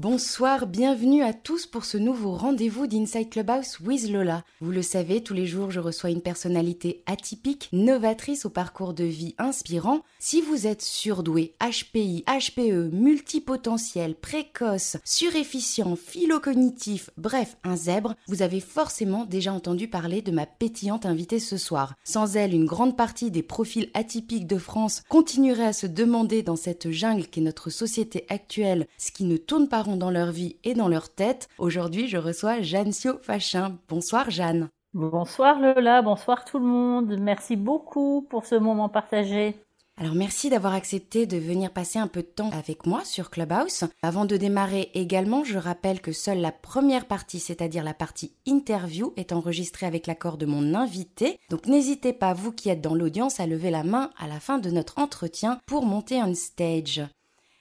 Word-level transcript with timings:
Bonsoir, 0.00 0.66
bienvenue 0.66 1.22
à 1.22 1.34
tous 1.34 1.66
pour 1.66 1.84
ce 1.84 1.98
nouveau 1.98 2.32
rendez-vous 2.32 2.86
d'Inside 2.86 3.28
Clubhouse 3.28 3.80
with 3.80 4.08
Lola. 4.08 4.44
Vous 4.62 4.70
le 4.70 4.80
savez, 4.80 5.22
tous 5.22 5.34
les 5.34 5.44
jours 5.44 5.70
je 5.70 5.78
reçois 5.78 6.08
une 6.08 6.22
personnalité 6.22 7.02
atypique, 7.04 7.68
novatrice 7.74 8.46
au 8.46 8.48
parcours 8.48 8.94
de 8.94 9.04
vie 9.04 9.34
inspirant. 9.36 10.00
Si 10.18 10.40
vous 10.40 10.66
êtes 10.66 10.80
surdoué, 10.80 11.52
HPI, 11.60 12.24
HPE, 12.26 12.94
multipotentiel, 12.94 14.14
précoce, 14.14 14.96
surefficient, 15.04 15.96
philocognitif, 15.96 17.10
bref, 17.18 17.58
un 17.62 17.76
zèbre, 17.76 18.14
vous 18.26 18.40
avez 18.40 18.60
forcément 18.60 19.26
déjà 19.26 19.52
entendu 19.52 19.86
parler 19.86 20.22
de 20.22 20.32
ma 20.32 20.46
pétillante 20.46 21.04
invitée 21.04 21.40
ce 21.40 21.58
soir. 21.58 21.92
Sans 22.04 22.36
elle, 22.36 22.54
une 22.54 22.64
grande 22.64 22.96
partie 22.96 23.30
des 23.30 23.42
profils 23.42 23.90
atypiques 23.92 24.46
de 24.46 24.56
France 24.56 25.02
continuerait 25.10 25.66
à 25.66 25.72
se 25.74 25.86
demander 25.86 26.42
dans 26.42 26.56
cette 26.56 26.90
jungle 26.90 27.26
qu'est 27.26 27.42
notre 27.42 27.68
société 27.68 28.24
actuelle 28.30 28.86
ce 28.96 29.12
qui 29.12 29.24
ne 29.24 29.36
tourne 29.36 29.68
pas 29.68 29.82
dans 29.96 30.10
leur 30.10 30.30
vie 30.30 30.56
et 30.64 30.74
dans 30.74 30.88
leur 30.88 31.08
tête. 31.08 31.48
Aujourd'hui, 31.58 32.08
je 32.08 32.18
reçois 32.18 32.60
Jeanne 32.62 32.92
Sio 32.92 33.18
Fachin. 33.22 33.76
Bonsoir 33.88 34.30
Jeanne. 34.30 34.68
Bonsoir 34.92 35.60
Lola, 35.60 36.02
bonsoir 36.02 36.44
tout 36.44 36.58
le 36.58 36.66
monde. 36.66 37.16
Merci 37.20 37.54
beaucoup 37.54 38.26
pour 38.28 38.44
ce 38.44 38.56
moment 38.56 38.88
partagé. 38.88 39.54
Alors 40.00 40.14
merci 40.14 40.48
d'avoir 40.48 40.72
accepté 40.72 41.26
de 41.26 41.36
venir 41.36 41.70
passer 41.70 41.98
un 41.98 42.06
peu 42.06 42.22
de 42.22 42.26
temps 42.26 42.48
avec 42.52 42.86
moi 42.86 43.04
sur 43.04 43.28
Clubhouse. 43.28 43.84
Avant 44.02 44.24
de 44.24 44.38
démarrer 44.38 44.90
également, 44.94 45.44
je 45.44 45.58
rappelle 45.58 46.00
que 46.00 46.12
seule 46.12 46.40
la 46.40 46.52
première 46.52 47.04
partie, 47.04 47.38
c'est-à-dire 47.38 47.84
la 47.84 47.92
partie 47.92 48.32
interview, 48.46 49.12
est 49.18 49.32
enregistrée 49.32 49.84
avec 49.84 50.06
l'accord 50.06 50.38
de 50.38 50.46
mon 50.46 50.74
invité. 50.74 51.38
Donc 51.50 51.66
n'hésitez 51.66 52.14
pas, 52.14 52.32
vous 52.32 52.50
qui 52.50 52.70
êtes 52.70 52.80
dans 52.80 52.94
l'audience, 52.94 53.40
à 53.40 53.46
lever 53.46 53.70
la 53.70 53.84
main 53.84 54.10
à 54.18 54.26
la 54.26 54.40
fin 54.40 54.58
de 54.58 54.70
notre 54.70 54.98
entretien 54.98 55.60
pour 55.66 55.84
monter 55.84 56.22
on 56.22 56.34
stage. 56.34 57.02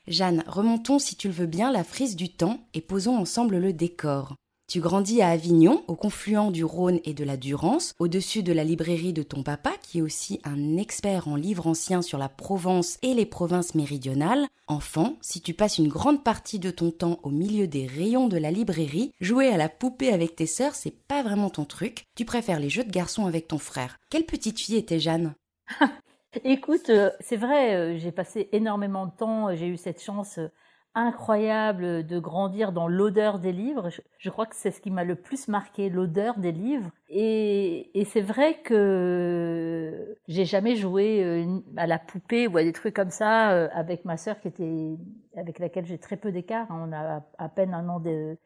Jeanne, 0.10 0.44
remontons 0.48 0.98
si 0.98 1.16
tu 1.16 1.28
le 1.28 1.34
veux 1.36 1.46
bien 1.46 1.72
la 1.72 1.84
frise 1.84 2.16
du 2.16 2.30
temps 2.30 2.62
et 2.74 2.82
posons 2.82 3.16
ensemble 3.16 3.60
le 3.60 3.74
décor. 3.74 4.34
Tu 4.68 4.82
grandis 4.82 5.22
à 5.22 5.30
Avignon, 5.30 5.84
au 5.88 5.96
confluent 5.96 6.52
du 6.52 6.64
Rhône 6.64 7.00
et 7.04 7.14
de 7.14 7.24
la 7.24 7.38
Durance, 7.38 7.94
au-dessus 8.00 8.42
de 8.42 8.52
la 8.52 8.64
librairie 8.64 9.14
de 9.14 9.22
ton 9.22 9.44
papa, 9.44 9.74
qui 9.84 10.00
est 10.00 10.02
aussi 10.02 10.40
un 10.44 10.78
expert 10.78 11.28
en 11.28 11.36
livres 11.36 11.68
anciens 11.68 12.02
sur 12.02 12.18
la 12.18 12.28
Provence 12.28 12.98
et 13.04 13.14
les 13.14 13.28
provinces 13.28 13.76
méridionales. 13.76 14.48
Enfant, 14.68 15.18
si 15.22 15.42
tu 15.42 15.54
passes 15.54 15.78
une 15.78 15.88
grande 15.88 16.24
partie 16.24 16.60
de 16.60 16.72
ton 16.72 16.90
temps 16.90 17.20
au 17.22 17.30
milieu 17.30 17.68
des 17.68 17.86
rayons 17.86 18.28
de 18.28 18.38
la 18.38 18.50
librairie, 18.50 19.12
jouer 19.22 19.48
à 19.48 19.58
la 19.58 19.70
poupée 19.70 20.12
avec 20.12 20.36
tes 20.36 20.48
sœurs, 20.48 20.74
c'est 20.74 20.98
pas 21.08 21.22
vraiment 21.22 21.52
ton 21.52 21.66
truc. 21.66 22.06
Tu 22.16 22.26
préfères 22.26 22.60
les 22.60 22.70
jeux 22.70 22.84
de 22.84 22.92
garçons 22.92 23.28
avec 23.28 23.48
ton 23.48 23.60
frère. 23.60 23.98
Quelle 24.10 24.26
petite 24.26 24.60
fille 24.60 24.76
était 24.76 25.00
Jeanne? 25.00 25.36
Écoute, 26.44 26.90
euh, 26.90 27.10
c'est 27.20 27.38
vrai, 27.38 27.76
euh, 27.76 27.98
j'ai 27.98 28.12
passé 28.12 28.50
énormément 28.52 29.08
de 29.08 29.12
temps, 29.16 29.56
j'ai 29.56 29.68
eu 29.68 29.78
cette 29.78 30.02
chance 30.02 30.38
euh, 30.38 30.48
incroyable 30.96 32.06
de 32.06 32.20
grandir 32.20 32.72
dans 32.72 32.88
l'odeur 32.88 33.40
des 33.40 33.52
livres. 33.52 33.90
Je, 34.18 34.30
crois 34.30 34.46
que 34.46 34.56
c'est 34.56 34.72
ce 34.72 34.82
qui 34.82 34.92
m'a 34.92 35.04
le 35.04 35.16
plus 35.16 35.48
marqué, 35.48 35.90
l'odeur 35.90 36.38
des 36.40 36.52
livres. 36.52 36.90
Et, 37.10 37.92
c'est 38.06 38.22
vrai 38.22 38.56
que 38.64 40.16
j'ai 40.28 40.46
jamais 40.46 40.76
joué 40.76 41.46
à 41.78 41.86
la 41.86 42.00
poupée 42.00 42.48
ou 42.48 42.58
à 42.58 42.64
des 42.64 42.74
trucs 42.74 42.96
comme 42.96 43.12
ça 43.12 43.50
avec 43.68 44.04
ma 44.06 44.18
sœur 44.18 44.40
qui 44.40 44.48
était 44.48 44.98
avec 45.38 45.60
laquelle 45.60 45.86
j'ai 45.86 45.98
très 45.98 46.18
peu 46.18 46.32
d'écart. 46.32 46.68
On 46.70 46.92
a 46.92 47.24
à 47.38 47.50
peine 47.50 47.74
un 47.74 47.88
an 47.90 48.02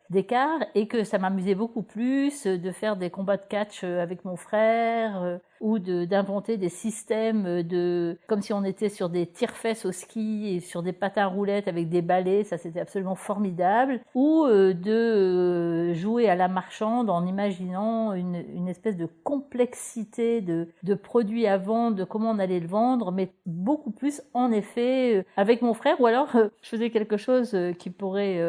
d'écart 0.10 0.60
et 0.76 0.88
que 0.88 1.04
ça 1.04 1.18
m'amusait 1.18 1.56
beaucoup 1.56 1.84
plus 1.84 2.46
de 2.46 2.72
faire 2.72 2.98
des 2.98 3.10
combats 3.10 3.38
de 3.38 3.46
catch 3.46 3.84
avec 3.84 4.26
mon 4.26 4.36
frère 4.36 5.40
ou 5.64 5.80
d'inventer 5.80 6.58
des 6.58 6.70
systèmes 6.70 7.64
de 7.64 8.18
comme 8.28 8.42
si 8.42 8.52
on 8.52 8.66
était 8.66 8.90
sur 8.90 9.10
des 9.10 9.28
tire-fesses 9.28 9.86
au 9.86 9.94
ski 9.94 10.56
et 10.56 10.60
sur 10.60 10.84
des 10.84 10.92
patins 10.92 11.28
roulettes 11.28 11.70
avec 11.70 11.88
des 11.88 12.02
balais, 12.02 12.33
ça 12.44 12.58
c'était 12.58 12.80
absolument 12.80 13.16
formidable, 13.16 14.00
ou 14.16 14.46
euh, 14.46 14.74
de 14.74 14.92
euh, 14.92 15.94
jouer 15.94 16.30
à 16.30 16.36
la 16.36 16.48
marchande 16.48 17.10
en 17.10 17.26
imaginant 17.26 18.14
une, 18.14 18.44
une 18.56 18.68
espèce 18.68 18.98
de 18.98 19.08
complexité 19.24 20.42
de, 20.42 20.70
de 20.84 20.94
produits 20.96 21.48
à 21.48 21.58
vendre, 21.58 21.98
de 21.98 22.04
comment 22.04 22.32
on 22.32 22.40
allait 22.40 22.60
le 22.60 22.68
vendre, 22.68 23.12
mais 23.12 23.30
beaucoup 23.46 23.92
plus 23.92 24.22
en 24.34 24.52
effet 24.52 25.18
euh, 25.18 25.24
avec 25.38 25.62
mon 25.62 25.74
frère, 25.74 26.00
ou 26.02 26.08
alors 26.08 26.30
je 26.34 26.70
faisais 26.70 26.90
quelque 26.90 27.18
chose 27.18 27.56
qui 27.78 27.90
pourrait, 27.90 28.40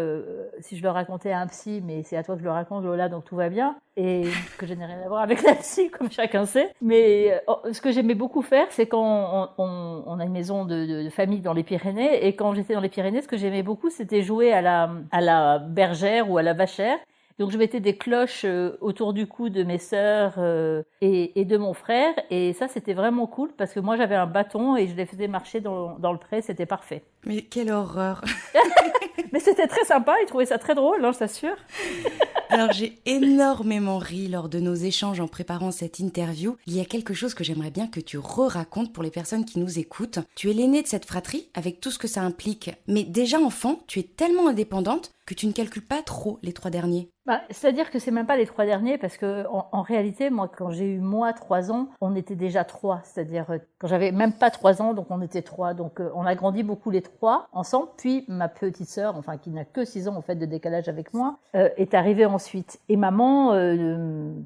si 0.60 0.76
je 0.76 0.82
le 0.82 0.90
racontais 0.90 1.32
à 1.32 1.40
un 1.40 1.46
psy, 1.46 1.82
mais 1.84 2.02
c'est 2.02 2.16
à 2.16 2.22
toi 2.22 2.34
que 2.34 2.40
je 2.40 2.44
le 2.44 2.50
raconte 2.50 2.84
Lola, 2.84 3.08
donc 3.08 3.24
tout 3.24 3.36
va 3.36 3.48
bien, 3.48 3.76
et 3.96 4.22
que 4.58 4.66
je 4.66 4.74
n'ai 4.74 4.86
rien 4.86 5.00
à 5.04 5.08
voir 5.08 5.22
avec 5.22 5.42
la 5.42 5.54
psy, 5.56 5.90
comme 5.90 6.10
chacun 6.10 6.46
sait, 6.46 6.72
mais 6.80 7.42
oh, 7.46 7.58
ce 7.72 7.80
que 7.80 7.90
j'aimais 7.90 8.14
beaucoup 8.14 8.42
faire, 8.42 8.66
c'est 8.70 8.86
quand 8.86 9.50
on, 9.58 10.18
a 10.18 10.24
une 10.24 10.32
maison 10.32 10.64
de, 10.64 11.08
famille 11.10 11.40
dans 11.40 11.52
les 11.52 11.62
Pyrénées, 11.62 12.26
et 12.26 12.34
quand 12.36 12.54
j'étais 12.54 12.74
dans 12.74 12.80
les 12.80 12.88
Pyrénées, 12.88 13.22
ce 13.22 13.28
que 13.28 13.36
j'aimais 13.36 13.62
beaucoup, 13.62 13.73
c'était 13.90 14.22
jouer 14.22 14.52
à 14.52 14.60
la, 14.60 14.90
à 15.10 15.20
la 15.20 15.58
bergère 15.58 16.30
ou 16.30 16.38
à 16.38 16.42
la 16.42 16.54
vachère. 16.54 16.98
Donc 17.38 17.50
je 17.50 17.58
mettais 17.58 17.80
des 17.80 17.96
cloches 17.96 18.44
euh, 18.44 18.76
autour 18.80 19.12
du 19.12 19.26
cou 19.26 19.48
de 19.48 19.64
mes 19.64 19.78
sœurs 19.78 20.34
euh, 20.38 20.84
et, 21.00 21.44
de 21.44 21.56
mon 21.56 21.74
frère, 21.74 22.14
et 22.30 22.52
ça 22.52 22.68
c'était 22.68 22.94
vraiment 22.94 23.26
cool 23.26 23.50
parce 23.56 23.72
que 23.72 23.80
moi 23.80 23.96
j'avais 23.96 24.14
un 24.14 24.26
bâton 24.26 24.76
et 24.76 24.86
je 24.86 24.94
les 24.94 25.04
faisais 25.04 25.26
marcher 25.26 25.60
dans, 25.60 25.98
dans 25.98 26.12
le 26.12 26.18
pré, 26.18 26.42
c'était 26.42 26.66
parfait. 26.66 27.02
Mais 27.26 27.42
quelle 27.42 27.72
horreur 27.72 28.22
Mais 29.34 29.40
c'était 29.40 29.66
très 29.66 29.84
sympa, 29.84 30.14
ils 30.22 30.26
trouvaient 30.26 30.46
ça 30.46 30.58
très 30.58 30.76
drôle, 30.76 31.04
hein, 31.04 31.10
je 31.10 31.18
t'assure. 31.18 31.56
Alors 32.50 32.70
j'ai 32.70 33.00
énormément 33.04 33.98
ri 33.98 34.28
lors 34.28 34.48
de 34.48 34.60
nos 34.60 34.76
échanges 34.76 35.18
en 35.18 35.26
préparant 35.26 35.72
cette 35.72 35.98
interview. 35.98 36.56
Il 36.68 36.76
y 36.76 36.80
a 36.80 36.84
quelque 36.84 37.14
chose 37.14 37.34
que 37.34 37.42
j'aimerais 37.42 37.72
bien 37.72 37.88
que 37.88 37.98
tu 37.98 38.16
re-racontes 38.16 38.92
pour 38.92 39.02
les 39.02 39.10
personnes 39.10 39.44
qui 39.44 39.58
nous 39.58 39.80
écoutent. 39.80 40.20
Tu 40.36 40.50
es 40.50 40.52
l'aînée 40.52 40.82
de 40.82 40.86
cette 40.86 41.04
fratrie 41.04 41.48
avec 41.54 41.80
tout 41.80 41.90
ce 41.90 41.98
que 41.98 42.06
ça 42.06 42.22
implique. 42.22 42.70
Mais 42.86 43.02
déjà 43.02 43.40
enfant, 43.40 43.80
tu 43.88 43.98
es 43.98 44.04
tellement 44.04 44.46
indépendante 44.46 45.10
que 45.26 45.34
tu 45.34 45.48
ne 45.48 45.52
calcules 45.52 45.84
pas 45.84 46.02
trop 46.02 46.38
les 46.44 46.52
trois 46.52 46.70
derniers. 46.70 47.08
Bah, 47.26 47.40
C'est-à-dire 47.48 47.90
que 47.90 47.98
c'est 47.98 48.10
même 48.10 48.26
pas 48.26 48.36
les 48.36 48.44
trois 48.44 48.66
derniers 48.66 48.98
parce 48.98 49.16
que 49.16 49.46
en, 49.48 49.80
réalité, 49.82 50.28
moi, 50.28 50.50
quand 50.54 50.70
j'ai 50.70 50.84
eu 50.84 50.98
moi 50.98 51.32
trois 51.32 51.72
ans, 51.72 51.88
on 52.02 52.14
était 52.14 52.34
déjà 52.34 52.64
trois. 52.64 53.00
C'est-à-dire 53.04 53.50
euh, 53.50 53.58
quand 53.78 53.88
j'avais 53.88 54.12
même 54.12 54.32
pas 54.32 54.50
trois 54.50 54.82
ans, 54.82 54.92
donc 54.92 55.06
on 55.10 55.22
était 55.22 55.40
trois. 55.40 55.72
Donc 55.72 56.00
euh, 56.00 56.10
on 56.14 56.26
a 56.26 56.34
grandi 56.34 56.62
beaucoup 56.62 56.90
les 56.90 57.00
trois 57.00 57.48
ensemble. 57.52 57.88
Puis 57.96 58.26
ma 58.28 58.48
petite 58.48 58.88
sœur, 58.88 59.16
enfin 59.16 59.38
qui 59.38 59.50
n'a 59.50 59.64
que 59.64 59.86
six 59.86 60.06
ans 60.06 60.16
en 60.16 60.20
fait 60.20 60.34
de 60.34 60.44
décalage 60.44 60.88
avec 60.88 61.14
moi, 61.14 61.38
euh, 61.54 61.70
est 61.78 61.94
arrivée 61.94 62.26
ensuite. 62.26 62.78
Et 62.90 62.96
maman, 62.96 63.52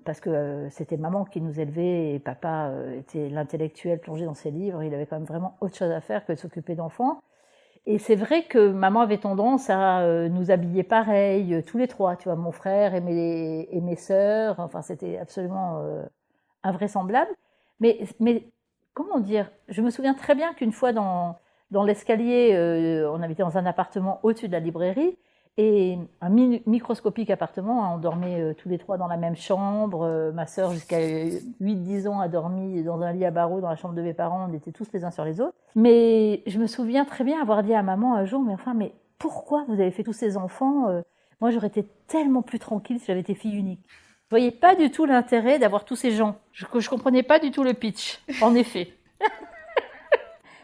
parce 0.05 0.21
que 0.21 0.69
c'était 0.71 0.97
maman 0.97 1.25
qui 1.25 1.41
nous 1.41 1.59
élevait 1.59 2.15
et 2.15 2.19
papa 2.21 2.72
était 2.97 3.28
l'intellectuel 3.28 3.99
plongé 3.99 4.25
dans 4.25 4.34
ses 4.34 4.50
livres, 4.50 4.83
il 4.83 4.95
avait 4.95 5.06
quand 5.06 5.16
même 5.16 5.27
vraiment 5.27 5.56
autre 5.60 5.77
chose 5.77 5.91
à 5.91 6.00
faire 6.00 6.25
que 6.25 6.33
de 6.33 6.39
s'occuper 6.39 6.75
d'enfants. 6.75 7.21
Et 7.87 7.99
c'est 7.99 8.16
vrai 8.16 8.44
que 8.44 8.71
maman 8.71 9.00
avait 9.00 9.19
tendance 9.19 9.71
à 9.71 10.00
euh, 10.00 10.28
nous 10.28 10.50
habiller 10.50 10.83
pareil, 10.83 11.55
euh, 11.55 11.62
tous 11.62 11.78
les 11.78 11.89
trois, 11.89 12.16
tu 12.16 12.25
vois, 12.25 12.37
mon 12.37 12.53
frère 12.53 12.94
et 12.94 13.00
mes, 13.00 13.69
et 13.71 13.81
mes 13.81 13.97
sœurs. 13.97 14.61
Enfin, 14.61 14.83
c'était 14.83 15.19
absolument 15.19 15.81
euh, 15.83 16.05
invraisemblable. 16.62 17.31
Mais, 17.81 18.00
mais 18.21 18.44
comment 18.94 19.21
dire? 19.21 19.50
Je 19.69 19.83
me 19.83 19.91
souviens 19.91 20.15
très 20.15 20.34
bien 20.34 20.53
qu'une 20.55 20.72
fois 20.72 20.93
dans, 20.93 21.39
dans 21.71 21.84
l'escalier, 21.84 22.55
on 23.11 23.22
habitait 23.22 23.43
dans 23.43 23.56
un 23.56 23.66
appartement 23.66 24.21
au-dessus 24.22 24.49
de 24.49 24.53
la 24.53 24.60
librairie, 24.60 25.16
et 25.58 25.98
un 26.20 26.30
microscopique 26.30 27.30
appartement. 27.30 27.84
Hein, 27.84 27.91
on 27.96 27.98
dormait 27.98 28.41
euh, 28.41 28.54
tous 28.54 28.69
les 28.69 28.78
trois 28.78 28.96
dans 28.96 29.08
la 29.08 29.16
même 29.16 29.36
chambre. 29.36 30.04
Euh, 30.04 30.32
ma 30.32 30.46
sœur, 30.46 30.72
jusqu'à 30.72 31.00
8-10 31.00 32.08
ans, 32.08 32.20
a 32.20 32.28
dormi 32.28 32.82
dans 32.84 33.02
un 33.02 33.12
lit 33.12 33.24
à 33.24 33.32
barreaux 33.32 33.60
dans 33.60 33.68
la 33.68 33.76
chambre 33.76 33.94
de 33.94 34.02
mes 34.02 34.14
parents. 34.14 34.48
On 34.48 34.54
était 34.54 34.70
tous 34.70 34.86
les 34.94 35.04
uns 35.04 35.10
sur 35.10 35.24
les 35.24 35.41
autres. 35.41 35.56
Mais 35.74 36.42
je 36.47 36.58
me 36.58 36.68
souviens 36.68 37.04
très 37.04 37.24
bien 37.24 37.42
avoir 37.42 37.64
dit 37.64 37.74
à 37.74 37.82
maman 37.82 38.14
un 38.14 38.24
jour, 38.24 38.41
mais 38.42 38.54
enfin, 38.54 38.72
mais 38.72 38.92
pourquoi 39.18 39.64
vous 39.66 39.74
avez 39.74 39.91
fait 39.91 40.04
tous 40.04 40.12
ces 40.12 40.36
enfants 40.36 40.88
euh? 40.88 41.02
Moi, 41.41 41.50
j'aurais 41.50 41.68
été 41.68 41.84
tellement 42.06 42.42
plus 42.42 42.58
tranquille 42.58 42.98
si 42.98 43.06
j'avais 43.06 43.20
été 43.20 43.34
fille 43.34 43.54
unique. 43.54 43.80
Je 44.26 44.30
voyais 44.30 44.50
pas 44.50 44.74
du 44.74 44.91
tout 44.91 45.04
l'intérêt 45.06 45.58
d'avoir 45.58 45.84
tous 45.84 45.97
ces 45.97 46.10
gens. 46.10 46.36
Je, 46.52 46.66
je 46.78 46.88
comprenais 46.88 47.22
pas 47.22 47.38
du 47.38 47.50
tout 47.50 47.62
le 47.62 47.74
pitch, 47.74 48.20
en 48.42 48.54
effet. 48.54 48.92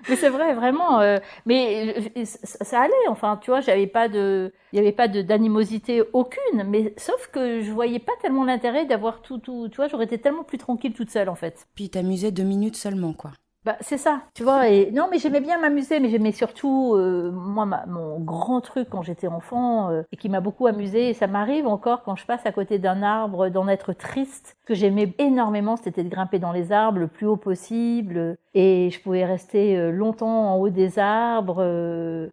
mais 0.09 0.17
c'est 0.17 0.29
vrai, 0.29 0.55
vraiment. 0.55 1.01
Euh, 1.01 1.19
mais 1.47 1.95
euh, 2.17 2.25
ça 2.25 2.81
allait. 2.81 2.93
Enfin, 3.09 3.39
tu 3.43 3.51
vois, 3.51 3.61
j'avais 3.61 3.87
pas 3.87 4.09
de, 4.09 4.53
il 4.73 4.77
y 4.77 4.79
avait 4.79 4.93
pas 4.93 5.09
d'animosité 5.09 6.03
aucune. 6.13 6.65
Mais 6.67 6.95
sauf 6.97 7.29
que 7.29 7.61
je 7.61 7.71
voyais 7.71 7.99
pas 7.99 8.13
tellement 8.21 8.45
l'intérêt 8.45 8.87
d'avoir 8.87 9.23
tout, 9.23 9.39
tout. 9.39 9.69
Tu 9.69 9.77
vois, 9.77 9.89
j'aurais 9.89 10.05
été 10.05 10.19
tellement 10.19 10.45
plus 10.45 10.59
tranquille 10.59 10.93
toute 10.95 11.11
seule, 11.11 11.29
en 11.29 11.35
fait. 11.35 11.67
Puis 11.75 11.91
t'amusais 11.91 12.31
deux 12.31 12.43
minutes 12.45 12.77
seulement, 12.77 13.13
quoi. 13.13 13.33
Bah, 13.65 13.79
c'est 13.81 13.97
ça, 13.97 14.21
tu 14.35 14.43
vois. 14.43 14.69
Et 14.69 14.91
non, 14.91 15.09
mais 15.11 15.19
j'aimais 15.19 15.41
bien 15.41 15.59
m'amuser, 15.59 15.99
mais 15.99 16.11
j'aimais 16.11 16.33
surtout 16.33 16.95
euh, 16.97 17.31
moi 17.33 17.65
mon 17.87 18.21
grand 18.21 18.61
truc 18.61 18.89
quand 18.91 19.01
j'étais 19.01 19.27
enfant 19.27 19.89
euh, 19.89 20.03
et 20.13 20.19
qui 20.19 20.29
m'a 20.29 20.41
beaucoup 20.41 20.67
amusé. 20.67 21.09
Et 21.09 21.15
ça 21.15 21.27
m'arrive 21.29 21.67
encore 21.67 22.03
quand 22.03 22.15
je 22.15 22.27
passe 22.27 22.45
à 22.45 22.53
côté 22.53 22.79
d'un 22.79 23.03
arbre, 23.03 23.49
d'en 23.49 23.67
être 23.67 23.95
triste. 23.95 24.59
Ce 24.61 24.67
que 24.67 24.75
j'aimais 24.75 25.15
énormément, 25.19 25.77
c'était 25.77 26.05
de 26.05 26.11
grimper 26.11 26.39
dans 26.39 26.53
les 26.53 26.73
arbres 26.73 26.99
le 26.99 27.09
plus 27.09 27.27
haut 27.27 27.39
possible. 27.39 28.37
Et 28.53 28.91
je 28.91 29.01
pouvais 29.01 29.25
rester 29.25 29.79
euh, 29.79 29.91
longtemps 29.91 30.53
en 30.53 30.57
haut 30.59 30.69
des 30.69 30.99
arbres 30.99 31.63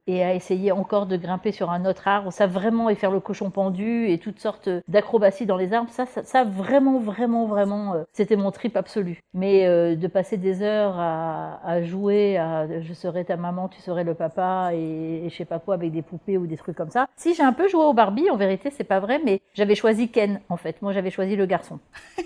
et 0.08 0.24
à 0.24 0.34
essayer 0.36 0.74
encore 0.74 1.06
de 1.06 1.16
grimper 1.16 1.54
sur 1.54 1.72
un 1.72 1.86
autre 1.86 2.10
arbre. 2.10 2.34
Ça 2.34 2.46
vraiment 2.46 2.90
et 2.90 2.96
faire 2.96 3.10
le 3.12 3.22
cochon 3.22 3.52
pendu 3.52 4.08
et 4.10 4.18
toutes 4.20 4.40
sortes 4.40 4.68
d'acrobaties 4.90 5.46
dans 5.46 5.58
les 5.58 5.72
arbres. 5.72 5.90
Ça, 5.92 6.06
ça, 6.06 6.24
ça 6.24 6.44
vraiment, 6.44 7.00
vraiment, 7.00 7.46
vraiment, 7.46 7.96
c'était 8.12 8.36
mon 8.36 8.52
trip 8.52 8.76
absolu. 8.76 9.22
Mais 9.34 9.96
de 9.96 10.08
passer 10.08 10.38
des 10.38 10.62
heures 10.62 11.00
à 11.00 11.21
à, 11.64 11.84
jouer 11.84 12.38
à 12.38 12.82
je 12.82 12.94
serai 12.94 13.26
ta 13.26 13.38
maman, 13.38 13.68
tu 13.70 13.82
serais 13.82 14.04
le 14.04 14.14
papa 14.14 14.72
et, 14.74 15.28
je 15.30 15.36
sais 15.36 15.46
pas 15.46 15.60
quoi 15.60 15.76
avec 15.76 15.92
des 15.92 16.02
poupées 16.02 16.38
ou 16.38 16.48
des 16.48 16.58
trucs 16.58 16.76
comme 16.76 16.90
ça. 16.90 17.08
Si 17.16 17.34
j'ai 17.34 17.44
un 17.44 17.54
peu 17.54 17.68
joué 17.68 17.84
au 17.84 17.94
Barbie, 17.94 18.30
en 18.30 18.38
vérité, 18.38 18.72
c'est 18.72 18.84
pas 18.84 19.00
vrai, 19.00 19.22
mais 19.24 19.42
j'avais 19.54 19.76
choisi 19.76 20.10
Ken 20.10 20.42
en 20.50 20.58
fait. 20.58 20.82
Moi, 20.82 20.94
j'avais 20.94 21.12
choisi 21.12 21.36
le 21.36 21.46
garçon. 21.46 21.80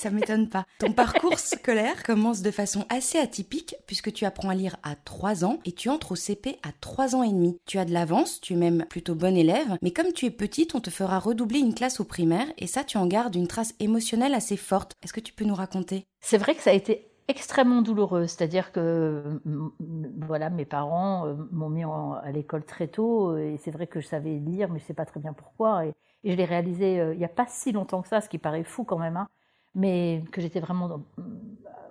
Ça 0.00 0.10
m'étonne 0.10 0.48
pas. 0.48 0.64
Ton 0.78 0.92
parcours 0.92 1.38
scolaire 1.38 2.02
commence 2.04 2.40
de 2.40 2.50
façon 2.50 2.86
assez 2.88 3.18
atypique 3.18 3.76
puisque 3.86 4.10
tu 4.10 4.24
apprends 4.24 4.48
à 4.48 4.54
lire 4.54 4.76
à 4.82 4.94
3 4.94 5.44
ans 5.44 5.58
et 5.66 5.72
tu 5.72 5.90
entres 5.90 6.12
au 6.12 6.16
CP 6.16 6.58
à 6.62 6.70
3 6.80 7.16
ans 7.16 7.22
et 7.22 7.28
demi. 7.28 7.58
Tu 7.66 7.78
as 7.78 7.84
de 7.84 7.92
l'avance, 7.92 8.40
tu 8.40 8.54
es 8.54 8.56
même 8.56 8.86
plutôt 8.88 9.14
bonne 9.14 9.36
élève, 9.36 9.76
mais 9.82 9.90
comme 9.90 10.14
tu 10.14 10.24
es 10.24 10.30
petite, 10.30 10.74
on 10.74 10.80
te 10.80 10.88
fera 10.88 11.18
redoubler 11.18 11.58
une 11.58 11.74
classe 11.74 12.00
au 12.00 12.04
primaire 12.04 12.46
et 12.56 12.66
ça 12.66 12.82
tu 12.82 12.96
en 12.96 13.06
gardes 13.06 13.34
une 13.36 13.46
trace 13.46 13.74
émotionnelle 13.78 14.32
assez 14.32 14.56
forte. 14.56 14.94
Est-ce 15.02 15.12
que 15.12 15.20
tu 15.20 15.34
peux 15.34 15.44
nous 15.44 15.54
raconter? 15.54 16.06
C'est 16.22 16.38
vrai 16.38 16.54
que 16.54 16.62
ça 16.62 16.70
a 16.70 16.74
été 16.74 17.09
extrêmement 17.30 17.82
douloureux. 17.82 18.26
C'est-à-dire 18.26 18.72
que 18.72 19.40
voilà, 20.18 20.50
mes 20.50 20.64
parents 20.64 21.26
euh, 21.26 21.34
m'ont 21.52 21.70
mis 21.70 21.84
à 21.84 22.30
l'école 22.32 22.64
très 22.64 22.88
tôt 22.88 23.36
et 23.36 23.56
c'est 23.58 23.70
vrai 23.70 23.86
que 23.86 24.00
je 24.00 24.06
savais 24.06 24.38
lire, 24.38 24.68
mais 24.70 24.78
je 24.80 24.84
sais 24.84 24.94
pas 24.94 25.06
très 25.06 25.20
bien 25.20 25.32
pourquoi. 25.32 25.86
Et, 25.86 25.94
je 26.22 26.34
l'ai 26.34 26.44
réalisé 26.44 27.00
euh, 27.00 27.14
il 27.14 27.18
n'y 27.18 27.24
a 27.24 27.28
pas 27.28 27.46
si 27.48 27.72
longtemps 27.72 28.02
que 28.02 28.08
ça, 28.08 28.20
ce 28.20 28.28
qui 28.28 28.36
paraît 28.38 28.64
fou 28.64 28.84
quand 28.84 28.98
même. 28.98 29.16
Hein 29.16 29.28
mais 29.74 30.22
que 30.32 30.40
j'étais 30.40 30.60
vraiment 30.60 31.02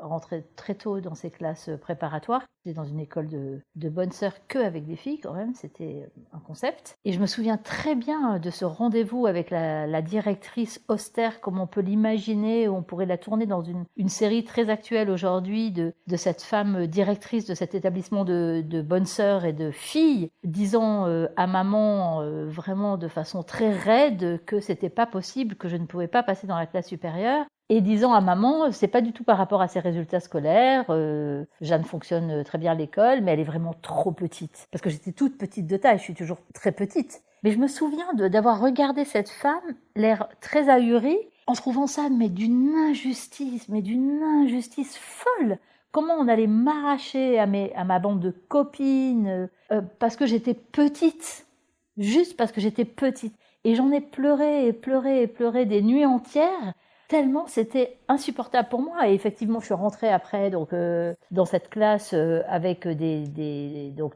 rentrée 0.01 0.45
très 0.55 0.75
tôt 0.75 0.99
dans 0.99 1.15
ces 1.15 1.29
classes 1.29 1.69
préparatoires. 1.81 2.43
J'étais 2.65 2.75
dans 2.75 2.85
une 2.85 2.99
école 2.99 3.27
de, 3.27 3.89
bonnes 3.89 4.11
sœurs 4.11 4.35
que 4.47 4.59
avec 4.59 4.85
des 4.85 4.95
filles 4.95 5.19
quand 5.19 5.33
même, 5.33 5.53
c'était 5.55 6.09
un 6.33 6.39
concept. 6.39 6.97
Et 7.05 7.11
je 7.11 7.19
me 7.19 7.25
souviens 7.25 7.57
très 7.57 7.95
bien 7.95 8.39
de 8.39 8.49
ce 8.49 8.65
rendez-vous 8.65 9.27
avec 9.27 9.49
la, 9.49 10.01
directrice 10.01 10.81
austère, 10.87 11.41
comme 11.41 11.59
on 11.59 11.67
peut 11.67 11.81
l'imaginer, 11.81 12.69
on 12.69 12.83
pourrait 12.83 13.05
la 13.05 13.17
tourner 13.17 13.45
dans 13.45 13.61
une, 13.61 13.85
série 14.07 14.43
très 14.43 14.69
actuelle 14.69 15.09
aujourd'hui 15.09 15.71
de, 15.71 15.93
cette 16.15 16.41
femme 16.41 16.87
directrice 16.87 17.45
de 17.45 17.53
cet 17.53 17.75
établissement 17.75 18.25
de, 18.25 18.81
bonnes 18.81 19.05
sœurs 19.05 19.45
et 19.45 19.53
de 19.53 19.71
filles, 19.71 20.31
disant 20.43 21.07
euh, 21.07 21.27
à 21.35 21.47
maman 21.47 22.21
euh, 22.21 22.47
vraiment 22.47 22.97
de 22.97 23.07
façon 23.07 23.43
très 23.43 23.71
raide 23.71 24.41
que 24.45 24.59
c'était 24.59 24.89
pas 24.89 25.05
possible, 25.05 25.55
que 25.55 25.67
je 25.67 25.77
ne 25.77 25.85
pouvais 25.85 26.07
pas 26.07 26.23
passer 26.23 26.47
dans 26.47 26.57
la 26.57 26.65
classe 26.65 26.87
supérieure 26.87 27.45
et 27.69 27.81
disant 27.81 28.13
à 28.13 28.21
maman, 28.21 28.71
c'est 28.71 28.87
pas 28.87 29.01
du 29.01 29.13
tout 29.13 29.23
par 29.23 29.37
rapport 29.37 29.61
à 29.61 29.67
ses 29.67 29.79
résultats 29.79 30.19
scolaires. 30.19 30.85
Euh, 30.89 31.45
Jeanne 31.61 31.83
fonctionne 31.83 32.43
très 32.43 32.57
bien 32.57 32.71
à 32.71 32.75
l'école, 32.75 33.21
mais 33.21 33.33
elle 33.33 33.39
est 33.39 33.43
vraiment 33.43 33.75
trop 33.81 34.11
petite. 34.11 34.67
Parce 34.71 34.81
que 34.81 34.89
j'étais 34.89 35.11
toute 35.11 35.37
petite 35.37 35.67
de 35.67 35.77
taille, 35.77 35.99
je 35.99 36.03
suis 36.03 36.15
toujours 36.15 36.39
très 36.53 36.71
petite. 36.71 37.21
Mais 37.43 37.51
je 37.51 37.59
me 37.59 37.67
souviens 37.67 38.11
d'avoir 38.13 38.59
regardé 38.59 39.05
cette 39.05 39.29
femme, 39.29 39.75
l'air 39.95 40.27
très 40.41 40.67
ahurie, 40.67 41.19
en 41.47 41.53
trouvant 41.53 41.87
ça, 41.87 42.09
mais 42.09 42.27
d'une 42.27 42.75
injustice, 42.75 43.69
mais 43.69 43.81
d'une 43.81 44.21
injustice 44.21 44.97
folle. 44.97 45.57
Comment 45.91 46.15
on 46.15 46.27
allait 46.27 46.47
m'arracher 46.47 47.39
à, 47.39 47.45
mes, 47.45 47.73
à 47.75 47.83
ma 47.83 47.99
bande 47.99 48.19
de 48.19 48.31
copines 48.31 49.49
euh, 49.71 49.81
parce 49.99 50.15
que 50.15 50.25
j'étais 50.25 50.53
petite, 50.53 51.47
juste 51.97 52.35
parce 52.35 52.51
que 52.51 52.61
j'étais 52.61 52.85
petite. 52.85 53.35
Et 53.63 53.75
j'en 53.75 53.91
ai 53.91 54.01
pleuré 54.01 54.67
et 54.67 54.73
pleuré 54.73 55.21
et 55.21 55.27
pleuré 55.27 55.65
des 55.65 55.81
nuits 55.81 56.05
entières 56.05 56.73
tellement 57.09 57.47
c'était 57.47 57.97
insupportable 58.07 58.69
pour 58.69 58.81
moi. 58.81 59.09
Et 59.09 59.13
effectivement, 59.13 59.59
je 59.59 59.65
suis 59.65 59.73
rentrée 59.73 60.09
après 60.09 60.49
donc 60.49 60.71
euh, 60.71 61.13
dans 61.31 61.45
cette 61.45 61.69
classe 61.69 62.13
euh, 62.13 62.41
avec 62.47 62.87
des, 62.87 63.27
des 63.27 63.93
donc 63.97 64.13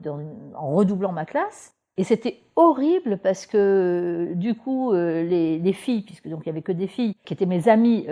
en 0.56 0.70
redoublant 0.70 1.12
ma 1.12 1.26
classe. 1.26 1.76
Et 1.98 2.04
c'était 2.04 2.40
horrible 2.56 3.20
parce 3.20 3.46
que 3.46 4.32
du 4.34 4.56
coup 4.56 4.94
euh, 4.94 5.22
les, 5.24 5.60
les, 5.60 5.74
filles, 5.74 6.02
puisque 6.02 6.28
donc 6.28 6.42
il 6.44 6.48
y 6.48 6.50
avait 6.50 6.64
que 6.64 6.72
des 6.72 6.88
filles 6.88 7.16
qui 7.24 7.34
étaient 7.34 7.46
mes 7.46 7.68
amies 7.68 8.08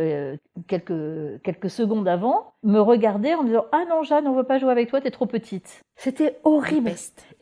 quelques 0.68 1.42
quelques 1.42 1.70
secondes 1.70 2.08
avant, 2.08 2.54
me 2.64 2.80
regardaient 2.80 3.34
en 3.34 3.44
me 3.44 3.48
disant 3.48 3.66
ah 3.72 3.84
non 3.90 4.04
Jeanne 4.04 4.28
on 4.28 4.34
veut 4.34 4.44
pas 4.44 4.60
jouer 4.60 4.72
avec 4.72 4.90
toi 4.90 5.00
t'es 5.02 5.10
trop 5.10 5.26
petite. 5.26 5.82
C'était 5.96 6.40
horrible. 6.44 6.92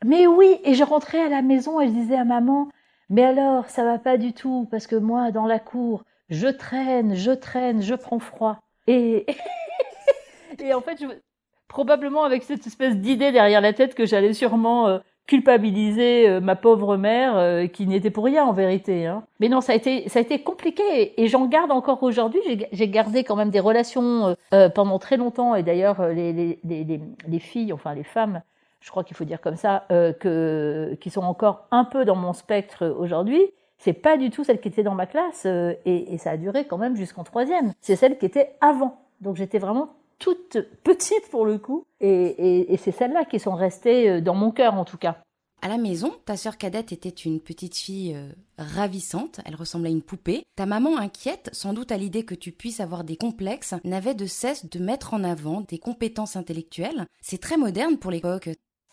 Mais 0.05 0.27
oui 0.27 0.59
et 0.63 0.75
je 0.75 0.83
rentrais 0.83 1.21
à 1.21 1.29
la 1.29 1.41
maison 1.41 1.81
et 1.81 1.87
je 1.87 1.93
disais 1.93 2.15
à 2.15 2.25
maman 2.25 2.69
mais 3.09 3.23
alors 3.23 3.65
ça 3.69 3.83
va 3.83 3.97
pas 3.97 4.17
du 4.17 4.33
tout 4.33 4.67
parce 4.71 4.87
que 4.87 4.95
moi 4.95 5.31
dans 5.31 5.45
la 5.45 5.59
cour 5.59 6.03
je 6.29 6.47
traîne, 6.47 7.15
je 7.15 7.31
traîne, 7.31 7.81
je 7.81 7.95
prends 7.95 8.19
froid. 8.19 8.59
Et, 8.87 9.25
et 10.59 10.73
en 10.73 10.81
fait, 10.81 10.99
je... 11.01 11.07
probablement 11.67 12.23
avec 12.23 12.43
cette 12.43 12.65
espèce 12.67 12.95
d'idée 12.97 13.31
derrière 13.31 13.61
la 13.61 13.73
tête 13.73 13.95
que 13.95 14.05
j'allais 14.05 14.33
sûrement 14.33 14.87
euh, 14.87 14.99
culpabiliser 15.25 16.27
euh, 16.27 16.39
ma 16.39 16.55
pauvre 16.55 16.97
mère 16.97 17.37
euh, 17.37 17.67
qui 17.67 17.87
n'était 17.87 18.11
pour 18.11 18.25
rien 18.25 18.45
en 18.45 18.53
vérité. 18.53 19.07
Hein. 19.07 19.23
Mais 19.39 19.49
non, 19.49 19.61
ça 19.61 19.73
a 19.73 19.75
été, 19.75 20.07
ça 20.09 20.19
a 20.19 20.21
été 20.21 20.41
compliqué 20.41 21.21
et, 21.21 21.27
j'en 21.27 21.47
garde 21.47 21.71
encore 21.71 22.03
aujourd'hui. 22.03 22.41
J'ai 22.71 22.89
gardé 22.89 23.23
quand 23.23 23.35
même 23.35 23.51
des 23.51 23.59
relations 23.59 24.35
pendant 24.75 24.99
très 24.99 25.17
longtemps 25.17 25.55
et 25.55 25.63
d'ailleurs 25.63 26.09
les, 26.09 26.33
les, 26.33 26.59
les, 26.63 26.99
les, 27.27 27.39
filles, 27.39 27.73
enfin 27.73 27.93
les 27.93 28.03
femmes, 28.03 28.41
je 28.81 28.89
crois 28.89 29.03
qu'il 29.03 29.15
faut 29.15 29.25
dire 29.25 29.41
comme 29.41 29.55
ça, 29.55 29.85
que, 29.89 30.97
qui 30.99 31.09
sont 31.09 31.21
encore 31.21 31.67
un 31.71 31.83
peu 31.83 32.05
dans 32.05 32.15
mon 32.15 32.33
spectre 32.33 32.87
aujourd'hui 32.87 33.51
c'est 33.79 33.93
pas 33.93 34.17
du 34.17 34.29
tout 34.29 34.43
celle 34.43 34.59
qui 34.59 34.67
était 34.67 34.83
dans 34.83 34.93
ma 34.93 35.07
classe 35.07 35.43
euh, 35.45 35.73
et, 35.85 36.17
ça 36.17 36.31
a 36.31 36.37
duré 36.37 36.67
quand 36.67 36.77
même 36.77 36.95
jusqu'en 36.95 37.23
troisième. 37.23 37.73
C'est 37.81 37.95
celle 37.95 38.17
qui 38.17 38.25
était 38.25 38.55
avant. 38.61 39.01
Donc 39.21 39.37
j'étais 39.37 39.59
vraiment 39.59 39.93
toute 40.19 40.57
petite 40.83 41.29
pour 41.31 41.45
le 41.45 41.57
coup 41.57 41.85
et, 42.01 42.77
c'est 42.77 42.91
celles-là 42.91 43.25
qui 43.25 43.39
sont 43.39 43.55
restées 43.55 44.09
euh, 44.09 44.21
dans 44.21 44.35
mon 44.35 44.51
cœur 44.51 44.75
en 44.75 44.85
tout 44.85 44.97
cas. 44.97 45.17
À 45.61 45.67
la 45.67 45.77
maison, 45.77 46.13
ta 46.25 46.37
sœur 46.37 46.57
cadette 46.57 46.93
était 46.93 47.09
une 47.09 47.41
petite 47.41 47.75
fille 47.75 48.15
euh, 48.15 48.31
ravissante, 48.57 49.41
elle 49.45 49.55
ressemblait 49.55 49.89
à 49.89 49.91
une 49.91 50.01
poupée. 50.01 50.43
Ta 50.55 50.65
maman 50.65 50.97
inquiète, 50.97 51.49
sans 51.51 51.73
doute 51.73 51.91
à 51.91 51.97
l'idée 51.97 52.23
que 52.23 52.35
tu 52.35 52.53
puisses 52.53 52.79
avoir 52.79 53.03
des 53.03 53.17
complexes, 53.17 53.75
n'avait 53.83 54.15
de 54.15 54.25
cesse 54.25 54.65
de 54.65 54.79
mettre 54.79 55.13
en 55.13 55.23
avant 55.23 55.61
des 55.61 55.77
compétences 55.77 56.37
intellectuelles. 56.37 57.05
C'est 57.21 57.41
très 57.41 57.57
moderne 57.57 57.97
pour 57.97 58.11
l'époque. 58.11 58.49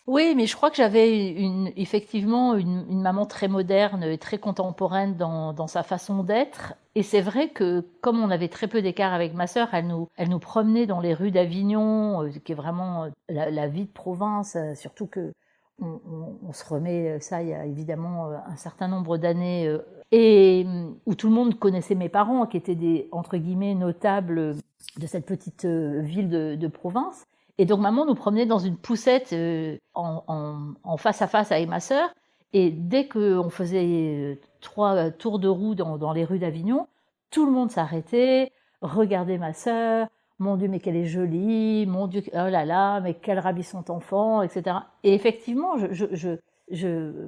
Oui, 0.06 0.34
mais 0.36 0.46
je 0.46 0.54
crois 0.54 0.70
que 0.70 0.76
j'avais 0.76 1.34
effectivement 1.76 2.54
une, 2.54 3.00
maman 3.00 3.26
très 3.26 3.48
moderne 3.48 4.04
et 4.04 4.18
très 4.18 4.38
contemporaine 4.38 5.16
dans, 5.16 5.66
sa 5.66 5.82
façon 5.82 6.22
d'être. 6.22 6.74
Et 6.94 7.02
c'est 7.02 7.20
vrai 7.20 7.48
que 7.48 7.80
comme 8.02 8.20
on 8.20 8.30
avait 8.30 8.48
très 8.48 8.68
peu 8.68 8.82
d'écart 8.82 9.12
avec 9.12 9.34
ma 9.34 9.48
sœur, 9.48 9.68
elle 9.72 9.88
nous, 9.88 10.08
elle 10.16 10.28
nous 10.28 10.38
promenait 10.38 10.86
dans 10.86 11.00
les 11.00 11.12
rues 11.12 11.32
d'Avignon, 11.32 12.22
euh, 12.22 12.30
qui 12.44 12.52
est 12.52 12.54
vraiment 12.54 13.04
euh, 13.04 13.10
la, 13.28 13.66
vie 13.66 13.84
de 13.84 13.90
province, 13.90 14.54
euh, 14.54 14.74
surtout 14.76 15.06
que 15.06 15.32
on, 15.80 16.52
se 16.52 16.64
remet 16.64 17.20
ça 17.20 17.42
il 17.42 17.48
y 17.48 17.52
a 17.52 17.66
évidemment 17.66 18.30
un 18.30 18.56
certain 18.56 18.88
nombre 18.88 19.18
d'années, 19.18 19.76
et 20.10 20.64
où 21.04 21.14
tout 21.14 21.28
le 21.28 21.34
monde 21.34 21.58
connaissait 21.58 21.94
mes 21.94 22.08
parents, 22.08 22.46
qui 22.46 22.56
étaient 22.56 22.74
des 22.74 23.08
entre 23.12 23.36
guillemets 23.36 23.74
notables 23.74 24.56
de 24.96 25.06
cette 25.06 25.26
petite 25.26 25.66
ville 25.66 26.30
de, 26.30 26.54
de 26.54 26.66
province. 26.68 27.26
Et 27.58 27.64
donc 27.64 27.80
maman 27.80 28.04
nous 28.04 28.14
promenait 28.14 28.46
dans 28.46 28.58
une 28.58 28.76
poussette 28.76 29.32
euh, 29.32 29.78
en, 29.94 30.96
face 30.98 31.22
à 31.22 31.26
face 31.26 31.52
avec 31.52 31.68
ma 31.68 31.80
sœur. 31.80 32.10
Et 32.52 32.70
dès 32.70 33.08
qu'on 33.08 33.50
faisait 33.50 33.84
euh, 33.86 34.34
trois 34.60 35.10
tours 35.10 35.38
de 35.38 35.48
roue 35.48 35.74
dans, 35.74 36.12
les 36.12 36.24
rues 36.24 36.38
d'Avignon, 36.38 36.86
tout 37.30 37.46
le 37.46 37.52
monde 37.52 37.70
s'arrêtait, 37.70 38.52
regardait 38.82 39.38
ma 39.38 39.52
sœur. 39.52 40.08
Mon 40.38 40.56
Dieu, 40.56 40.68
mais 40.68 40.80
qu'elle 40.80 40.96
est 40.96 41.06
jolie. 41.06 41.86
Mon 41.86 42.08
Dieu, 42.08 42.22
oh 42.26 42.48
là 42.48 42.66
là, 42.66 43.00
mais 43.00 43.14
quel 43.14 43.38
ravissant 43.38 43.84
enfant, 43.88 44.42
etc. 44.42 44.76
Et 45.02 45.14
effectivement, 45.14 45.76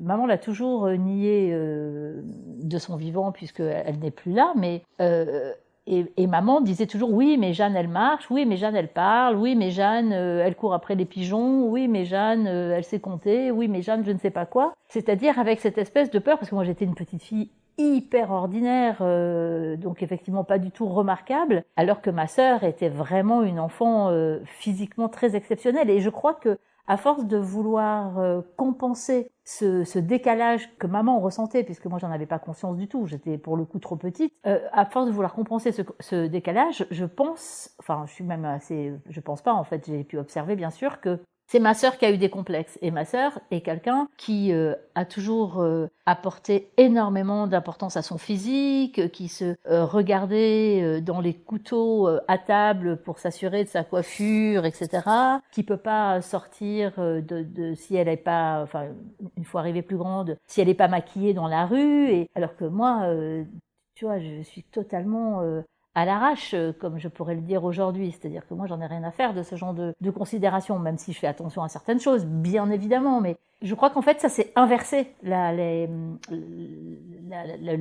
maman 0.01 0.27
l'a 0.27 0.39
toujours 0.39 0.87
euh, 0.87 0.97
nié 0.97 1.51
euh, 1.53 2.21
de 2.25 2.79
son 2.79 2.97
vivant 2.97 3.33
puisqu'elle 3.33 3.99
n'est 3.99 4.11
plus 4.11 4.33
là, 4.33 4.53
mais 4.57 4.83
euh, 5.01 5.53
et, 5.89 6.27
maman 6.27 6.61
disait 6.61 6.87
toujours 6.87 7.13
oui, 7.13 7.39
mais 7.39 7.55
Jeanne, 7.55 7.75
elle 7.75 7.89
marche, 7.89 8.31
oui, 8.31 8.45
mais 8.45 8.57
Jeanne, 8.57 8.77
elle 8.77 8.89
parle, 8.89 9.37
oui, 9.37 9.57
mais 9.57 9.71
Jeanne, 9.71 10.13
euh, 10.13 10.45
elle 10.45 10.55
court 10.55 10.75
après 10.75 10.95
les 10.95 11.07
pigeons, 11.07 11.67
oui, 11.69 11.89
mais 11.89 12.05
Jeanne, 12.05 12.47
euh, 12.47 12.77
elle 12.77 12.85
sait 12.85 13.01
compter, 13.01 13.51
oui, 13.51 13.69
mais 13.69 13.81
Jeanne, 13.81 14.05
je 14.05 14.13
ne 14.13 14.19
sais 14.19 14.31
pas 14.31 14.45
quoi. 14.45 14.75
C'est-à-dire 14.89 15.39
avec 15.39 15.61
cette 15.61 15.79
espèce 15.79 16.11
de 16.11 16.19
peur, 16.19 16.39
parce 16.39 16.51
que 16.51 16.55
moi 16.55 16.65
j'étais 16.65 16.85
une 16.85 16.95
petite 16.95 17.23
fille 17.23 17.51
hyper 17.79 18.31
ordinaire, 18.33 18.99
euh, 19.01 19.77
donc 19.77 20.03
effectivement 20.03 20.45
pas 20.45 20.59
du 20.59 20.71
tout 20.71 20.87
remarquable, 20.87 21.65
alors 21.77 22.03
que 22.03 22.11
ma 22.11 22.27
sœur 22.27 22.65
était 22.65 22.89
vraiment 22.89 23.43
une 23.43 23.61
enfant 23.61 24.11
physiquement 24.45 25.09
très 25.09 25.37
exceptionnelle. 25.37 25.89
Et 25.89 26.01
je 26.01 26.11
crois 26.11 26.35
que 26.35 26.59
à 26.89 26.97
force 26.97 27.27
de 27.27 27.37
vouloir 27.37 28.19
euh, 28.19 28.41
compenser 28.57 29.31
ce, 29.45 29.99
décalage 29.99 30.69
que 30.79 30.87
maman 30.87 31.21
ressentait, 31.21 31.63
puisque 31.63 31.87
moi 31.87 31.99
j'en 31.99 32.11
avais 32.11 32.27
pas 32.27 32.39
conscience 32.39 32.77
du 32.77 32.89
tout, 32.89 33.07
j'étais 33.07 33.39
pour 33.39 33.57
le 33.57 33.65
coup 33.65 33.79
trop 33.79 33.97
petite, 33.97 34.33
euh, 34.47 34.59
à 34.73 34.87
force 34.87 35.07
de 35.07 35.13
vouloir 35.13 35.35
compenser 35.35 35.71
ce, 35.71 35.83
ce, 36.01 36.27
décalage, 36.27 36.87
je 36.91 37.05
pense, 37.05 37.75
enfin 37.79 38.05
je 38.07 38.13
suis 38.13 38.25
même 38.25 38.45
assez, 38.47 38.93
je 39.09 39.21
pense 39.21 39.43
pas 39.43 39.53
en 39.53 39.65
fait, 39.65 39.87
j'ai 39.87 40.03
pu 40.03 40.19
observer 40.19 40.57
bien 40.57 40.71
sûr 40.71 41.01
que 41.01 41.21
c'est 41.49 41.61
ma 41.61 41.73
sœur 41.73 41.97
qui 41.97 42.05
a 42.05 42.13
eu 42.13 42.19
des 42.19 42.29
complexes. 42.29 42.79
Et 42.83 42.91
ma 42.91 43.07
sœur 43.07 43.41
est 43.51 43.63
quelqu'un 43.63 44.09
qui 44.19 44.53
euh, 44.53 44.75
a 44.95 45.07
toujours 45.07 45.63
euh, 45.63 45.89
apporté 46.05 46.71
énormément 46.77 47.47
d'importance 47.47 47.97
à 47.97 48.03
son 48.03 48.19
physique, 48.19 49.11
qui 49.13 49.29
se 49.29 49.57
euh, 49.67 49.87
regardait 49.87 51.01
dans 51.01 51.21
les 51.21 51.33
couteaux 51.33 52.07
à 52.29 52.37
table 52.37 52.99
pour 52.99 53.19
s'assurer 53.19 53.65
de 53.65 53.69
sa 53.69 53.83
coiffure, 53.83 54.67
etc. 54.67 55.01
Qui 55.51 55.63
peut 55.63 55.79
pas 55.79 56.21
sortir 56.21 56.93
de, 56.99 57.75
si 57.75 57.97
elle 57.97 58.09
n'est 58.09 58.19
pas, 58.19 58.61
enfin 58.63 58.89
une 59.37 59.45
fois 59.45 59.63
arrivée 59.63 59.83
plus 59.83 59.97
grande, 59.97 60.37
si 60.47 60.61
elle 60.61 60.69
n'est 60.69 60.75
pas 60.75 60.89
maquillée 60.89 61.33
dans 61.33 61.49
la 61.49 61.65
rue. 61.65 62.11
Et 62.11 62.29
alors 62.35 62.57
que 62.57 62.67
moi, 62.67 63.07
tu 63.95 64.05
vois, 64.05 64.19
je 64.19 64.43
suis 64.43 64.65
totalement 64.65 65.43
à 65.99 66.05
l'arrache, 66.05 66.55
comme 66.79 66.99
je 66.99 67.09
pourrais 67.09 67.35
le 67.35 67.41
dire 67.41 67.65
aujourd'hui. 67.65 68.13
C'est-à-dire 68.13 68.47
que 68.47 68.55
moi, 68.55 68.67
j'en 68.67 68.81
ai 68.81 68.87
rien 68.87 69.03
à 69.05 69.11
faire 69.11 69.35
de 69.35 69.43
ce 69.43 69.57
genre 69.57 69.75
de, 69.75 69.95
de 70.01 70.11
considération, 70.11 70.79
même 70.79 70.99
si 70.99 71.13
je 71.13 71.19
fais 71.19 71.27
attention 71.27 71.63
à 71.63 71.69
certaines 71.69 72.01
choses, 72.01 72.25
bien 72.25 72.71
évidemment. 72.71 73.21
Mais 73.21 73.37
je 73.63 73.75
crois 73.75 73.91
qu'en 73.91 74.03
fait, 74.03 74.21
ça 74.21 74.29
s'est 74.29 74.53
inversé, 74.55 75.15
le 75.23 76.19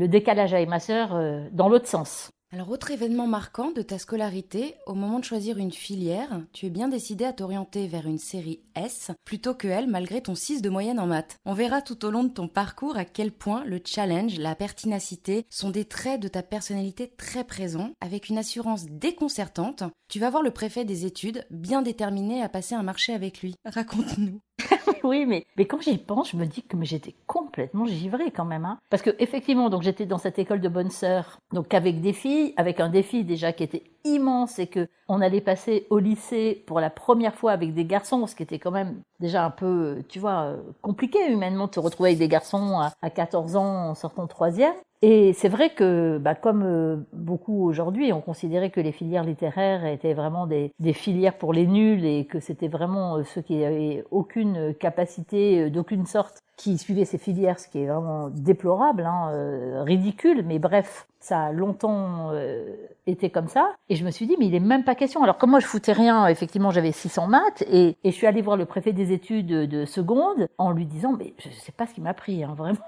décalage 0.07 0.53
avec 0.53 0.67
ma 0.67 0.79
sœur 0.79 1.09
dans 1.51 1.69
l'autre 1.69 1.87
sens. 1.87 2.31
Alors, 2.53 2.69
autre 2.69 2.91
événement 2.91 3.27
marquant 3.27 3.71
de 3.71 3.81
ta 3.81 3.99
scolarité, 3.99 4.75
au 4.85 4.93
moment 4.93 5.19
de 5.19 5.25
choisir 5.25 5.57
une 5.57 5.73
filière, 5.73 6.41
tu 6.53 6.65
es 6.65 6.69
bien 6.69 6.87
décidé 6.87 7.25
à 7.25 7.33
t'orienter 7.33 7.87
vers 7.87 8.07
une 8.07 8.19
série 8.19 8.61
S 8.73 9.11
plutôt 9.25 9.53
que 9.53 9.67
L 9.67 9.87
malgré 9.87 10.21
ton 10.21 10.33
6 10.33 10.61
de 10.61 10.69
moyenne 10.69 11.01
en 11.01 11.07
maths. 11.07 11.39
On 11.45 11.53
verra 11.53 11.81
tout 11.81 12.05
au 12.05 12.09
long 12.09 12.23
de 12.23 12.31
ton 12.31 12.47
parcours 12.47 12.95
à 12.95 13.03
quel 13.03 13.33
point 13.33 13.65
le 13.65 13.81
challenge, 13.85 14.39
la 14.39 14.55
pertinacité 14.55 15.45
sont 15.49 15.71
des 15.71 15.83
traits 15.83 16.21
de 16.21 16.29
ta 16.29 16.41
personnalité 16.41 17.11
très 17.17 17.43
présents, 17.43 17.91
avec 17.99 18.29
une 18.29 18.37
assurance 18.37 18.85
déconcertante. 18.85 19.83
Tu 20.07 20.19
vas 20.19 20.29
voir 20.29 20.41
le 20.41 20.51
préfet 20.51 20.85
des 20.85 21.05
études, 21.05 21.45
bien 21.51 21.81
déterminé 21.81 22.41
à 22.41 22.47
passer 22.47 22.75
un 22.75 22.83
marché 22.83 23.13
avec 23.13 23.41
lui. 23.41 23.55
Raconte-nous. 23.65 24.39
oui, 25.07 25.25
mais, 25.25 25.45
mais 25.57 25.65
quand 25.65 25.81
j'y 25.81 25.97
pense, 25.97 26.31
je 26.31 26.37
me 26.37 26.45
dis 26.45 26.61
que 26.63 26.77
j'étais 26.83 27.15
complètement 27.25 27.85
givrée 27.85 28.31
quand 28.31 28.45
même. 28.45 28.65
Hein. 28.65 28.77
Parce 28.89 29.01
que 29.01 29.11
effectivement, 29.19 29.69
donc 29.69 29.81
j'étais 29.81 30.05
dans 30.05 30.17
cette 30.17 30.39
école 30.39 30.61
de 30.61 30.69
bonnes 30.69 30.91
sœurs, 30.91 31.39
donc 31.53 31.73
avec 31.73 32.01
des 32.01 32.13
filles, 32.13 32.53
avec 32.57 32.79
un 32.79 32.89
défi 32.89 33.23
déjà 33.23 33.53
qui 33.53 33.63
était 33.63 33.83
immense 34.03 34.59
et 34.59 34.67
que 34.67 34.87
on 35.07 35.21
allait 35.21 35.41
passer 35.41 35.87
au 35.89 35.99
lycée 35.99 36.63
pour 36.67 36.79
la 36.79 36.89
première 36.89 37.35
fois 37.35 37.51
avec 37.51 37.73
des 37.73 37.85
garçons, 37.85 38.27
ce 38.27 38.35
qui 38.35 38.43
était 38.43 38.59
quand 38.59 38.71
même 38.71 39.01
déjà 39.19 39.45
un 39.45 39.49
peu, 39.49 40.03
tu 40.09 40.19
vois, 40.19 40.55
compliqué 40.81 41.19
humainement 41.31 41.67
de 41.67 41.73
se 41.73 41.79
retrouver 41.79 42.09
avec 42.09 42.19
des 42.19 42.27
garçons 42.27 42.79
à, 42.79 42.93
à 43.01 43.09
14 43.09 43.55
ans 43.55 43.89
en 43.89 43.95
sortant 43.95 44.27
troisième. 44.27 44.75
Et 45.03 45.33
c'est 45.33 45.49
vrai 45.49 45.69
que, 45.69 46.17
bah, 46.17 46.33
comme 46.33 46.63
euh, 46.63 46.97
beaucoup 47.13 47.63
aujourd'hui, 47.67 48.11
on 48.13 48.21
considérait 48.21 48.71
que 48.71 48.81
les 48.81 48.91
filières 48.91 49.23
littéraires 49.23 49.85
étaient 49.85 50.15
vraiment 50.15 50.47
des, 50.47 50.71
filières 50.93 51.37
pour 51.37 51.53
les 51.53 51.67
nuls 51.67 52.03
et 52.03 52.25
que 52.25 52.39
c'était 52.39 52.67
vraiment 52.67 53.17
euh, 53.17 53.23
ceux 53.23 53.41
qui 53.41 53.63
avaient 53.63 54.03
aucune 54.09 54.73
capacité 54.73 55.61
euh, 55.61 55.69
d'aucune 55.69 56.07
sorte 56.07 56.41
qui 56.55 56.79
suivaient 56.79 57.05
ces 57.05 57.19
filières, 57.19 57.59
ce 57.59 57.67
qui 57.67 57.83
est 57.83 57.85
vraiment 57.85 58.29
déplorable, 58.31 59.05
hein, 59.05 59.83
ridicule, 59.83 60.43
mais 60.43 60.57
bref, 60.57 61.07
ça 61.27 61.45
a 61.45 61.51
longtemps 61.51 62.31
été 63.05 63.29
comme 63.29 63.47
ça. 63.47 63.75
Et 63.89 63.95
je 63.95 64.05
me 64.05 64.11
suis 64.11 64.27
dit, 64.27 64.35
mais 64.39 64.47
il 64.47 64.55
est 64.55 64.59
même 64.59 64.83
pas 64.83 64.95
question. 64.95 65.23
Alors 65.23 65.37
comme 65.37 65.51
moi 65.51 65.59
je 65.59 65.65
foutais 65.65 65.91
rien, 65.91 66.27
effectivement 66.27 66.71
j'avais 66.71 66.91
600 66.91 67.27
maths 67.27 67.63
et, 67.69 67.97
et, 68.03 68.11
je 68.11 68.15
suis 68.15 68.27
allée 68.27 68.41
voir 68.41 68.57
le 68.57 68.65
préfet 68.65 68.93
des 68.93 69.11
études 69.11 69.47
de 69.47 69.85
seconde 69.85 70.47
en 70.57 70.71
lui 70.71 70.85
disant, 70.85 71.13
mais 71.17 71.33
je 71.37 71.49
sais 71.49 71.71
pas 71.71 71.85
ce 71.85 71.93
qui 71.93 72.01
m'a 72.01 72.13
pris, 72.13 72.43
hein, 72.43 72.53
vraiment, 72.57 72.79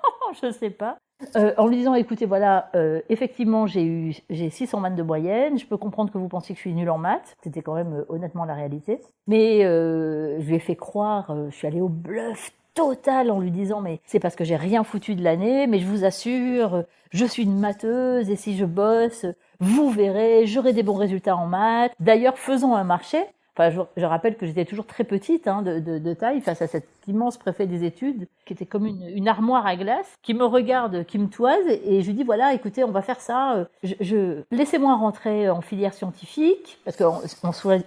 je 0.42 0.52
sais 0.52 0.70
pas. 0.70 0.98
Euh, 1.36 1.54
en 1.58 1.68
lui 1.68 1.76
disant, 1.78 1.96
écoutez, 1.96 2.26
voilà, 2.26 2.70
euh, 2.76 3.02
effectivement, 3.10 3.68
j'ai 3.68 3.84
eu 3.84 4.16
j'ai 4.30 4.50
600 4.50 4.80
maths 4.80 4.96
de 4.96 5.04
moyenne. 5.04 5.58
Je 5.58 5.66
peux 5.66 5.78
comprendre 5.78 6.12
que 6.12 6.18
vous 6.18 6.30
pensiez 6.30 6.56
que 6.56 6.60
je 6.60 6.62
suis 6.62 6.74
nulle 6.74 6.90
en 6.90 6.98
maths. 6.98 7.36
C'était 7.44 7.62
quand 7.62 7.76
même 7.76 7.94
euh, 7.94 8.06
honnêtement 8.08 8.46
la 8.46 8.54
réalité. 8.54 9.02
Mais 9.28 9.62
je 9.62 10.46
lui 10.46 10.56
ai 10.56 10.60
fait 10.60 10.76
croire. 10.76 11.36
je 11.50 11.56
suis 11.56 11.68
allée 11.68 11.82
au 11.82 11.90
bluff 11.90 12.52
total 12.74 13.32
en 13.32 13.40
lui 13.40 13.52
disant, 13.52 13.82
mais 13.82 14.02
c'est 14.06 14.20
parce 14.20 14.36
que 14.36 14.44
j'ai 14.44 14.56
rien 14.56 14.84
foutu 14.84 15.16
de 15.16 15.24
l'année. 15.24 15.68
Mais 15.68 15.80
je 15.80 15.86
vous 15.86 16.06
assure, 16.06 16.84
je 17.12 17.26
suis 17.26 17.44
une 17.44 17.60
matheuse 17.60 18.30
et 18.30 18.36
si 18.36 18.58
je 18.58 18.66
bosse, 18.66 19.26
vous 19.60 19.90
verrez, 19.90 20.46
j'aurai 20.48 20.74
des 20.74 20.84
bons 20.84 20.96
résultats 20.96 21.36
en 21.36 21.48
maths. 21.48 21.94
D'ailleurs, 22.00 22.38
faisons 22.38 22.76
un 22.76 22.84
marché 22.84 23.26
je, 23.70 24.06
rappelle 24.06 24.38
que 24.38 24.46
j'étais 24.46 24.66
toujours 24.66 24.86
très 24.86 25.04
petite 25.04 25.48
hein, 25.48 25.62
de, 25.62 26.14
taille 26.14 26.42
face 26.42 26.62
à 26.62 26.68
cet 26.68 26.88
immense 27.08 27.38
préfet 27.38 27.68
des 27.68 27.84
études 27.84 28.28
qui 28.46 28.54
était 28.54 28.66
comme 28.66 28.86
une, 28.86 29.28
armoire 29.28 29.66
à 29.68 29.76
glace, 29.76 30.18
qui 30.24 30.34
me 30.34 30.46
regarde, 30.46 31.06
qui 31.06 31.20
me 31.20 31.28
toise, 31.28 31.66
et 31.68 32.02
je 32.02 32.08
lui 32.08 32.14
dis 32.14 32.24
voilà, 32.24 32.54
écoutez, 32.54 32.84
on 32.84 32.92
va 32.92 33.02
faire 33.02 33.20
ça. 33.20 33.68
Euh, 33.84 34.44
laissez-moi 34.52 34.96
rentrer 34.96 35.50
en 35.50 35.62
filière 35.62 35.94
scientifique 35.94 36.80
parce 36.86 36.98
qu'on 36.98 37.22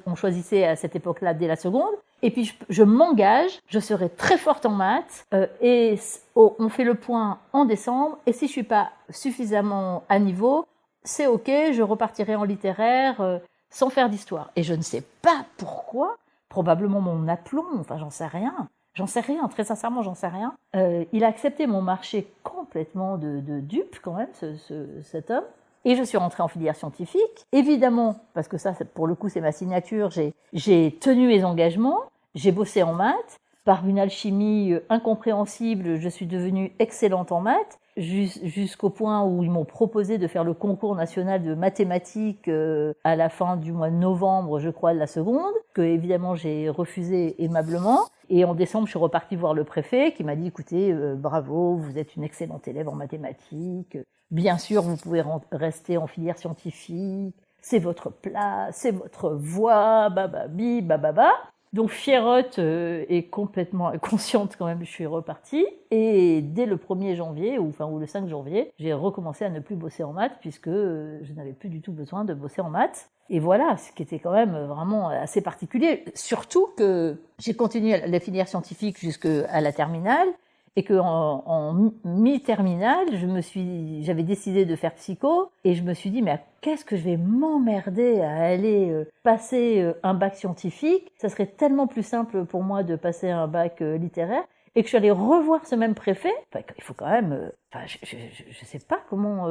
on 0.07 0.15
choisissait 0.15 0.65
à 0.65 0.77
cette 0.77 0.95
époque-là 0.95 1.35
dès 1.35 1.47
la 1.47 1.57
seconde. 1.57 1.95
Et 2.25 2.31
puis 2.31 2.55
je, 2.69 2.83
m'engage, 2.85 3.61
je 3.67 3.81
serai 3.81 4.09
très 4.09 4.39
forte 4.39 4.65
en 4.67 4.71
maths 4.71 5.27
euh, 5.35 5.47
et 5.61 5.99
on 6.37 6.69
fait 6.69 6.85
le 6.85 6.95
point 6.95 7.39
en 7.53 7.65
décembre. 7.65 8.19
Et 8.27 8.33
si 8.33 8.47
je 8.47 8.53
suis 8.53 8.63
pas 8.63 8.91
suffisamment 9.11 10.05
à 10.09 10.21
niveau, 10.21 10.67
c'est 11.05 11.27
ok, 11.27 11.51
je 11.73 11.83
repartirai 11.83 12.37
en 12.37 12.45
littéraire. 12.45 13.21
Euh, 13.21 13.39
sans 13.73 13.91
faire 13.91 14.09
d'histoire. 14.09 14.51
Et 14.55 14.63
je 14.63 14.75
ne 14.75 14.83
sais 14.83 15.03
pas 15.23 15.45
pourquoi, 15.57 16.17
probablement 16.49 17.01
mon 17.01 17.27
aplomb, 17.27 17.67
enfin 17.81 17.99
j'en 17.99 18.11
sais 18.11 18.27
rien, 18.27 18.69
j'en 18.95 19.09
sais 19.09 19.21
rien, 19.21 19.49
très 19.49 19.65
sincèrement 19.65 20.03
j'en 20.03 20.15
sais 20.15 20.29
rien. 20.29 20.55
Euh, 20.77 21.05
il 21.13 21.25
a 21.25 21.27
accepté 21.27 21.67
mon 21.67 21.83
marché 21.83 22.33
complètement 22.45 23.17
de, 23.17 23.41
dupe 23.61 23.99
quand 24.01 24.13
même, 24.13 24.29
ce, 24.35 24.87
cet 25.03 25.31
homme. 25.31 25.45
Et 25.85 25.97
je 25.97 26.03
suis 26.05 26.17
rentrée 26.17 26.45
en 26.45 26.49
filière 26.49 26.77
scientifique. 26.77 27.45
Évidemment, 27.51 28.21
parce 28.35 28.47
que 28.47 28.57
ça, 28.57 28.73
pour 28.95 29.09
le 29.09 29.17
coup, 29.17 29.29
c'est 29.29 29.41
ma 29.41 29.51
signature, 29.51 30.11
j'ai 30.53 30.99
tenu 31.01 31.27
mes 31.27 31.43
engagements, 31.43 31.99
j'ai 32.37 32.53
bossé 32.53 32.85
en 32.85 32.93
maths. 32.93 33.41
Par 33.65 33.87
une 33.87 34.01
alchimie 34.01 34.73
euh, 34.73 34.85
incompréhensible, 34.89 35.97
je 35.97 36.09
suis 36.09 36.27
devenue 36.27 36.73
excellente 36.81 37.31
en 37.31 37.41
maths 37.41 37.79
jusqu'au 37.97 38.91
point 38.91 39.23
où 39.25 39.43
ils 39.43 39.51
m'ont 39.51 39.67
proposé 39.67 40.19
de 40.19 40.27
faire 40.27 40.45
le 40.45 40.55
concours 40.55 40.97
national 40.97 41.43
de 41.43 41.55
mathématiques 41.55 42.49
euh, 42.49 42.95
à 43.05 43.17
la 43.17 43.29
fin 43.29 43.57
du 43.57 43.73
mois 43.73 43.91
de 43.91 43.97
novembre, 43.97 44.59
je 44.59 44.71
crois, 44.71 44.95
de 44.95 44.99
la 44.99 45.07
seconde, 45.07 45.53
que 45.75 45.83
évidemment 45.83 46.35
j'ai 46.35 46.71
refusé 46.71 47.43
aimablement. 47.45 48.01
Et 48.31 48.45
en 48.45 48.55
décembre, 48.55 48.87
je 48.87 48.93
suis 48.93 48.99
repartie 48.99 49.37
voir 49.37 49.55
le 49.55 49.65
préfet 49.65 50.13
qui 50.13 50.25
m'a 50.25 50.37
dit, 50.37 50.49
écoutez, 50.49 50.91
euh, 50.91 51.15
bravo, 51.15 51.77
vous 51.77 51.99
êtes 51.99 52.17
une 52.17 52.25
excellente 52.25 52.67
élève 52.67 52.89
en 52.89 52.95
mathématiques. 52.95 53.99
Bien 54.31 54.57
sûr, 54.57 54.83
vous 54.83 54.97
pouvez 54.97 55.23
rester 55.53 55.99
en 55.99 56.07
filière 56.07 56.39
scientifique. 56.39 57.37
C'est 57.61 57.79
votre 57.79 58.11
place, 58.11 58.75
c'est 58.75 58.91
votre 58.91 59.31
voie, 59.31 60.09
bababi, 60.09 60.81
bababa. 60.81 61.31
Donc 61.73 61.89
Fierotte 61.91 62.59
euh, 62.59 63.05
est 63.09 63.25
complètement 63.25 63.89
inconsciente 63.89 64.57
quand 64.59 64.67
même, 64.67 64.81
je 64.85 64.91
suis 64.91 65.07
repartie. 65.07 65.67
Et 65.91 66.43
dès 66.43 66.67
le 66.67 66.77
1er 66.77 67.15
janvier, 67.17 67.59
ou, 67.59 67.69
enfin, 67.69 67.87
ou 67.87 67.99
le 67.99 68.07
5 68.07 68.29
janvier, 68.29 68.73
j'ai 68.79 68.93
recommencé 68.93 69.45
à 69.45 69.51
ne 69.51 69.61
plus 69.61 69.77
bosser 69.77 70.05
en 70.05 70.13
maths 70.13 70.37
puisque 70.41 70.69
euh, 70.69 71.19
je 71.23 71.33
n'avais 71.33 71.53
plus 71.53 71.71
du 71.71 71.81
tout 71.81 71.93
besoin 71.93 72.25
de 72.25 72.35
bosser 72.35 72.61
en 72.61 72.71
maths. 72.71 73.11
Et 73.31 73.39
voilà, 73.39 73.79
ce 73.79 73.93
qui 73.93 74.03
était 74.03 74.19
quand 74.19 74.33
même 74.33 74.55
vraiment 74.67 75.09
assez 75.09 75.41
particulier. 75.41 76.05
Surtout 76.15 76.69
que 76.77 77.17
j'ai 77.39 77.55
continué 77.55 78.07
la 78.07 78.21
filière 78.21 78.49
scientifique 78.49 78.99
jusqu'à 78.99 79.61
la 79.61 79.73
terminale 79.73 80.29
et 80.77 80.83
que 80.85 80.95
en, 80.95 81.43
en 81.47 81.91
mi-terminale, 82.05 83.17
je 83.17 83.27
me 83.27 83.41
suis, 83.41 84.03
j'avais 84.05 84.23
décidé 84.23 84.65
de 84.65 84.77
faire 84.77 84.95
psycho 84.95 85.51
et 85.65 85.75
je 85.75 85.83
me 85.83 85.95
suis 85.95 86.11
dit 86.11 86.23
mais 86.23 86.41
qu'est-ce 86.61 86.85
que 86.85 86.97
je 86.97 87.03
vais 87.03 87.17
m'emmerder 87.17 88.21
à 88.21 88.45
aller 88.45 88.91
euh, 88.91 89.05
passer 89.23 89.81
euh, 89.81 89.93
un 90.03 90.15
bac 90.15 90.35
scientifique? 90.35 91.13
Ça 91.19 91.29
serait 91.29 91.47
tellement 91.47 91.87
plus 91.87 92.03
simple 92.03 92.45
pour 92.45 92.63
moi 92.63 92.83
de 92.83 92.97
passer 92.97 93.29
un 93.29 93.49
bac 93.49 93.83
euh, 93.83 93.99
littéraire 93.99 94.45
et 94.75 94.81
que 94.81 94.87
je 94.87 94.89
suis 94.89 94.97
allée 94.97 95.11
revoir 95.11 95.67
ce 95.67 95.75
même 95.75 95.95
préfet. 95.95 96.33
Enfin, 96.51 96.65
il 96.79 96.83
faut 96.83 96.95
quand 96.95 97.11
même, 97.11 97.51
enfin, 97.71 97.85
je, 97.85 97.99
je, 98.05 98.17
je, 98.51 98.65
sais 98.65 98.79
pas 98.79 99.01
comment, 99.11 99.47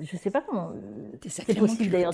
je 0.00 0.16
sais 0.16 0.30
pas 0.30 0.42
comment 0.42 0.70
c'est 1.26 1.58
possible 1.58 1.90
d'ailleurs. 1.90 2.12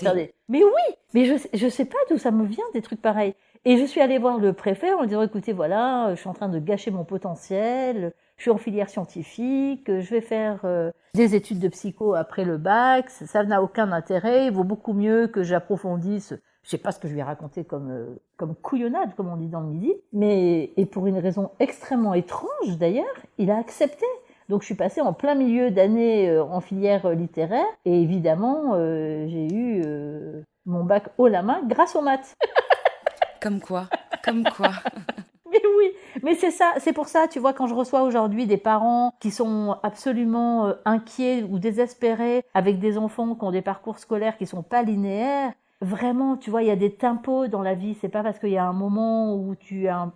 Mais 0.48 0.64
oui, 0.64 0.94
mais 1.12 1.26
je 1.26 1.34
je 1.52 1.68
sais 1.68 1.84
pas 1.84 1.98
d'où 2.08 2.16
ça 2.16 2.30
me 2.30 2.46
vient 2.46 2.64
des 2.72 2.80
trucs 2.80 3.02
pareils. 3.02 3.34
Et 3.66 3.76
je 3.76 3.84
suis 3.84 4.00
allée 4.00 4.16
voir 4.16 4.38
le 4.38 4.54
préfet 4.54 4.90
en 4.94 5.00
lui 5.00 5.08
disant 5.08 5.20
écoutez 5.20 5.52
voilà, 5.52 6.14
je 6.14 6.20
suis 6.20 6.30
en 6.30 6.32
train 6.32 6.48
de 6.48 6.58
gâcher 6.58 6.90
mon 6.90 7.04
potentiel 7.04 8.14
je 8.36 8.42
suis 8.42 8.50
en 8.50 8.58
filière 8.58 8.90
scientifique, 8.90 9.86
je 9.86 10.10
vais 10.10 10.20
faire 10.20 10.60
euh, 10.64 10.90
des 11.14 11.34
études 11.34 11.58
de 11.58 11.68
psycho 11.68 12.14
après 12.14 12.44
le 12.44 12.58
bac, 12.58 13.08
ça 13.10 13.44
n'a 13.44 13.62
aucun 13.62 13.92
intérêt, 13.92 14.46
il 14.46 14.52
vaut 14.52 14.64
beaucoup 14.64 14.92
mieux 14.92 15.26
que 15.26 15.42
j'approfondisse, 15.42 16.34
je 16.62 16.70
sais 16.70 16.78
pas 16.78 16.92
ce 16.92 16.98
que 16.98 17.08
je 17.08 17.14
lui 17.14 17.20
ai 17.20 17.24
raconté 17.24 17.64
comme, 17.64 17.90
euh, 17.90 18.20
comme 18.36 18.54
couillonnade, 18.54 19.14
comme 19.16 19.28
on 19.28 19.36
dit 19.36 19.48
dans 19.48 19.60
le 19.60 19.68
midi, 19.68 19.94
mais, 20.12 20.72
et 20.76 20.84
pour 20.84 21.06
une 21.06 21.18
raison 21.18 21.50
extrêmement 21.60 22.12
étrange 22.14 22.76
d'ailleurs, 22.78 23.06
il 23.38 23.50
a 23.50 23.56
accepté. 23.56 24.06
Donc 24.48 24.60
je 24.60 24.66
suis 24.66 24.74
passée 24.76 25.00
en 25.00 25.12
plein 25.12 25.34
milieu 25.34 25.70
d'année 25.70 26.28
euh, 26.28 26.44
en 26.44 26.60
filière 26.60 27.10
littéraire, 27.10 27.66
et 27.86 28.02
évidemment, 28.02 28.74
j'ai 28.76 29.48
eu 29.52 29.82
mon 30.66 30.84
bac 30.84 31.08
haut 31.16 31.28
la 31.28 31.42
main 31.42 31.62
grâce 31.66 31.96
aux 31.96 32.02
maths. 32.02 32.34
comme 33.40 33.60
quoi, 33.60 33.88
comme 34.22 34.44
quoi. 34.44 34.72
Mais 35.62 35.68
oui, 35.78 35.92
mais 36.22 36.34
c'est 36.34 36.50
ça, 36.50 36.74
c'est 36.78 36.92
pour 36.92 37.08
ça, 37.08 37.28
tu 37.28 37.38
vois, 37.38 37.52
quand 37.52 37.66
je 37.66 37.74
reçois 37.74 38.02
aujourd'hui 38.02 38.46
des 38.46 38.56
parents 38.56 39.12
qui 39.20 39.30
sont 39.30 39.76
absolument 39.82 40.66
euh, 40.66 40.72
inquiets 40.84 41.42
ou 41.42 41.58
désespérés 41.58 42.44
avec 42.54 42.78
des 42.78 42.98
enfants 42.98 43.34
qui 43.34 43.44
ont 43.44 43.50
des 43.50 43.62
parcours 43.62 43.98
scolaires 43.98 44.36
qui 44.36 44.46
sont 44.46 44.62
pas 44.62 44.82
linéaires, 44.82 45.52
vraiment, 45.80 46.36
tu 46.36 46.50
vois, 46.50 46.62
il 46.62 46.68
y 46.68 46.70
a 46.70 46.76
des 46.76 46.94
tempos 46.94 47.48
dans 47.48 47.62
la 47.62 47.74
vie. 47.74 47.96
C'est 48.00 48.08
pas 48.08 48.22
parce 48.22 48.38
qu'il 48.38 48.50
y 48.50 48.58
a 48.58 48.66
un 48.66 48.72
moment 48.72 49.36
où 49.36 49.54
tu 49.54 49.88
as 49.88 50.10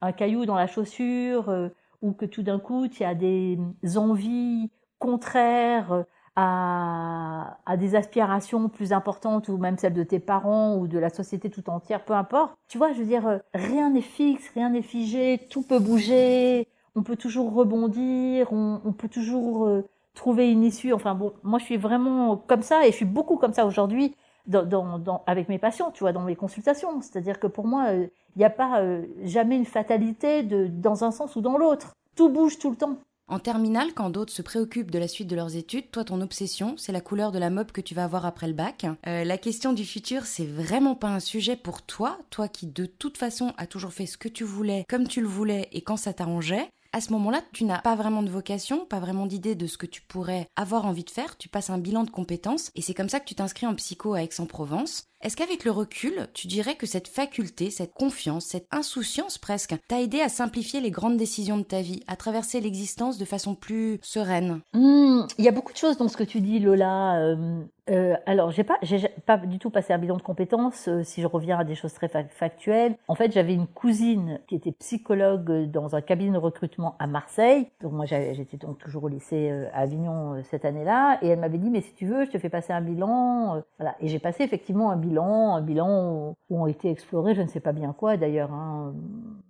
un, 0.00 0.12
caillou 0.12 0.46
dans 0.46 0.56
la 0.56 0.66
chaussure 0.66 1.48
euh, 1.48 1.68
ou 2.02 2.12
que 2.12 2.26
tout 2.26 2.42
d'un 2.42 2.58
coup 2.58 2.86
tu 2.88 3.02
as 3.02 3.14
des 3.14 3.58
envies 3.96 4.70
contraires 4.98 6.04
à, 6.36 7.56
à, 7.64 7.76
des 7.78 7.94
aspirations 7.94 8.68
plus 8.68 8.92
importantes 8.92 9.48
ou 9.48 9.56
même 9.56 9.78
celles 9.78 9.94
de 9.94 10.02
tes 10.02 10.20
parents 10.20 10.76
ou 10.76 10.86
de 10.86 10.98
la 10.98 11.08
société 11.08 11.48
tout 11.48 11.68
entière, 11.70 12.04
peu 12.04 12.12
importe. 12.12 12.54
Tu 12.68 12.76
vois, 12.76 12.92
je 12.92 12.98
veux 12.98 13.06
dire, 13.06 13.26
euh, 13.26 13.38
rien 13.54 13.90
n'est 13.90 14.02
fixe, 14.02 14.50
rien 14.54 14.70
n'est 14.70 14.82
figé, 14.82 15.40
tout 15.50 15.62
peut 15.62 15.78
bouger, 15.78 16.68
on 16.94 17.02
peut 17.02 17.16
toujours 17.16 17.54
rebondir, 17.54 18.52
on, 18.52 18.92
peut 18.92 19.08
toujours 19.08 19.66
euh, 19.66 19.84
trouver 20.14 20.50
une 20.50 20.62
issue. 20.62 20.92
Enfin 20.92 21.14
bon, 21.14 21.32
moi 21.42 21.58
je 21.58 21.64
suis 21.64 21.78
vraiment 21.78 22.36
comme 22.36 22.62
ça 22.62 22.86
et 22.86 22.90
je 22.90 22.96
suis 22.96 23.04
beaucoup 23.06 23.36
comme 23.36 23.54
ça 23.54 23.64
aujourd'hui. 23.64 24.14
dans, 24.46 25.22
avec 25.26 25.48
mes 25.48 25.58
patients, 25.58 25.90
tu 25.90 26.00
vois, 26.00 26.12
dans 26.12 26.22
mes 26.22 26.36
consultations. 26.36 27.00
C'est-à-dire 27.00 27.40
que 27.40 27.46
pour 27.46 27.66
moi, 27.66 27.92
il 27.92 28.10
n'y 28.38 28.44
a 28.44 28.50
pas 28.50 28.82
jamais 29.24 29.56
une 29.56 29.64
fatalité 29.64 30.42
de, 30.42 30.66
dans 30.66 31.02
un 31.02 31.10
sens 31.10 31.34
ou 31.36 31.40
dans 31.40 31.56
l'autre. 31.56 31.94
Tout 32.14 32.28
bouge 32.28 32.58
tout 32.58 32.70
le 32.70 32.76
temps. 32.76 32.96
En 33.28 33.40
terminale, 33.40 33.92
quand 33.92 34.10
d'autres 34.10 34.32
se 34.32 34.40
préoccupent 34.40 34.92
de 34.92 35.00
la 35.00 35.08
suite 35.08 35.26
de 35.26 35.34
leurs 35.34 35.56
études, 35.56 35.90
toi, 35.90 36.04
ton 36.04 36.20
obsession, 36.20 36.76
c'est 36.76 36.92
la 36.92 37.00
couleur 37.00 37.32
de 37.32 37.40
la 37.40 37.50
mob 37.50 37.72
que 37.72 37.80
tu 37.80 37.92
vas 37.92 38.04
avoir 38.04 38.24
après 38.24 38.46
le 38.46 38.52
bac. 38.52 38.86
Euh, 39.08 39.24
la 39.24 39.36
question 39.36 39.72
du 39.72 39.84
futur, 39.84 40.26
c'est 40.26 40.46
vraiment 40.46 40.94
pas 40.94 41.08
un 41.08 41.18
sujet 41.18 41.56
pour 41.56 41.82
toi, 41.82 42.18
toi 42.30 42.46
qui 42.46 42.68
de 42.68 42.86
toute 42.86 43.18
façon 43.18 43.52
as 43.58 43.66
toujours 43.66 43.92
fait 43.92 44.06
ce 44.06 44.16
que 44.16 44.28
tu 44.28 44.44
voulais, 44.44 44.84
comme 44.88 45.08
tu 45.08 45.20
le 45.20 45.26
voulais 45.26 45.68
et 45.72 45.82
quand 45.82 45.96
ça 45.96 46.12
t'arrangeait 46.12 46.68
à 46.96 47.00
ce 47.02 47.12
moment-là, 47.12 47.42
tu 47.52 47.64
n'as 47.64 47.82
pas 47.82 47.94
vraiment 47.94 48.22
de 48.22 48.30
vocation, 48.30 48.86
pas 48.86 49.00
vraiment 49.00 49.26
d'idée 49.26 49.54
de 49.54 49.66
ce 49.66 49.76
que 49.76 49.84
tu 49.84 50.00
pourrais 50.00 50.48
avoir 50.56 50.86
envie 50.86 51.04
de 51.04 51.10
faire, 51.10 51.36
tu 51.36 51.46
passes 51.46 51.68
un 51.68 51.76
bilan 51.76 52.04
de 52.04 52.10
compétences 52.10 52.70
et 52.74 52.80
c'est 52.80 52.94
comme 52.94 53.10
ça 53.10 53.20
que 53.20 53.26
tu 53.26 53.34
t'inscris 53.34 53.66
en 53.66 53.74
psycho 53.74 54.14
à 54.14 54.22
Aix-en-Provence. 54.22 55.04
Est-ce 55.26 55.36
qu'avec 55.36 55.64
le 55.64 55.72
recul, 55.72 56.28
tu 56.34 56.46
dirais 56.46 56.76
que 56.76 56.86
cette 56.86 57.08
faculté, 57.08 57.70
cette 57.70 57.92
confiance, 57.92 58.44
cette 58.44 58.68
insouciance 58.70 59.38
presque, 59.38 59.74
t'a 59.88 60.00
aidé 60.00 60.20
à 60.20 60.28
simplifier 60.28 60.80
les 60.80 60.92
grandes 60.92 61.16
décisions 61.16 61.58
de 61.58 61.64
ta 61.64 61.82
vie, 61.82 62.00
à 62.06 62.14
traverser 62.14 62.60
l'existence 62.60 63.18
de 63.18 63.24
façon 63.24 63.56
plus 63.56 63.98
sereine? 64.02 64.60
Mmh, 64.72 65.22
Il 65.38 65.44
y 65.44 65.48
a 65.48 65.50
beaucoup 65.50 65.72
de 65.72 65.78
choses 65.78 65.96
dans 65.96 66.06
ce 66.06 66.16
que 66.16 66.22
tu 66.22 66.40
dis, 66.40 66.60
Lola. 66.60 67.16
Euh, 67.18 67.64
euh, 67.88 68.16
alors, 68.26 68.50
j'ai 68.50 68.64
pas, 68.64 68.78
j'ai 68.82 69.08
pas 69.26 69.36
du 69.36 69.58
tout 69.58 69.70
passé 69.70 69.92
un 69.92 69.98
bilan 69.98 70.16
de 70.16 70.22
compétences. 70.22 70.88
Euh, 70.88 71.02
si 71.04 71.22
je 71.22 71.26
reviens 71.26 71.58
à 71.58 71.64
des 71.64 71.76
choses 71.76 71.92
très 71.92 72.08
factuelles, 72.08 72.96
en 73.06 73.14
fait, 73.14 73.32
j'avais 73.32 73.54
une 73.54 73.68
cousine 73.68 74.40
qui 74.48 74.56
était 74.56 74.72
psychologue 74.72 75.70
dans 75.70 75.94
un 75.94 76.00
cabinet 76.00 76.32
de 76.32 76.38
recrutement 76.38 76.96
à 76.98 77.06
Marseille. 77.06 77.70
Donc 77.80 77.92
moi, 77.92 78.04
j'étais 78.04 78.56
donc 78.56 78.78
toujours 78.78 79.04
au 79.04 79.08
lycée 79.08 79.50
euh, 79.50 79.68
à 79.72 79.82
Avignon 79.82 80.42
cette 80.44 80.64
année-là, 80.64 81.18
et 81.22 81.28
elle 81.28 81.38
m'avait 81.38 81.58
dit, 81.58 81.70
mais 81.70 81.80
si 81.80 81.94
tu 81.94 82.06
veux, 82.06 82.24
je 82.24 82.30
te 82.30 82.38
fais 82.38 82.48
passer 82.48 82.72
un 82.72 82.80
bilan. 82.80 83.62
voilà. 83.78 83.94
Et 84.00 84.08
j'ai 84.08 84.18
passé 84.18 84.42
effectivement 84.42 84.90
un 84.90 84.96
bilan, 84.96 85.54
un 85.54 85.62
bilan 85.62 86.34
où 86.50 86.60
ont 86.62 86.66
été 86.66 86.90
explorés, 86.90 87.34
je 87.34 87.42
ne 87.42 87.48
sais 87.48 87.60
pas 87.60 87.72
bien 87.72 87.92
quoi 87.92 88.16
d'ailleurs. 88.16 88.52
Hein, 88.52 88.94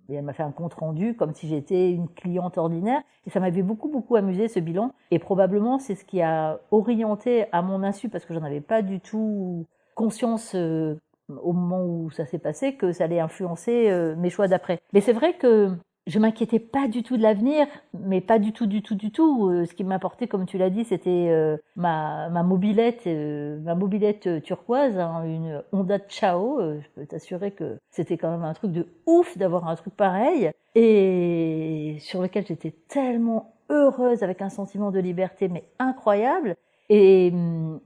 et 0.09 0.15
elle 0.15 0.23
m'a 0.23 0.33
fait 0.33 0.43
un 0.43 0.51
compte 0.51 0.73
rendu 0.73 1.15
comme 1.15 1.33
si 1.33 1.47
j'étais 1.47 1.91
une 1.91 2.07
cliente 2.07 2.57
ordinaire. 2.57 3.01
Et 3.25 3.29
ça 3.29 3.39
m'avait 3.39 3.63
beaucoup, 3.63 3.89
beaucoup 3.89 4.15
amusé 4.15 4.47
ce 4.47 4.59
bilan. 4.59 4.93
Et 5.11 5.19
probablement, 5.19 5.79
c'est 5.79 5.95
ce 5.95 6.05
qui 6.05 6.21
a 6.21 6.59
orienté 6.71 7.45
à 7.51 7.61
mon 7.61 7.83
insu, 7.83 8.09
parce 8.09 8.25
que 8.25 8.33
j'en 8.33 8.43
avais 8.43 8.61
pas 8.61 8.81
du 8.81 8.99
tout 8.99 9.65
conscience 9.95 10.53
euh, 10.55 10.95
au 11.41 11.53
moment 11.53 11.83
où 11.83 12.09
ça 12.11 12.25
s'est 12.25 12.39
passé, 12.39 12.75
que 12.75 12.91
ça 12.91 13.05
allait 13.05 13.19
influencer 13.19 13.89
euh, 13.89 14.15
mes 14.15 14.29
choix 14.29 14.47
d'après. 14.47 14.79
Mais 14.93 15.01
c'est 15.01 15.13
vrai 15.13 15.33
que 15.33 15.71
je 16.07 16.19
m'inquiétais 16.19 16.59
pas 16.59 16.87
du 16.87 17.03
tout 17.03 17.17
de 17.17 17.21
l'avenir, 17.21 17.67
mais 17.93 18.21
pas 18.21 18.39
du 18.39 18.53
tout, 18.53 18.65
du 18.65 18.81
tout, 18.81 18.95
du 18.95 19.11
tout. 19.11 19.49
Euh, 19.49 19.65
ce 19.65 19.73
qui 19.73 19.83
m'importait, 19.83 20.27
comme 20.27 20.45
tu 20.45 20.57
l'as 20.57 20.69
dit, 20.69 20.85
c'était 20.85 21.27
euh, 21.29 21.57
ma, 21.75 22.29
ma 22.29 22.43
mobilette, 22.43 23.05
euh, 23.07 23.59
ma 23.59 23.75
turquoise, 24.41 24.97
hein, 24.97 25.23
une 25.25 25.61
Honda 25.73 25.99
Chao. 26.07 26.59
je 26.61 26.87
peux 26.95 27.05
t'assurer 27.05 27.51
que 27.51 27.77
c'était 27.91 28.17
quand 28.17 28.31
même 28.31 28.43
un 28.43 28.53
truc 28.53 28.71
de 28.71 28.87
ouf 29.05 29.37
d'avoir 29.37 29.67
un 29.67 29.75
truc 29.75 29.95
pareil 29.95 30.51
et 30.75 31.97
sur 31.99 32.21
lequel 32.21 32.45
j'étais 32.47 32.73
tellement 32.87 33.53
heureuse 33.69 34.23
avec 34.23 34.41
un 34.41 34.49
sentiment 34.49 34.91
de 34.91 34.99
liberté 34.99 35.49
mais 35.49 35.65
incroyable. 35.79 36.55
Et, 36.89 37.33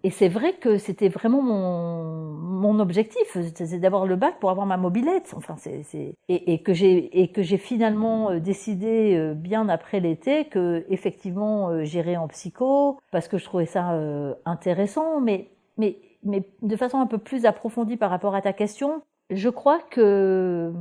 et 0.03 0.09
c'est 0.11 0.29
vrai 0.29 0.53
que 0.53 0.77
c'était 0.77 1.09
vraiment 1.09 1.41
mon, 1.41 2.35
mon 2.61 2.79
objectif, 2.79 3.37
c'est 3.55 3.79
d'avoir 3.79 4.05
le 4.05 4.15
bac 4.15 4.39
pour 4.39 4.51
avoir 4.51 4.65
ma 4.65 4.77
mobilette. 4.77 5.33
Enfin, 5.35 5.55
c'est, 5.57 6.15
et, 6.29 6.61
que 6.61 6.73
j'ai 6.73 7.21
et 7.21 7.29
que 7.29 7.41
j'ai 7.41 7.57
finalement 7.57 8.29
euh, 8.29 8.39
décidé 8.39 9.15
euh, 9.15 9.33
bien 9.33 9.67
après 9.67 9.99
l'été 9.99 10.45
que 10.45 10.85
effectivement 10.89 11.69
euh, 11.71 12.15
en 12.15 12.27
psycho 12.27 12.99
parce 13.11 13.27
que 13.27 13.37
je 13.37 13.45
trouvais 13.45 13.65
ça 13.65 13.99
intéressant, 14.45 15.19
mais 15.21 15.49
mais 15.77 15.97
mais 16.23 16.43
de 16.61 16.75
façon 16.75 16.99
un 16.99 17.07
peu 17.07 17.17
plus 17.17 17.45
approfondie 17.45 17.97
par 17.97 18.11
rapport 18.11 18.35
à 18.35 18.41
ta 18.41 18.53
question, 18.53 19.01
je 19.29 19.49
crois 19.49 19.79
que 19.79 20.71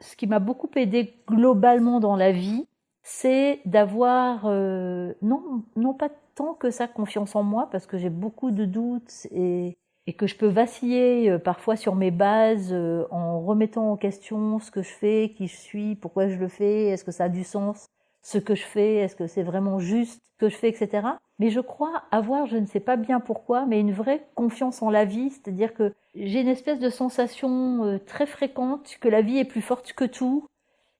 ce 0.00 0.16
qui 0.16 0.26
m'a 0.26 0.40
beaucoup 0.40 0.70
aidé 0.74 1.14
globalement 1.28 2.00
dans 2.00 2.16
la 2.16 2.32
vie, 2.32 2.66
c'est 3.02 3.60
d'avoir 3.66 4.46
non 4.46 5.62
non 5.76 5.94
pas 5.94 6.08
tant 6.34 6.54
que 6.54 6.70
ça 6.70 6.88
confiance 6.88 7.36
en 7.36 7.42
moi 7.42 7.68
parce 7.70 7.86
que 7.86 7.98
j'ai 7.98 8.10
beaucoup 8.10 8.50
de 8.50 8.64
doutes 8.64 9.26
et, 9.30 9.76
et 10.06 10.12
que 10.12 10.26
je 10.26 10.36
peux 10.36 10.46
vaciller 10.46 11.30
euh, 11.30 11.38
parfois 11.38 11.76
sur 11.76 11.94
mes 11.94 12.10
bases 12.10 12.72
euh, 12.72 13.06
en 13.10 13.40
remettant 13.40 13.92
en 13.92 13.96
question 13.96 14.58
ce 14.58 14.70
que 14.70 14.82
je 14.82 14.92
fais, 14.92 15.32
qui 15.36 15.46
je 15.46 15.56
suis, 15.56 15.94
pourquoi 15.96 16.28
je 16.28 16.36
le 16.36 16.48
fais, 16.48 16.88
est-ce 16.88 17.04
que 17.04 17.12
ça 17.12 17.24
a 17.24 17.28
du 17.28 17.44
sens, 17.44 17.88
ce 18.22 18.38
que 18.38 18.54
je 18.54 18.64
fais, 18.64 18.96
est-ce 18.96 19.16
que 19.16 19.26
c'est 19.26 19.42
vraiment 19.42 19.78
juste 19.78 20.20
ce 20.34 20.46
que 20.46 20.48
je 20.48 20.56
fais, 20.56 20.68
etc. 20.68 21.06
Mais 21.38 21.50
je 21.50 21.60
crois 21.60 22.02
avoir, 22.10 22.46
je 22.46 22.56
ne 22.56 22.66
sais 22.66 22.80
pas 22.80 22.96
bien 22.96 23.20
pourquoi, 23.20 23.66
mais 23.66 23.80
une 23.80 23.92
vraie 23.92 24.26
confiance 24.34 24.82
en 24.82 24.90
la 24.90 25.04
vie, 25.04 25.30
c'est-à-dire 25.30 25.74
que 25.74 25.94
j'ai 26.14 26.40
une 26.40 26.48
espèce 26.48 26.78
de 26.78 26.90
sensation 26.90 27.84
euh, 27.84 27.98
très 27.98 28.26
fréquente 28.26 28.96
que 29.00 29.08
la 29.08 29.22
vie 29.22 29.38
est 29.38 29.44
plus 29.44 29.62
forte 29.62 29.92
que 29.94 30.04
tout 30.04 30.46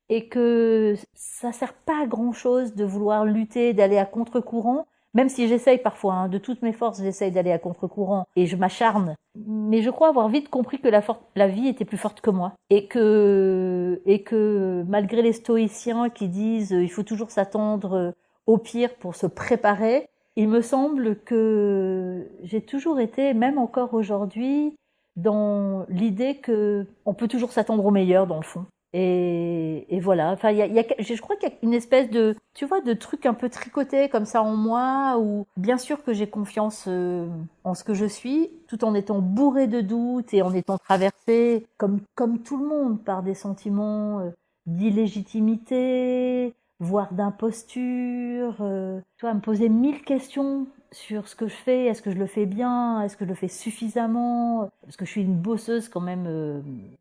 et 0.08 0.28
que 0.28 0.94
ça 1.14 1.52
sert 1.52 1.74
pas 1.74 2.02
à 2.02 2.06
grand 2.06 2.32
chose 2.32 2.74
de 2.74 2.84
vouloir 2.84 3.24
lutter, 3.24 3.72
d'aller 3.72 3.98
à 3.98 4.04
contre-courant, 4.04 4.86
même 5.14 5.28
si 5.28 5.48
j'essaye 5.48 5.78
parfois, 5.78 6.14
hein, 6.14 6.28
de 6.28 6.38
toutes 6.38 6.62
mes 6.62 6.72
forces, 6.72 7.00
j'essaye 7.00 7.30
d'aller 7.30 7.52
à 7.52 7.58
contre-courant 7.58 8.26
et 8.36 8.46
je 8.46 8.56
m'acharne. 8.56 9.14
Mais 9.46 9.80
je 9.80 9.90
crois 9.90 10.08
avoir 10.08 10.28
vite 10.28 10.48
compris 10.48 10.80
que 10.80 10.88
la, 10.88 11.02
la, 11.36 11.48
vie 11.48 11.68
était 11.68 11.84
plus 11.84 11.96
forte 11.96 12.20
que 12.20 12.30
moi 12.30 12.52
et 12.70 12.86
que 12.86 14.00
et 14.06 14.22
que 14.22 14.84
malgré 14.88 15.22
les 15.22 15.32
stoïciens 15.32 16.08
qui 16.10 16.28
disent 16.28 16.72
euh, 16.72 16.82
il 16.82 16.90
faut 16.90 17.02
toujours 17.02 17.30
s'attendre 17.30 17.94
euh, 17.94 18.10
au 18.46 18.58
pire 18.58 18.94
pour 18.96 19.16
se 19.16 19.26
préparer, 19.26 20.08
il 20.36 20.48
me 20.48 20.60
semble 20.60 21.16
que 21.20 22.28
j'ai 22.42 22.60
toujours 22.60 23.00
été, 23.00 23.34
même 23.34 23.58
encore 23.58 23.94
aujourd'hui, 23.94 24.76
dans 25.16 25.86
l'idée 25.88 26.36
que 26.36 26.86
on 27.06 27.14
peut 27.14 27.28
toujours 27.28 27.52
s'attendre 27.52 27.84
au 27.84 27.90
meilleur 27.90 28.26
dans 28.26 28.36
le 28.36 28.42
fond. 28.42 28.66
Et, 28.96 29.98
voilà. 30.00 30.30
Enfin, 30.30 30.52
y 30.52 30.62
a, 30.62 30.84
je 31.00 31.20
crois 31.20 31.34
qu'il 31.34 31.48
y 31.48 31.52
a 31.52 31.54
une 31.62 31.74
espèce 31.74 32.08
de, 32.10 32.36
tu 32.54 32.64
vois, 32.64 32.80
de 32.80 32.92
truc 32.94 33.26
un 33.26 33.34
peu 33.34 33.48
tricoté 33.48 34.08
comme 34.08 34.24
ça 34.24 34.40
en 34.40 34.54
moi, 34.54 35.18
où 35.18 35.46
bien 35.56 35.78
sûr 35.78 36.04
que 36.04 36.12
j'ai 36.12 36.28
confiance 36.28 36.84
euh, 36.86 37.26
en 37.64 37.74
ce 37.74 37.82
que 37.82 37.92
je 37.92 38.06
suis, 38.06 38.50
tout 38.68 38.84
en 38.84 38.94
étant 38.94 39.18
bourré 39.18 39.66
de 39.66 39.80
doutes 39.80 40.32
et 40.32 40.42
en 40.42 40.54
étant 40.54 40.78
traversé, 40.78 41.66
comme 41.76 42.00
comme 42.14 42.38
tout 42.38 42.56
le 42.56 42.66
monde, 42.66 43.02
par 43.02 43.24
des 43.24 43.34
sentiments 43.34 44.20
euh, 44.20 44.30
d'illégitimité, 44.66 46.54
voire 46.78 47.12
d'imposture. 47.12 48.56
Euh, 48.60 49.00
tu 49.16 49.26
vois, 49.26 49.34
me 49.34 49.40
poser 49.40 49.68
mille 49.68 50.02
questions 50.02 50.68
sur 50.92 51.26
ce 51.26 51.34
que 51.34 51.48
je 51.48 51.56
fais. 51.56 51.86
Est-ce 51.86 52.00
que 52.02 52.12
je 52.12 52.18
le 52.18 52.26
fais 52.26 52.46
bien? 52.46 53.02
Est-ce 53.02 53.16
que 53.16 53.24
je 53.24 53.30
le 53.30 53.34
fais 53.34 53.48
suffisamment? 53.48 54.70
Parce 54.82 54.96
que 54.96 55.04
je 55.04 55.10
suis 55.10 55.22
une 55.22 55.34
bosseuse 55.34 55.88
quand 55.88 56.00
même 56.00 56.26
euh, 56.28 56.60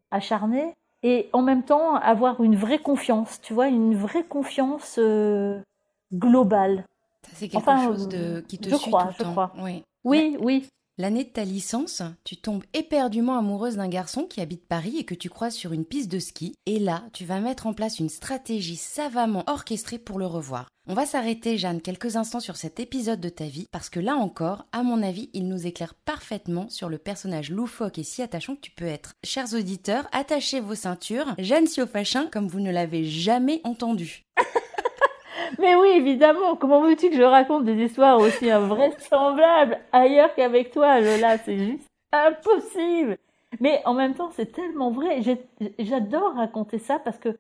acharnée 0.10 0.74
et 1.04 1.30
en 1.34 1.42
même 1.42 1.64
temps 1.64 1.96
avoir 1.96 2.42
une 2.42 2.56
vraie 2.56 2.80
confiance, 2.80 3.40
tu 3.42 3.54
vois, 3.54 3.68
une 3.68 3.96
vraie 3.96 4.24
confiance 4.24 4.98
euh, 4.98 5.60
globale. 6.14 6.86
C'est 7.34 7.50
quelque 7.50 7.78
chose 7.84 8.08
de, 8.08 8.42
qui 8.48 8.58
te 8.58 8.74
suit 8.74 8.92
tout 8.92 8.98
le 8.98 9.14
je 9.18 9.24
temps. 9.24 9.32
Crois. 9.32 9.54
Oui, 9.60 9.84
oui, 10.04 10.38
oui. 10.40 10.68
L'année 11.00 11.24
de 11.24 11.30
ta 11.30 11.44
licence, 11.44 12.04
tu 12.24 12.38
tombes 12.38 12.64
éperdument 12.76 13.36
amoureuse 13.36 13.78
d'un 13.78 13.88
garçon 13.88 14.26
qui 14.26 14.42
habite 14.42 14.68
Paris 14.68 14.98
et 15.00 15.06
que 15.06 15.16
tu 15.16 15.28
croises 15.28 15.56
sur 15.56 15.74
une 15.74 15.86
piste 15.86 16.12
de 16.12 16.20
ski. 16.20 16.54
Et 16.68 16.78
là, 16.78 17.02
tu 17.14 17.26
vas 17.26 17.40
mettre 17.40 17.66
en 17.66 17.74
place 17.74 17.98
une 17.98 18.10
stratégie 18.10 18.76
savamment 18.76 19.44
orchestrée 19.48 19.98
pour 19.98 20.20
le 20.20 20.28
revoir. 20.28 20.68
On 20.86 20.94
va 20.94 21.08
s'arrêter, 21.08 21.58
Jeanne, 21.58 21.82
quelques 21.82 22.16
instants 22.16 22.40
sur 22.40 22.58
cet 22.58 22.80
épisode 22.80 23.20
de 23.20 23.30
ta 23.30 23.46
vie, 23.46 23.68
parce 23.72 23.90
que 23.90 24.00
là 24.00 24.16
encore, 24.16 24.68
à 24.72 24.84
mon 24.84 25.02
avis, 25.02 25.32
il 25.34 25.48
nous 25.48 25.66
éclaire 25.66 25.96
parfaitement 25.96 26.70
sur 26.70 26.90
le 26.90 27.00
personnage 27.00 27.50
loufoque 27.50 27.98
et 27.98 28.04
si 28.04 28.22
attachant 28.22 28.56
que 28.56 28.62
tu 28.62 28.72
peux 28.72 28.86
être. 28.86 29.14
Chers 29.24 29.56
auditeurs, 29.56 30.08
attachez 30.12 30.60
vos 30.60 30.76
ceintures. 30.76 31.34
Jeanne 31.40 31.66
Siofachin, 31.66 32.28
comme 32.28 32.48
vous 32.48 32.60
ne 32.60 32.72
l'avez 32.72 33.04
jamais 33.04 33.62
entendu. 33.64 34.26
Mais 35.60 35.76
oui, 35.76 35.90
évidemment. 35.96 36.56
Comment 36.56 36.82
veux-tu 36.82 37.10
que 37.10 37.16
je 37.16 37.24
raconte 37.24 37.66
des 37.66 37.84
histoires 37.84 38.20
aussi 38.20 38.50
invraisemblables 38.50 39.80
ailleurs 39.92 40.34
qu'avec 40.36 40.72
toi, 40.72 41.00
Lola? 41.00 41.38
C'est 41.40 41.58
juste 41.58 41.88
impossible. 42.12 43.18
Mais 43.60 43.82
en 43.86 43.94
même 43.94 44.16
temps, 44.16 44.32
c'est 44.32 44.52
tellement 44.52 44.92
vrai. 44.92 45.22
J'adore 45.80 46.34
raconter 46.36 46.80
ça 46.80 47.00
parce 47.00 47.18
que 47.20 47.38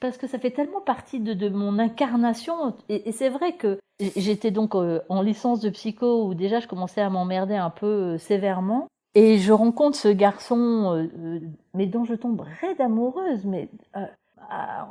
parce 0.00 0.16
que 0.16 0.26
ça 0.26 0.38
fait 0.38 0.50
tellement 0.50 0.80
partie 0.80 1.20
de, 1.20 1.34
de 1.34 1.48
mon 1.48 1.78
incarnation. 1.78 2.74
Et, 2.88 3.12
c'est 3.12 3.28
vrai 3.28 3.52
que 3.56 3.78
j'étais 4.16 4.50
donc 4.50 4.74
euh, 4.74 5.00
en 5.08 5.22
licence 5.22 5.60
de 5.60 5.70
psycho 5.70 6.26
où 6.26 6.34
déjà 6.34 6.60
je 6.60 6.66
commençais 6.66 7.02
à 7.02 7.10
m'emmerder 7.10 7.56
un 7.56 7.70
peu 7.70 7.86
euh, 7.86 8.18
sévèrement. 8.18 8.88
Et 9.14 9.36
je 9.36 9.52
rencontre 9.52 9.96
ce 9.98 10.08
garçon, 10.08 11.06
euh, 11.14 11.40
mais 11.74 11.84
dont 11.84 12.04
je 12.04 12.14
tombe 12.14 12.42
raide 12.62 12.80
amoureuse, 12.80 13.44
mais 13.44 13.68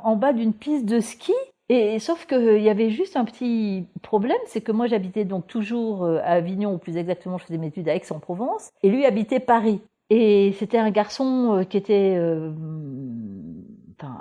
en 0.04 0.14
bas 0.14 0.32
d'une 0.32 0.52
piste 0.52 0.86
de 0.86 1.00
ski. 1.00 1.32
Et 1.74 1.98
sauf 2.00 2.26
qu'il 2.26 2.36
euh, 2.36 2.58
y 2.58 2.68
avait 2.68 2.90
juste 2.90 3.16
un 3.16 3.24
petit 3.24 3.86
problème, 4.02 4.36
c'est 4.44 4.60
que 4.60 4.72
moi 4.72 4.88
j'habitais 4.88 5.24
donc 5.24 5.46
toujours 5.46 6.04
euh, 6.04 6.18
à 6.18 6.32
Avignon, 6.32 6.74
ou 6.74 6.78
plus 6.78 6.98
exactement 6.98 7.38
je 7.38 7.44
faisais 7.44 7.56
mes 7.56 7.68
études 7.68 7.88
à 7.88 7.94
Aix-en-Provence, 7.94 8.72
et 8.82 8.90
lui 8.90 9.06
habitait 9.06 9.40
Paris. 9.40 9.80
Et 10.10 10.52
c'était 10.58 10.76
un 10.76 10.90
garçon 10.90 11.60
euh, 11.60 11.64
qui 11.64 11.78
était 11.78 12.18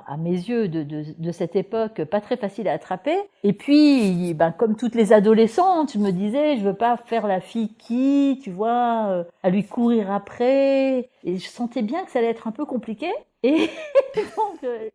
à 0.08 0.18
mes 0.18 0.32
yeux, 0.32 0.68
de, 0.68 1.32
cette 1.32 1.56
époque, 1.56 2.04
pas 2.06 2.22
très 2.22 2.38
facile 2.38 2.68
à 2.68 2.74
attraper. 2.74 3.18
Et 3.44 3.54
puis, 3.54 4.34
ben, 4.34 4.52
comme 4.52 4.76
toutes 4.76 4.96
les 4.96 5.14
adolescentes, 5.14 5.94
je 5.94 6.00
me 6.00 6.12
disais, 6.12 6.58
je 6.58 6.64
veux 6.64 6.74
pas 6.74 6.98
faire 6.98 7.28
la 7.28 7.40
fille 7.40 7.74
qui, 7.78 8.40
tu 8.44 8.52
vois, 8.52 9.08
euh, 9.10 9.24
à 9.44 9.50
lui 9.50 9.66
courir 9.66 10.12
après. 10.12 11.10
Et 11.24 11.38
je 11.38 11.48
sentais 11.48 11.82
bien 11.82 12.04
que 12.04 12.12
ça 12.12 12.20
allait 12.20 12.30
être 12.30 12.48
un 12.48 12.52
peu 12.52 12.66
compliqué. 12.66 13.12
Et 13.44 13.70
donc, 14.38 14.64
euh, 14.64 14.90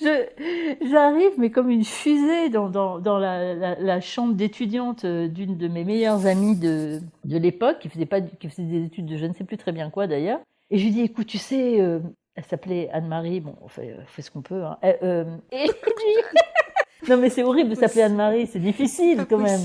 j'arrive, 0.82 1.32
mais 1.38 1.50
comme 1.50 1.70
une 1.70 1.84
fusée 1.84 2.48
dans, 2.48 2.68
la, 3.18 4.00
chambre 4.00 4.34
d'étudiante 4.34 5.04
euh, 5.04 5.28
d'une 5.28 5.56
de 5.56 5.68
mes 5.68 5.84
meilleures 5.84 6.26
amies 6.26 6.56
de, 6.56 7.00
l'époque, 7.24 7.78
qui 7.80 7.88
faisait 7.88 8.06
pas, 8.06 8.20
qui 8.20 8.48
faisait 8.48 8.62
des 8.62 8.84
études 8.84 9.06
de 9.06 9.16
je 9.16 9.26
ne 9.26 9.34
sais 9.34 9.44
plus 9.44 9.58
très 9.58 9.72
bien 9.72 9.90
quoi 9.90 10.06
d'ailleurs. 10.06 10.40
Et 10.70 10.78
je 10.78 10.84
lui 10.84 10.92
dis, 10.92 11.00
écoute, 11.00 11.26
tu 11.26 11.38
sais, 11.38 11.80
elle 12.38 12.44
s'appelait 12.44 12.88
Anne-Marie, 12.92 13.40
bon, 13.40 13.56
on 13.62 13.66
fait, 13.66 13.96
on 14.00 14.06
fait 14.06 14.22
ce 14.22 14.30
qu'on 14.30 14.42
peut. 14.42 14.62
Hein. 14.62 14.78
Euh, 14.84 15.24
et 15.50 15.66
non 17.08 17.16
mais 17.16 17.30
c'est 17.30 17.42
horrible 17.42 17.70
de 17.70 17.74
s'appeler 17.74 18.02
Anne-Marie, 18.02 18.46
c'est 18.46 18.60
difficile 18.60 19.26
quand 19.28 19.38
même. 19.38 19.60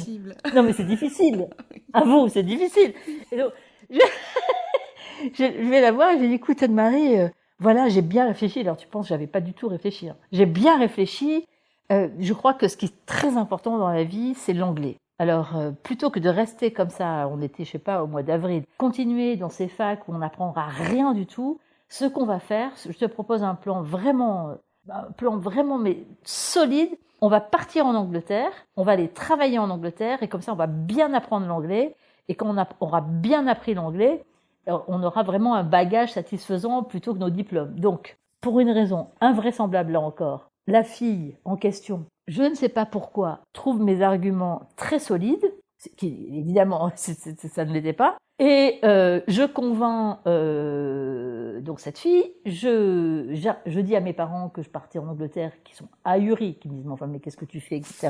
Non 0.56 0.64
mais 0.64 0.74
c'est 0.74 0.84
difficile. 0.84 1.48
À 1.94 2.04
vous, 2.04 2.30
c'est 2.30 2.42
difficile. 2.42 2.96
Et 3.32 3.38
donc, 3.38 3.52
je, 3.92 4.00
je, 5.36 5.70
vais 5.70 5.82
la 5.82 5.92
voir 5.92 6.10
et 6.10 6.16
je 6.16 6.22
lui 6.22 6.30
dis, 6.30 6.34
écoute 6.34 6.64
Anne-Marie, 6.64 7.20
euh, 7.20 7.30
voilà, 7.60 7.90
j'ai 7.90 8.02
bien 8.02 8.26
réfléchi. 8.26 8.62
Alors 8.62 8.78
tu 8.78 8.88
penses, 8.88 9.08
j'avais 9.08 9.28
pas 9.28 9.40
du 9.40 9.54
tout 9.54 9.68
réfléchi. 9.68 10.10
Hein. 10.10 10.16
J'ai 10.32 10.48
bien 10.48 10.80
réfléchi. 10.80 11.46
Euh, 11.92 12.08
je 12.20 12.34
crois 12.34 12.56
que 12.56 12.68
ce 12.68 12.76
qui 12.76 12.88
est 12.88 13.06
très 13.06 13.38
important 13.38 13.78
dans 13.78 13.90
la 13.90 14.04
vie, 14.04 14.34
c'est 14.34 14.54
l'anglais. 14.54 14.98
Alors, 15.20 15.56
euh, 15.56 15.70
plutôt 15.70 16.10
que 16.10 16.20
de 16.20 16.28
rester 16.28 16.74
comme 16.74 16.90
ça, 16.90 17.30
on 17.32 17.40
était, 17.40 17.66
je 17.66 17.72
sais 17.72 17.78
pas, 17.78 18.04
au 18.04 18.08
mois 18.08 18.24
d'avril, 18.24 18.64
continuer 18.80 19.36
dans 19.36 19.50
ces 19.50 19.68
facs 19.68 20.08
où 20.08 20.14
on 20.16 20.18
n'apprendra 20.18 20.66
rien 20.66 21.14
du 21.14 21.28
tout, 21.28 21.60
ce 21.93 22.06
qu'on 22.06 22.25
va 22.25 22.39
faire, 22.39 22.71
je 22.84 22.97
te 22.97 23.06
propose 23.06 23.43
un 23.43 23.53
plan 23.53 23.84
vraiment, 23.84 24.49
euh, 24.49 24.56
un 24.89 25.12
plan 25.12 25.38
vraiment 25.38 25.77
mais 25.77 26.08
solide. 26.23 26.89
On 27.21 27.27
va 27.27 27.39
partir 27.39 27.86
en 27.86 27.93
Angleterre, 27.93 28.51
on 28.75 28.84
va 28.84 28.93
aller 28.93 29.10
travailler 29.10 29.60
en 29.60 29.69
Angleterre 29.69 30.23
et 30.23 30.27
comme 30.27 30.41
ça, 30.41 30.53
on 30.53 30.56
va 30.56 30.65
bien 30.65 31.13
apprendre 31.13 31.45
l'anglais. 31.45 31.95
Et 32.29 32.36
quand 32.36 32.47
on 32.47 32.65
aura 32.79 33.01
bien 33.01 33.45
appris 33.45 33.75
l'anglais, 33.75 34.25
on 34.65 35.03
aura 35.03 35.21
vraiment 35.21 35.53
un 35.53 35.63
bagage 35.63 36.13
satisfaisant 36.13 36.82
plutôt 36.82 37.13
que 37.13 37.19
nos 37.19 37.29
diplômes. 37.29 37.75
Donc, 37.75 38.17
pour 38.41 38.60
une 38.60 38.71
raison 38.71 39.10
invraisemblable 39.21 39.91
là 39.91 40.01
encore, 40.01 40.49
la 40.65 40.84
fille 40.84 41.38
en 41.45 41.58
question, 41.58 42.06
je 42.27 42.41
ne 42.41 42.56
sais 42.56 42.69
pas 42.69 42.88
pourquoi, 42.88 43.41
trouve 43.53 43.79
mes 43.79 44.01
arguments 44.01 44.63
très 44.77 44.99
solides, 44.99 45.53
évidemment 46.02 46.91
ça 46.96 47.65
ne 47.65 47.74
l'était 47.74 47.93
pas, 47.93 48.17
et 48.39 48.80
euh, 48.84 49.22
je 49.28 49.43
convainc 49.43 50.17
euh, 50.26 51.62
donc 51.62 51.80
cette 51.80 52.00
fille. 52.00 52.34
Je, 52.46 53.30
je, 53.65 53.80
dis 53.80 53.96
à 53.96 54.00
mes 54.00 54.13
parents 54.13 54.50
que 54.50 54.63
je 54.63 54.69
partais 54.69 54.98
en 54.98 55.08
Angleterre, 55.08 55.52
qui 55.63 55.76
sont 55.76 55.88
ahuris, 56.04 56.56
qui 56.56 56.67
me 56.67 56.76
disent 56.76 56.89
enfin 56.89 57.06
mais 57.08 57.19
qu'est-ce 57.19 57.38
que 57.38 57.46
tu 57.46 57.60
fais, 57.60 57.78
etc. 57.78 58.10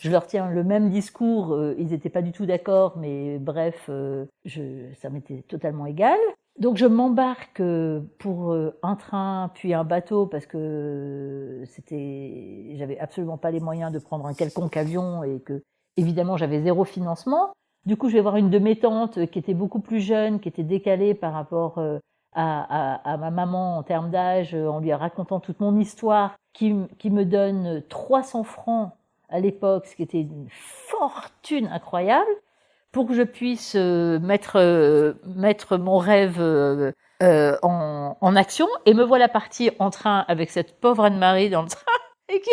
Je 0.00 0.10
leur 0.10 0.26
tiens 0.26 0.50
le 0.50 0.64
même 0.64 0.90
discours. 0.90 1.52
Euh, 1.52 1.76
ils 1.78 1.86
n'étaient 1.86 2.10
pas 2.10 2.22
du 2.22 2.32
tout 2.32 2.46
d'accord, 2.46 2.98
mais 2.98 3.38
bref, 3.38 3.88
je, 4.44 4.92
ça 5.00 5.08
m'était 5.08 5.44
totalement 5.46 5.86
égal. 5.86 6.18
Donc 6.58 6.76
je 6.76 6.86
m'embarque 6.86 7.62
pour 8.18 8.54
un 8.82 8.96
train 8.96 9.50
puis 9.54 9.72
un 9.72 9.84
bateau 9.84 10.26
parce 10.26 10.46
que 10.46 11.62
c'était, 11.64 12.74
j'avais 12.74 12.98
absolument 12.98 13.38
pas 13.38 13.50
les 13.50 13.60
moyens 13.60 13.92
de 13.92 13.98
prendre 13.98 14.26
un 14.26 14.34
quelconque 14.34 14.76
avion 14.76 15.22
et 15.22 15.40
que 15.40 15.62
évidemment 15.96 16.36
j'avais 16.36 16.60
zéro 16.60 16.84
financement. 16.84 17.52
Du 17.86 17.96
coup, 17.96 18.08
je 18.10 18.14
vais 18.14 18.20
voir 18.20 18.36
une 18.36 18.50
de 18.50 18.58
mes 18.58 18.76
tantes 18.76 19.26
qui 19.30 19.38
était 19.38 19.54
beaucoup 19.54 19.80
plus 19.80 20.00
jeune, 20.00 20.40
qui 20.40 20.48
était 20.48 20.62
décalée 20.62 21.14
par 21.14 21.32
rapport 21.32 21.78
euh, 21.78 21.98
à, 22.34 23.16
ma 23.18 23.30
maman 23.30 23.78
en 23.78 23.82
termes 23.82 24.10
d'âge, 24.10 24.54
euh, 24.54 24.68
en 24.68 24.80
lui 24.80 24.92
racontant 24.92 25.40
toute 25.40 25.60
mon 25.60 25.78
histoire, 25.78 26.36
qui, 26.52 26.72
me 26.72 27.24
donne 27.24 27.82
300 27.88 28.44
francs 28.44 28.92
à 29.28 29.40
l'époque, 29.40 29.86
ce 29.86 29.96
qui 29.96 30.02
était 30.02 30.20
une 30.20 30.48
fortune 30.50 31.68
incroyable, 31.68 32.30
pour 32.92 33.06
que 33.06 33.14
je 33.14 33.22
puisse 33.22 33.74
euh, 33.76 34.18
mettre, 34.18 35.76
mon 35.76 35.98
rêve 35.98 36.40
euh, 36.40 36.92
en, 37.62 38.16
en, 38.20 38.36
action. 38.36 38.66
Et 38.86 38.94
me 38.94 39.04
voilà 39.04 39.28
partie 39.28 39.70
en 39.78 39.90
train 39.90 40.24
avec 40.28 40.50
cette 40.50 40.80
pauvre 40.80 41.04
Anne-Marie 41.04 41.50
dans 41.50 41.62
le 41.62 41.68
train, 41.68 41.92
et 42.28 42.40
qui, 42.40 42.50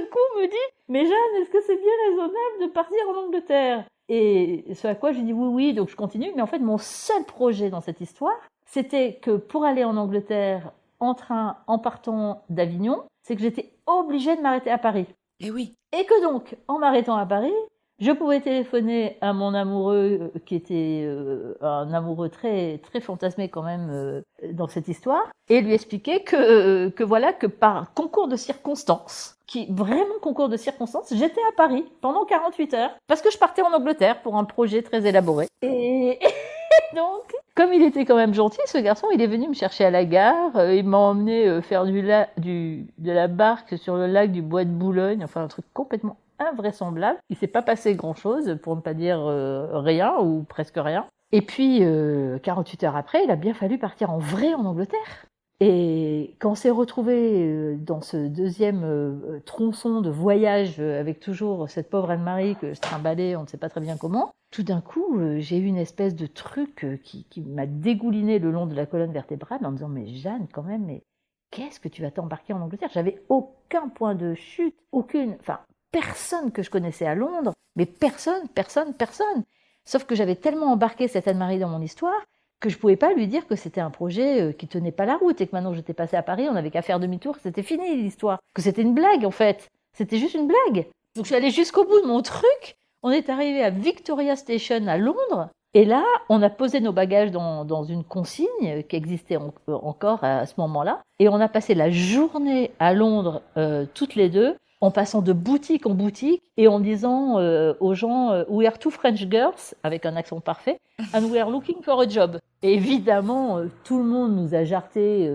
de 0.00 0.06
coup 0.06 0.40
me 0.40 0.46
dit, 0.46 0.74
mais 0.88 1.04
Jeanne, 1.04 1.42
est-ce 1.42 1.50
que 1.50 1.60
c'est 1.62 1.76
bien 1.76 1.92
raisonnable 2.08 2.62
de 2.62 2.66
partir 2.66 2.98
en 3.08 3.26
Angleterre? 3.26 3.84
Et 4.08 4.64
ce 4.74 4.86
à 4.86 4.94
quoi 4.94 5.12
j'ai 5.12 5.22
dit 5.22 5.32
oui, 5.32 5.48
oui, 5.48 5.74
donc 5.74 5.88
je 5.88 5.96
continue. 5.96 6.32
Mais 6.36 6.42
en 6.42 6.46
fait, 6.46 6.58
mon 6.58 6.78
seul 6.78 7.24
projet 7.24 7.70
dans 7.70 7.80
cette 7.80 8.00
histoire, 8.00 8.38
c'était 8.66 9.14
que 9.14 9.36
pour 9.36 9.64
aller 9.64 9.84
en 9.84 9.96
Angleterre 9.96 10.72
en 11.00 11.14
train, 11.14 11.56
en 11.66 11.78
partant 11.78 12.42
d'Avignon, 12.48 13.04
c'est 13.22 13.36
que 13.36 13.42
j'étais 13.42 13.72
obligée 13.86 14.36
de 14.36 14.40
m'arrêter 14.40 14.70
à 14.70 14.78
Paris. 14.78 15.06
Et 15.40 15.50
oui. 15.50 15.74
Et 15.92 16.04
que 16.04 16.22
donc, 16.22 16.56
en 16.68 16.78
m'arrêtant 16.78 17.16
à 17.16 17.26
Paris, 17.26 17.52
je 17.98 18.12
pouvais 18.12 18.40
téléphoner 18.40 19.16
à 19.22 19.32
mon 19.32 19.54
amoureux, 19.54 20.30
euh, 20.34 20.38
qui 20.44 20.54
était 20.54 21.02
euh, 21.04 21.54
un 21.62 21.92
amoureux 21.94 22.28
très 22.28 22.78
très 22.78 23.00
fantasmé 23.00 23.48
quand 23.48 23.62
même 23.62 23.88
euh, 23.90 24.20
dans 24.52 24.68
cette 24.68 24.88
histoire, 24.88 25.30
et 25.48 25.62
lui 25.62 25.72
expliquer 25.72 26.22
que 26.22 26.88
que 26.90 27.04
voilà 27.04 27.32
que 27.32 27.46
par 27.46 27.94
concours 27.94 28.28
de 28.28 28.36
circonstances, 28.36 29.38
qui 29.46 29.66
vraiment 29.70 30.18
concours 30.20 30.50
de 30.50 30.58
circonstances, 30.58 31.12
j'étais 31.14 31.40
à 31.48 31.56
Paris 31.56 31.86
pendant 32.02 32.26
48 32.26 32.74
heures 32.74 32.90
parce 33.06 33.22
que 33.22 33.30
je 33.30 33.38
partais 33.38 33.62
en 33.62 33.72
Angleterre 33.72 34.20
pour 34.20 34.36
un 34.36 34.44
projet 34.44 34.82
très 34.82 35.06
élaboré. 35.06 35.48
Et 35.62 36.18
donc, 36.94 37.32
comme 37.54 37.72
il 37.72 37.82
était 37.82 38.04
quand 38.04 38.16
même 38.16 38.34
gentil, 38.34 38.60
ce 38.66 38.76
garçon, 38.76 39.06
il 39.14 39.22
est 39.22 39.26
venu 39.26 39.48
me 39.48 39.54
chercher 39.54 39.86
à 39.86 39.90
la 39.90 40.04
gare. 40.04 40.70
il 40.70 40.84
m'a 40.84 40.98
emmené 40.98 41.62
faire 41.62 41.86
du, 41.86 42.02
la, 42.02 42.28
du 42.36 42.88
de 42.98 43.12
la 43.12 43.28
barque 43.28 43.78
sur 43.78 43.96
le 43.96 44.06
lac 44.06 44.32
du 44.32 44.42
Bois 44.42 44.64
de 44.64 44.70
Boulogne, 44.70 45.24
enfin 45.24 45.42
un 45.44 45.48
truc 45.48 45.64
complètement 45.72 46.18
invraisemblable. 46.38 47.18
Il 47.30 47.36
s'est 47.36 47.46
pas 47.46 47.62
passé 47.62 47.94
grand 47.94 48.14
chose, 48.14 48.58
pour 48.62 48.76
ne 48.76 48.80
pas 48.80 48.94
dire 48.94 49.20
euh, 49.20 49.80
rien 49.80 50.18
ou 50.18 50.44
presque 50.44 50.76
rien. 50.76 51.06
Et 51.32 51.42
puis, 51.42 51.80
euh, 51.82 52.38
48 52.38 52.84
heures 52.84 52.96
après, 52.96 53.24
il 53.24 53.30
a 53.30 53.36
bien 53.36 53.54
fallu 53.54 53.78
partir 53.78 54.10
en 54.10 54.18
vrai 54.18 54.54
en 54.54 54.64
Angleterre. 54.64 55.26
Et 55.58 56.36
quand 56.38 56.50
on 56.50 56.54
s'est 56.54 56.70
retrouvé 56.70 57.46
euh, 57.46 57.76
dans 57.78 58.02
ce 58.02 58.28
deuxième 58.28 58.84
euh, 58.84 59.40
tronçon 59.44 60.02
de 60.02 60.10
voyage 60.10 60.80
avec 60.80 61.18
toujours 61.18 61.68
cette 61.68 61.90
pauvre 61.90 62.10
Anne-Marie 62.10 62.56
que 62.56 62.74
je 62.74 62.80
trimballais, 62.80 63.36
on 63.36 63.42
ne 63.42 63.46
sait 63.48 63.56
pas 63.56 63.70
très 63.70 63.80
bien 63.80 63.96
comment, 63.96 64.32
tout 64.50 64.62
d'un 64.62 64.80
coup, 64.80 65.18
j'ai 65.38 65.58
eu 65.58 65.64
une 65.64 65.78
espèce 65.78 66.14
de 66.14 66.26
truc 66.26 66.86
qui, 67.02 67.24
qui 67.24 67.40
m'a 67.40 67.66
dégouliné 67.66 68.38
le 68.38 68.50
long 68.50 68.66
de 68.66 68.74
la 68.74 68.86
colonne 68.86 69.12
vertébrale 69.12 69.64
en 69.64 69.70
me 69.70 69.76
disant 69.76 69.88
mais 69.88 70.06
Jeanne, 70.06 70.46
quand 70.52 70.62
même, 70.62 70.84
mais 70.84 71.02
qu'est-ce 71.50 71.80
que 71.80 71.88
tu 71.88 72.02
vas 72.02 72.10
t'embarquer 72.10 72.52
en 72.52 72.60
Angleterre? 72.60 72.90
J'avais 72.92 73.22
aucun 73.28 73.88
point 73.88 74.14
de 74.14 74.34
chute, 74.34 74.76
aucune, 74.92 75.36
enfin 75.40 75.60
personne 75.92 76.52
que 76.52 76.62
je 76.62 76.70
connaissais 76.70 77.06
à 77.06 77.14
Londres, 77.14 77.52
mais 77.76 77.86
personne, 77.86 78.48
personne, 78.48 78.94
personne. 78.94 79.44
Sauf 79.84 80.04
que 80.04 80.14
j'avais 80.14 80.36
tellement 80.36 80.72
embarqué 80.72 81.08
cette 81.08 81.28
Anne-Marie 81.28 81.58
dans 81.58 81.68
mon 81.68 81.80
histoire 81.80 82.20
que 82.60 82.70
je 82.70 82.78
pouvais 82.78 82.96
pas 82.96 83.12
lui 83.12 83.26
dire 83.26 83.46
que 83.46 83.56
c'était 83.56 83.80
un 83.80 83.90
projet 83.90 84.40
euh, 84.40 84.52
qui 84.52 84.66
tenait 84.66 84.92
pas 84.92 85.04
la 85.04 85.16
route 85.16 85.40
et 85.40 85.46
que 85.46 85.54
maintenant 85.54 85.74
j'étais 85.74 85.92
passée 85.94 86.16
à 86.16 86.22
Paris, 86.22 86.46
on 86.48 86.54
n'avait 86.54 86.70
qu'à 86.70 86.82
faire 86.82 87.00
demi-tour, 87.00 87.36
c'était 87.42 87.62
fini 87.62 87.96
l'histoire. 87.96 88.38
Que 88.54 88.62
c'était 88.62 88.82
une 88.82 88.94
blague 88.94 89.24
en 89.24 89.30
fait. 89.30 89.70
C'était 89.92 90.18
juste 90.18 90.34
une 90.34 90.46
blague. 90.46 90.86
Donc 91.14 91.24
je 91.24 91.26
suis 91.26 91.34
allée 91.34 91.50
jusqu'au 91.50 91.84
bout 91.84 92.00
de 92.00 92.06
mon 92.06 92.22
truc. 92.22 92.76
On 93.02 93.10
est 93.10 93.28
arrivé 93.28 93.62
à 93.62 93.70
Victoria 93.70 94.36
Station 94.36 94.86
à 94.88 94.96
Londres. 94.96 95.50
Et 95.74 95.84
là, 95.84 96.04
on 96.30 96.42
a 96.42 96.48
posé 96.48 96.80
nos 96.80 96.92
bagages 96.92 97.30
dans, 97.30 97.66
dans 97.66 97.84
une 97.84 98.02
consigne 98.02 98.82
qui 98.88 98.96
existait 98.96 99.36
euh, 99.36 99.74
encore 99.82 100.24
à, 100.24 100.46
ce 100.46 100.54
moment-là. 100.58 101.02
Et 101.18 101.28
on 101.28 101.40
a 101.40 101.48
passé 101.48 101.74
la 101.74 101.90
journée 101.90 102.70
à 102.78 102.94
Londres 102.94 103.42
euh, 103.58 103.84
toutes 103.92 104.14
les 104.14 104.30
deux 104.30 104.56
en 104.80 104.90
passant 104.90 105.22
de 105.22 105.32
boutique 105.32 105.86
en 105.86 105.94
boutique 105.94 106.42
et 106.56 106.68
en 106.68 106.80
disant 106.80 107.38
euh, 107.38 107.74
aux 107.80 107.94
gens 107.94 108.30
euh, 108.32 108.44
We 108.48 108.68
are 108.68 108.78
two 108.78 108.90
French 108.90 109.26
girls, 109.28 109.74
avec 109.82 110.06
un 110.06 110.16
accent 110.16 110.40
parfait, 110.40 110.78
and 111.14 111.24
we 111.24 111.38
are 111.40 111.50
looking 111.50 111.82
for 111.82 112.00
a 112.00 112.08
job. 112.08 112.38
Et 112.62 112.74
évidemment, 112.74 113.58
euh, 113.58 113.66
tout 113.84 113.98
le 113.98 114.04
monde 114.04 114.36
nous 114.36 114.54
a 114.54 114.64
jarté 114.64 115.30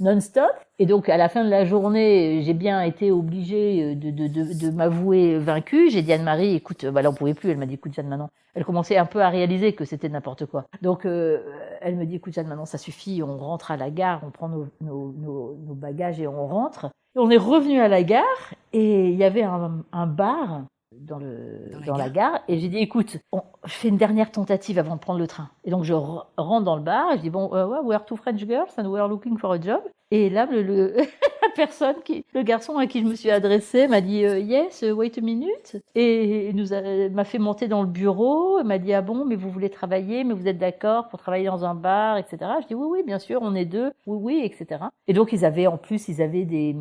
non-stop. 0.00 0.50
Et 0.78 0.86
donc, 0.86 1.10
à 1.10 1.18
la 1.18 1.28
fin 1.28 1.44
de 1.44 1.50
la 1.50 1.66
journée, 1.66 2.40
j'ai 2.42 2.54
bien 2.54 2.80
été 2.82 3.10
obligée 3.10 3.94
de, 3.94 4.10
de, 4.10 4.26
de, 4.28 4.58
de 4.58 4.70
m'avouer 4.70 5.38
vaincue. 5.38 5.90
J'ai 5.90 6.00
dit 6.00 6.12
à 6.12 6.14
Anne-Marie, 6.14 6.54
écoute, 6.54 6.86
bah 6.86 7.02
là, 7.02 7.10
on 7.10 7.14
pouvait 7.14 7.34
plus. 7.34 7.50
Elle 7.50 7.58
m'a 7.58 7.66
dit, 7.66 7.74
écoute, 7.74 7.92
Jeanne, 7.92 8.08
maintenant. 8.08 8.30
Elle 8.54 8.64
commençait 8.64 8.96
un 8.96 9.04
peu 9.04 9.20
à 9.20 9.28
réaliser 9.28 9.74
que 9.74 9.84
c'était 9.84 10.08
n'importe 10.08 10.46
quoi. 10.46 10.64
Donc, 10.80 11.04
elle 11.04 11.96
me 11.96 12.06
dit, 12.06 12.16
écoute, 12.16 12.32
Jeanne, 12.32 12.46
maintenant, 12.46 12.64
ça 12.64 12.78
suffit. 12.78 13.22
On 13.22 13.36
rentre 13.36 13.70
à 13.72 13.76
la 13.76 13.90
gare, 13.90 14.22
on 14.26 14.30
prend 14.30 14.48
nos, 14.48 14.68
nos, 14.80 15.12
nos, 15.18 15.54
nos 15.66 15.74
bagages 15.74 16.18
et 16.18 16.26
on 16.26 16.46
rentre. 16.46 16.90
On 17.16 17.30
est 17.30 17.36
revenu 17.36 17.80
à 17.80 17.88
la 17.88 18.02
gare 18.02 18.54
et 18.72 19.08
il 19.10 19.16
y 19.16 19.24
avait 19.24 19.42
un, 19.42 19.84
un 19.92 20.06
bar 20.06 20.62
dans, 20.92 21.18
le, 21.18 21.68
dans, 21.72 21.78
la, 21.80 21.86
dans 21.86 21.92
gare. 21.92 21.98
la, 21.98 22.10
gare. 22.10 22.40
Et 22.48 22.58
j'ai 22.58 22.68
dit, 22.68 22.78
écoute, 22.78 23.18
on, 23.32 23.42
je 23.64 23.72
fais 23.72 23.88
une 23.88 23.96
dernière 23.96 24.30
tentative 24.30 24.78
avant 24.78 24.94
de 24.94 25.00
prendre 25.00 25.18
le 25.18 25.26
train. 25.26 25.50
Et 25.64 25.70
donc 25.70 25.84
je 25.84 25.92
rentre 25.92 26.64
dans 26.64 26.76
le 26.76 26.82
bar 26.82 27.12
et 27.12 27.16
je 27.16 27.22
dis, 27.22 27.30
bon, 27.30 27.48
uh, 27.48 27.64
well, 27.68 27.80
we 27.82 27.94
are 27.94 28.04
two 28.04 28.16
French 28.16 28.44
girls 28.46 28.70
and 28.78 28.86
we 28.86 29.00
are 29.00 29.08
looking 29.08 29.36
for 29.38 29.54
a 29.54 29.60
job. 29.60 29.82
Et 30.12 30.28
là, 30.28 30.46
le, 30.46 30.96
la 31.42 31.48
personne 31.54 31.96
le 32.34 32.42
garçon 32.42 32.78
à 32.78 32.86
qui 32.86 33.00
je 33.00 33.06
me 33.06 33.14
suis 33.14 33.30
adressée 33.30 33.86
m'a 33.86 34.00
dit 34.00 34.24
euh, 34.24 34.38
yes, 34.38 34.82
wait 34.82 35.16
a 35.16 35.20
minute 35.20 35.76
et 35.94 36.52
nous 36.52 36.66
m'a 37.12 37.24
fait 37.24 37.38
monter 37.38 37.68
dans 37.68 37.82
le 37.82 37.88
bureau. 37.88 38.62
m'a 38.64 38.78
dit 38.78 38.92
ah 38.92 39.02
bon, 39.02 39.24
mais 39.24 39.36
vous 39.36 39.50
voulez 39.50 39.70
travailler, 39.70 40.24
mais 40.24 40.34
vous 40.34 40.48
êtes 40.48 40.58
d'accord 40.58 41.08
pour 41.08 41.20
travailler 41.20 41.46
dans 41.46 41.64
un 41.64 41.74
bar, 41.74 42.16
etc. 42.18 42.38
Je 42.62 42.66
dis 42.66 42.74
oui 42.74 42.86
oui 42.90 43.02
bien 43.04 43.18
sûr, 43.18 43.40
on 43.42 43.54
est 43.54 43.64
deux, 43.64 43.92
oui 44.06 44.18
oui, 44.20 44.42
etc. 44.44 44.84
Et 45.06 45.12
donc 45.12 45.32
ils 45.32 45.44
avaient 45.44 45.68
en 45.68 45.76
plus 45.76 46.08
ils 46.08 46.22
avaient 46.22 46.44
des 46.44 46.74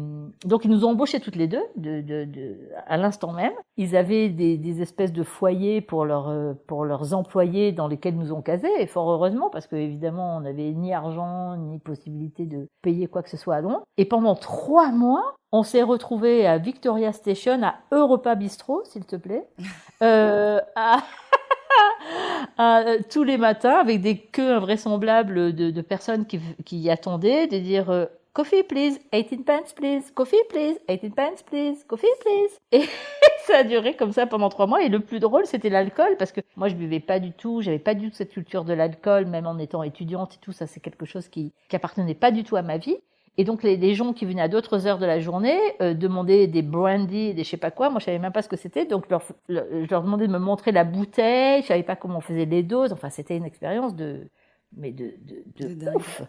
donc 0.45 0.65
ils 0.65 0.71
nous 0.71 0.85
ont 0.85 0.89
embauchés 0.89 1.19
toutes 1.19 1.35
les 1.35 1.47
deux 1.47 1.63
de, 1.75 2.01
de, 2.01 2.57
à 2.87 2.97
l'instant 2.97 3.31
même. 3.31 3.53
Ils 3.77 3.95
avaient 3.95 4.29
des, 4.29 4.57
des 4.57 4.81
espèces 4.81 5.13
de 5.13 5.23
foyers 5.23 5.81
pour 5.81 6.05
leurs 6.05 6.55
pour 6.67 6.83
leurs 6.83 7.13
employés 7.13 7.71
dans 7.71 7.87
lesquels 7.87 8.17
nous 8.17 8.33
ont 8.33 8.41
casés 8.41 8.67
et 8.79 8.87
fort 8.87 9.11
heureusement 9.11 9.49
parce 9.49 9.67
que 9.67 9.75
évidemment 9.75 10.37
on 10.37 10.41
n'avait 10.41 10.71
ni 10.71 10.93
argent 10.93 11.55
ni 11.57 11.79
possibilité 11.79 12.45
de 12.45 12.67
payer 12.81 13.07
quoi 13.07 13.18
que 13.23 13.29
ce 13.29 13.37
soit 13.37 13.55
à 13.55 13.61
Londres. 13.61 13.83
Et 13.97 14.05
pendant 14.05 14.35
trois 14.35 14.91
mois, 14.91 15.35
on 15.51 15.63
s'est 15.63 15.83
retrouvé 15.83 16.45
à 16.45 16.57
Victoria 16.57 17.11
Station, 17.11 17.61
à 17.63 17.75
Europa 17.91 18.35
Bistro, 18.35 18.83
s'il 18.85 19.05
te 19.05 19.15
plaît, 19.15 19.47
euh, 20.03 20.59
à, 22.57 22.83
tous 23.09 23.23
les 23.23 23.37
matins 23.37 23.79
avec 23.79 24.01
des 24.01 24.17
queues 24.17 24.53
invraisemblables 24.53 25.53
de, 25.53 25.71
de 25.71 25.81
personnes 25.81 26.25
qui, 26.25 26.39
qui 26.65 26.89
attendaient, 26.89 27.47
de 27.47 27.57
dire 27.57 27.89
euh, 27.89 28.05
Coffee 28.33 28.63
please, 28.63 28.99
18 29.11 29.43
pence 29.43 29.73
please, 29.73 30.11
coffee 30.13 30.37
please, 30.49 30.77
18 30.87 31.15
pence 31.15 31.43
please, 31.43 31.83
coffee 31.87 32.07
please. 32.21 32.57
Et 32.71 32.85
ça 33.45 33.57
a 33.57 33.63
duré 33.63 33.95
comme 33.95 34.11
ça 34.11 34.27
pendant 34.27 34.49
trois 34.49 34.67
mois. 34.67 34.83
Et 34.83 34.89
le 34.89 34.99
plus 34.99 35.19
drôle, 35.19 35.45
c'était 35.47 35.69
l'alcool, 35.69 36.15
parce 36.17 36.31
que 36.31 36.41
moi, 36.55 36.69
je 36.69 36.75
buvais 36.75 36.99
pas 36.99 37.19
du 37.19 37.31
tout, 37.31 37.61
j'avais 37.61 37.79
pas 37.79 37.95
du 37.95 38.09
tout 38.09 38.15
cette 38.15 38.31
culture 38.31 38.65
de 38.65 38.73
l'alcool, 38.73 39.25
même 39.25 39.47
en 39.47 39.57
étant 39.57 39.81
étudiante 39.81 40.35
et 40.35 40.37
tout. 40.37 40.51
Ça, 40.51 40.67
c'est 40.67 40.79
quelque 40.79 41.05
chose 41.05 41.27
qui, 41.27 41.53
qui 41.69 41.75
appartenait 41.75 42.13
pas 42.13 42.31
du 42.31 42.43
tout 42.43 42.55
à 42.55 42.61
ma 42.61 42.77
vie. 42.77 42.97
Et 43.39 43.45
donc 43.45 43.63
les, 43.63 43.77
les 43.77 43.93
gens 43.93 44.11
qui 44.11 44.25
venaient 44.25 44.41
à 44.41 44.49
d'autres 44.49 44.85
heures 44.85 44.97
de 44.97 45.05
la 45.05 45.21
journée 45.21 45.57
euh, 45.79 45.93
demandaient 45.93 46.45
des 46.47 46.61
brandy, 46.61 47.33
des 47.33 47.45
je 47.45 47.49
sais 47.49 47.55
pas 47.55 47.71
quoi. 47.71 47.89
Moi, 47.89 48.01
je 48.01 48.05
savais 48.05 48.19
même 48.19 48.33
pas 48.33 48.41
ce 48.41 48.49
que 48.49 48.57
c'était, 48.57 48.85
donc 48.85 49.05
je 49.05 49.11
leur, 49.11 49.23
je 49.47 49.89
leur, 49.89 50.03
demandais 50.03 50.27
de 50.27 50.33
me 50.33 50.39
montrer 50.39 50.73
la 50.73 50.83
bouteille. 50.83 51.61
Je 51.61 51.67
savais 51.67 51.83
pas 51.83 51.95
comment 51.95 52.17
on 52.17 52.21
faisait 52.21 52.43
les 52.43 52.63
doses. 52.63 52.91
Enfin, 52.91 53.09
c'était 53.09 53.37
une 53.37 53.45
expérience 53.45 53.95
de, 53.95 54.27
mais 54.75 54.91
de, 54.91 55.13
de, 55.21 55.67
de, 55.69 55.73
de 55.73 55.95
ouf. 55.95 56.21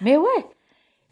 Mais 0.00 0.16
ouais. 0.16 0.46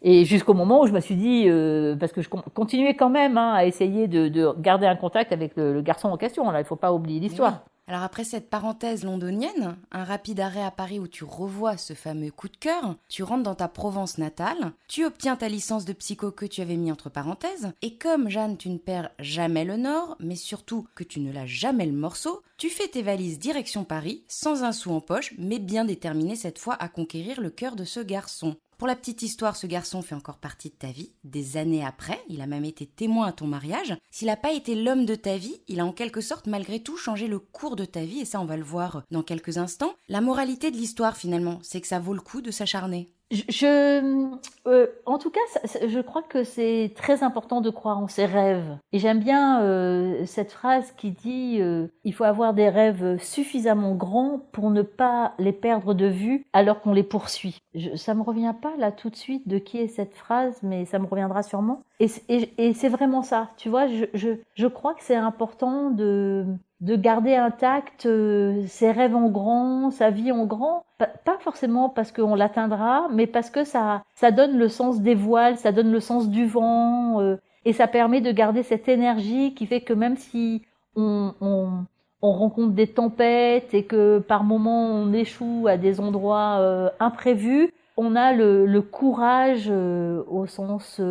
Et 0.01 0.25
jusqu'au 0.25 0.53
moment 0.53 0.81
où 0.81 0.85
je 0.85 0.91
me 0.91 0.99
suis 0.99 1.15
dit, 1.15 1.45
euh, 1.47 1.95
parce 1.95 2.11
que 2.11 2.21
je 2.21 2.27
continuais 2.27 2.95
quand 2.97 3.09
même 3.09 3.37
hein, 3.37 3.53
à 3.53 3.63
essayer 3.63 4.09
de, 4.09 4.27
de, 4.27 4.53
garder 4.59 4.85
un 4.85 4.97
contact 4.97 5.31
avec 5.31 5.55
le, 5.55 5.71
le, 5.73 5.81
garçon 5.81 6.09
en 6.09 6.17
question. 6.17 6.51
Là, 6.51 6.59
il 6.59 6.65
faut 6.65 6.75
pas 6.75 6.91
oublier 6.91 7.21
l'histoire. 7.21 7.63
Alors 7.89 8.03
après 8.03 8.25
cette 8.25 8.49
parenthèse 8.49 9.05
londonienne, 9.05 9.77
un 9.93 10.03
rapide 10.03 10.41
arrêt 10.41 10.63
à 10.63 10.71
Paris 10.71 10.99
où 10.99 11.07
tu 11.07 11.23
revois 11.23 11.77
ce 11.77 11.93
fameux 11.93 12.31
coup 12.31 12.49
de 12.49 12.57
cœur, 12.57 12.97
tu 13.07 13.23
rentres 13.23 13.43
dans 13.43 13.55
ta 13.55 13.69
Provence 13.69 14.17
natale, 14.17 14.73
tu 14.89 15.05
obtiens 15.05 15.37
ta 15.37 15.47
licence 15.47 15.85
de 15.85 15.93
psycho 15.93 16.31
que 16.31 16.45
tu 16.45 16.59
avais 16.59 16.75
mis 16.75 16.91
entre 16.91 17.09
parenthèses, 17.09 17.71
et 17.81 17.97
comme 17.97 18.27
Jeanne 18.27 18.57
tu 18.57 18.67
ne 18.69 18.77
perds 18.77 19.11
jamais 19.19 19.63
le 19.63 19.77
nord, 19.77 20.17
mais 20.19 20.35
surtout 20.35 20.85
que 20.95 21.05
tu 21.05 21.21
ne 21.21 21.31
lâches 21.31 21.49
jamais 21.49 21.85
le 21.85 21.93
morceau, 21.93 22.41
tu 22.57 22.69
fais 22.69 22.89
tes 22.89 23.03
valises 23.03 23.39
direction 23.39 23.85
Paris, 23.85 24.25
sans 24.27 24.63
un 24.63 24.73
sou 24.73 24.91
en 24.91 24.99
poche, 24.99 25.33
mais 25.37 25.59
bien 25.59 25.85
déterminé 25.85 26.35
cette 26.35 26.59
fois 26.59 26.73
à 26.73 26.89
conquérir 26.89 27.39
le 27.39 27.51
cœur 27.51 27.77
de 27.77 27.85
ce 27.85 28.01
garçon. 28.01 28.57
Pour 28.77 28.87
la 28.87 28.95
petite 28.95 29.23
histoire, 29.23 29.55
ce 29.55 29.65
garçon 29.65 30.03
fait 30.03 30.13
encore 30.13 30.37
partie 30.37 30.69
de 30.69 30.75
ta 30.75 30.91
vie, 30.91 31.11
des 31.23 31.57
années 31.57 31.83
après, 31.83 32.23
il 32.29 32.41
a 32.41 32.45
même 32.45 32.63
été 32.63 32.85
témoin 32.85 33.25
à 33.25 33.31
ton 33.31 33.47
mariage. 33.47 33.97
S'il 34.11 34.27
n'a 34.27 34.35
pas 34.35 34.53
été 34.53 34.75
l'homme 34.75 35.07
de 35.07 35.15
ta 35.15 35.35
vie, 35.35 35.59
il 35.67 35.79
a 35.79 35.85
en 35.85 35.91
quelque 35.91 36.21
sorte 36.21 36.45
malgré 36.45 36.79
tout 36.83 36.95
changé 36.95 37.27
le 37.27 37.39
cours 37.39 37.75
de 37.75 37.85
ta 37.85 38.05
vie, 38.05 38.19
et 38.19 38.25
ça 38.25 38.39
on 38.39 38.45
va 38.45 38.55
le 38.55 38.63
voir 38.63 39.01
dans 39.09 39.23
quelques 39.23 39.57
instants. 39.57 39.95
La 40.09 40.21
moralité 40.21 40.69
de 40.69 40.77
l'histoire 40.77 41.17
finalement, 41.17 41.57
c'est 41.63 41.81
que 41.81 41.87
ça 41.87 41.97
vaut 41.97 42.13
le 42.13 42.21
coup 42.21 42.41
de 42.41 42.51
s'acharner. 42.51 43.09
Je, 43.29 44.25
euh, 44.67 44.87
en 45.05 45.17
tout 45.17 45.29
cas, 45.31 45.39
je 45.85 45.99
crois 45.99 46.23
que 46.23 46.43
c'est 46.45 46.93
très 46.95 47.23
important 47.23 47.59
de 47.59 47.69
croire 47.69 47.97
en 47.97 48.07
ses 48.07 48.25
rêves. 48.25 48.77
Et 48.93 48.99
j'aime 48.99 49.19
bien 49.19 49.61
euh, 49.63 50.25
cette 50.25 50.53
phrase 50.53 50.93
qui 50.93 51.11
dit 51.11 51.57
euh, 51.59 51.87
il 52.05 52.13
faut 52.13 52.23
avoir 52.23 52.53
des 52.53 52.69
rêves 52.69 53.17
suffisamment 53.21 53.95
grands 53.95 54.39
pour 54.53 54.69
ne 54.71 54.81
pas 54.81 55.33
les 55.39 55.51
perdre 55.51 55.93
de 55.93 56.05
vue 56.05 56.45
alors 56.53 56.79
qu'on 56.79 56.93
les 56.93 57.03
poursuit. 57.03 57.59
Je, 57.75 57.95
ça 57.95 58.13
me 58.13 58.21
revient 58.21 58.55
pas 58.61 58.75
là 58.77 58.93
tout 58.93 59.09
de 59.09 59.15
suite 59.15 59.47
de 59.47 59.57
qui 59.57 59.77
est 59.77 59.87
cette 59.89 60.15
phrase, 60.15 60.59
mais 60.63 60.85
ça 60.85 60.97
me 60.97 61.05
reviendra 61.05 61.43
sûrement. 61.43 61.81
Et, 61.99 62.73
c'est 62.73 62.89
vraiment 62.89 63.23
ça. 63.23 63.49
Tu 63.57 63.69
vois, 63.69 63.87
je, 63.87 64.05
je, 64.13 64.29
je 64.53 64.67
crois 64.67 64.93
que 64.93 65.03
c'est 65.03 65.15
important 65.15 65.89
de 65.89 66.45
de 66.79 66.95
garder 66.95 67.33
intact 67.35 68.05
euh, 68.05 68.63
ses 68.67 68.91
rêves 68.91 69.15
en 69.15 69.29
grand, 69.29 69.89
sa 69.89 70.11
vie 70.11 70.31
en 70.31 70.45
grand, 70.45 70.85
pas 70.97 71.37
forcément 71.39 71.89
parce 71.89 72.11
qu'on 72.11 72.35
l'atteindra, 72.35 73.07
mais 73.11 73.25
parce 73.25 73.49
que 73.49 73.63
ça, 73.63 74.03
ça 74.13 74.31
donne 74.31 74.57
le 74.57 74.67
sens 74.69 75.01
des 75.01 75.15
voiles, 75.15 75.57
ça 75.57 75.71
donne 75.71 75.91
le 75.91 75.99
sens 75.99 76.29
du 76.29 76.45
vent, 76.45 77.19
euh, 77.19 77.37
et 77.65 77.73
ça 77.73 77.87
permet 77.87 78.21
de 78.21 78.31
garder 78.31 78.63
cette 78.63 78.87
énergie 78.87 79.55
qui 79.55 79.65
fait 79.65 79.81
que 79.81 79.93
même 79.93 80.17
si 80.17 80.63
on, 80.95 81.33
on, 81.41 81.85
on 82.21 82.31
rencontre 82.31 82.73
des 82.73 82.87
tempêtes 82.87 83.73
et 83.73 83.85
que 83.85 84.19
par 84.19 84.43
moments 84.43 84.85
on 84.85 85.13
échoue 85.13 85.65
à 85.67 85.77
des 85.77 85.99
endroits 85.99 86.59
euh, 86.59 86.89
imprévus, 86.99 87.73
on 87.97 88.15
a 88.15 88.33
le, 88.33 88.67
le 88.67 88.81
courage 88.83 89.71
au 89.71 90.45
sens 90.45 91.01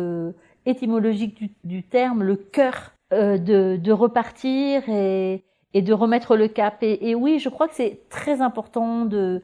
étymologique 0.67 1.51
du, 1.63 1.83
terme, 1.83 2.23
le 2.23 2.35
cœur 2.35 2.93
de, 3.11 3.77
de 3.77 3.91
repartir 3.91 4.87
et, 4.89 5.43
et 5.73 5.81
de 5.81 5.93
remettre 5.93 6.35
le 6.35 6.47
cap. 6.47 6.81
Et, 6.81 7.09
et 7.09 7.15
oui, 7.15 7.39
je 7.39 7.49
crois 7.49 7.67
que 7.67 7.75
c'est 7.75 8.01
très 8.09 8.41
important 8.41 9.05
de, 9.05 9.43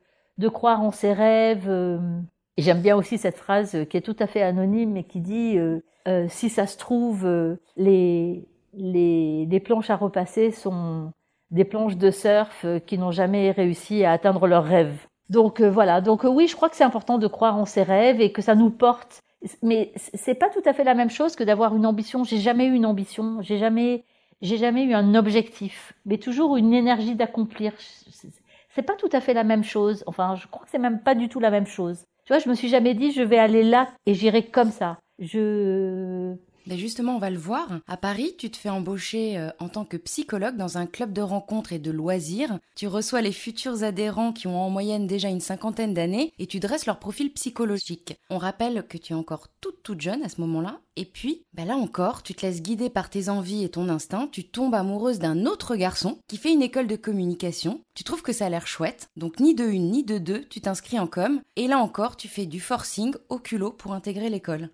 croire 0.52 0.82
en 0.82 0.92
ses 0.92 1.14
rêves. 1.14 1.70
Euh, 1.70 2.00
et 2.58 2.62
j'aime 2.62 2.82
bien 2.82 2.96
aussi 2.96 3.18
cette 3.18 3.38
phrase 3.38 3.86
qui 3.90 3.98
est 3.98 4.02
tout 4.02 4.16
à 4.20 4.28
fait 4.28 4.42
anonyme 4.42 4.92
mais 4.92 5.04
qui 5.04 5.22
dit 5.22 5.58
euh, 5.58 5.80
euh, 6.08 6.28
si 6.30 6.50
ça 6.50 6.68
se 6.68 6.78
trouve, 6.78 7.26
euh, 7.26 7.56
les 7.78 9.62
planches 9.64 9.90
à 9.90 9.96
repasser 9.96 10.52
sont 10.52 11.12
des 11.52 11.66
planches 11.66 11.98
de 11.98 12.12
surf 12.12 12.66
qui 12.86 12.98
n'ont 12.98 13.12
jamais 13.12 13.52
réussi 13.52 14.04
à 14.04 14.12
atteindre 14.12 14.48
leurs 14.48 14.66
rêves. 14.66 15.08
Donc 15.30 15.62
voilà, 15.62 16.02
donc 16.02 16.24
oui, 16.24 16.48
je 16.48 16.56
crois 16.56 16.70
que 16.70 16.76
c'est 16.76 16.84
important 16.84 17.18
de 17.18 17.28
croire 17.28 17.58
en 17.58 17.66
ses 17.66 17.84
rêves 17.84 18.22
et 18.22 18.32
que 18.32 18.42
ça 18.42 18.56
nous 18.56 18.72
porte. 18.72 19.22
Mais 19.62 19.92
c'est 19.96 20.36
pas 20.36 20.50
tout 20.50 20.62
à 20.66 20.74
fait 20.74 20.84
la 20.84 20.94
même 20.94 21.10
chose 21.10 21.36
que 21.36 21.44
d'avoir 21.44 21.76
une 21.76 21.86
ambition. 21.86 22.24
J'ai 22.24 22.38
jamais 22.38 22.66
eu 22.66 22.74
une 22.74 22.86
ambition, 22.86 23.42
j'ai 23.42 23.58
jamais 23.58 24.06
j'ai 24.42 24.58
jamais 24.58 24.84
eu 24.84 24.94
un 24.94 25.16
objectif, 25.16 25.94
mais 26.06 26.18
toujours 26.18 26.58
une 26.58 26.74
énergie 26.74 27.16
d'accomplir. 27.16 27.72
C'est 28.76 28.82
pas 28.82 28.96
tout 28.96 29.10
à 29.14 29.22
fait 29.22 29.34
la 29.34 29.46
même 29.46 29.64
chose. 29.64 30.04
Enfin, 30.06 30.36
je 30.36 30.48
crois 30.48 30.66
que 30.66 30.72
c'est 30.72 30.80
même 30.80 31.00
pas 31.02 31.16
du 31.16 31.30
tout 31.30 31.40
la 31.40 31.50
même 31.50 31.68
chose. 31.68 32.06
Tu 32.26 32.34
vois, 32.34 32.40
je 32.40 32.50
me 32.50 32.56
suis 32.56 32.68
jamais 32.68 32.94
dit 32.94 33.12
je 33.12 33.22
vais 33.22 33.38
aller 33.38 33.64
là 33.64 33.90
et 34.06 34.14
j'irai 34.14 34.44
comme 34.44 34.72
ça. 34.72 34.98
Je 35.20 36.36
mais 36.66 36.78
justement, 36.78 37.16
on 37.16 37.20
va 37.20 37.30
le 37.30 37.38
voir. 37.38 37.80
À 37.88 37.98
Paris, 37.98 38.36
tu 38.38 38.50
te 38.50 38.58
fais 38.58 38.70
embaucher 38.70 39.38
euh, 39.38 39.50
en 39.60 39.70
tant 39.70 39.86
que 39.86 39.98
psychologue 39.98 40.58
dans 40.58 40.78
un 40.78 40.86
club 40.86 41.14
de 41.14 41.22
rencontres 41.22 41.74
et 41.74 41.80
de 41.80 41.92
loisirs. 41.92 42.60
Tu 42.76 42.88
reçois 42.88 43.22
les 43.22 43.32
futurs 43.32 43.84
adhérents 43.84 44.34
qui 44.34 44.48
ont 44.48 44.62
en 44.62 44.70
moyenne 44.70 45.08
déjà 45.08 45.30
une 45.30 45.40
cinquantaine 45.40 45.94
d'années 45.94 46.34
et 46.40 46.48
tu 46.48 46.60
dresses 46.60 46.86
leur 46.86 47.00
profil 47.00 47.32
psychologique. 47.34 48.18
On 48.30 48.38
rappelle 48.38 48.86
que 48.88 48.98
tu 48.98 49.14
es 49.14 49.16
encore 49.16 49.48
toute 49.62 49.84
toute 49.84 50.02
jeune 50.02 50.24
à 50.24 50.30
ce 50.30 50.42
moment-là. 50.42 50.80
Et 50.96 51.06
puis, 51.06 51.44
bah 51.54 51.66
là 51.66 51.76
encore, 51.76 52.24
tu 52.24 52.34
te 52.34 52.46
laisses 52.46 52.62
guider 52.62 52.90
par 52.90 53.10
tes 53.10 53.30
envies 53.30 53.64
et 53.64 53.70
ton 53.70 53.90
instinct. 53.90 54.28
Tu 54.32 54.46
tombes 54.46 54.76
amoureuse 54.76 55.20
d'un 55.20 55.46
autre 55.46 55.76
garçon 55.76 56.20
qui 56.28 56.38
fait 56.38 56.54
une 56.54 56.62
école 56.62 56.88
de 56.88 56.96
communication. 56.96 57.82
Tu 57.96 58.04
trouves 58.04 58.22
que 58.22 58.34
ça 58.34 58.46
a 58.46 58.50
l'air 58.50 58.68
chouette. 58.68 59.10
Donc 59.18 59.40
ni 59.40 59.56
de 59.56 59.66
une 59.66 59.92
ni 59.92 60.04
de 60.04 60.18
deux, 60.18 60.46
tu 60.46 60.62
t'inscris 60.62 61.00
en 61.00 61.08
com. 61.08 61.42
Et 61.56 61.68
là 61.68 61.80
encore, 61.80 62.16
tu 62.16 62.28
fais 62.28 62.46
du 62.46 62.60
forcing 62.60 63.14
au 63.30 63.40
culot 63.40 63.72
pour 63.72 63.94
intégrer 63.94 64.30
l'école. 64.30 64.70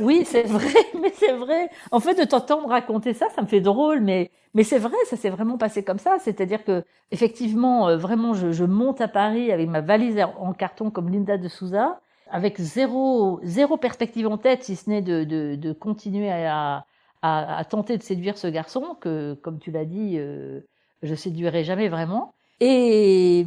Oui, 0.00 0.24
c'est 0.24 0.42
vrai, 0.44 0.72
mais 1.00 1.12
c'est 1.14 1.32
vrai. 1.32 1.70
En 1.90 2.00
fait, 2.00 2.14
de 2.14 2.24
t'entendre 2.24 2.68
raconter 2.68 3.14
ça, 3.14 3.28
ça 3.34 3.42
me 3.42 3.46
fait 3.46 3.60
drôle, 3.60 4.00
mais 4.00 4.30
mais 4.54 4.62
c'est 4.62 4.78
vrai, 4.78 4.96
ça 5.06 5.16
s'est 5.16 5.30
vraiment 5.30 5.58
passé 5.58 5.82
comme 5.82 5.98
ça. 5.98 6.18
C'est-à-dire 6.20 6.64
que 6.64 6.84
effectivement, 7.10 7.88
euh, 7.88 7.96
vraiment, 7.96 8.34
je, 8.34 8.64
monte 8.64 9.00
à 9.00 9.08
Paris 9.08 9.50
avec 9.52 9.68
ma 9.68 9.80
valise 9.80 10.18
en 10.38 10.52
carton 10.52 10.90
comme 10.90 11.08
Linda 11.10 11.38
de 11.38 11.48
Souza, 11.48 12.00
avec 12.30 12.58
zéro 12.60 13.40
zéro 13.42 13.76
perspective 13.76 14.26
en 14.28 14.38
tête, 14.38 14.62
si 14.64 14.76
ce 14.76 14.90
n'est 14.90 15.02
de, 15.02 15.24
de, 15.24 15.72
continuer 15.72 16.30
à, 16.30 16.84
à, 17.22 17.58
à, 17.58 17.64
tenter 17.64 17.96
de 17.98 18.02
séduire 18.02 18.38
ce 18.38 18.46
garçon 18.46 18.96
que, 19.00 19.34
comme 19.42 19.58
tu 19.58 19.70
l'as 19.70 19.84
dit, 19.84 20.16
euh, 20.18 20.60
je 21.02 21.14
séduirai 21.14 21.64
jamais 21.64 21.88
vraiment. 21.88 22.34
Et, 22.60 23.46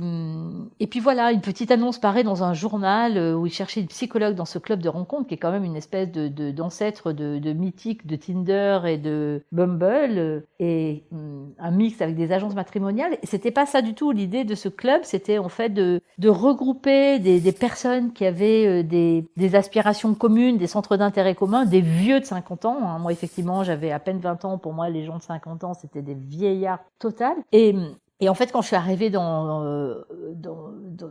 et 0.79 0.87
puis 0.87 0.99
voilà, 0.99 1.31
une 1.31 1.41
petite 1.41 1.71
annonce 1.71 1.97
paraît 1.97 2.23
dans 2.23 2.43
un 2.43 2.53
journal 2.53 3.17
euh, 3.17 3.35
où 3.35 3.45
il 3.45 3.51
cherchait 3.51 3.79
une 3.79 3.87
psychologue 3.87 4.35
dans 4.35 4.45
ce 4.45 4.59
club 4.59 4.81
de 4.81 4.89
rencontre 4.89 5.27
qui 5.27 5.33
est 5.35 5.37
quand 5.37 5.51
même 5.51 5.63
une 5.63 5.77
espèce 5.77 6.11
de 6.11 6.27
d'ancêtre 6.51 7.13
de, 7.13 7.39
de, 7.39 7.53
mythique 7.53 8.05
de 8.05 8.15
Tinder 8.15 8.81
et 8.85 8.97
de 8.97 9.43
Bumble 9.51 10.17
euh, 10.17 10.39
et 10.59 11.03
hum, 11.11 11.53
un 11.57 11.71
mix 11.71 12.01
avec 12.01 12.15
des 12.15 12.31
agences 12.31 12.53
matrimoniales. 12.53 13.17
C'était 13.23 13.51
pas 13.51 13.65
ça 13.65 13.81
du 13.81 13.93
tout 13.93 14.11
l'idée 14.11 14.43
de 14.43 14.55
ce 14.55 14.69
club, 14.69 15.01
c'était 15.03 15.37
en 15.37 15.49
fait 15.49 15.69
de, 15.69 16.01
de 16.17 16.29
regrouper 16.29 17.19
des, 17.19 17.39
des, 17.39 17.51
personnes 17.53 18.11
qui 18.11 18.25
avaient 18.25 18.67
euh, 18.67 18.83
des, 18.83 19.25
des 19.37 19.55
aspirations 19.55 20.13
communes, 20.15 20.57
des 20.57 20.67
centres 20.67 20.97
d'intérêt 20.97 21.33
communs, 21.33 21.65
des 21.65 21.81
vieux 21.81 22.19
de 22.19 22.25
50 22.25 22.65
ans. 22.65 22.77
Hein. 22.83 22.99
Moi 22.99 23.13
effectivement 23.13 23.63
j'avais 23.63 23.91
à 23.91 23.99
peine 23.99 24.19
20 24.19 24.45
ans, 24.45 24.57
pour 24.57 24.73
moi 24.73 24.89
les 24.89 25.05
gens 25.05 25.17
de 25.17 25.23
50 25.23 25.63
ans 25.63 25.73
c'était 25.73 26.01
des 26.01 26.15
vieillards 26.15 26.83
total. 26.99 27.35
Et 27.51 27.73
hum, 27.73 27.93
et 28.19 28.29
en 28.29 28.33
fait, 28.33 28.51
quand 28.51 28.61
je 28.61 28.67
suis 28.67 28.75
arrivée 28.75 29.09
dans, 29.09 29.63
euh, 29.63 30.03
dans, 30.35 30.71
dans, 30.71 31.09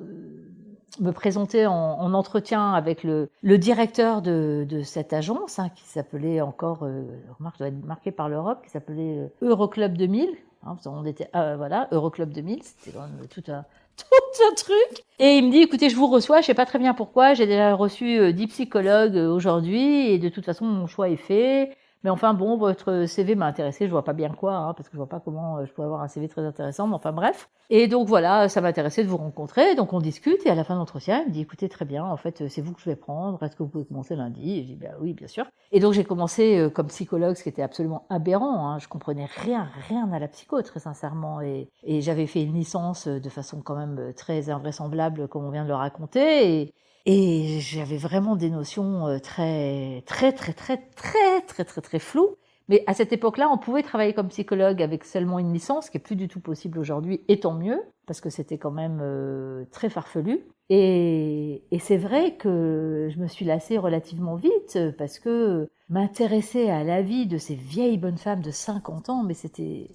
me 1.00 1.12
présenter 1.12 1.66
en, 1.66 2.14
entretien 2.14 2.72
avec 2.72 3.04
le, 3.04 3.28
le 3.42 3.58
directeur 3.58 4.22
de, 4.22 4.66
de, 4.68 4.82
cette 4.82 5.12
agence, 5.12 5.58
hein, 5.58 5.70
qui 5.74 5.84
s'appelait 5.84 6.40
encore, 6.40 6.80
euh, 6.82 7.02
remarque, 7.38 7.58
doit 7.58 7.68
être 7.68 7.84
marqué 7.84 8.10
par 8.10 8.28
l'Europe, 8.28 8.62
qui 8.64 8.70
s'appelait 8.70 9.18
euh, 9.18 9.28
Euroclub 9.42 9.96
2000. 9.96 10.30
Hein, 10.66 10.76
on 10.86 11.04
était, 11.04 11.28
euh, 11.34 11.56
voilà, 11.56 11.88
Euroclub 11.92 12.32
2000, 12.32 12.62
c'était 12.62 12.96
tout 13.28 13.44
un, 13.48 13.64
tout 13.96 14.42
un 14.50 14.54
truc. 14.54 15.04
Et 15.18 15.38
il 15.38 15.46
me 15.46 15.50
dit, 15.50 15.58
écoutez, 15.58 15.90
je 15.90 15.96
vous 15.96 16.08
reçois, 16.08 16.40
je 16.40 16.46
sais 16.46 16.54
pas 16.54 16.66
très 16.66 16.78
bien 16.78 16.94
pourquoi, 16.94 17.34
j'ai 17.34 17.46
déjà 17.46 17.74
reçu 17.74 18.32
10 18.32 18.46
psychologues 18.48 19.16
aujourd'hui, 19.16 20.10
et 20.10 20.18
de 20.18 20.28
toute 20.28 20.44
façon, 20.44 20.64
mon 20.64 20.86
choix 20.86 21.08
est 21.08 21.16
fait. 21.16 21.76
Mais 22.04 22.10
enfin, 22.10 22.34
bon, 22.34 22.56
votre 22.56 23.06
CV 23.06 23.34
m'a 23.34 23.46
intéressé, 23.46 23.86
je 23.86 23.90
vois 23.90 24.04
pas 24.04 24.12
bien 24.12 24.28
quoi, 24.30 24.54
hein, 24.54 24.74
parce 24.74 24.88
que 24.88 24.92
je 24.92 24.98
vois 24.98 25.08
pas 25.08 25.20
comment 25.20 25.58
euh, 25.58 25.66
je 25.66 25.72
pourrais 25.72 25.86
avoir 25.86 26.02
un 26.02 26.08
CV 26.08 26.28
très 26.28 26.42
intéressant, 26.42 26.86
mais 26.86 26.94
enfin 26.94 27.12
bref. 27.12 27.48
Et 27.68 27.88
donc 27.88 28.06
voilà, 28.06 28.48
ça 28.48 28.60
m'intéressait 28.60 29.02
de 29.02 29.08
vous 29.08 29.16
rencontrer, 29.16 29.74
donc 29.74 29.92
on 29.92 30.00
discute, 30.00 30.44
et 30.46 30.50
à 30.50 30.54
la 30.54 30.62
fin 30.62 30.74
de 30.74 30.78
l'entretien, 30.78 31.22
il 31.22 31.28
me 31.28 31.32
dit, 31.32 31.40
écoutez, 31.40 31.68
très 31.68 31.84
bien, 31.84 32.04
en 32.04 32.16
fait, 32.16 32.46
c'est 32.48 32.60
vous 32.60 32.72
que 32.72 32.80
je 32.80 32.90
vais 32.90 32.96
prendre, 32.96 33.42
est-ce 33.42 33.56
que 33.56 33.62
vous 33.62 33.68
pouvez 33.68 33.84
commencer 33.84 34.14
lundi? 34.14 34.58
Et 34.58 34.62
je 34.62 34.66
dis, 34.68 34.76
bah 34.76 34.90
oui, 35.00 35.14
bien 35.14 35.26
sûr. 35.26 35.46
Et 35.72 35.80
donc 35.80 35.94
j'ai 35.94 36.04
commencé 36.04 36.58
euh, 36.58 36.70
comme 36.70 36.86
psychologue, 36.88 37.34
ce 37.34 37.42
qui 37.42 37.48
était 37.48 37.62
absolument 37.62 38.06
aberrant, 38.08 38.68
hein. 38.68 38.78
je 38.78 38.86
comprenais 38.88 39.26
rien, 39.26 39.68
rien 39.88 40.10
à 40.12 40.18
la 40.18 40.28
psycho, 40.28 40.62
très 40.62 40.80
sincèrement, 40.80 41.40
et, 41.40 41.68
et 41.82 42.02
j'avais 42.02 42.26
fait 42.26 42.42
une 42.42 42.54
licence 42.54 43.08
de 43.08 43.28
façon 43.28 43.62
quand 43.62 43.76
même 43.76 44.12
très 44.14 44.48
invraisemblable, 44.50 45.28
comme 45.28 45.44
on 45.44 45.50
vient 45.50 45.64
de 45.64 45.68
le 45.68 45.74
raconter, 45.74 46.60
et, 46.60 46.74
et 47.06 47.60
j'avais 47.60 47.96
vraiment 47.96 48.34
des 48.34 48.50
notions 48.50 49.06
euh, 49.06 49.18
très, 49.20 50.02
très, 50.06 50.32
très, 50.32 50.52
très, 50.52 50.78
très, 50.78 51.40
très, 51.42 51.64
très, 51.64 51.80
très 51.80 51.98
floues. 52.00 52.36
Mais 52.68 52.82
à 52.88 52.94
cette 52.94 53.12
époque-là, 53.12 53.48
on 53.48 53.58
pouvait 53.58 53.84
travailler 53.84 54.12
comme 54.12 54.26
psychologue 54.26 54.82
avec 54.82 55.04
seulement 55.04 55.38
une 55.38 55.52
licence, 55.52 55.86
ce 55.86 55.90
qui 55.92 55.98
est 55.98 56.00
plus 56.00 56.16
du 56.16 56.26
tout 56.26 56.40
possible 56.40 56.80
aujourd'hui, 56.80 57.20
et 57.28 57.38
tant 57.38 57.54
mieux, 57.54 57.80
parce 58.06 58.20
que 58.20 58.28
c'était 58.28 58.58
quand 58.58 58.72
même 58.72 58.98
euh, 59.00 59.64
très 59.70 59.88
farfelu. 59.88 60.44
Et, 60.68 61.62
et 61.70 61.78
c'est 61.78 61.96
vrai 61.96 62.36
que 62.36 63.08
je 63.08 63.20
me 63.20 63.28
suis 63.28 63.44
lassée 63.44 63.78
relativement 63.78 64.34
vite, 64.34 64.76
parce 64.98 65.20
que 65.20 65.68
m'intéresser 65.88 66.68
à 66.70 66.82
la 66.82 67.02
vie 67.02 67.26
de 67.28 67.38
ces 67.38 67.54
vieilles 67.54 67.98
bonnes 67.98 68.18
femmes 68.18 68.42
de 68.42 68.50
50 68.50 69.10
ans, 69.10 69.22
mais 69.22 69.34
c'était, 69.34 69.88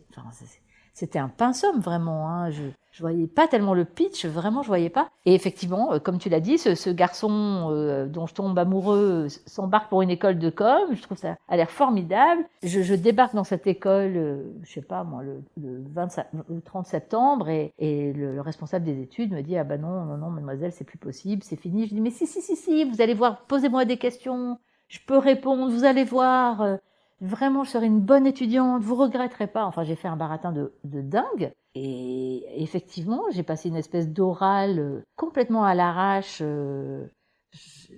c'était 0.94 1.20
un 1.20 1.30
pinceau 1.30 1.68
vraiment. 1.80 2.30
Hein. 2.30 2.50
Je, 2.52 2.64
je 2.92 3.00
voyais 3.02 3.28
pas 3.28 3.48
tellement 3.48 3.74
le 3.74 3.86
pitch, 3.86 4.26
vraiment 4.26 4.64
je 4.64 4.68
voyais 4.68 4.90
pas. 4.90 5.10
Et 5.26 5.34
effectivement, 5.34 5.94
euh, 5.94 6.00
comme 6.00 6.18
tu 6.18 6.28
l'as 6.28 6.42
dit, 6.42 6.58
ce, 6.58 6.90
garçon 6.90 7.70
euh, 7.72 8.06
dont 8.06 8.28
je 8.28 8.34
tombe 8.34 8.58
amoureux 8.60 9.28
s'embarque 9.46 9.90
pour 9.90 10.02
une 10.02 10.10
école 10.10 10.38
de 10.40 10.50
com. 10.50 10.90
Je 10.92 11.02
trouve 11.02 11.18
ça 11.18 11.38
a 11.48 11.56
l'air 11.56 11.72
formidable. 11.72 12.44
Je, 12.64 12.82
je, 12.82 12.94
débarque 12.94 13.34
dans 13.34 13.46
cette 13.46 13.66
école, 13.66 14.18
euh, 14.18 14.44
je 14.64 14.74
sais 14.74 14.82
pas 14.82 15.04
moi, 15.04 15.24
le, 15.24 15.42
le, 15.62 15.84
25, 15.94 16.26
le 16.50 16.62
30 16.62 16.86
septembre, 16.86 17.48
et, 17.50 17.74
et 17.80 18.12
le, 18.12 18.36
le, 18.36 18.42
responsable 18.42 18.86
des 18.86 19.02
études 19.02 19.32
me 19.32 19.42
dit 19.42 19.58
ah 19.58 19.64
ben 19.64 19.80
non 19.80 20.06
non 20.06 20.18
non 20.18 20.30
mademoiselle 20.30 20.74
c'est 20.74 20.84
plus 20.84 20.98
possible, 20.98 21.44
c'est 21.44 21.56
fini. 21.56 21.88
Je 21.88 21.94
dis 21.94 22.02
mais 22.02 22.12
si 22.12 22.28
si 22.28 22.42
si 22.42 22.58
si, 22.58 22.84
vous 22.84 23.02
allez 23.02 23.14
voir, 23.14 23.42
posez-moi 23.48 23.86
des 23.86 23.98
questions, 23.98 24.60
je 24.90 25.00
peux 25.08 25.18
répondre, 25.18 25.72
vous 25.72 25.86
allez 25.86 26.04
voir. 26.04 26.78
Vraiment, 27.22 27.64
je 27.64 27.70
serai 27.70 27.86
une 27.86 28.00
bonne 28.00 28.26
étudiante, 28.26 28.82
vous 28.82 28.96
regretterez 28.96 29.46
pas. 29.46 29.66
Enfin, 29.66 29.84
j'ai 29.84 29.96
fait 29.96 30.08
un 30.08 30.18
baratin 30.18 30.52
de, 30.52 30.72
dingue. 30.84 31.54
Et 31.76 32.44
effectivement, 32.64 33.22
j'ai 33.32 33.44
passé 33.44 33.70
une 33.70 33.76
espèce 33.76 34.10
d'oral 34.10 34.80
euh, 34.80 35.04
complètement 35.16 35.64
à 35.64 35.76
l'arrache. 35.76 36.40
Euh, 36.42 37.06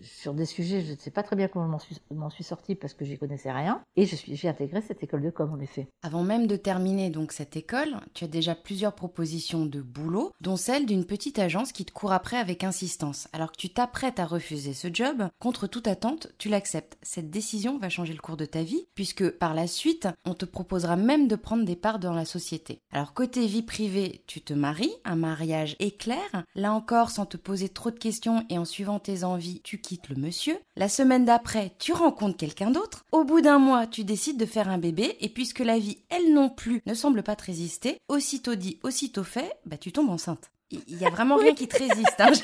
sur 0.04 0.34
des 0.34 0.46
sujets, 0.46 0.82
je 0.82 0.92
ne 0.92 0.98
sais 0.98 1.12
pas 1.12 1.24
très 1.24 1.36
bien 1.36 1.48
comment 1.48 1.66
je 1.66 2.16
m'en 2.16 2.30
suis, 2.30 2.44
sortie 2.44 2.76
parce 2.76 2.94
que 2.94 3.06
j'y 3.06 3.18
connaissais 3.18 3.52
rien. 3.52 3.82
Et 3.96 4.06
je 4.06 4.16
suis, 4.16 4.36
j'ai 4.36 4.48
intégré 4.48 4.82
cette 4.82 5.02
école 5.04 5.22
de 5.22 5.30
com, 5.30 5.52
en 5.52 5.60
effet. 5.60 5.88
Avant 6.02 6.24
même 6.24 6.48
de 6.48 6.56
terminer 6.56 7.10
donc 7.10 7.32
cette 7.32 7.56
école, 7.56 7.96
tu 8.13 8.26
as 8.26 8.28
déjà 8.28 8.56
plusieurs 8.56 8.96
propositions 8.96 9.66
de 9.66 9.82
boulot, 9.82 10.32
dont 10.42 10.58
celle 10.58 10.86
d'une 10.86 11.06
petite 11.06 11.39
agence 11.39 11.72
qui 11.72 11.86
te 11.86 11.92
court 11.92 12.12
après 12.12 12.38
avec 12.38 12.63
insistance. 12.63 13.28
Alors 13.34 13.52
que 13.52 13.58
tu 13.58 13.70
t'apprêtes 13.70 14.20
à 14.20 14.26
refuser 14.26 14.74
ce 14.74 14.89
job, 14.94 15.28
contre 15.39 15.68
toute 15.68 15.88
attente, 15.88 16.28
tu 16.38 16.50
l'acceptes. 16.50 16.98
Cette 17.02 17.30
décision 17.30 17.78
va 17.78 17.89
changer 17.89 18.13
le 18.13 18.20
cours 18.20 18.38
de 18.38 18.46
ta 18.46 18.63
vie, 18.63 18.86
puisque 18.96 19.30
par 19.30 19.54
la 19.54 19.68
suite, 19.68 20.08
on 20.26 20.34
te 20.34 20.46
proposera 20.46 20.96
même 20.96 21.28
de 21.28 21.36
prendre 21.36 21.66
des 21.66 21.76
parts 21.76 22.00
dans 22.00 22.13
la 22.13 22.26
société. 22.26 22.80
Alors 22.92 23.13
côté 23.13 23.46
vie 23.48 23.63
privée, 23.63 24.24
tu 24.28 24.42
te 24.42 24.54
maries, 24.54 24.94
un 25.06 25.16
mariage 25.16 25.76
éclair. 25.80 26.44
Là 26.56 26.74
encore, 26.74 27.10
sans 27.10 27.26
te 27.26 27.38
poser 27.38 27.70
trop 27.70 27.92
de 27.92 28.00
questions 28.00 28.46
et 28.50 28.58
en 28.58 28.66
suivant 28.66 29.00
tes 29.00 29.24
envies, 29.24 29.62
tu 29.63 29.80
quittes 29.80 29.92
le 30.10 30.15
monsieur. 30.15 30.58
La 30.75 30.89
semaine 30.89 31.25
d'après, 31.25 31.71
tu 31.79 31.93
rencontres 31.93 32.38
quelqu'un 32.38 32.71
d'autre. 32.71 33.06
Au 33.12 33.23
bout 33.23 33.41
d'un 33.41 33.60
mois, 33.60 33.88
tu 33.88 34.03
décides 34.03 34.38
de 34.38 34.45
faire 34.45 34.69
un 34.69 34.77
bébé 34.77 35.17
et 35.21 35.29
puisque 35.29 35.60
la 35.60 35.77
vie, 35.77 35.99
elle 36.10 36.34
non 36.34 36.49
plus, 36.49 36.82
ne 36.86 36.93
semble 36.93 37.23
pas 37.23 37.36
te 37.36 37.45
résister, 37.45 37.97
aussitôt 38.08 38.56
dit, 38.56 38.79
aussitôt 38.84 39.23
fait, 39.23 39.53
bah 39.65 39.77
tu 39.77 39.91
tombes 39.91 40.10
enceinte. 40.10 40.51
Il 40.71 40.99
y 40.99 41.06
a 41.06 41.10
vraiment 41.10 41.36
rien 41.38 41.53
qui 41.53 41.67
te 41.67 41.77
résiste. 41.77 42.19
Hein. 42.19 42.32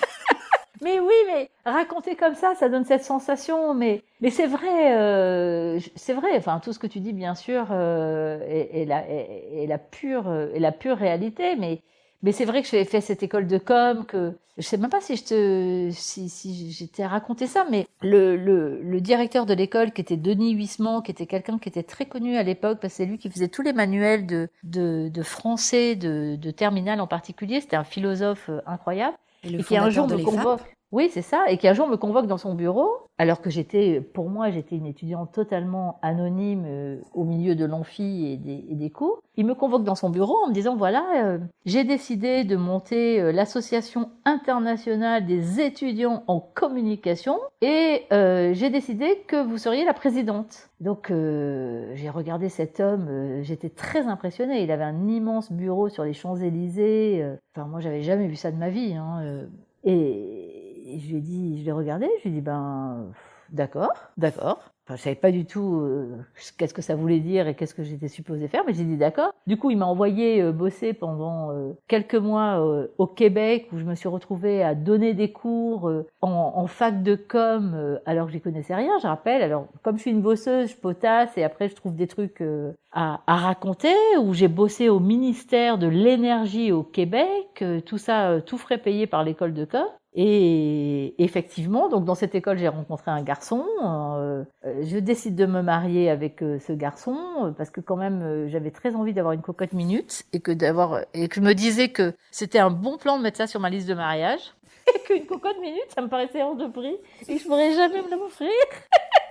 Mais 0.82 0.98
oui, 1.02 1.14
mais 1.28 1.50
raconter 1.66 2.16
comme 2.16 2.36
ça, 2.36 2.56
ça 2.56 2.70
donne 2.70 2.86
cette 2.86 3.04
sensation. 3.04 3.74
Mais, 3.74 4.02
mais 4.22 4.30
c'est 4.30 4.48
vrai, 4.48 4.98
euh, 4.98 5.78
c'est 5.98 6.14
vrai. 6.14 6.30
Enfin, 6.38 6.62
tout 6.64 6.72
ce 6.72 6.80
que 6.80 6.88
tu 6.88 7.02
dis, 7.02 7.12
bien 7.12 7.36
sûr, 7.36 7.68
euh, 7.72 8.40
est, 8.48 8.84
est, 8.84 8.86
la, 8.86 9.06
est, 9.06 9.68
la 9.68 9.78
pure, 9.78 10.32
est 10.32 10.60
la 10.60 10.72
pure 10.72 10.96
réalité. 10.96 11.58
Mais 11.58 11.82
mais 12.22 12.32
c'est 12.32 12.46
vrai 12.46 12.62
que 12.62 12.68
j'ai 12.68 12.84
fait 12.86 13.02
cette 13.02 13.24
école 13.24 13.48
de 13.48 13.58
com, 13.58 14.06
que 14.06 14.34
je 14.58 14.64
sais 14.64 14.78
même 14.78 14.90
pas 14.90 15.00
si 15.00 15.16
je 15.16 15.24
te, 15.24 15.90
si, 15.92 16.28
si 16.30 16.72
j'étais 16.72 17.06
raconté 17.06 17.48
ça, 17.48 17.66
mais 17.72 17.88
le, 18.02 18.36
le, 18.36 18.82
le 18.82 19.02
directeur 19.02 19.46
de 19.46 19.54
l'école, 19.54 19.94
qui 19.94 20.02
était 20.02 20.18
Denis 20.18 20.52
Huisman, 20.52 21.02
qui 21.02 21.12
était 21.12 21.28
quelqu'un 21.28 21.58
qui 21.60 21.70
était 21.70 21.84
très 21.84 22.06
connu 22.08 22.36
à 22.36 22.44
l'époque, 22.44 22.80
parce 22.82 22.94
que 22.94 22.98
c'est 22.98 23.06
lui 23.06 23.18
qui 23.18 23.30
faisait 23.30 23.48
tous 23.48 23.62
les 23.62 23.72
manuels 23.74 24.26
de, 24.26 24.50
de, 24.64 25.10
de 25.10 25.24
français, 25.24 25.96
de, 25.96 26.36
de 26.36 26.52
terminal 26.52 27.00
en 27.00 27.08
particulier. 27.08 27.62
C'était 27.62 27.78
un 27.78 27.86
philosophe 27.86 28.50
euh, 28.50 28.60
incroyable. 28.66 29.18
Et, 29.44 29.50
le 29.50 29.60
et 29.60 29.64
qui 29.64 29.78
un 29.78 29.90
jour 29.90 30.08
me 30.08 30.18
convoque. 30.18 30.62
Oui, 30.92 31.10
c'est 31.12 31.22
ça. 31.22 31.46
Et 31.50 31.58
qui 31.58 31.68
un 31.68 31.74
jour 31.74 31.88
me 31.88 31.98
convoque 31.98 32.26
dans 32.26 32.38
son 32.38 32.56
bureau, 32.56 32.90
alors 33.20 33.42
que 33.42 33.52
j'étais, 33.52 34.02
pour 34.02 34.28
moi, 34.30 34.50
j'étais 34.50 34.76
une 34.76 34.88
étudiante 34.88 35.32
totalement 35.32 36.00
anonyme 36.02 36.64
euh, 36.66 36.98
au 37.14 37.26
milieu 37.26 37.54
de 37.54 37.64
l'amphi 37.64 38.26
et 38.26 38.38
des, 38.38 38.66
et 38.86 38.90
cours. 38.90 39.22
Il 39.36 39.46
me 39.46 39.54
convoque 39.54 39.84
dans 39.84 39.94
son 39.94 40.10
bureau 40.10 40.38
en 40.44 40.48
me 40.48 40.54
disant, 40.54 40.76
voilà, 40.76 41.06
euh, 41.18 41.38
j'ai 41.66 41.84
décidé 41.84 42.44
de 42.44 42.56
monter 42.56 43.22
euh, 43.22 43.32
l'association 43.32 44.10
internationale 44.26 45.28
des 45.28 45.62
étudiants 45.62 46.24
en 46.26 46.40
communication 46.40 47.38
et 47.62 48.06
j'ai 48.10 48.70
décidé 48.70 49.24
que 49.28 49.44
vous 49.44 49.58
seriez 49.58 49.86
la 49.86 49.94
présidente. 49.94 50.70
Donc 50.80 51.10
j'ai 51.10 52.10
regardé 52.10 52.48
cet 52.48 52.80
homme, 52.80 53.42
j'étais 53.42 53.70
très 53.70 54.08
impressionnée. 54.08 54.64
Il 54.64 54.72
avait 54.72 54.86
un 54.86 55.08
immense 55.08 55.52
bureau 55.52 55.90
sur 55.90 56.04
les 56.04 56.14
Champs-Élysées. 56.14 57.36
Enfin, 57.54 57.68
moi, 57.68 57.82
j'avais 57.82 58.02
jamais 58.02 58.28
vu 58.28 58.36
ça 58.36 58.52
de 58.52 58.58
ma 58.58 58.70
vie. 58.70 58.94
Hein, 58.96 59.48
et 59.84 60.49
et 60.90 61.00
je 61.00 61.10
lui 61.10 61.18
ai 61.18 61.22
dit, 61.22 61.60
je 61.60 61.66
l'ai 61.66 61.72
regardé, 61.72 62.08
je 62.20 62.30
lui 62.30 62.38
ai 62.38 62.40
dit, 62.40 62.42
ben, 62.42 63.12
d'accord, 63.52 63.94
d'accord. 64.18 64.72
Enfin, 64.90 64.96
je 64.96 65.04
savais 65.04 65.16
pas 65.16 65.30
du 65.30 65.46
tout 65.46 65.82
euh, 65.82 66.18
qu'est-ce 66.58 66.74
que 66.74 66.82
ça 66.82 66.96
voulait 66.96 67.20
dire 67.20 67.48
et 67.48 67.54
qu'est-ce 67.54 67.76
que 67.76 67.84
j'étais 67.84 68.08
supposé 68.08 68.48
faire, 68.48 68.64
mais 68.66 68.74
j'ai 68.74 68.86
dit 68.86 68.98
d'accord. 68.98 69.36
Du 69.46 69.56
coup, 69.56 69.70
il 69.70 69.78
m'a 69.78 69.86
envoyé 69.86 70.42
euh, 70.42 70.52
bosser 70.52 70.94
pendant 70.94 71.52
euh, 71.52 71.74
quelques 71.88 72.16
mois 72.16 72.60
au 72.98 73.06
Québec, 73.06 73.68
où 73.72 73.78
je 73.78 73.84
me 73.84 73.94
suis 73.94 74.10
retrouvée 74.10 74.64
à 74.64 74.74
donner 74.74 75.14
des 75.14 75.32
cours 75.32 75.92
en, 76.22 76.66
fac 76.66 77.04
de 77.04 77.14
com, 77.14 78.00
alors 78.08 78.26
que 78.26 78.32
j'y 78.32 78.42
connaissais 78.42 78.74
rien, 78.74 78.98
je 79.00 79.06
rappelle. 79.06 79.44
Alors, 79.44 79.68
comme 79.84 79.98
je 79.98 80.02
suis 80.02 80.12
une 80.12 80.22
bosseuse, 80.22 80.72
je 80.72 80.76
potasse 80.76 81.38
et 81.38 81.44
après 81.44 81.70
je 81.70 81.76
trouve 81.76 81.96
des 81.96 82.08
trucs 82.08 82.44
à, 82.92 83.22
à, 83.28 83.36
raconter, 83.36 83.94
où 84.22 84.34
j'ai 84.34 84.48
bossé 84.48 84.90
au 84.90 85.00
ministère 85.00 85.78
de 85.78 85.88
l'énergie 85.88 86.72
au 86.72 86.82
Québec, 86.82 87.64
tout 87.86 88.00
ça, 88.00 88.42
tout 88.42 88.58
frais 88.58 88.80
payé 88.80 89.06
par 89.06 89.24
l'école 89.24 89.54
de 89.54 89.66
com. 89.66 89.86
Et 90.16 91.14
effectivement, 91.24 91.88
donc 91.88 92.04
dans 92.04 92.16
cette 92.16 92.34
école, 92.34 92.58
j'ai 92.58 92.68
rencontré 92.68 93.12
un 93.12 93.22
garçon. 93.22 93.66
Euh, 93.84 94.44
je 94.82 94.98
décide 94.98 95.36
de 95.36 95.46
me 95.46 95.62
marier 95.62 96.10
avec 96.10 96.42
euh, 96.42 96.58
ce 96.60 96.74
garçon 96.74 97.16
euh, 97.44 97.52
parce 97.52 97.70
que 97.70 97.80
quand 97.80 97.96
même, 97.96 98.48
j'avais 98.48 98.72
très 98.72 98.96
envie 98.96 99.14
d'avoir 99.14 99.34
une 99.34 99.42
cocotte 99.42 99.74
minute 99.74 100.26
et 100.34 100.40
que 100.40 100.52
d'avoir 100.52 101.02
et 101.14 101.28
que 101.28 101.36
je 101.36 101.42
me 101.42 101.54
disais 101.54 101.90
que 101.90 102.14
c'était 102.32 102.60
un 102.60 102.72
bon 102.72 102.98
plan 102.98 103.18
de 103.18 103.24
mettre 103.24 103.38
ça 103.38 103.46
sur 103.46 103.60
ma 103.60 103.70
liste 103.70 103.88
de 103.88 103.94
mariage. 103.94 104.56
Et 104.96 105.00
qu'une 105.02 105.26
cocotte 105.28 105.60
minute, 105.62 105.86
ça 105.94 106.02
me 106.02 106.08
paraissait 106.08 106.42
hors 106.42 106.56
de 106.56 106.66
prix 106.66 106.96
et 107.28 107.36
que 107.36 107.40
je 107.40 107.46
pourrais 107.46 107.74
jamais 107.74 108.02
me 108.02 108.10
l'offrir. 108.10 108.50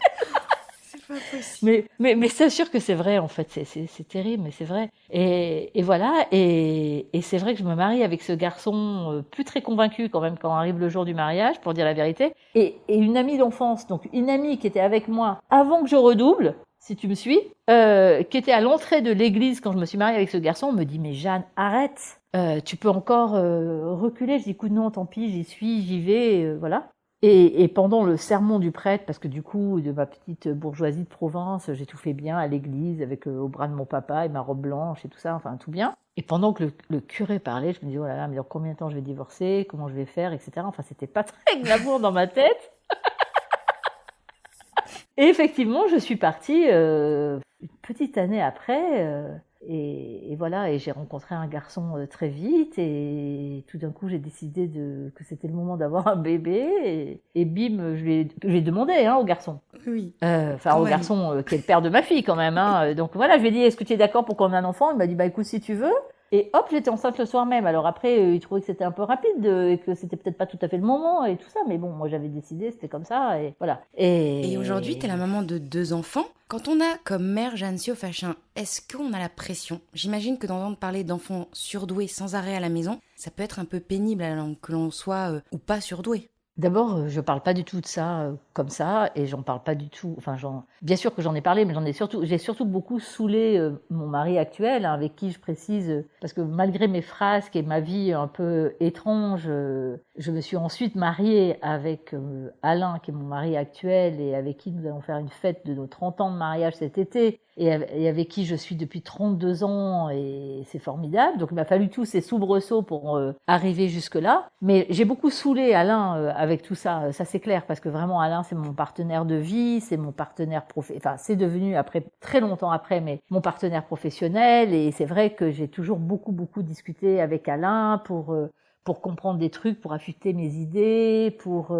Mais, 1.62 1.84
mais, 1.98 2.14
mais 2.14 2.28
c'est 2.28 2.50
sûr 2.50 2.70
que 2.70 2.78
c'est 2.78 2.94
vrai, 2.94 3.18
en 3.18 3.28
fait. 3.28 3.48
C'est 3.64 4.08
terrible, 4.08 4.42
mais 4.44 4.50
c'est 4.50 4.64
vrai. 4.64 4.90
Et, 5.10 5.70
et 5.78 5.82
voilà. 5.82 6.26
Et, 6.32 7.06
et 7.12 7.22
c'est 7.22 7.38
vrai 7.38 7.54
que 7.54 7.60
je 7.60 7.64
me 7.64 7.74
marie 7.74 8.02
avec 8.02 8.22
ce 8.22 8.32
garçon 8.32 9.12
euh, 9.12 9.22
plus 9.22 9.44
très 9.44 9.62
convaincu 9.62 10.08
quand 10.08 10.20
même 10.20 10.38
quand 10.38 10.52
arrive 10.52 10.78
le 10.78 10.88
jour 10.88 11.04
du 11.04 11.14
mariage, 11.14 11.60
pour 11.60 11.74
dire 11.74 11.84
la 11.84 11.94
vérité. 11.94 12.32
Et, 12.54 12.76
et 12.88 12.96
une 12.96 13.16
amie 13.16 13.38
d'enfance, 13.38 13.86
donc 13.86 14.08
une 14.12 14.30
amie 14.30 14.58
qui 14.58 14.66
était 14.66 14.80
avec 14.80 15.08
moi 15.08 15.40
avant 15.50 15.82
que 15.82 15.88
je 15.88 15.96
redouble, 15.96 16.54
si 16.78 16.96
tu 16.96 17.08
me 17.08 17.14
suis, 17.14 17.40
euh, 17.68 18.22
qui 18.22 18.38
était 18.38 18.52
à 18.52 18.60
l'entrée 18.60 19.02
de 19.02 19.12
l'église 19.12 19.60
quand 19.60 19.72
je 19.72 19.78
me 19.78 19.84
suis 19.84 19.98
mariée 19.98 20.16
avec 20.16 20.30
ce 20.30 20.38
garçon, 20.38 20.72
me 20.72 20.84
dit 20.84 20.98
mais 20.98 21.12
Jeanne, 21.12 21.44
arrête, 21.56 22.20
euh, 22.36 22.60
tu 22.64 22.76
peux 22.76 22.88
encore 22.88 23.34
euh, 23.34 23.94
reculer. 23.94 24.38
Je 24.38 24.44
dis 24.44 24.50
écoute 24.50 24.72
non, 24.72 24.90
tant 24.90 25.06
pis, 25.06 25.30
j'y 25.30 25.44
suis, 25.44 25.82
j'y 25.82 26.00
vais, 26.00 26.44
euh, 26.44 26.56
voilà. 26.58 26.88
Et, 27.20 27.66
pendant 27.66 28.04
le 28.04 28.16
sermon 28.16 28.60
du 28.60 28.70
prêtre, 28.70 29.04
parce 29.04 29.18
que 29.18 29.26
du 29.26 29.42
coup, 29.42 29.80
de 29.80 29.90
ma 29.90 30.06
petite 30.06 30.48
bourgeoisie 30.48 31.02
de 31.02 31.08
province, 31.08 31.72
j'ai 31.72 31.84
tout 31.84 31.96
fait 31.96 32.12
bien 32.12 32.38
à 32.38 32.46
l'église 32.46 33.02
avec 33.02 33.26
euh, 33.26 33.38
au 33.38 33.48
bras 33.48 33.66
de 33.66 33.74
mon 33.74 33.86
papa 33.86 34.24
et 34.24 34.28
ma 34.28 34.40
robe 34.40 34.60
blanche 34.60 35.04
et 35.04 35.08
tout 35.08 35.18
ça, 35.18 35.34
enfin 35.34 35.56
tout 35.56 35.72
bien. 35.72 35.96
Et 36.16 36.22
pendant 36.22 36.52
que 36.52 36.70
le, 36.88 37.00
curé 37.00 37.40
parlait, 37.40 37.72
je 37.72 37.80
me 37.80 37.86
disais, 37.86 37.98
oh 37.98 38.06
là 38.06 38.16
là, 38.16 38.28
mais 38.28 38.36
dans 38.36 38.44
combien 38.44 38.72
de 38.72 38.76
temps 38.76 38.88
je 38.88 38.94
vais 38.94 39.00
divorcer, 39.00 39.66
comment 39.68 39.88
je 39.88 39.94
vais 39.94 40.04
faire, 40.04 40.32
etc. 40.32 40.64
Enfin, 40.64 40.84
c'était 40.84 41.08
pas 41.08 41.24
très 41.24 41.60
glamour 41.60 41.98
dans 41.98 42.12
ma 42.12 42.28
tête. 42.28 42.72
Et 45.16 45.24
effectivement, 45.24 45.88
je 45.88 45.96
suis 45.96 46.14
partie 46.14 46.70
euh, 46.70 47.40
une 47.60 47.68
petite 47.82 48.16
année 48.16 48.40
après. 48.40 49.04
Euh, 49.04 49.34
et, 49.66 50.36
voilà, 50.36 50.70
et 50.70 50.78
j'ai 50.78 50.92
rencontré 50.92 51.34
un 51.34 51.46
garçon 51.48 51.96
euh, 51.96 52.06
très 52.06 52.28
vite, 52.28 52.78
et 52.78 53.64
tout 53.66 53.76
d'un 53.76 53.90
coup 53.90 54.08
j'ai 54.08 54.18
décidé 54.18 54.68
de, 54.68 55.10
que 55.16 55.24
c'était 55.24 55.48
le 55.48 55.54
moment 55.54 55.76
d'avoir 55.76 56.06
un 56.06 56.16
bébé, 56.16 57.20
et, 57.34 57.44
bim, 57.44 57.96
je 57.96 58.02
lui 58.04 58.28
ai, 58.44 58.60
demandé 58.60 58.92
hein, 59.04 59.16
au 59.16 59.24
garçon. 59.24 59.60
Oui. 59.86 60.14
Euh, 60.22 60.54
enfin, 60.54 60.76
au 60.76 60.84
garçon 60.84 61.32
euh, 61.32 61.42
qui 61.42 61.56
est 61.56 61.58
le 61.58 61.64
père 61.64 61.82
de 61.82 61.88
ma 61.88 62.02
fille 62.02 62.22
quand 62.22 62.36
même. 62.36 62.56
Hein. 62.56 62.94
Donc 62.94 63.10
voilà, 63.14 63.36
je 63.36 63.42
lui 63.42 63.48
ai 63.48 63.52
dit, 63.52 63.60
est-ce 63.60 63.76
que 63.76 63.84
tu 63.84 63.94
es 63.94 63.96
d'accord 63.96 64.24
pour 64.24 64.36
qu'on 64.36 64.52
ait 64.52 64.56
un 64.56 64.64
enfant? 64.64 64.92
Il 64.92 64.96
m'a 64.96 65.06
dit, 65.06 65.16
bah 65.16 65.26
écoute, 65.26 65.44
si 65.44 65.60
tu 65.60 65.74
veux. 65.74 65.94
Et 66.32 66.50
hop, 66.52 66.66
j'étais 66.70 66.90
enceinte 66.90 67.18
le 67.18 67.26
soir 67.26 67.46
même. 67.46 67.66
Alors 67.66 67.86
après, 67.86 68.18
euh, 68.18 68.34
il 68.34 68.40
trouvait 68.40 68.60
que 68.60 68.66
c'était 68.66 68.84
un 68.84 68.92
peu 68.92 69.02
rapide 69.02 69.44
euh, 69.44 69.72
et 69.72 69.78
que 69.78 69.94
c'était 69.94 70.16
peut-être 70.16 70.36
pas 70.36 70.46
tout 70.46 70.58
à 70.60 70.68
fait 70.68 70.76
le 70.76 70.82
moment 70.82 71.24
et 71.24 71.36
tout 71.36 71.48
ça. 71.48 71.60
Mais 71.68 71.78
bon, 71.78 71.90
moi 71.90 72.08
j'avais 72.08 72.28
décidé, 72.28 72.70
c'était 72.70 72.88
comme 72.88 73.04
ça 73.04 73.40
et 73.40 73.54
voilà. 73.58 73.80
Et, 73.96 74.52
et 74.52 74.58
aujourd'hui, 74.58 74.98
tu 74.98 75.06
es 75.06 75.08
la 75.08 75.16
maman 75.16 75.42
de 75.42 75.58
deux 75.58 75.92
enfants. 75.92 76.26
Quand 76.48 76.68
on 76.68 76.80
a 76.80 76.96
comme 77.04 77.26
mère 77.26 77.56
Jeanne 77.56 77.78
Fachin, 77.78 78.34
est-ce 78.56 78.80
qu'on 78.80 79.12
a 79.12 79.18
la 79.18 79.28
pression? 79.28 79.80
J'imagine 79.92 80.38
que 80.38 80.46
d'entendre 80.46 80.78
parler 80.78 81.04
d'enfants 81.04 81.48
surdoués 81.52 82.06
sans 82.06 82.34
arrêt 82.34 82.56
à 82.56 82.60
la 82.60 82.70
maison, 82.70 82.98
ça 83.16 83.30
peut 83.30 83.42
être 83.42 83.58
un 83.58 83.66
peu 83.66 83.80
pénible 83.80 84.22
à 84.22 84.34
que 84.62 84.72
l'on 84.72 84.90
soit 84.90 85.32
euh, 85.32 85.40
ou 85.52 85.58
pas 85.58 85.80
surdoué. 85.80 86.30
D'abord, 86.58 86.96
euh, 86.96 87.08
je 87.08 87.20
parle 87.20 87.40
pas 87.40 87.54
du 87.54 87.62
tout 87.62 87.80
de 87.80 87.86
ça 87.86 88.22
euh, 88.22 88.32
comme 88.52 88.68
ça, 88.68 89.12
et 89.14 89.26
j'en 89.26 89.42
parle 89.42 89.62
pas 89.62 89.76
du 89.76 89.88
tout. 89.88 90.16
Enfin, 90.18 90.36
bien 90.82 90.96
sûr 90.96 91.14
que 91.14 91.22
j'en 91.22 91.36
ai 91.36 91.40
parlé, 91.40 91.64
mais 91.64 91.72
j'en 91.72 91.84
ai 91.84 91.92
surtout, 91.92 92.24
j'ai 92.24 92.38
surtout 92.38 92.64
beaucoup 92.64 92.98
saoulé 92.98 93.56
euh, 93.56 93.80
mon 93.90 94.08
mari 94.08 94.38
actuel, 94.38 94.84
hein, 94.84 94.92
avec 94.92 95.14
qui 95.14 95.30
je 95.30 95.38
précise, 95.38 96.04
parce 96.20 96.32
que 96.32 96.40
malgré 96.40 96.88
mes 96.88 97.00
frasques 97.00 97.54
et 97.54 97.62
ma 97.62 97.78
vie 97.78 98.12
un 98.12 98.26
peu 98.26 98.74
étrange, 98.80 99.44
je 99.44 100.30
me 100.32 100.40
suis 100.40 100.56
ensuite 100.56 100.96
mariée 100.96 101.58
avec 101.62 102.14
Alain, 102.62 102.98
qui 103.04 103.12
est 103.12 103.14
mon 103.14 103.26
mari 103.26 103.56
actuel, 103.56 104.20
et 104.20 104.34
avec 104.34 104.56
qui 104.58 104.72
nous 104.72 104.84
allons 104.84 105.00
faire 105.00 105.18
une 105.18 105.28
fête 105.28 105.64
de 105.64 105.74
nos 105.74 105.86
30 105.86 106.20
ans 106.20 106.32
de 106.32 106.36
mariage 106.36 106.74
cet 106.74 106.98
été 106.98 107.40
et 107.60 108.08
avec 108.08 108.28
qui 108.28 108.44
je 108.44 108.54
suis 108.54 108.76
depuis 108.76 109.02
32 109.02 109.64
ans 109.64 110.10
et 110.10 110.62
c'est 110.66 110.78
formidable. 110.78 111.38
Donc 111.38 111.48
il 111.50 111.56
m'a 111.56 111.64
fallu 111.64 111.88
tous 111.88 112.04
ces 112.04 112.20
soubresauts 112.20 112.82
pour 112.82 113.20
arriver 113.48 113.88
jusque-là. 113.88 114.48
Mais 114.62 114.86
j'ai 114.90 115.04
beaucoup 115.04 115.30
saoulé 115.30 115.74
Alain 115.74 116.32
avec 116.48 116.62
tout 116.62 116.74
ça, 116.74 117.12
ça 117.12 117.24
c'est 117.24 117.40
clair, 117.40 117.66
parce 117.66 117.80
que 117.80 117.88
vraiment 117.88 118.20
Alain 118.20 118.42
c'est 118.42 118.54
mon 118.54 118.72
partenaire 118.72 119.24
de 119.26 119.34
vie, 119.34 119.80
c'est 119.80 119.98
mon 119.98 120.12
partenaire 120.12 120.66
professionnel, 120.66 121.02
enfin 121.04 121.16
c'est 121.18 121.36
devenu 121.36 121.76
après 121.76 122.04
très 122.20 122.40
longtemps 122.40 122.70
après, 122.70 123.00
mais 123.00 123.20
mon 123.30 123.40
partenaire 123.40 123.84
professionnel 123.84 124.72
et 124.72 124.90
c'est 124.92 125.04
vrai 125.04 125.34
que 125.34 125.50
j'ai 125.50 125.68
toujours 125.68 125.98
beaucoup 125.98 126.32
beaucoup 126.32 126.62
discuté 126.62 127.20
avec 127.20 127.48
Alain 127.48 128.00
pour 128.04 128.32
euh, 128.32 128.48
pour 128.84 129.02
comprendre 129.02 129.38
des 129.38 129.50
trucs, 129.50 129.80
pour 129.80 129.92
affûter 129.92 130.32
mes 130.32 130.54
idées, 130.54 131.36
pour 131.40 131.72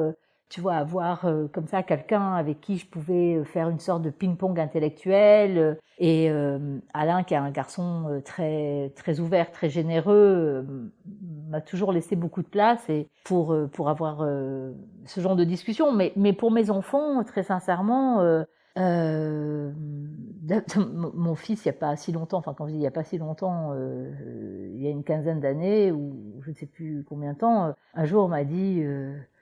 tu 0.49 0.61
vois, 0.61 0.77
avoir 0.77 1.27
euh, 1.27 1.47
comme 1.53 1.67
ça 1.67 1.83
quelqu'un 1.83 2.35
avec 2.35 2.61
qui 2.61 2.79
je 2.79 2.87
pouvais 2.87 3.37
euh, 3.37 3.45
faire 3.45 3.69
une 3.69 3.79
sorte 3.79 4.03
de 4.03 4.11
ping-pong 4.11 4.59
intellectuel. 4.59 5.59
Euh, 5.59 5.75
et 6.01 6.31
Alain, 6.95 7.25
qui 7.25 7.35
est 7.35 7.39
un 7.39 7.51
garçon 7.51 8.23
très 8.25 8.93
très 8.95 9.19
ouvert, 9.19 9.51
très 9.51 9.69
généreux, 9.69 10.65
m'a 11.49 11.61
toujours 11.61 11.91
laissé 11.91 12.15
beaucoup 12.15 12.41
de 12.43 12.47
place 12.47 12.89
et 12.89 13.09
pour 13.25 13.53
pour 13.73 13.89
avoir 13.89 14.25
ce 15.07 15.21
genre 15.21 15.35
de 15.35 15.43
discussion. 15.43 15.93
Mais 15.93 16.13
mais 16.15 16.33
pour 16.33 16.53
mes 16.53 16.71
enfants, 16.71 17.25
très 17.25 17.43
sincèrement. 17.43 18.45
Euh, 18.79 19.73
mon 21.15 21.35
fils, 21.35 21.65
il 21.65 21.69
n'y 21.69 21.77
a 21.77 21.79
pas 21.79 21.97
si 21.97 22.13
longtemps, 22.13 22.39
enfin 22.39 22.55
quand 22.55 22.67
je 22.67 22.73
dis 22.73 22.79
il 22.79 22.81
n'y 22.81 22.87
a 22.87 22.93
pas 22.93 23.05
si 23.05 23.19
longtemps, 23.19 23.73
euh, 23.73 24.71
il 24.75 24.83
y 24.83 24.87
a 24.87 24.91
une 24.91 25.05
quinzaine 25.05 25.41
d'années 25.41 25.93
ou 25.93 26.41
je 26.43 26.51
ne 26.51 26.55
sais 26.55 26.67
plus 26.67 27.05
combien 27.09 27.33
de 27.33 27.39
temps, 27.39 27.75
un 27.95 28.05
jour 28.05 28.29
m'a 28.29 28.45
dit 28.45 28.83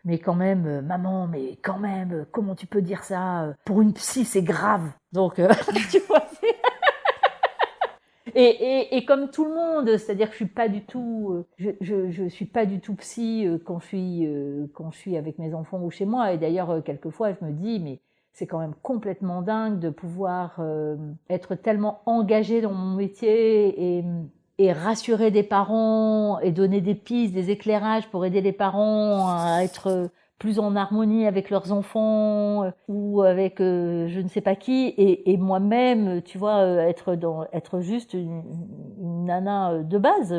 mais 0.07 0.19
quand 0.21 0.37
même, 0.37 0.67
euh, 0.67 0.83
maman, 0.83 1.27
mais 1.27 1.59
quand 1.63 1.79
même, 1.79 2.13
euh, 2.13 2.25
comment 2.31 2.55
tu 2.55 2.67
peux 2.67 2.81
dire 2.81 3.03
ça 3.03 3.43
euh, 3.43 3.53
Pour 3.65 3.83
une 3.83 3.93
psy, 3.93 4.25
c'est 4.25 4.43
grave. 4.43 4.89
Donc, 5.13 5.35
tu 5.91 5.99
vois. 6.07 6.25
Et, 8.39 9.05
comme 9.07 9.31
tout 9.31 9.47
le 9.47 9.55
monde, 9.55 9.97
c'est-à-dire 9.97 10.27
que 10.27 10.33
je 10.33 10.37
suis 10.37 10.47
pas 10.47 10.69
du 10.69 10.85
tout, 10.85 11.45
je 11.59 12.29
suis 12.29 12.45
pas 12.45 12.67
du 12.67 12.81
tout 12.81 12.95
psy 12.97 13.49
quand 13.65 13.79
je 13.81 13.87
suis 13.87 14.29
quand 14.75 14.91
je 14.91 14.99
suis 14.99 15.17
avec 15.17 15.39
mes 15.39 15.55
enfants 15.55 15.81
ou 15.83 15.91
chez 15.91 16.05
moi. 16.05 16.33
Et 16.35 16.39
d'ailleurs, 16.39 16.83
quelquefois, 16.85 17.33
je 17.33 17.43
me 17.47 17.51
dis, 17.51 17.81
mais 17.81 17.99
c'est 18.37 18.47
quand 18.47 18.59
même 18.59 18.74
complètement 18.82 19.43
dingue 19.43 19.78
de 19.78 19.91
pouvoir 19.91 20.61
être 21.30 21.55
tellement 21.55 22.03
engagé 22.07 22.61
dans 22.61 22.72
mon 22.72 22.95
métier 22.95 23.99
et 23.99 24.05
et 24.59 24.72
rassurer 24.72 25.30
des 25.30 25.43
parents 25.43 26.39
et 26.41 26.51
donner 26.51 26.80
des 26.80 26.95
pistes, 26.95 27.34
des 27.34 27.51
éclairages 27.51 28.09
pour 28.09 28.24
aider 28.24 28.41
les 28.41 28.53
parents 28.53 29.28
à 29.28 29.61
être 29.62 30.11
plus 30.39 30.59
en 30.59 30.76
harmonie 30.76 31.26
avec 31.26 31.51
leurs 31.51 31.72
enfants 31.72 32.64
euh, 32.64 32.70
ou 32.89 33.22
avec 33.22 33.61
euh, 33.61 34.07
je 34.09 34.20
ne 34.20 34.28
sais 34.28 34.43
pas 34.43 34.55
qui. 34.55 34.89
Et, 34.89 35.32
et 35.32 35.37
moi-même 35.37 36.22
tu 36.22 36.39
vois 36.39 36.59
euh, 36.59 36.78
être 36.80 37.14
dans 37.14 37.47
être 37.53 37.80
juste 37.80 38.14
une, 38.14 38.43
une 39.01 39.24
nana 39.24 39.82
de 39.82 39.99
base 39.99 40.34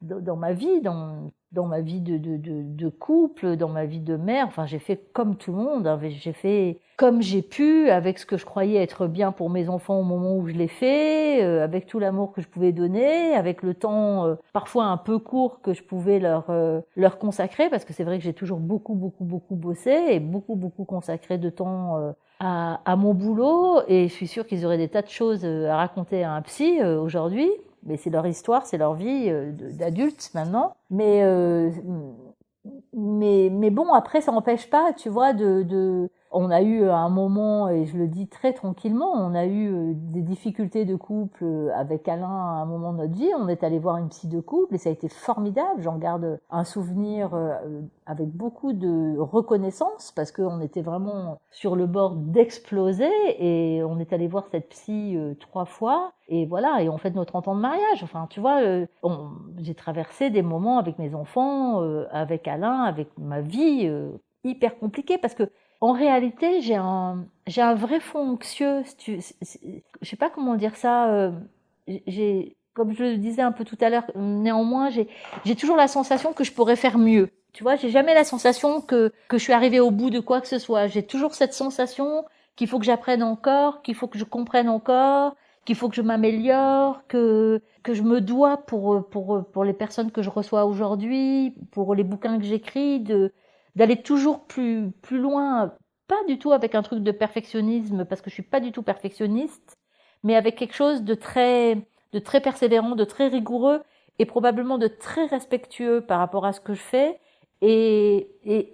dans 0.00 0.36
ma 0.36 0.52
vie 0.52 0.80
dans 0.80 1.32
dans 1.52 1.66
ma 1.66 1.80
vie 1.80 2.00
de, 2.00 2.16
de, 2.16 2.36
de, 2.36 2.62
de, 2.62 2.88
couple, 2.88 3.56
dans 3.56 3.68
ma 3.68 3.84
vie 3.84 4.00
de 4.00 4.16
mère. 4.16 4.46
Enfin, 4.46 4.66
j'ai 4.66 4.78
fait 4.78 4.96
comme 5.12 5.36
tout 5.36 5.52
le 5.52 5.58
monde. 5.58 5.86
Hein. 5.86 5.98
J'ai 6.08 6.32
fait 6.32 6.78
comme 6.96 7.20
j'ai 7.20 7.42
pu, 7.42 7.90
avec 7.90 8.18
ce 8.18 8.26
que 8.26 8.36
je 8.36 8.44
croyais 8.44 8.80
être 8.80 9.06
bien 9.06 9.32
pour 9.32 9.50
mes 9.50 9.68
enfants 9.68 9.98
au 9.98 10.04
moment 10.04 10.36
où 10.36 10.46
je 10.46 10.52
l'ai 10.52 10.68
fait, 10.68 11.42
euh, 11.42 11.64
avec 11.64 11.86
tout 11.86 11.98
l'amour 11.98 12.32
que 12.32 12.40
je 12.40 12.48
pouvais 12.48 12.72
donner, 12.72 13.34
avec 13.34 13.62
le 13.62 13.74
temps 13.74 14.26
euh, 14.26 14.34
parfois 14.52 14.84
un 14.84 14.96
peu 14.96 15.18
court 15.18 15.60
que 15.62 15.72
je 15.72 15.82
pouvais 15.82 16.20
leur 16.20 16.44
euh, 16.50 16.80
leur 16.94 17.18
consacrer, 17.18 17.68
parce 17.70 17.84
que 17.84 17.92
c'est 17.92 18.04
vrai 18.04 18.18
que 18.18 18.24
j'ai 18.24 18.34
toujours 18.34 18.60
beaucoup 18.60 18.94
beaucoup 18.94 19.24
beaucoup 19.24 19.56
bossé 19.56 19.90
et 20.10 20.20
beaucoup 20.20 20.54
beaucoup 20.54 20.84
consacré 20.84 21.38
de 21.38 21.50
temps 21.50 22.14
à, 22.38 22.80
à, 22.84 22.96
mon 22.96 23.14
boulot. 23.14 23.80
Et 23.88 24.08
je 24.08 24.12
suis 24.12 24.28
sûre 24.28 24.46
qu'ils 24.46 24.64
auraient 24.64 24.78
des 24.78 24.88
tas 24.88 25.02
de 25.02 25.08
choses 25.08 25.44
à 25.44 25.76
raconter 25.76 26.22
à 26.22 26.32
un 26.32 26.42
psy 26.42 26.82
aujourd'hui 26.82 27.50
mais 27.84 27.96
c'est 27.96 28.10
leur 28.10 28.26
histoire, 28.26 28.66
c'est 28.66 28.78
leur 28.78 28.94
vie 28.94 29.26
euh, 29.28 29.52
d'adultes 29.52 30.30
maintenant. 30.34 30.76
Mais, 30.90 31.22
euh, 31.22 31.70
mais, 32.92 33.48
mais 33.50 33.70
bon, 33.70 33.92
après, 33.92 34.20
ça 34.20 34.32
n'empêche 34.32 34.70
pas, 34.70 34.92
tu 34.92 35.08
vois, 35.08 35.32
de, 35.32 36.08
on 36.32 36.50
a 36.50 36.62
eu 36.62 36.88
un 36.88 37.08
moment, 37.08 37.68
et 37.68 37.84
je 37.84 37.96
le 37.96 38.08
dis 38.08 38.28
très 38.28 38.52
tranquillement, 38.52 39.12
on 39.12 39.34
a 39.34 39.46
eu 39.46 39.72
euh, 39.72 39.92
des 39.94 40.22
difficultés 40.22 40.84
de 40.84 40.96
couple 40.96 41.44
avec 41.74 42.08
Alain 42.08 42.26
à 42.26 42.62
un 42.62 42.66
moment 42.66 42.92
de 42.92 42.98
notre 42.98 43.14
vie. 43.14 43.30
On 43.38 43.48
est 43.48 43.64
allé 43.64 43.78
voir 43.78 43.96
une 43.96 44.08
psy 44.08 44.28
de 44.28 44.40
couple 44.40 44.74
et 44.74 44.78
ça 44.78 44.88
a 44.88 44.92
été 44.92 45.08
formidable. 45.08 45.82
J'en 45.82 45.98
garde 45.98 46.40
un 46.50 46.64
souvenir 46.64 47.30
avec 48.06 48.28
beaucoup 48.30 48.72
de 48.72 49.18
reconnaissance 49.18 50.12
parce 50.14 50.32
qu'on 50.32 50.60
était 50.60 50.82
vraiment 50.82 51.38
sur 51.50 51.76
le 51.76 51.86
bord 51.86 52.14
d'exploser 52.16 53.10
et 53.38 53.82
on 53.82 53.98
est 53.98 54.12
allé 54.12 54.26
voir 54.26 54.46
cette 54.50 54.68
psy 54.68 55.16
trois 55.40 55.64
fois 55.64 56.12
et 56.34 56.46
voilà, 56.46 56.82
et 56.82 56.88
on 56.88 56.96
fait 56.96 57.10
30 57.10 57.48
ans 57.48 57.54
de 57.54 57.60
mariage. 57.60 58.02
Enfin, 58.02 58.26
tu 58.30 58.40
vois, 58.40 58.62
euh, 58.62 58.86
j'ai 59.58 59.74
traversé 59.74 60.30
des 60.30 60.40
moments 60.40 60.78
avec 60.78 60.98
mes 60.98 61.14
enfants, 61.14 61.82
euh, 61.82 62.06
avec 62.10 62.48
Alain, 62.48 62.84
avec 62.84 63.08
ma 63.18 63.42
vie 63.42 63.82
euh, 63.84 64.12
hyper 64.42 64.78
compliquée 64.78 65.18
parce 65.18 65.34
que 65.34 65.50
en 65.82 65.92
réalité, 65.92 66.60
j'ai 66.62 66.76
un 66.76 67.26
j'ai 67.48 67.60
un 67.60 67.74
vrai 67.74 68.00
fond 68.00 68.34
anxieux. 68.34 68.82
Tu, 68.98 69.20
je 70.00 70.08
sais 70.08 70.16
pas 70.16 70.30
comment 70.30 70.54
dire 70.54 70.76
ça. 70.76 71.32
j'ai 72.06 72.56
comme 72.74 72.92
je 72.94 73.02
le 73.04 73.16
disais 73.18 73.42
un 73.42 73.52
peu 73.52 73.64
tout 73.64 73.76
à 73.80 73.90
l'heure, 73.90 74.04
néanmoins, 74.16 74.90
j'ai 74.90 75.08
j'ai 75.44 75.56
toujours 75.56 75.76
la 75.76 75.88
sensation 75.88 76.32
que 76.34 76.44
je 76.44 76.52
pourrais 76.52 76.76
faire 76.76 76.98
mieux. 76.98 77.30
Tu 77.52 77.64
vois, 77.64 77.76
j'ai 77.76 77.90
jamais 77.90 78.14
la 78.14 78.24
sensation 78.24 78.80
que 78.80 79.12
que 79.28 79.38
je 79.38 79.42
suis 79.42 79.52
arrivée 79.52 79.80
au 79.80 79.90
bout 79.90 80.10
de 80.10 80.20
quoi 80.20 80.40
que 80.40 80.48
ce 80.48 80.58
soit. 80.60 80.86
J'ai 80.86 81.04
toujours 81.04 81.34
cette 81.34 81.52
sensation 81.54 82.24
qu'il 82.56 82.68
faut 82.68 82.78
que 82.78 82.84
j'apprenne 82.86 83.22
encore, 83.24 83.82
qu'il 83.82 83.96
faut 83.96 84.06
que 84.08 84.18
je 84.18 84.24
comprenne 84.24 84.68
encore, 84.68 85.34
qu'il 85.64 85.74
faut 85.76 85.88
que 85.88 85.96
je 85.96 86.02
m'améliore, 86.02 87.02
que 87.08 87.60
que 87.82 87.94
je 87.94 88.02
me 88.02 88.20
dois 88.20 88.58
pour 88.58 89.08
pour 89.10 89.44
pour 89.52 89.64
les 89.64 89.72
personnes 89.74 90.12
que 90.12 90.22
je 90.22 90.30
reçois 90.30 90.64
aujourd'hui, 90.64 91.54
pour 91.72 91.94
les 91.96 92.04
bouquins 92.04 92.38
que 92.38 92.44
j'écris, 92.44 93.00
de 93.00 93.32
d'aller 93.76 94.02
toujours 94.02 94.46
plus 94.46 94.90
plus 95.02 95.18
loin, 95.18 95.74
pas 96.08 96.22
du 96.28 96.38
tout 96.38 96.52
avec 96.52 96.74
un 96.74 96.82
truc 96.82 97.02
de 97.02 97.12
perfectionnisme 97.12 98.04
parce 98.04 98.20
que 98.20 98.30
je 98.30 98.34
suis 98.34 98.42
pas 98.42 98.60
du 98.60 98.72
tout 98.72 98.82
perfectionniste, 98.82 99.78
mais 100.22 100.36
avec 100.36 100.56
quelque 100.56 100.74
chose 100.74 101.02
de 101.02 101.14
très 101.14 101.86
de 102.12 102.18
très 102.18 102.40
persévérant, 102.40 102.94
de 102.94 103.04
très 103.04 103.28
rigoureux 103.28 103.82
et 104.18 104.26
probablement 104.26 104.78
de 104.78 104.88
très 104.88 105.26
respectueux 105.26 106.02
par 106.02 106.18
rapport 106.18 106.44
à 106.44 106.52
ce 106.52 106.60
que 106.60 106.74
je 106.74 106.82
fais 106.82 107.20
et 107.62 108.28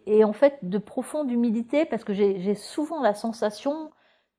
et, 0.07 0.25
en 0.25 0.33
fait 0.33 0.59
de 0.63 0.79
profonde 0.79 1.31
humilité 1.31 1.85
parce 1.85 2.05
que 2.05 2.13
j'ai 2.15 2.55
souvent 2.55 3.03
la 3.03 3.15
sensation 3.15 3.91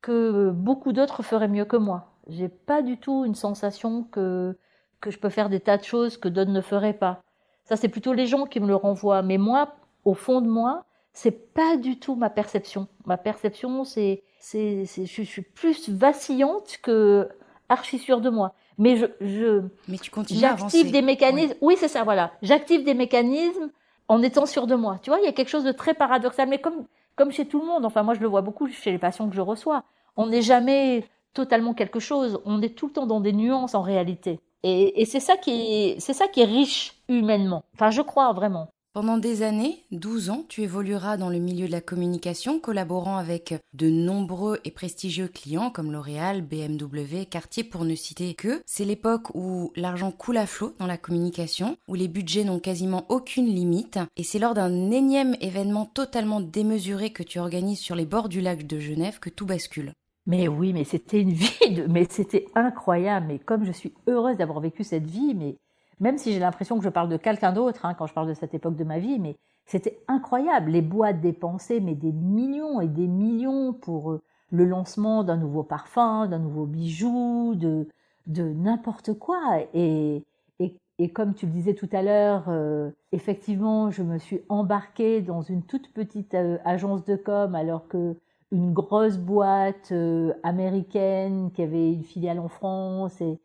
que 0.01 0.51
beaucoup 0.51 0.93
d'autres 0.93 1.23
feraient 1.23 1.47
mieux 1.47 1.65
que 1.65 1.77
moi. 1.77 2.13
J'ai 2.27 2.49
pas 2.49 2.81
du 2.81 2.97
tout 2.97 3.25
une 3.25 3.35
sensation 3.35 4.03
que 4.03 4.57
que 5.01 5.11
je 5.11 5.19
peux 5.19 5.29
faire 5.29 5.49
des 5.49 5.59
tas 5.59 5.77
de 5.77 5.83
choses 5.83 6.17
que 6.17 6.29
d'autres 6.29 6.51
ne 6.51 6.61
feraient 6.61 6.93
pas. 6.93 7.21
Ça, 7.65 7.75
c'est 7.75 7.89
plutôt 7.89 8.13
les 8.13 8.27
gens 8.27 8.45
qui 8.45 8.59
me 8.59 8.67
le 8.67 8.75
renvoient. 8.75 9.21
Mais 9.21 9.37
moi, 9.37 9.75
au 10.09 10.15
fond 10.15 10.41
de 10.41 10.47
moi, 10.47 10.85
c'est 11.13 11.53
pas 11.53 11.77
du 11.77 11.99
tout 11.99 12.15
ma 12.15 12.29
perception. 12.29 12.87
Ma 13.05 13.17
perception, 13.17 13.83
c'est, 13.83 14.23
c'est, 14.39 14.85
je 14.85 15.21
suis 15.21 15.41
plus 15.41 15.89
vacillante 15.89 16.79
que 16.81 17.29
archi 17.69 17.99
sûre 17.99 18.21
de 18.21 18.29
moi. 18.29 18.53
Mais 18.77 18.95
je, 18.95 19.05
je 19.19 19.63
mais 19.87 19.97
tu 19.97 20.09
continues 20.09 20.39
j'active 20.39 20.91
des 20.91 21.01
mécanismes. 21.01 21.55
Oui, 21.61 21.75
c'est 21.77 21.89
ça, 21.89 22.03
voilà. 22.03 22.31
J'active 22.41 22.83
des 22.83 22.93
mécanismes 22.93 23.69
en 24.07 24.21
étant 24.23 24.45
sûr 24.45 24.65
de 24.67 24.75
moi. 24.75 24.97
Tu 25.03 25.09
vois, 25.09 25.19
il 25.19 25.25
y 25.25 25.27
a 25.27 25.33
quelque 25.33 25.49
chose 25.49 25.65
de 25.65 25.71
très 25.71 25.93
paradoxal, 25.93 26.47
mais 26.49 26.59
comme 26.59 26.85
comme 27.15 27.31
chez 27.31 27.45
tout 27.45 27.59
le 27.59 27.67
monde. 27.67 27.85
Enfin, 27.85 28.01
moi, 28.03 28.13
je 28.13 28.21
le 28.21 28.27
vois 28.27 28.41
beaucoup 28.41 28.67
chez 28.67 28.91
les 28.91 28.97
patients 28.97 29.29
que 29.29 29.35
je 29.35 29.41
reçois. 29.41 29.83
On 30.15 30.27
n'est 30.27 30.41
jamais 30.41 31.05
totalement 31.33 31.73
quelque 31.73 31.99
chose. 31.99 32.41
On 32.45 32.61
est 32.61 32.75
tout 32.75 32.87
le 32.87 32.93
temps 32.93 33.05
dans 33.05 33.19
des 33.19 33.33
nuances 33.33 33.75
en 33.75 33.81
réalité. 33.81 34.39
Et, 34.63 35.01
et 35.01 35.05
c'est 35.05 35.19
ça 35.19 35.35
qui 35.35 35.51
est, 35.51 35.99
c'est 35.99 36.13
ça 36.13 36.27
qui 36.27 36.39
est 36.41 36.45
riche 36.45 36.95
humainement. 37.09 37.63
Enfin, 37.73 37.91
je 37.91 38.01
crois 38.01 38.31
vraiment. 38.31 38.69
Pendant 38.91 39.19
des 39.19 39.43
années, 39.43 39.85
12 39.91 40.31
ans, 40.31 40.45
tu 40.49 40.63
évolueras 40.63 41.15
dans 41.15 41.29
le 41.29 41.37
milieu 41.37 41.67
de 41.67 41.71
la 41.71 41.79
communication, 41.79 42.59
collaborant 42.59 43.17
avec 43.17 43.53
de 43.73 43.87
nombreux 43.87 44.57
et 44.65 44.71
prestigieux 44.71 45.27
clients 45.27 45.69
comme 45.69 45.91
L'Oréal, 45.91 46.41
BMW, 46.41 47.25
Cartier 47.29 47.63
pour 47.63 47.85
ne 47.85 47.93
citer 47.93 48.33
que. 48.33 48.63
C'est 48.65 48.85
l'époque 48.85 49.35
où 49.35 49.71
l'argent 49.75 50.11
coule 50.11 50.37
à 50.37 50.47
flot 50.47 50.73
dans 50.79 50.87
la 50.87 50.97
communication, 50.97 51.77
où 51.87 51.93
les 51.93 52.07
budgets 52.07 52.43
n'ont 52.43 52.59
quasiment 52.59 53.05
aucune 53.09 53.45
limite, 53.45 53.99
et 54.17 54.23
c'est 54.23 54.39
lors 54.39 54.55
d'un 54.55 54.89
énième 54.89 55.35
événement 55.39 55.85
totalement 55.85 56.41
démesuré 56.41 57.11
que 57.11 57.21
tu 57.21 57.37
organises 57.37 57.79
sur 57.79 57.95
les 57.95 58.07
bords 58.07 58.27
du 58.27 58.41
lac 58.41 58.65
de 58.65 58.79
Genève 58.79 59.19
que 59.19 59.29
tout 59.29 59.45
bascule. 59.45 59.93
Mais 60.25 60.47
oui, 60.47 60.73
mais 60.73 60.83
c'était 60.83 61.21
une 61.21 61.33
vie, 61.33 61.83
mais 61.87 62.07
c'était 62.09 62.47
incroyable. 62.55 63.27
Mais 63.27 63.37
comme 63.37 63.65
je 63.65 63.71
suis 63.71 63.93
heureuse 64.07 64.37
d'avoir 64.37 64.61
vécu 64.61 64.83
cette 64.83 65.07
vie, 65.07 65.35
mais 65.35 65.57
même 65.99 66.17
si 66.17 66.33
j'ai 66.33 66.39
l'impression 66.39 66.77
que 66.77 66.83
je 66.83 66.89
parle 66.89 67.09
de 67.09 67.17
quelqu'un 67.17 67.51
d'autre 67.51 67.85
hein, 67.85 67.93
quand 67.93 68.07
je 68.07 68.13
parle 68.13 68.27
de 68.27 68.33
cette 68.33 68.53
époque 68.53 68.75
de 68.75 68.83
ma 68.83 68.99
vie, 68.99 69.19
mais 69.19 69.35
c'était 69.65 69.99
incroyable. 70.07 70.71
Les 70.71 70.81
boîtes 70.81 71.21
dépensées, 71.21 71.79
mais 71.79 71.93
des 71.93 72.11
millions 72.11 72.81
et 72.81 72.87
des 72.87 73.07
millions 73.07 73.73
pour 73.73 74.11
euh, 74.11 74.21
le 74.51 74.65
lancement 74.65 75.23
d'un 75.23 75.37
nouveau 75.37 75.61
parfum, 75.61 76.27
d'un 76.27 76.39
nouveau 76.39 76.65
bijou, 76.65 77.53
de, 77.55 77.87
de 78.25 78.43
n'importe 78.43 79.13
quoi. 79.13 79.59
Et, 79.75 80.23
et, 80.59 80.75
et, 80.97 81.11
comme 81.11 81.35
tu 81.35 81.45
le 81.45 81.51
disais 81.51 81.75
tout 81.75 81.89
à 81.91 82.01
l'heure, 82.01 82.45
euh, 82.47 82.89
effectivement, 83.11 83.91
je 83.91 84.01
me 84.01 84.17
suis 84.17 84.41
embarquée 84.49 85.21
dans 85.21 85.43
une 85.43 85.61
toute 85.61 85.93
petite 85.93 86.33
euh, 86.33 86.57
agence 86.65 87.05
de 87.05 87.15
com 87.15 87.53
alors 87.53 87.87
que 87.87 88.15
une 88.51 88.73
grosse 88.73 89.19
boîte 89.19 89.93
américaine 90.41 91.51
qui 91.51 91.61
avait 91.61 91.93
une 91.93 92.03
filiale 92.03 92.39
en 92.39 92.47
France 92.47 93.21
et, 93.21 93.39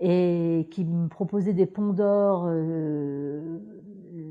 et 0.00 0.68
qui 0.70 0.84
me 0.84 1.08
proposait 1.08 1.52
des 1.52 1.66
ponts 1.66 1.92
d'or. 1.92 2.44
Euh, 2.46 3.58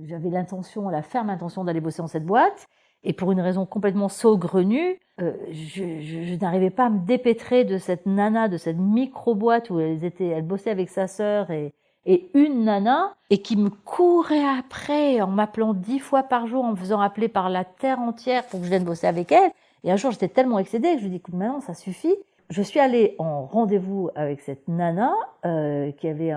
j'avais 0.05 0.29
l'intention, 0.29 0.89
la 0.89 1.01
ferme 1.01 1.29
intention 1.29 1.63
d'aller 1.63 1.81
bosser 1.81 2.01
dans 2.01 2.07
cette 2.07 2.25
boîte. 2.25 2.67
Et 3.03 3.13
pour 3.13 3.31
une 3.31 3.41
raison 3.41 3.65
complètement 3.65 4.09
saugrenue, 4.09 4.99
euh, 5.21 5.33
je, 5.51 6.01
je, 6.01 6.23
je 6.23 6.35
n'arrivais 6.39 6.69
pas 6.71 6.85
à 6.85 6.89
me 6.89 7.05
dépêtrer 7.05 7.63
de 7.63 7.77
cette 7.77 8.05
nana, 8.05 8.47
de 8.47 8.57
cette 8.57 8.77
micro-boîte 8.77 9.69
où 9.69 9.79
elle, 9.79 10.03
était, 10.03 10.27
elle 10.27 10.45
bossait 10.45 10.71
avec 10.71 10.89
sa 10.89 11.07
sœur 11.07 11.51
et, 11.51 11.73
et 12.05 12.29
une 12.33 12.63
nana, 12.63 13.15
et 13.29 13.41
qui 13.41 13.57
me 13.57 13.69
courait 13.69 14.45
après 14.45 15.21
en 15.21 15.27
m'appelant 15.27 15.73
dix 15.73 15.99
fois 15.99 16.23
par 16.23 16.47
jour, 16.47 16.63
en 16.63 16.71
me 16.71 16.75
faisant 16.75 17.01
appeler 17.01 17.27
par 17.27 17.49
la 17.49 17.65
terre 17.65 17.99
entière 17.99 18.45
pour 18.45 18.59
que 18.59 18.65
je 18.65 18.69
vienne 18.71 18.85
bosser 18.85 19.07
avec 19.07 19.31
elle. 19.31 19.51
Et 19.83 19.91
un 19.91 19.95
jour, 19.97 20.11
j'étais 20.11 20.29
tellement 20.29 20.57
excédée 20.57 20.93
que 20.93 20.99
je 20.99 21.03
lui 21.03 21.11
dit, 21.11 21.17
écoute, 21.17 21.35
maintenant, 21.35 21.61
ça 21.61 21.73
suffit 21.73 22.15
je 22.49 22.61
suis 22.61 22.79
allée 22.79 23.15
en 23.19 23.45
rendez-vous 23.45 24.09
avec 24.15 24.39
cette 24.41 24.67
nana 24.67 25.11
euh, 25.45 25.91
qui 25.91 26.07
avait 26.07 26.33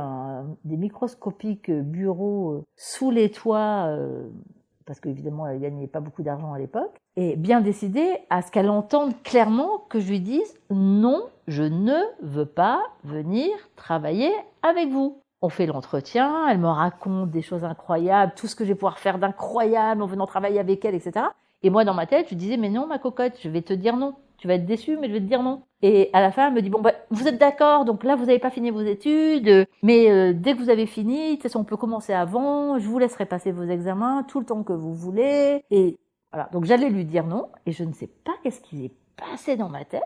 des 0.65 0.77
microscopiques 0.77 1.71
bureaux 1.71 2.53
euh, 2.53 2.65
sous 2.77 3.11
les 3.11 3.31
toits, 3.31 3.87
euh, 3.87 4.29
parce 4.87 4.99
qu'évidemment 4.99 5.47
elle 5.47 5.61
gagnait 5.61 5.87
pas 5.87 6.01
beaucoup 6.01 6.23
d'argent 6.23 6.53
à 6.53 6.59
l'époque, 6.59 6.97
et 7.17 7.37
bien 7.37 7.61
décidée 7.61 8.19
à 8.29 8.43
ce 8.43 8.51
qu'elle 8.51 8.71
entende 8.71 9.13
clairement 9.23 9.79
que 9.89 10.01
je 10.01 10.11
lui 10.11 10.21
dise 10.21 10.59
non, 10.71 11.23
je 11.47 11.63
ne 11.63 11.99
veux 12.23 12.47
pas 12.47 12.83
venir 13.05 13.51
travailler 13.77 14.33
avec 14.63 14.89
vous. 14.89 15.23
On 15.43 15.49
fait 15.49 15.67
l'entretien, 15.67 16.49
elle 16.49 16.59
me 16.59 16.69
raconte 16.69 17.31
des 17.31 17.41
choses 17.41 17.65
incroyables, 17.65 18.33
tout 18.37 18.47
ce 18.47 18.57
que 18.57 18.65
je 18.65 18.71
vais 18.71 18.75
pouvoir 18.75 18.99
faire 18.99 19.19
d'incroyable 19.19 20.03
en 20.03 20.07
venant 20.07 20.27
travailler 20.27 20.59
avec 20.59 20.85
elle, 20.85 20.95
etc. 20.95 21.27
Et 21.63 21.71
moi 21.71 21.85
dans 21.85 21.95
ma 21.95 22.07
tête, 22.07 22.27
je 22.31 22.35
disais 22.35 22.57
mais 22.57 22.69
non 22.69 22.87
ma 22.87 22.99
cocotte, 22.99 23.39
je 23.41 23.49
vais 23.49 23.63
te 23.63 23.73
dire 23.73 23.97
non 23.97 24.17
tu 24.41 24.49
vas 24.49 24.55
être 24.55 24.65
déçu, 24.65 24.97
mais 24.97 25.09
je 25.09 25.13
vais 25.13 25.21
te 25.21 25.27
dire 25.27 25.43
non. 25.43 25.65
Et 25.83 26.09
à 26.15 26.23
la 26.23 26.33
fin, 26.33 26.49
elle 26.49 26.55
me 26.55 26.63
dit, 26.63 26.71
bon, 26.71 26.81
bah, 26.81 26.95
vous 27.11 27.29
êtes 27.29 27.37
d'accord, 27.37 27.85
donc 27.85 28.05
là, 28.05 28.17
vous 28.17 28.25
n'avez 28.25 28.39
pas 28.39 28.51
fini 28.51 28.71
vos 28.71 28.81
études, 28.81 29.67
mais 29.83 30.11
euh, 30.11 30.33
dès 30.35 30.55
que 30.55 30.59
vous 30.59 30.71
avez 30.71 30.87
fini, 30.87 31.29
de 31.29 31.35
toute 31.35 31.43
façon, 31.43 31.61
on 31.61 31.65
peut 31.65 31.77
commencer 31.77 32.15
avant, 32.15 32.79
je 32.79 32.89
vous 32.89 32.99
laisserai 32.99 33.27
passer 33.27 33.53
vos 33.53 33.65
examens 33.65 34.23
tout 34.23 34.41
le 34.41 34.47
temps 34.47 34.63
que 34.63 34.73
vous 34.73 34.95
voulez. 34.95 35.63
Et 35.71 35.99
voilà, 36.33 36.49
donc 36.53 36.65
j'allais 36.65 36.89
lui 36.89 37.05
dire 37.05 37.27
non, 37.27 37.49
et 37.67 37.73
je 37.73 37.85
ne 37.85 37.93
sais 37.93 38.07
pas 38.07 38.33
qu'est-ce 38.43 38.63
qui 38.63 38.87
est 38.87 38.93
passé 39.17 39.57
dans 39.57 39.69
ma 39.69 39.85
tête. 39.85 40.03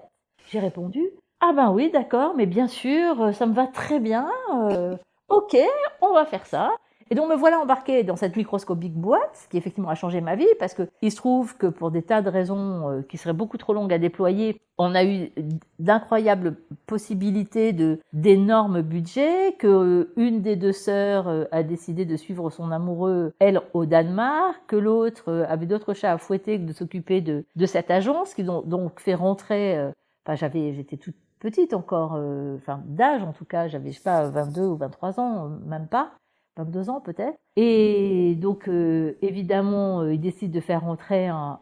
J'ai 0.51 0.59
répondu, 0.59 1.11
ah 1.41 1.53
ben 1.53 1.71
oui, 1.71 1.93
d'accord, 1.93 2.35
mais 2.37 2.47
bien 2.47 2.67
sûr, 2.67 3.33
ça 3.35 3.47
me 3.47 3.55
va 3.55 3.69
très 3.69 4.01
bien, 4.01 4.29
euh, 4.53 4.97
ok, 5.29 5.57
on 6.01 6.13
va 6.13 6.25
faire 6.25 6.47
ça. 6.47 6.73
Et 7.15 7.17
donc 7.17 7.31
me 7.31 7.37
voilà 7.37 7.61
embarqué 7.61 8.03
dans 8.03 8.17
cette 8.17 8.35
microscopique 8.35 8.97
boîte, 8.97 9.47
qui 9.49 9.57
effectivement 9.57 9.89
a 9.89 9.95
changé 9.95 10.21
ma 10.21 10.35
vie, 10.35 10.49
parce 10.59 10.75
que 10.75 10.89
il 11.01 11.13
se 11.13 11.17
trouve 11.17 11.57
que 11.57 11.69
pour 11.69 11.93
des 11.93 12.03
tas 12.03 12.23
de 12.23 12.29
raisons 12.29 12.91
euh, 12.91 13.03
qui 13.03 13.19
seraient 13.19 13.33
beaucoup 13.33 13.57
trop 13.57 13.73
longues 13.73 13.93
à 13.93 13.99
déployer, 13.99 14.61
on 14.79 14.97
a 14.97 15.05
eu 15.05 15.31
d'incroyables 15.79 16.57
possibilités 16.87 17.73
de 17.73 18.01
d'énormes 18.13 18.83
budgets, 18.83 19.55
que 19.61 19.69
euh, 19.69 20.13
une 20.17 20.43
des 20.43 20.57
deux 20.57 20.73
sœurs 20.73 21.29
euh, 21.29 21.45
a 21.53 21.63
décidé 21.63 22.05
de 22.05 22.17
suivre 22.17 22.51
son 22.51 22.73
amoureux, 22.73 23.33
elle, 23.39 23.61
au 23.75 23.87
Danemark, 23.87 24.61
que 24.67 24.75
l'autre 24.75 25.47
avait 25.49 25.67
d'autres 25.67 25.95
chats 25.95 26.15
à 26.15 26.19
fouetter 26.19 26.59
que 26.59 26.65
de 26.65 26.73
s'occuper 26.73 27.21
de, 27.21 27.45
de 27.55 27.67
cette 27.67 27.93
agence, 27.93 28.35
qui 28.35 28.43
donc 28.43 28.99
fait 28.99 29.15
rentrer, 29.15 29.79
enfin 30.27 30.35
j'avais, 30.35 30.73
j'étais 30.73 30.97
toute 30.97 31.15
petite 31.39 31.75
encore, 31.75 32.19
enfin 32.57 32.83
d'âge 32.87 33.23
en 33.23 33.33
tout 33.33 33.45
cas, 33.45 33.69
j'avais 33.69 33.93
je 33.93 33.99
sais 33.99 34.03
pas 34.03 34.29
22 34.29 34.63
ou 34.63 34.75
23 34.75 35.21
ans, 35.21 35.49
même 35.65 35.87
pas. 35.87 36.11
22 36.57 36.91
ans 36.91 37.01
peut-être. 37.01 37.37
Et 37.57 38.35
donc, 38.37 38.69
euh, 38.69 39.17
évidemment, 39.23 40.01
euh, 40.01 40.15
il 40.15 40.21
décide 40.21 40.51
de 40.51 40.61
faire 40.61 40.85
un, 40.85 41.61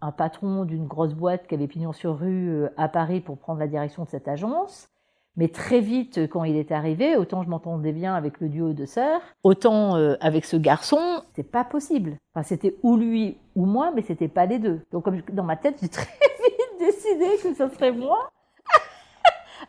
un 0.00 0.12
patron 0.12 0.64
d'une 0.64 0.86
grosse 0.86 1.14
boîte 1.14 1.46
qui 1.46 1.54
avait 1.54 1.66
pignon 1.66 1.92
sur 1.92 2.18
rue 2.18 2.50
euh, 2.50 2.68
à 2.76 2.88
Paris 2.88 3.20
pour 3.20 3.38
prendre 3.38 3.60
la 3.60 3.68
direction 3.68 4.04
de 4.04 4.08
cette 4.08 4.28
agence. 4.28 4.88
Mais 5.36 5.48
très 5.48 5.80
vite, 5.80 6.28
quand 6.28 6.44
il 6.44 6.56
est 6.56 6.72
arrivé, 6.72 7.16
autant 7.16 7.42
je 7.42 7.48
m'entendais 7.48 7.92
bien 7.92 8.14
avec 8.14 8.38
le 8.40 8.50
duo 8.50 8.74
de 8.74 8.84
sœurs, 8.84 9.22
autant 9.42 9.94
avec 10.20 10.44
ce 10.44 10.58
garçon, 10.58 11.22
c'était 11.28 11.48
pas 11.48 11.64
possible. 11.64 12.18
Enfin, 12.34 12.42
c'était 12.42 12.76
ou 12.82 12.98
lui 12.98 13.38
ou 13.56 13.64
moi, 13.64 13.92
mais 13.94 14.02
c'était 14.02 14.28
pas 14.28 14.44
les 14.44 14.58
deux. 14.58 14.82
Donc, 14.92 15.04
comme 15.04 15.22
dans 15.32 15.42
ma 15.42 15.56
tête, 15.56 15.76
j'ai 15.80 15.88
très 15.88 16.04
vite 16.04 16.78
décidé 16.78 17.26
que 17.42 17.54
ce 17.54 17.74
serait 17.74 17.92
moi 17.92 18.28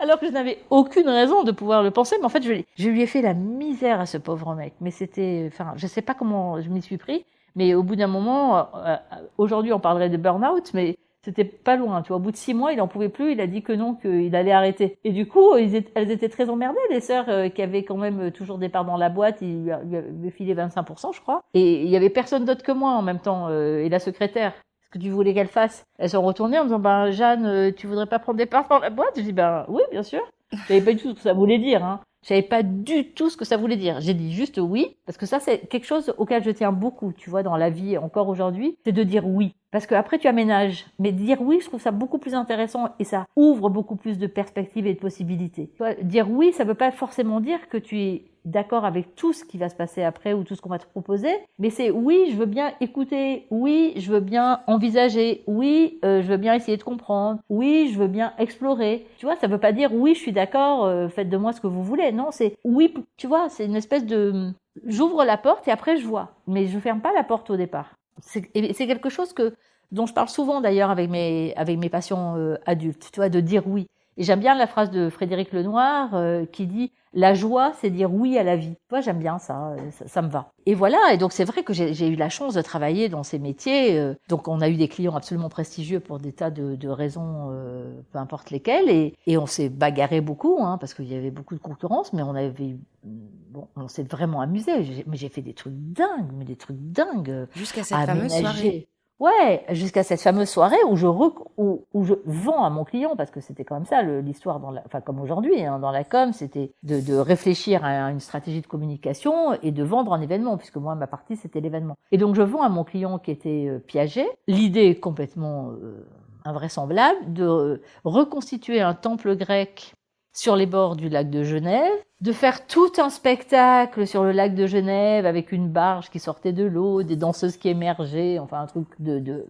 alors 0.04 0.20
que 0.20 0.28
je 0.28 0.32
n'avais 0.32 0.60
aucune 0.70 1.08
raison 1.08 1.44
de 1.44 1.52
pouvoir 1.52 1.82
le 1.82 1.90
penser. 1.90 2.18
Mais 2.20 2.26
en 2.26 2.30
fait, 2.30 2.44
je, 2.44 2.90
lui 2.90 3.02
ai 3.02 3.08
fait 3.08 3.22
la 3.22 3.34
misère 3.34 4.02
à 4.02 4.06
ce 4.06 4.18
pauvre 4.18 4.54
mec. 4.54 4.74
Mais 4.82 4.92
c'était, 4.92 5.50
enfin, 5.52 5.74
je 5.78 5.88
sais 5.88 6.02
pas 6.02 6.14
comment 6.14 6.62
je 6.62 6.70
m'y 6.70 6.82
suis 6.82 6.98
pris. 6.98 7.26
Mais 7.56 7.74
au 7.74 7.84
bout 7.84 7.96
d'un 7.96 8.08
moment, 8.08 8.58
euh, 8.58 8.64
euh, 8.76 8.96
aujourd'hui, 9.38 9.72
on 9.72 9.80
parlerait 9.80 10.10
de 10.10 10.18
burn-out, 10.18 10.72
mais 10.74 10.98
c'était 11.22 11.46
pas 11.46 11.78
loin. 11.78 12.02
Tu 12.02 12.10
vois, 12.10 12.18
au 12.18 12.20
bout 12.20 12.32
de 12.32 12.36
six 12.36 12.54
mois, 12.54 12.74
il 12.74 12.82
en 12.82 12.90
pouvait 12.90 13.08
plus. 13.08 13.32
Il 13.32 13.40
a 13.40 13.48
dit 13.48 13.62
que 13.62 13.72
non, 13.72 13.96
qu'il 13.96 14.36
allait 14.36 14.52
arrêter. 14.52 14.98
Et 15.06 15.12
du 15.12 15.26
coup, 15.26 15.56
elles 15.56 16.12
étaient 16.12 16.30
très 16.30 16.50
emmerdées, 16.50 16.80
les 16.90 17.00
sœurs 17.00 17.30
euh, 17.30 17.48
qui 17.48 17.62
avaient 17.62 17.84
quand 17.84 17.98
même 17.98 18.32
toujours 18.32 18.58
des 18.58 18.68
parts 18.68 18.86
dans 18.86 18.98
la 18.98 19.08
boîte. 19.08 19.38
Il 19.42 19.64
lui 19.64 19.72
avait 19.72 20.32
filé 20.32 20.54
25%, 20.54 21.16
je 21.16 21.22
crois. 21.22 21.44
Et 21.54 21.84
il 21.84 21.90
y 21.90 21.96
avait 21.96 22.10
personne 22.10 22.44
d'autre 22.44 22.64
que 22.64 22.74
moi 22.74 22.92
en 22.92 23.04
même 23.04 23.20
temps, 23.20 23.50
et 23.50 23.88
la 23.88 24.00
secrétaire 24.00 24.54
que 24.94 25.00
tu 25.00 25.10
voulais 25.10 25.34
qu'elle 25.34 25.48
fasse. 25.48 25.86
Elles 25.98 26.12
sont 26.12 26.22
retournées 26.22 26.60
en 26.60 26.64
me 26.64 26.68
disant, 26.68 26.80
ben, 26.80 27.12
Jeanne, 27.12 27.46
euh, 27.46 27.72
tu 27.76 27.88
voudrais 27.88 28.06
pas 28.06 28.20
prendre 28.20 28.38
des 28.38 28.46
parts 28.46 28.68
dans 28.70 28.80
la 28.80 28.90
boîte? 28.90 29.14
Je 29.18 29.22
dis, 29.22 29.34
ben, 29.34 29.66
oui, 29.68 29.82
bien 29.92 30.04
sûr. 30.04 30.22
Je 30.52 30.58
savais 30.68 30.82
pas 30.82 30.94
du 30.94 31.00
tout 31.00 31.10
ce 31.10 31.16
que 31.16 31.22
ça 31.22 31.34
voulait 31.34 31.58
dire, 31.58 31.84
hein. 31.84 32.00
Je 32.22 32.30
savais 32.30 32.42
pas 32.42 32.64
du 32.64 33.10
tout 33.10 33.30
ce 33.30 33.36
que 33.36 33.44
ça 33.44 33.58
voulait 33.58 33.76
dire. 33.76 34.00
J'ai 34.00 34.14
dit 34.14 34.32
juste 34.32 34.58
oui, 34.58 34.96
parce 35.06 35.18
que 35.18 35.26
ça, 35.26 35.42
c'est 35.42 35.68
quelque 35.68 35.86
chose 35.86 36.14
auquel 36.18 36.42
je 36.42 36.52
tiens 36.52 36.72
beaucoup, 36.72 37.12
tu 37.12 37.30
vois, 37.30 37.44
dans 37.44 37.58
la 37.58 37.70
vie, 37.70 37.98
encore 37.98 38.30
aujourd'hui, 38.30 38.78
c'est 38.86 38.94
de 38.94 39.04
dire 39.04 39.28
oui. 39.28 39.56
Parce 39.72 39.88
que 39.88 39.96
après, 39.96 40.20
tu 40.20 40.28
aménages. 40.28 40.86
Mais 41.00 41.12
dire 41.12 41.42
oui, 41.42 41.60
je 41.60 41.68
trouve 41.68 41.82
ça 41.82 41.92
beaucoup 41.92 42.20
plus 42.20 42.34
intéressant 42.34 42.90
et 42.98 43.04
ça 43.04 43.26
ouvre 43.36 43.70
beaucoup 43.70 43.98
plus 43.98 44.18
de 44.18 44.28
perspectives 44.28 44.88
et 44.88 44.94
de 44.94 45.00
possibilités. 45.00 45.70
Dire 46.02 46.30
oui, 46.32 46.54
ça 46.54 46.64
veut 46.64 46.76
pas 46.76 46.92
forcément 46.92 47.42
dire 47.42 47.68
que 47.68 47.78
tu 47.78 48.00
es 48.00 48.24
d'accord 48.46 48.86
avec 48.86 49.16
tout 49.16 49.34
ce 49.34 49.44
qui 49.44 49.58
va 49.58 49.70
se 49.70 49.76
passer 49.76 50.04
après 50.04 50.34
ou 50.34 50.44
tout 50.44 50.56
ce 50.56 50.62
qu'on 50.62 50.70
va 50.70 50.80
te 50.80 50.86
proposer, 50.86 51.32
mais 51.60 51.70
c'est 51.70 51.92
oui, 51.92 52.30
je 52.32 52.36
veux 52.36 52.46
bien 52.46 52.74
écouter, 52.82 53.46
oui, 53.50 53.94
je 53.98 54.12
veux 54.12 54.20
bien 54.20 54.60
envisager, 54.68 55.44
oui, 55.48 56.00
euh, 56.04 56.22
je 56.22 56.28
veux 56.28 56.38
bien 56.38 56.54
essayer 56.54 56.78
de 56.78 56.84
comprendre, 56.84 57.40
oui, 57.50 57.92
je 57.94 58.00
veux 58.00 58.08
bien 58.08 58.34
explorer. 58.38 59.06
Tu 59.18 59.26
vois, 59.26 59.36
ça 59.36 59.48
veut 59.48 59.60
pas 59.60 59.72
dire 59.72 59.94
oui, 59.94 60.14
je 60.16 60.20
suis 60.20 60.34
d'accord, 60.34 60.86
euh, 60.86 61.08
faites 61.08 61.30
de 61.30 61.38
moi 61.38 61.54
ce 61.54 61.62
que 61.62 61.68
vous 61.68 61.84
voulez. 61.84 62.12
Non, 62.12 62.32
c'est 62.32 62.58
oui, 62.64 62.94
tu 63.18 63.28
vois, 63.28 63.50
c'est 63.50 63.66
une 63.66 63.76
espèce 63.76 64.06
de 64.06 64.52
j'ouvre 64.86 65.24
la 65.24 65.38
porte 65.38 65.68
et 65.68 65.72
après 65.72 65.98
je 65.98 66.06
vois, 66.06 66.32
mais 66.48 66.68
je 66.68 66.80
ferme 66.80 67.02
pas 67.02 67.14
la 67.14 67.24
porte 67.24 67.50
au 67.50 67.58
départ. 67.58 67.96
C'est 68.20 68.42
quelque 68.52 69.10
chose 69.10 69.34
que 69.34 69.54
dont 69.92 70.06
je 70.06 70.14
parle 70.14 70.30
souvent 70.30 70.60
d'ailleurs 70.62 70.90
avec 70.90 71.10
mes 71.10 71.54
avec 71.56 71.78
mes 71.78 71.90
patients 71.90 72.36
euh, 72.38 72.58
adultes, 72.66 73.10
tu 73.12 73.20
vois, 73.20 73.30
de 73.30 73.40
dire 73.40 73.68
oui. 73.68 73.88
Et 74.18 74.24
j'aime 74.24 74.40
bien 74.40 74.56
la 74.56 74.68
phrase 74.68 74.92
de 74.92 75.10
Frédéric 75.10 75.52
Lenoir 75.54 76.14
euh, 76.14 76.46
qui 76.46 76.68
dit 76.68 76.92
la 77.16 77.34
joie, 77.34 77.74
c'est 77.80 77.90
dire 77.90 78.12
oui 78.12 78.38
à 78.38 78.44
la 78.44 78.56
vie. 78.56 78.76
Moi, 78.92 79.02
j'aime 79.02 79.20
bien 79.20 79.38
ça, 79.38 79.76
ça, 80.08 80.22
me 80.22 80.30
va. 80.30 80.52
Et 80.66 80.74
voilà, 80.74 80.98
et 81.14 81.18
donc 81.18 81.32
c'est 81.32 81.44
vrai 81.44 81.64
que 81.64 81.74
j'ai 81.74 82.08
eu 82.08 82.16
la 82.16 82.30
chance 82.30 82.56
de 82.56 82.62
travailler 82.62 83.08
dans 83.08 83.24
ces 83.24 83.38
métiers. 83.38 84.00
Euh, 84.00 84.16
donc 84.30 84.48
on 84.48 84.62
a 84.62 84.70
eu 84.70 84.76
des 84.76 84.88
clients 84.88 85.16
absolument 85.16 85.50
prestigieux 85.50 86.00
pour 86.00 86.20
des 86.20 86.32
tas 86.32 86.50
de, 86.50 86.88
raisons, 86.88 87.50
euh, 87.52 88.02
peu 88.12 88.18
importe 88.18 88.50
lesquelles, 88.50 88.90
et, 88.90 89.16
et 89.28 89.38
on 89.38 89.46
s'est 89.46 89.70
bagarré 89.70 90.22
beaucoup, 90.22 90.58
hein, 90.62 90.78
parce 90.80 90.94
qu'il 90.94 91.12
y 91.12 91.16
avait 91.16 91.32
beaucoup 91.32 91.54
de 91.54 91.60
concurrence, 91.60 92.14
mais 92.14 92.24
on 92.24 92.36
avait, 92.36 92.78
bon, 93.04 93.68
on 93.76 93.88
s'est 93.88 94.04
vraiment 94.04 94.42
amusé. 94.42 95.04
Mais 95.06 95.18
j'ai 95.18 95.30
fait 95.30 95.42
des 95.42 95.54
trucs 95.54 95.76
dingues, 95.76 96.32
mais 96.36 96.46
des 96.46 96.56
trucs 96.56 96.80
dingues. 96.80 97.48
Jusqu'à 97.56 97.84
cette 97.84 97.98
fameuse 97.98 98.32
soirée. 98.32 98.88
Ouais, 99.24 99.64
jusqu'à 99.70 100.04
cette 100.04 100.20
fameuse 100.20 100.50
soirée 100.50 100.84
où 100.86 100.98
je, 100.98 101.08
je 101.08 102.14
vends 102.26 102.66
à 102.66 102.70
mon 102.70 102.84
client, 102.84 103.16
parce 103.16 103.32
que 103.32 103.40
c'était 103.40 103.64
quand 103.64 103.76
même 103.76 103.86
ça 103.86 104.02
l'histoire, 104.02 104.60
enfin 104.86 105.00
comme 105.00 105.22
aujourd'hui, 105.22 105.64
hein, 105.64 105.80
dans 105.80 105.92
la 105.92 106.04
com, 106.04 106.34
c'était 106.34 106.74
de, 106.84 107.00
de, 107.00 107.16
réfléchir 107.16 107.86
à 107.86 108.12
une 108.12 108.20
stratégie 108.20 108.60
de 108.60 108.68
communication 108.68 109.54
et 109.62 109.72
de 109.72 109.82
vendre 109.82 110.12
un 110.12 110.20
événement, 110.20 110.58
puisque 110.58 110.76
moi, 110.76 110.96
ma 110.96 111.08
partie, 111.08 111.38
c'était 111.38 111.62
l'événement. 111.62 111.96
Et 112.12 112.18
donc, 112.18 112.36
je 112.36 112.42
vends 112.42 112.64
à 112.64 112.68
mon 112.68 112.84
client 112.84 113.18
qui 113.18 113.32
était 113.32 113.68
euh, 113.70 113.80
Piaget, 113.80 114.28
l'idée 114.50 115.00
complètement 115.00 115.70
euh, 115.70 116.06
invraisemblable 116.44 117.32
de 117.32 117.46
euh, 117.46 117.82
reconstituer 118.04 118.82
un 118.82 118.94
temple 118.94 119.38
grec 119.38 119.94
sur 120.34 120.56
les 120.56 120.66
bords 120.66 120.96
du 120.96 121.10
lac 121.10 121.30
de 121.30 121.44
Genève, 121.44 121.94
de 122.22 122.32
faire 122.32 122.66
tout 122.66 122.92
un 123.00 123.10
spectacle 123.10 124.08
sur 124.08 124.24
le 124.24 124.32
lac 124.32 124.56
de 124.56 124.66
Genève 124.66 125.26
avec 125.26 125.52
une 125.52 125.70
barge 125.70 126.10
qui 126.10 126.20
sortait 126.20 126.54
de 126.54 126.64
l'eau, 126.64 127.04
des 127.04 127.18
danseuses 127.18 127.58
qui 127.58 127.68
émergeaient, 127.70 128.40
enfin 128.40 128.62
un 128.62 128.66
truc 128.66 128.88
de, 129.00 129.20
de 129.20 129.46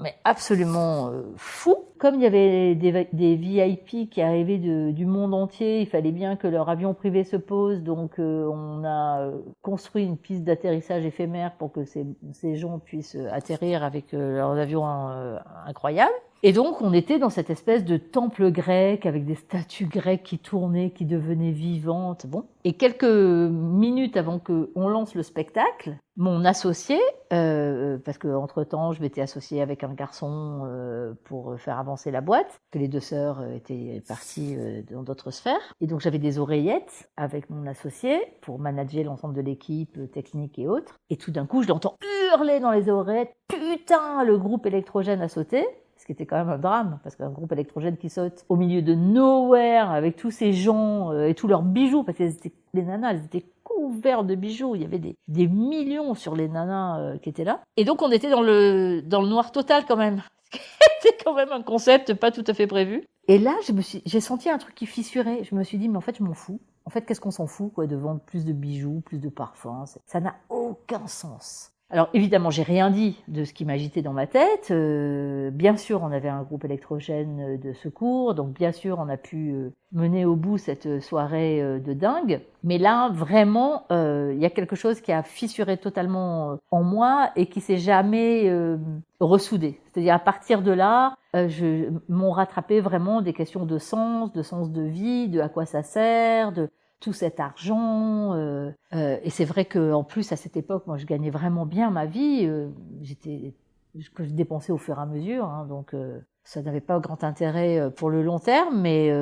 mais 0.00 0.14
absolument 0.24 1.08
euh, 1.08 1.22
fou. 1.36 1.74
Comme 1.98 2.16
il 2.16 2.22
y 2.22 2.26
avait 2.26 2.74
des, 2.74 3.36
VIP 3.36 4.10
qui 4.10 4.20
arrivaient 4.20 4.58
du 4.58 5.06
monde 5.06 5.32
entier, 5.34 5.80
il 5.80 5.86
fallait 5.86 6.12
bien 6.12 6.36
que 6.36 6.46
leur 6.46 6.68
avion 6.68 6.94
privé 6.94 7.24
se 7.24 7.36
pose, 7.36 7.82
donc 7.82 8.18
euh, 8.18 8.46
on 8.46 8.84
a 8.84 9.20
euh, 9.20 9.38
construit 9.62 10.04
une 10.04 10.18
piste 10.18 10.44
d'atterrissage 10.44 11.06
éphémère 11.06 11.52
pour 11.56 11.72
que 11.72 11.84
ces 11.84 12.56
gens 12.56 12.78
puissent 12.78 13.16
atterrir 13.30 13.84
avec 13.84 14.12
leurs 14.12 14.58
avions 14.58 14.86
incroyables. 15.66 16.12
Et 16.44 16.52
donc, 16.52 16.82
on 16.82 16.92
était 16.92 17.20
dans 17.20 17.30
cette 17.30 17.50
espèce 17.50 17.84
de 17.84 17.96
temple 17.96 18.50
grec 18.50 19.06
avec 19.06 19.24
des 19.24 19.36
statues 19.36 19.86
grecques 19.86 20.24
qui 20.24 20.40
tournaient, 20.40 20.90
qui 20.90 21.04
devenaient 21.04 21.52
vivantes. 21.52 22.26
Bon. 22.26 22.46
Et 22.64 22.72
quelques 22.72 23.04
minutes 23.04 24.16
avant 24.16 24.40
qu'on 24.40 24.88
lance 24.88 25.14
le 25.14 25.22
spectacle, 25.22 25.96
mon 26.16 26.44
associé, 26.44 26.98
euh, 27.32 27.96
parce 28.04 28.18
que 28.18 28.26
entre 28.26 28.64
temps, 28.64 28.90
je 28.90 29.00
m'étais 29.00 29.20
associée 29.20 29.62
avec 29.62 29.84
un 29.84 29.94
garçon 29.94 30.64
euh, 30.66 31.14
pour 31.22 31.60
faire 31.60 31.78
avancer 31.78 32.10
la 32.10 32.20
boîte, 32.20 32.60
que 32.72 32.78
les 32.80 32.88
deux 32.88 33.00
sœurs 33.00 33.44
étaient 33.54 34.02
parties 34.08 34.56
euh, 34.56 34.82
dans 34.90 35.04
d'autres 35.04 35.30
sphères. 35.30 35.74
Et 35.80 35.86
donc, 35.86 36.00
j'avais 36.00 36.18
des 36.18 36.40
oreillettes 36.40 37.08
avec 37.16 37.50
mon 37.50 37.68
associé 37.68 38.20
pour 38.40 38.58
manager 38.58 39.04
l'ensemble 39.04 39.34
de 39.34 39.42
l'équipe 39.42 40.10
technique 40.10 40.58
et 40.58 40.66
autres. 40.66 40.96
Et 41.08 41.16
tout 41.16 41.30
d'un 41.30 41.46
coup, 41.46 41.62
je 41.62 41.68
l'entends 41.68 41.94
hurler 42.32 42.58
dans 42.58 42.72
les 42.72 42.88
oreillettes, 42.88 43.32
putain, 43.46 44.24
le 44.24 44.38
groupe 44.38 44.66
électrogène 44.66 45.20
a 45.20 45.28
sauté 45.28 45.64
ce 46.02 46.06
qui 46.06 46.12
était 46.12 46.26
quand 46.26 46.36
même 46.36 46.48
un 46.48 46.58
drame, 46.58 46.98
parce 47.04 47.14
qu'un 47.14 47.30
groupe 47.30 47.52
électrogène 47.52 47.96
qui 47.96 48.10
saute 48.10 48.44
au 48.48 48.56
milieu 48.56 48.82
de 48.82 48.92
nowhere 48.92 49.88
avec 49.88 50.16
tous 50.16 50.32
ces 50.32 50.52
gens 50.52 51.12
euh, 51.12 51.28
et 51.28 51.34
tous 51.34 51.46
leurs 51.46 51.62
bijoux, 51.62 52.02
parce 52.02 52.18
que 52.18 52.24
les 52.74 52.82
nanas, 52.82 53.12
elles 53.12 53.24
étaient 53.24 53.44
couverts 53.62 54.24
de 54.24 54.34
bijoux, 54.34 54.74
il 54.74 54.82
y 54.82 54.84
avait 54.84 54.98
des, 54.98 55.14
des 55.28 55.46
millions 55.46 56.14
sur 56.14 56.34
les 56.34 56.48
nanas 56.48 56.98
euh, 56.98 57.18
qui 57.18 57.28
étaient 57.28 57.44
là. 57.44 57.60
Et 57.76 57.84
donc 57.84 58.02
on 58.02 58.10
était 58.10 58.30
dans 58.30 58.42
le, 58.42 59.00
dans 59.02 59.22
le 59.22 59.28
noir 59.28 59.52
total 59.52 59.84
quand 59.86 59.96
même. 59.96 60.22
C'était 61.00 61.16
quand 61.24 61.34
même 61.34 61.52
un 61.52 61.62
concept 61.62 62.14
pas 62.14 62.32
tout 62.32 62.44
à 62.48 62.54
fait 62.54 62.66
prévu. 62.66 63.04
Et 63.28 63.38
là, 63.38 63.56
j'ai 64.04 64.20
senti 64.20 64.50
un 64.50 64.58
truc 64.58 64.74
qui 64.74 64.86
fissurait. 64.86 65.44
Je 65.44 65.54
me 65.54 65.62
suis 65.62 65.78
dit, 65.78 65.88
mais 65.88 65.96
en 65.96 66.00
fait, 66.00 66.16
je 66.18 66.24
m'en 66.24 66.34
fous. 66.34 66.60
En 66.84 66.90
fait, 66.90 67.02
qu'est-ce 67.02 67.20
qu'on 67.20 67.30
s'en 67.30 67.46
fout, 67.46 67.72
quoi, 67.72 67.86
de 67.86 67.94
vendre 67.94 68.20
plus 68.20 68.44
de 68.44 68.52
bijoux, 68.52 69.00
plus 69.04 69.18
de 69.18 69.28
parfums? 69.28 69.84
Ça 70.04 70.20
n'a 70.20 70.34
aucun 70.48 71.06
sens. 71.06 71.71
Alors 71.92 72.08
évidemment, 72.14 72.48
j'ai 72.48 72.62
rien 72.62 72.88
dit 72.88 73.22
de 73.28 73.44
ce 73.44 73.52
qui 73.52 73.66
m'agitait 73.66 74.00
dans 74.00 74.14
ma 74.14 74.26
tête. 74.26 74.68
Euh, 74.70 75.50
bien 75.50 75.76
sûr, 75.76 76.02
on 76.02 76.10
avait 76.10 76.30
un 76.30 76.42
groupe 76.42 76.64
électrogène 76.64 77.60
de 77.60 77.72
secours, 77.74 78.34
donc 78.34 78.54
bien 78.54 78.72
sûr, 78.72 78.98
on 78.98 79.10
a 79.10 79.18
pu 79.18 79.50
euh, 79.50 79.74
mener 79.92 80.24
au 80.24 80.34
bout 80.34 80.56
cette 80.56 81.00
soirée 81.02 81.62
euh, 81.62 81.78
de 81.80 81.92
dingue. 81.92 82.40
Mais 82.64 82.78
là, 82.78 83.10
vraiment, 83.10 83.84
il 83.90 84.38
y 84.38 84.46
a 84.46 84.50
quelque 84.50 84.74
chose 84.74 85.02
qui 85.02 85.12
a 85.12 85.22
fissuré 85.22 85.76
totalement 85.76 86.56
en 86.70 86.82
moi 86.82 87.30
et 87.36 87.44
qui 87.46 87.60
s'est 87.60 87.76
jamais 87.76 88.48
ressoudé. 89.18 89.80
C'est-à-dire 89.84 90.14
à 90.14 90.20
partir 90.20 90.62
de 90.62 90.70
là, 90.70 91.16
je 91.34 91.90
m'ont 92.08 92.30
rattrapé 92.30 92.80
vraiment 92.80 93.20
des 93.20 93.32
questions 93.32 93.66
de 93.66 93.78
sens, 93.78 94.32
de 94.32 94.42
sens 94.42 94.70
de 94.70 94.82
vie, 94.82 95.28
de 95.28 95.40
à 95.40 95.48
quoi 95.48 95.66
ça 95.66 95.82
sert, 95.82 96.52
de 96.52 96.70
tout 97.02 97.12
cet 97.12 97.40
argent. 97.40 98.32
Euh, 98.34 98.70
euh, 98.94 99.18
et 99.22 99.30
c'est 99.30 99.44
vrai 99.44 99.66
qu'en 99.66 100.04
plus, 100.04 100.32
à 100.32 100.36
cette 100.36 100.56
époque, 100.56 100.86
moi, 100.86 100.96
je 100.96 101.04
gagnais 101.04 101.30
vraiment 101.30 101.66
bien 101.66 101.90
ma 101.90 102.06
vie. 102.06 102.46
Euh, 102.46 102.68
j'étais 103.02 103.52
que 104.14 104.24
je 104.24 104.30
dépensais 104.30 104.72
au 104.72 104.78
fur 104.78 104.98
et 104.98 105.02
à 105.02 105.06
mesure, 105.06 105.44
hein, 105.44 105.66
donc 105.66 105.94
ça 106.44 106.62
n'avait 106.62 106.80
pas 106.80 106.98
grand 106.98 107.24
intérêt 107.24 107.90
pour 107.94 108.08
le 108.08 108.22
long 108.22 108.38
terme, 108.38 108.80
mais 108.80 109.12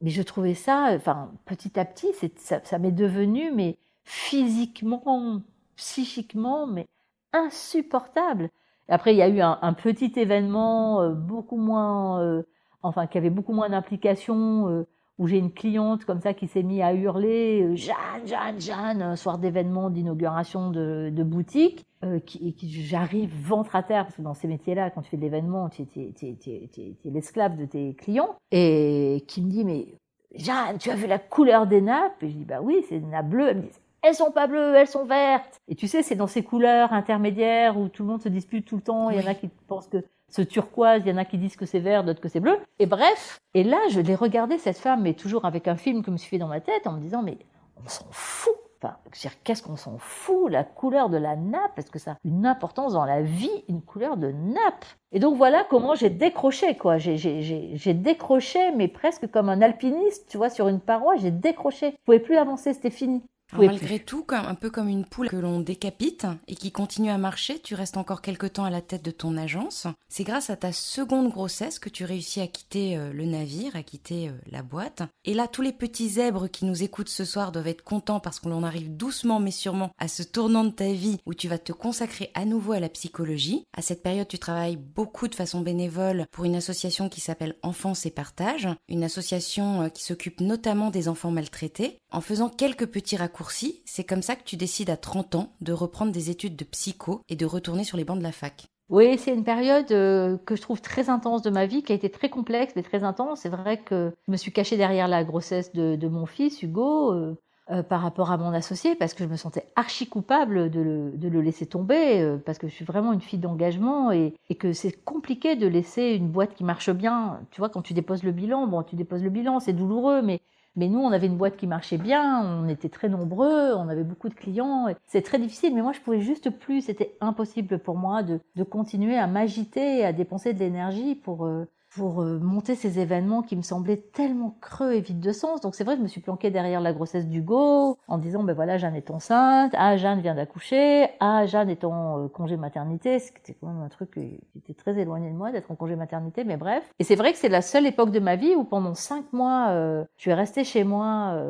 mais 0.00 0.10
je 0.10 0.20
trouvais 0.22 0.54
ça, 0.54 0.88
enfin, 0.96 1.30
petit 1.44 1.78
à 1.78 1.84
petit, 1.84 2.08
ça, 2.38 2.58
ça 2.64 2.78
m'est 2.80 2.90
devenu, 2.90 3.52
mais 3.52 3.76
physiquement, 4.02 5.42
psychiquement, 5.76 6.66
mais 6.66 6.88
insupportable. 7.32 8.50
après, 8.88 9.14
il 9.14 9.18
y 9.18 9.22
a 9.22 9.28
eu 9.28 9.40
un, 9.40 9.60
un 9.62 9.74
petit 9.74 10.12
événement 10.16 11.08
beaucoup 11.10 11.56
moins, 11.56 12.42
enfin, 12.82 13.06
qui 13.06 13.16
avait 13.16 13.30
beaucoup 13.30 13.52
moins 13.52 13.68
d'implication 13.68 14.84
où 15.18 15.26
j'ai 15.26 15.38
une 15.38 15.52
cliente 15.52 16.04
comme 16.04 16.20
ça 16.20 16.34
qui 16.34 16.46
s'est 16.46 16.62
mise 16.62 16.82
à 16.82 16.92
hurler 16.92 17.62
euh, 17.62 17.74
Jeanne, 17.74 18.26
Jeanne, 18.26 18.60
Jeanne, 18.60 19.02
un 19.02 19.16
soir 19.16 19.38
d'événement 19.38 19.90
d'inauguration 19.90 20.70
de, 20.70 21.10
de, 21.10 21.22
boutique, 21.22 21.84
euh, 22.04 22.18
qui, 22.20 22.54
qui 22.54 22.70
j'arrive 22.82 23.32
ventre 23.42 23.76
à 23.76 23.82
terre, 23.82 24.04
parce 24.04 24.16
que 24.16 24.22
dans 24.22 24.34
ces 24.34 24.46
métiers-là, 24.46 24.90
quand 24.90 25.02
tu 25.02 25.10
fais 25.10 25.16
de 25.16 25.22
l'événement, 25.22 25.68
tu 25.70 25.82
es, 25.82 26.98
l'esclave 27.04 27.56
de 27.56 27.64
tes 27.64 27.94
clients, 27.94 28.36
et 28.50 29.24
qui 29.26 29.42
me 29.42 29.50
dit, 29.50 29.64
mais 29.64 29.86
Jeanne, 30.34 30.78
tu 30.78 30.90
as 30.90 30.96
vu 30.96 31.06
la 31.06 31.18
couleur 31.18 31.66
des 31.66 31.80
nappes? 31.80 32.22
Et 32.22 32.28
je 32.28 32.36
dis, 32.36 32.44
bah 32.44 32.60
oui, 32.60 32.84
c'est 32.88 32.98
des 32.98 33.06
nappes 33.06 33.30
bleues. 33.30 33.48
Elle 33.48 33.56
me 33.56 33.62
dit, 33.62 33.70
elles 34.02 34.14
sont 34.14 34.30
pas 34.30 34.46
bleues, 34.46 34.74
elles 34.74 34.86
sont 34.86 35.04
vertes. 35.04 35.60
Et 35.68 35.74
tu 35.74 35.88
sais, 35.88 36.02
c'est 36.02 36.14
dans 36.14 36.26
ces 36.26 36.42
couleurs 36.42 36.92
intermédiaires 36.92 37.78
où 37.78 37.88
tout 37.88 38.02
le 38.02 38.10
monde 38.10 38.22
se 38.22 38.28
dispute 38.28 38.66
tout 38.66 38.76
le 38.76 38.82
temps. 38.82 39.10
Il 39.10 39.20
y 39.20 39.24
en 39.24 39.26
a 39.26 39.34
qui 39.34 39.48
pensent 39.66 39.88
que 39.88 40.04
ce 40.30 40.42
turquoise, 40.42 41.02
il 41.04 41.08
y 41.08 41.12
en 41.12 41.16
a 41.16 41.24
qui 41.24 41.38
disent 41.38 41.56
que 41.56 41.66
c'est 41.66 41.80
vert, 41.80 42.04
d'autres 42.04 42.20
que 42.20 42.28
c'est 42.28 42.40
bleu. 42.40 42.58
Et 42.78 42.86
bref, 42.86 43.38
et 43.54 43.64
là, 43.64 43.78
je 43.90 44.00
l'ai 44.00 44.14
regardé 44.14 44.58
cette 44.58 44.78
femme, 44.78 45.02
mais 45.02 45.14
toujours 45.14 45.44
avec 45.44 45.68
un 45.68 45.76
film 45.76 46.02
que 46.02 46.10
me 46.10 46.16
suis 46.16 46.30
fait 46.30 46.38
dans 46.38 46.48
ma 46.48 46.60
tête, 46.60 46.86
en 46.86 46.92
me 46.92 47.00
disant, 47.00 47.22
mais 47.22 47.38
on 47.84 47.88
s'en 47.88 48.06
fout. 48.10 48.54
Enfin, 48.82 48.96
qu'est-ce 49.42 49.62
qu'on 49.62 49.76
s'en 49.76 49.96
fout 49.98 50.50
La 50.50 50.62
couleur 50.62 51.08
de 51.08 51.16
la 51.16 51.34
nappe, 51.34 51.74
parce 51.74 51.88
que 51.88 51.98
ça 51.98 52.12
a 52.12 52.16
une 52.24 52.44
importance 52.44 52.92
dans 52.92 53.06
la 53.06 53.22
vie, 53.22 53.64
une 53.68 53.80
couleur 53.80 54.18
de 54.18 54.30
nappe. 54.30 54.84
Et 55.12 55.18
donc 55.18 55.36
voilà 55.36 55.64
comment 55.70 55.94
j'ai 55.94 56.10
décroché, 56.10 56.76
quoi. 56.76 56.98
J'ai 56.98 57.94
décroché, 57.94 58.72
mais 58.72 58.88
presque 58.88 59.30
comme 59.30 59.48
un 59.48 59.62
alpiniste, 59.62 60.28
tu 60.28 60.36
vois, 60.36 60.50
sur 60.50 60.68
une 60.68 60.80
paroi, 60.80 61.16
j'ai 61.16 61.30
décroché. 61.30 61.92
Je 61.92 62.04
pouvais 62.04 62.20
plus 62.20 62.36
avancer, 62.36 62.74
c'était 62.74 62.90
fini 62.90 63.22
malgré 63.52 63.98
tout, 63.98 64.24
un 64.30 64.54
peu 64.54 64.70
comme 64.70 64.88
une 64.88 65.04
poule 65.04 65.28
que 65.28 65.36
l'on 65.36 65.60
décapite 65.60 66.26
et 66.48 66.56
qui 66.56 66.72
continue 66.72 67.10
à 67.10 67.18
marcher, 67.18 67.58
tu 67.60 67.74
restes 67.74 67.96
encore 67.96 68.22
quelque 68.22 68.46
temps 68.46 68.64
à 68.64 68.70
la 68.70 68.80
tête 68.80 69.04
de 69.04 69.10
ton 69.10 69.36
agence. 69.36 69.86
C'est 70.08 70.24
grâce 70.24 70.50
à 70.50 70.56
ta 70.56 70.72
seconde 70.72 71.30
grossesse 71.30 71.78
que 71.78 71.88
tu 71.88 72.04
réussis 72.04 72.40
à 72.40 72.46
quitter 72.46 72.96
euh, 72.96 73.12
le 73.12 73.24
navire, 73.24 73.76
à 73.76 73.82
quitter 73.82 74.28
euh, 74.28 74.32
la 74.50 74.62
boîte. 74.62 75.02
Et 75.24 75.34
là, 75.34 75.48
tous 75.48 75.62
les 75.62 75.72
petits 75.72 76.08
zèbres 76.08 76.48
qui 76.48 76.64
nous 76.64 76.82
écoutent 76.82 77.08
ce 77.08 77.24
soir 77.24 77.52
doivent 77.52 77.68
être 77.68 77.82
contents 77.82 78.20
parce 78.20 78.40
qu'on 78.40 78.62
arrive 78.62 78.96
doucement 78.96 79.40
mais 79.40 79.50
sûrement 79.50 79.90
à 79.98 80.08
ce 80.08 80.22
tournant 80.22 80.64
de 80.64 80.70
ta 80.70 80.92
vie 80.92 81.18
où 81.26 81.34
tu 81.34 81.48
vas 81.48 81.58
te 81.58 81.72
consacrer 81.72 82.30
à 82.34 82.44
nouveau 82.44 82.72
à 82.72 82.80
la 82.80 82.88
psychologie. 82.88 83.64
À 83.76 83.82
cette 83.82 84.02
période, 84.02 84.28
tu 84.28 84.38
travailles 84.38 84.76
beaucoup 84.76 85.28
de 85.28 85.34
façon 85.34 85.60
bénévole 85.60 86.26
pour 86.32 86.44
une 86.44 86.56
association 86.56 87.08
qui 87.08 87.20
s'appelle 87.20 87.56
Enfance 87.62 88.06
et 88.06 88.10
Partage, 88.10 88.68
une 88.88 89.04
association 89.04 89.82
euh, 89.82 89.88
qui 89.88 90.04
s'occupe 90.04 90.40
notamment 90.40 90.90
des 90.90 91.08
enfants 91.08 91.30
maltraités. 91.30 91.98
En 92.10 92.20
faisant 92.20 92.48
quelques 92.48 92.86
petits 92.86 93.16
raccourcis 93.16 93.35
c'est 93.84 94.04
comme 94.04 94.22
ça 94.22 94.36
que 94.36 94.44
tu 94.44 94.56
décides 94.56 94.90
à 94.90 94.96
30 94.96 95.34
ans 95.34 95.52
de 95.60 95.72
reprendre 95.72 96.12
des 96.12 96.30
études 96.30 96.56
de 96.56 96.64
psycho 96.64 97.20
et 97.28 97.36
de 97.36 97.46
retourner 97.46 97.84
sur 97.84 97.96
les 97.96 98.04
bancs 98.04 98.18
de 98.18 98.22
la 98.22 98.32
fac. 98.32 98.68
Oui, 98.88 99.18
c'est 99.18 99.34
une 99.34 99.42
période 99.42 99.90
euh, 99.90 100.36
que 100.46 100.54
je 100.54 100.62
trouve 100.62 100.80
très 100.80 101.10
intense 101.10 101.42
de 101.42 101.50
ma 101.50 101.66
vie, 101.66 101.82
qui 101.82 101.90
a 101.92 101.94
été 101.96 102.08
très 102.08 102.28
complexe, 102.28 102.74
mais 102.76 102.82
très 102.82 103.02
intense. 103.02 103.40
C'est 103.40 103.48
vrai 103.48 103.78
que 103.78 104.12
je 104.26 104.32
me 104.32 104.36
suis 104.36 104.52
cachée 104.52 104.76
derrière 104.76 105.08
la 105.08 105.24
grossesse 105.24 105.72
de, 105.72 106.08
mon 106.08 106.24
fils, 106.24 106.62
Hugo, 106.62 107.12
euh, 107.12 107.34
euh, 107.72 107.82
par 107.82 108.00
rapport 108.00 108.30
à 108.30 108.36
mon 108.36 108.52
associé, 108.52 108.94
parce 108.94 109.12
que 109.12 109.24
je 109.24 109.28
me 109.28 109.36
sentais 109.36 109.64
archi 109.74 110.06
coupable 110.06 110.70
de 110.70 110.80
le, 110.80 111.40
laisser 111.40 111.66
tomber, 111.66 112.38
parce 112.46 112.58
que 112.58 112.68
je 112.68 112.74
suis 112.74 112.84
vraiment 112.84 113.12
une 113.12 113.20
fille 113.20 113.40
d'engagement 113.40 114.12
et, 114.12 114.34
et 114.50 114.54
que 114.54 114.72
c'est 114.72 114.92
compliqué 114.92 115.56
de 115.56 115.66
laisser 115.66 116.12
une 116.12 116.28
boîte 116.28 116.54
qui 116.54 116.62
marche 116.62 116.90
bien. 116.90 117.40
Tu 117.50 117.60
vois, 117.60 117.68
quand 117.68 117.82
tu 117.82 117.92
déposes 117.92 118.22
le 118.22 118.30
bilan, 118.30 118.68
bon, 118.68 118.84
tu 118.84 118.94
déposes 118.94 119.24
le 119.24 119.30
bilan, 119.30 119.58
c'est 119.58 119.72
douloureux, 119.72 120.22
mais 120.22 120.40
mais 120.76 120.88
nous, 120.88 120.98
on 120.98 121.10
avait 121.10 121.26
une 121.26 121.38
boîte 121.38 121.56
qui 121.56 121.66
marchait 121.66 121.98
bien, 121.98 122.42
on 122.44 122.68
était 122.68 122.90
très 122.90 123.08
nombreux, 123.08 123.74
on 123.74 123.88
avait 123.88 124.04
beaucoup 124.04 124.28
de 124.28 124.34
clients. 124.34 124.86
C'est 125.06 125.22
très 125.22 125.38
difficile, 125.38 125.74
mais 125.74 125.82
moi, 125.82 125.92
je 125.92 126.00
pouvais 126.00 126.20
juste 126.20 126.50
plus. 126.50 126.82
C'était 126.82 127.16
impossible 127.20 127.78
pour 127.78 127.96
moi 127.96 128.22
de, 128.22 128.40
continuer 128.64 129.16
à 129.16 129.26
m'agiter, 129.26 130.04
à 130.04 130.12
dépenser 130.12 130.52
de 130.52 130.58
l'énergie 130.58 131.14
pour, 131.14 131.46
euh, 131.46 131.64
pour 131.96 132.22
euh, 132.22 132.38
monter 132.38 132.74
ces 132.74 132.98
événements 132.98 133.42
qui 133.42 133.56
me 133.56 133.62
semblaient 133.62 133.96
tellement 133.96 134.54
creux 134.60 134.92
et 134.92 135.00
vides 135.00 135.20
de 135.20 135.32
sens. 135.32 135.62
Donc 135.62 135.74
c'est 135.74 135.84
vrai, 135.84 135.96
je 135.96 136.02
me 136.02 136.08
suis 136.08 136.20
planquée 136.20 136.50
derrière 136.50 136.80
la 136.80 136.92
grossesse 136.92 137.26
d'Hugo 137.26 137.98
en 138.06 138.18
disant, 138.18 138.42
ben 138.42 138.52
voilà, 138.52 138.76
Jeanne 138.76 138.94
est 138.94 139.10
enceinte, 139.10 139.72
ah, 139.76 139.96
Jeanne 139.96 140.20
vient 140.20 140.34
d'accoucher, 140.34 141.08
ah, 141.20 141.46
Jeanne 141.46 141.70
est 141.70 141.84
en 141.84 142.24
euh, 142.24 142.28
congé 142.28 142.56
maternité, 142.56 143.18
c'était 143.18 143.54
quand 143.54 143.68
même 143.68 143.82
un 143.82 143.88
truc 143.88 144.12
qui 144.12 144.40
était 144.58 144.74
très 144.74 144.98
éloigné 144.98 145.30
de 145.30 145.36
moi 145.36 145.52
d'être 145.52 145.70
en 145.70 145.74
congé 145.74 145.96
maternité, 145.96 146.44
mais 146.44 146.58
bref. 146.58 146.84
Et 146.98 147.04
c'est 147.04 147.16
vrai 147.16 147.32
que 147.32 147.38
c'est 147.38 147.48
la 147.48 147.62
seule 147.62 147.86
époque 147.86 148.10
de 148.10 148.20
ma 148.20 148.36
vie 148.36 148.54
où 148.54 148.64
pendant 148.64 148.94
cinq 148.94 149.32
mois, 149.32 149.68
euh, 149.70 150.04
je 150.16 150.22
suis 150.22 150.32
restée 150.32 150.64
chez 150.64 150.84
moi 150.84 151.40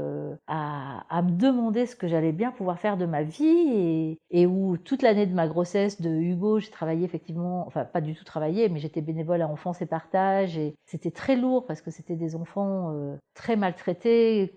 à, 0.46 1.04
à, 1.10 1.22
me 1.22 1.32
demander 1.32 1.86
ce 1.86 1.96
que 1.96 2.06
j'allais 2.06 2.32
bien 2.32 2.52
pouvoir 2.52 2.78
faire 2.78 2.96
de 2.96 3.06
ma 3.06 3.24
vie 3.24 3.44
et, 3.46 4.20
et 4.30 4.46
où 4.46 4.76
toute 4.76 5.02
l'année 5.02 5.26
de 5.26 5.34
ma 5.34 5.48
grossesse 5.48 6.00
de 6.00 6.10
Hugo, 6.10 6.60
j'ai 6.60 6.70
travaillé 6.70 7.04
effectivement, 7.04 7.64
enfin 7.66 7.84
pas 7.84 8.00
du 8.00 8.14
tout 8.14 8.24
travaillé, 8.24 8.68
mais 8.68 8.78
j'étais 8.78 9.00
bénévole 9.00 9.42
à 9.42 9.48
Enfance 9.48 9.82
et 9.82 9.86
Partage 9.86 10.35
et 10.44 10.76
c'était 10.84 11.10
très 11.10 11.36
lourd 11.36 11.66
parce 11.66 11.80
que 11.80 11.90
c'était 11.90 12.16
des 12.16 12.36
enfants 12.36 12.92
euh, 12.92 13.16
très 13.34 13.56
maltraités 13.56 14.54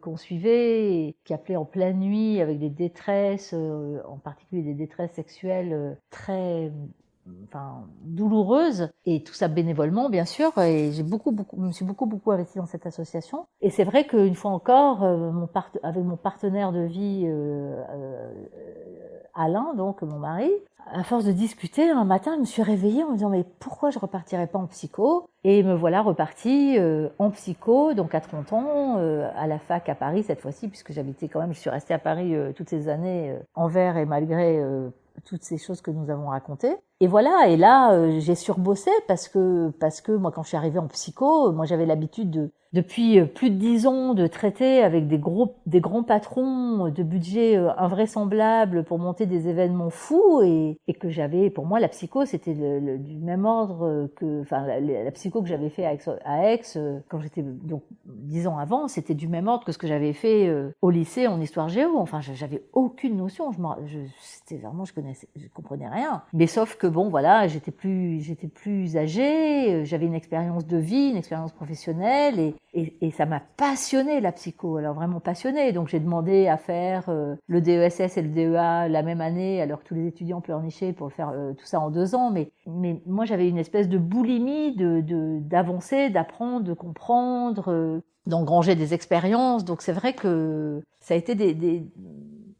qu'on 0.00 0.16
suivait, 0.16 0.92
et 0.92 1.16
qui 1.24 1.32
appelaient 1.32 1.54
en 1.54 1.64
pleine 1.64 2.00
nuit 2.00 2.40
avec 2.40 2.58
des 2.58 2.68
détresses, 2.68 3.54
euh, 3.54 4.00
en 4.08 4.16
particulier 4.16 4.62
des 4.62 4.74
détresses 4.74 5.12
sexuelles 5.12 5.72
euh, 5.72 5.94
très 6.10 6.72
enfin, 7.44 7.84
douloureuses, 8.02 8.90
et 9.06 9.22
tout 9.22 9.34
ça 9.34 9.46
bénévolement, 9.46 10.10
bien 10.10 10.24
sûr. 10.24 10.56
Et 10.58 10.90
j'ai 10.90 11.04
beaucoup, 11.04 11.30
beaucoup, 11.30 11.56
me 11.58 11.70
suis 11.70 11.84
beaucoup, 11.84 12.06
beaucoup 12.06 12.32
investi 12.32 12.58
dans 12.58 12.66
cette 12.66 12.86
association. 12.86 13.46
Et 13.60 13.70
c'est 13.70 13.84
vrai 13.84 14.04
qu'une 14.04 14.34
fois 14.34 14.50
encore, 14.50 15.00
mon 15.00 15.48
avec 15.84 16.02
mon 16.02 16.16
partenaire 16.16 16.72
de 16.72 16.80
vie, 16.80 17.28
Alain, 19.38 19.72
donc 19.74 20.02
mon 20.02 20.18
mari, 20.18 20.50
à 20.92 21.04
force 21.04 21.24
de 21.24 21.32
discuter, 21.32 21.90
un 21.90 22.04
matin, 22.04 22.34
je 22.34 22.40
me 22.40 22.44
suis 22.44 22.62
réveillée 22.62 23.04
en 23.04 23.10
me 23.10 23.14
disant 23.14 23.30
mais 23.30 23.44
pourquoi 23.60 23.90
je 23.90 23.98
repartirais 23.98 24.46
pas 24.46 24.58
en 24.58 24.66
psycho? 24.66 25.28
Et 25.44 25.62
me 25.62 25.74
voilà 25.74 26.02
repartie 26.02 26.76
euh, 26.78 27.08
en 27.18 27.30
psycho, 27.30 27.94
donc 27.94 28.14
à 28.14 28.20
30 28.20 28.52
ans, 28.52 28.96
euh, 28.98 29.30
à 29.36 29.46
la 29.46 29.58
fac 29.58 29.88
à 29.88 29.94
Paris 29.94 30.24
cette 30.24 30.40
fois-ci, 30.40 30.68
puisque 30.68 30.92
j'habitais 30.92 31.28
quand 31.28 31.40
même, 31.40 31.54
je 31.54 31.60
suis 31.60 31.70
restée 31.70 31.94
à 31.94 31.98
Paris 31.98 32.34
euh, 32.34 32.52
toutes 32.52 32.68
ces 32.68 32.88
années 32.88 33.36
envers 33.54 33.96
et 33.96 34.06
malgré 34.06 34.60
toutes 35.24 35.42
ces 35.42 35.58
choses 35.58 35.80
que 35.80 35.90
nous 35.90 36.10
avons 36.10 36.28
racontées. 36.28 36.76
Et 37.00 37.06
voilà, 37.06 37.48
et 37.48 37.56
là, 37.56 38.18
j'ai 38.18 38.34
surbossé 38.34 38.90
parce 39.06 39.28
que 39.28 39.70
parce 39.78 40.00
que 40.00 40.12
moi, 40.12 40.32
quand 40.32 40.42
je 40.42 40.48
suis 40.48 40.56
arrivée 40.56 40.80
en 40.80 40.88
psycho, 40.88 41.52
moi 41.52 41.64
j'avais 41.64 41.86
l'habitude 41.86 42.30
de 42.30 42.50
depuis 42.72 43.18
euh, 43.18 43.24
plus 43.24 43.50
de 43.50 43.56
dix 43.56 43.86
ans 43.86 44.14
de 44.14 44.26
traiter 44.26 44.82
avec 44.82 45.08
des 45.08 45.18
gros, 45.18 45.56
des 45.66 45.80
grands 45.80 46.02
patrons 46.02 46.88
de 46.88 47.02
budget 47.02 47.56
euh, 47.56 47.70
invraisemblables 47.78 48.84
pour 48.84 48.98
monter 48.98 49.26
des 49.26 49.48
événements 49.48 49.90
fous 49.90 50.42
et, 50.42 50.78
que 51.00 51.10
j'avais, 51.10 51.48
pour 51.48 51.64
moi, 51.64 51.78
la 51.78 51.88
psycho, 51.88 52.24
c'était 52.24 52.54
du 52.54 53.18
même 53.18 53.44
ordre 53.44 54.08
que, 54.16 54.40
enfin, 54.40 54.66
la, 54.66 55.10
psycho 55.12 55.42
que 55.42 55.48
j'avais 55.48 55.70
fait 55.70 55.86
à 55.86 56.52
Aix, 56.52 56.60
euh, 56.74 56.98
quand 57.08 57.20
j'étais 57.20 57.42
donc 57.42 57.84
dix 58.04 58.48
ans 58.48 58.58
avant, 58.58 58.88
c'était 58.88 59.14
du 59.14 59.28
même 59.28 59.46
ordre 59.46 59.64
que 59.64 59.70
ce 59.70 59.78
que 59.78 59.86
j'avais 59.86 60.12
fait 60.12 60.52
au 60.82 60.90
lycée 60.90 61.28
en 61.28 61.40
histoire 61.40 61.68
géo. 61.68 61.98
Enfin, 61.98 62.20
j'avais 62.20 62.64
aucune 62.72 63.16
notion. 63.16 63.52
Je, 63.52 63.86
je 63.86 63.98
c'était 64.18 64.60
vraiment, 64.60 64.84
je 64.84 64.92
connaissais, 64.92 65.28
je 65.36 65.46
comprenais 65.54 65.88
rien. 65.88 66.22
Mais 66.32 66.48
sauf 66.48 66.76
que 66.76 66.87
bon, 66.88 67.08
voilà, 67.08 67.46
j'étais 67.48 67.70
plus, 67.70 68.20
j'étais 68.20 68.48
plus 68.48 68.96
âgée, 68.96 69.84
j'avais 69.84 70.06
une 70.06 70.14
expérience 70.14 70.66
de 70.66 70.76
vie, 70.76 71.10
une 71.10 71.16
expérience 71.16 71.52
professionnelle 71.52 72.38
et 72.38 72.54
et, 72.74 73.10
ça 73.10 73.26
m'a 73.26 73.40
passionné 73.40 74.20
la 74.20 74.32
psycho, 74.32 74.76
alors 74.76 74.94
vraiment 74.94 75.20
passionné. 75.20 75.72
Donc 75.72 75.88
j'ai 75.88 76.00
demandé 76.00 76.48
à 76.48 76.56
faire 76.56 77.08
euh, 77.08 77.34
le 77.46 77.60
DESS 77.60 78.16
et 78.16 78.22
le 78.22 78.28
DEA 78.28 78.88
la 78.88 79.02
même 79.02 79.20
année, 79.20 79.60
alors 79.60 79.82
que 79.82 79.88
tous 79.88 79.94
les 79.94 80.06
étudiants 80.06 80.40
pleurnichaient 80.40 80.92
pour 80.92 81.12
faire 81.12 81.30
euh, 81.30 81.54
tout 81.54 81.64
ça 81.64 81.80
en 81.80 81.90
deux 81.90 82.14
ans. 82.14 82.30
Mais, 82.30 82.52
mais 82.66 83.02
moi 83.06 83.24
j'avais 83.24 83.48
une 83.48 83.58
espèce 83.58 83.88
de 83.88 83.98
boulimie 83.98 84.74
de 84.76 85.02
d'avancer, 85.40 86.10
d'apprendre, 86.10 86.64
de 86.64 86.74
comprendre, 86.74 87.72
euh, 87.72 88.00
d'engranger 88.26 88.74
des 88.74 88.94
expériences. 88.94 89.64
Donc 89.64 89.82
c'est 89.82 89.92
vrai 89.92 90.12
que 90.12 90.82
ça 91.00 91.14
a 91.14 91.16
été 91.16 91.34
des 91.34 91.86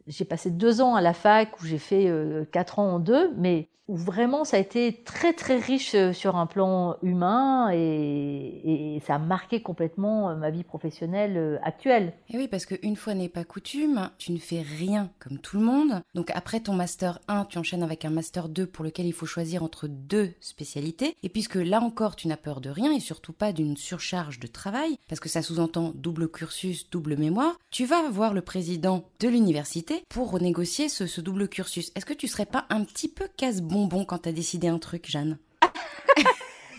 j'ai 0.08 0.24
passé 0.24 0.50
deux 0.50 0.80
ans 0.80 0.94
à 0.94 1.00
la 1.00 1.12
fac 1.12 1.60
où 1.60 1.66
j'ai 1.66 1.78
fait 1.78 2.10
quatre 2.50 2.78
ans 2.78 2.94
en 2.94 2.98
deux, 2.98 3.32
mais 3.36 3.68
vraiment 3.88 4.44
ça 4.44 4.58
a 4.58 4.60
été 4.60 5.02
très 5.04 5.32
très 5.32 5.56
riche 5.56 5.94
euh, 5.94 6.12
sur 6.12 6.36
un 6.36 6.46
plan 6.46 6.96
humain 7.02 7.70
et, 7.72 8.96
et 8.96 9.00
ça 9.00 9.14
a 9.14 9.18
marqué 9.18 9.62
complètement 9.62 10.30
euh, 10.30 10.36
ma 10.36 10.50
vie 10.50 10.64
professionnelle 10.64 11.36
euh, 11.36 11.58
actuelle. 11.62 12.12
Et 12.28 12.36
oui, 12.36 12.48
parce 12.48 12.66
qu'une 12.66 12.96
fois 12.96 13.14
n'est 13.14 13.28
pas 13.28 13.44
coutume, 13.44 14.10
tu 14.18 14.32
ne 14.32 14.38
fais 14.38 14.60
rien 14.60 15.10
comme 15.18 15.38
tout 15.38 15.56
le 15.58 15.64
monde. 15.64 16.02
Donc 16.14 16.30
après 16.34 16.60
ton 16.60 16.74
master 16.74 17.18
1, 17.28 17.46
tu 17.46 17.58
enchaînes 17.58 17.82
avec 17.82 18.04
un 18.04 18.10
master 18.10 18.48
2 18.48 18.66
pour 18.66 18.84
lequel 18.84 19.06
il 19.06 19.12
faut 19.12 19.26
choisir 19.26 19.62
entre 19.62 19.88
deux 19.88 20.34
spécialités. 20.40 21.16
Et 21.22 21.28
puisque 21.28 21.56
là 21.56 21.80
encore, 21.80 22.16
tu 22.16 22.28
n'as 22.28 22.36
peur 22.36 22.60
de 22.60 22.70
rien 22.70 22.92
et 22.92 23.00
surtout 23.00 23.32
pas 23.32 23.52
d'une 23.52 23.76
surcharge 23.76 24.38
de 24.38 24.46
travail, 24.46 24.98
parce 25.08 25.20
que 25.20 25.28
ça 25.28 25.42
sous-entend 25.42 25.92
double 25.94 26.28
cursus, 26.28 26.90
double 26.90 27.16
mémoire, 27.16 27.58
tu 27.70 27.86
vas 27.86 28.08
voir 28.10 28.34
le 28.34 28.42
président 28.42 29.04
de 29.20 29.28
l'université 29.28 29.97
pour 30.08 30.30
renégocier 30.30 30.88
ce, 30.88 31.20
double 31.20 31.48
cursus. 31.48 31.90
Est-ce 31.94 32.06
que 32.06 32.14
tu 32.14 32.28
serais 32.28 32.46
pas 32.46 32.66
un 32.70 32.84
petit 32.84 33.08
peu 33.08 33.28
casse-bon 33.36 33.86
bon 33.86 34.04
quand 34.04 34.18
t'as 34.18 34.32
décidé 34.32 34.68
un 34.68 34.78
truc, 34.78 35.08
Jeanne? 35.08 35.38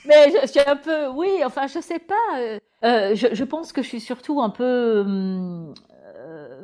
Mais 0.06 0.32
je, 0.42 0.48
suis 0.48 0.60
un 0.66 0.76
peu, 0.76 1.08
oui, 1.08 1.30
enfin, 1.46 1.68
je 1.68 1.80
sais 1.80 2.00
pas. 2.00 2.16
Euh, 2.38 2.60
euh, 2.84 3.16
je, 3.16 3.28
je, 3.34 3.44
pense 3.44 3.74
que 3.74 3.82
je 3.82 3.88
suis 3.88 4.00
surtout 4.00 4.42
un 4.42 4.50
peu 4.50 5.02
hum, 5.02 5.74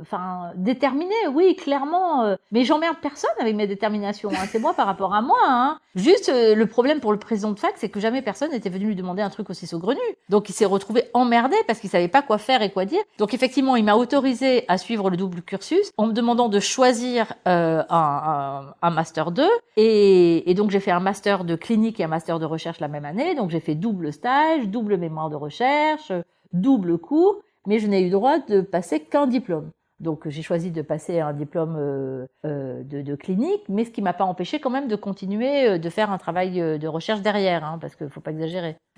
enfin 0.02 0.52
déterminé, 0.56 1.14
oui, 1.34 1.56
clairement. 1.56 2.24
Euh, 2.24 2.36
mais 2.52 2.64
j'emmerde 2.64 2.98
personne 3.02 3.32
avec 3.40 3.56
mes 3.56 3.68
déterminations. 3.68 4.30
Hein. 4.32 4.46
C'est 4.50 4.60
moi 4.60 4.74
par 4.74 4.86
rapport 4.86 5.14
à 5.14 5.22
moi. 5.22 5.38
Hein. 5.48 5.80
Juste 5.96 6.30
euh, 6.30 6.56
le 6.56 6.66
problème 6.66 7.00
pour 7.00 7.12
le 7.12 7.20
président 7.20 7.52
de 7.52 7.60
fac, 7.60 7.74
c'est 7.78 7.90
que 7.90 8.00
jamais 8.00 8.22
personne 8.22 8.52
n'était 8.52 8.70
venu 8.70 8.88
lui 8.88 8.96
demander 8.96 9.22
un 9.22 9.30
truc 9.30 9.50
aussi 9.50 9.68
saugrenu. 9.68 10.00
Donc 10.30 10.50
il 10.50 10.54
s'est 10.54 10.66
retrouvé 10.66 11.06
emmerdé 11.14 11.56
parce 11.68 11.80
qu'il 11.80 11.90
savait 11.90 12.08
pas 12.08 12.22
quoi 12.22 12.38
faire 12.38 12.62
et 12.62 12.72
quoi 12.72 12.86
dire. 12.86 13.02
Donc 13.18 13.34
effectivement, 13.34 13.76
il 13.76 13.86
m'a 13.86 13.96
autorisé 13.96 14.66
à 14.68 14.78
suivre 14.78 15.10
le 15.10 15.18
double 15.18 15.42
cursus 15.42 15.92
en 15.98 16.08
me 16.08 16.14
demandant 16.14 16.50
de 16.50 16.60
choisir 16.60 17.34
euh, 17.48 17.84
un, 17.90 18.74
un, 18.82 18.90
master 18.90 19.32
2. 19.32 19.44
Et, 19.78 20.50
et 20.50 20.54
donc 20.54 20.72
j'ai 20.72 20.80
fait 20.80 20.92
un 20.92 21.00
master 21.00 21.44
de 21.44 21.56
clinique 21.56 22.00
et 22.00 22.04
un 22.04 22.10
master 22.10 22.40
de 22.40 22.46
recherche 22.46 22.80
la 22.80 22.88
même 22.88 23.06
année. 23.06 23.36
Donc 23.36 23.50
j'ai 23.50 23.60
fait 23.60 23.76
double 23.76 24.12
stage, 24.12 24.68
double 24.68 24.98
mémoire 24.98 25.30
de 25.30 25.36
recherche, 25.36 26.12
double 26.54 26.98
cours 26.98 27.42
mais 27.66 27.80
je 27.80 27.88
n'ai 27.88 28.02
eu 28.02 28.10
droit 28.10 28.40
de 28.40 28.62
passer 28.62 29.00
qu'un 29.00 29.28
diplôme. 29.28 29.72
Donc 30.00 30.28
j'ai 30.28 30.42
choisi 30.42 30.72
de 30.72 30.82
passer 30.82 31.22
un 31.22 31.32
diplôme 31.32 31.78
euh, 31.78 32.26
euh, 32.46 32.84
de, 32.84 33.02
de, 33.02 33.16
clinique, 33.16 33.62
mais 33.70 33.86
ce 33.86 33.92
qui 33.92 34.02
m'a 34.02 34.14
pas 34.14 34.26
empêché 34.26 34.60
quand 34.60 34.70
même 34.70 34.90
de 34.90 34.96
continuer 34.98 35.70
euh, 35.70 35.78
de 35.78 35.90
faire 35.90 36.12
un 36.12 36.18
travail 36.18 36.56
de 36.56 36.88
recherche 36.88 37.22
derrière, 37.22 37.64
hein, 37.64 37.78
parce 37.80 37.96
qu'il 37.96 38.10
faut 38.10 38.20
pas 38.20 38.32
exagérer. 38.32 38.76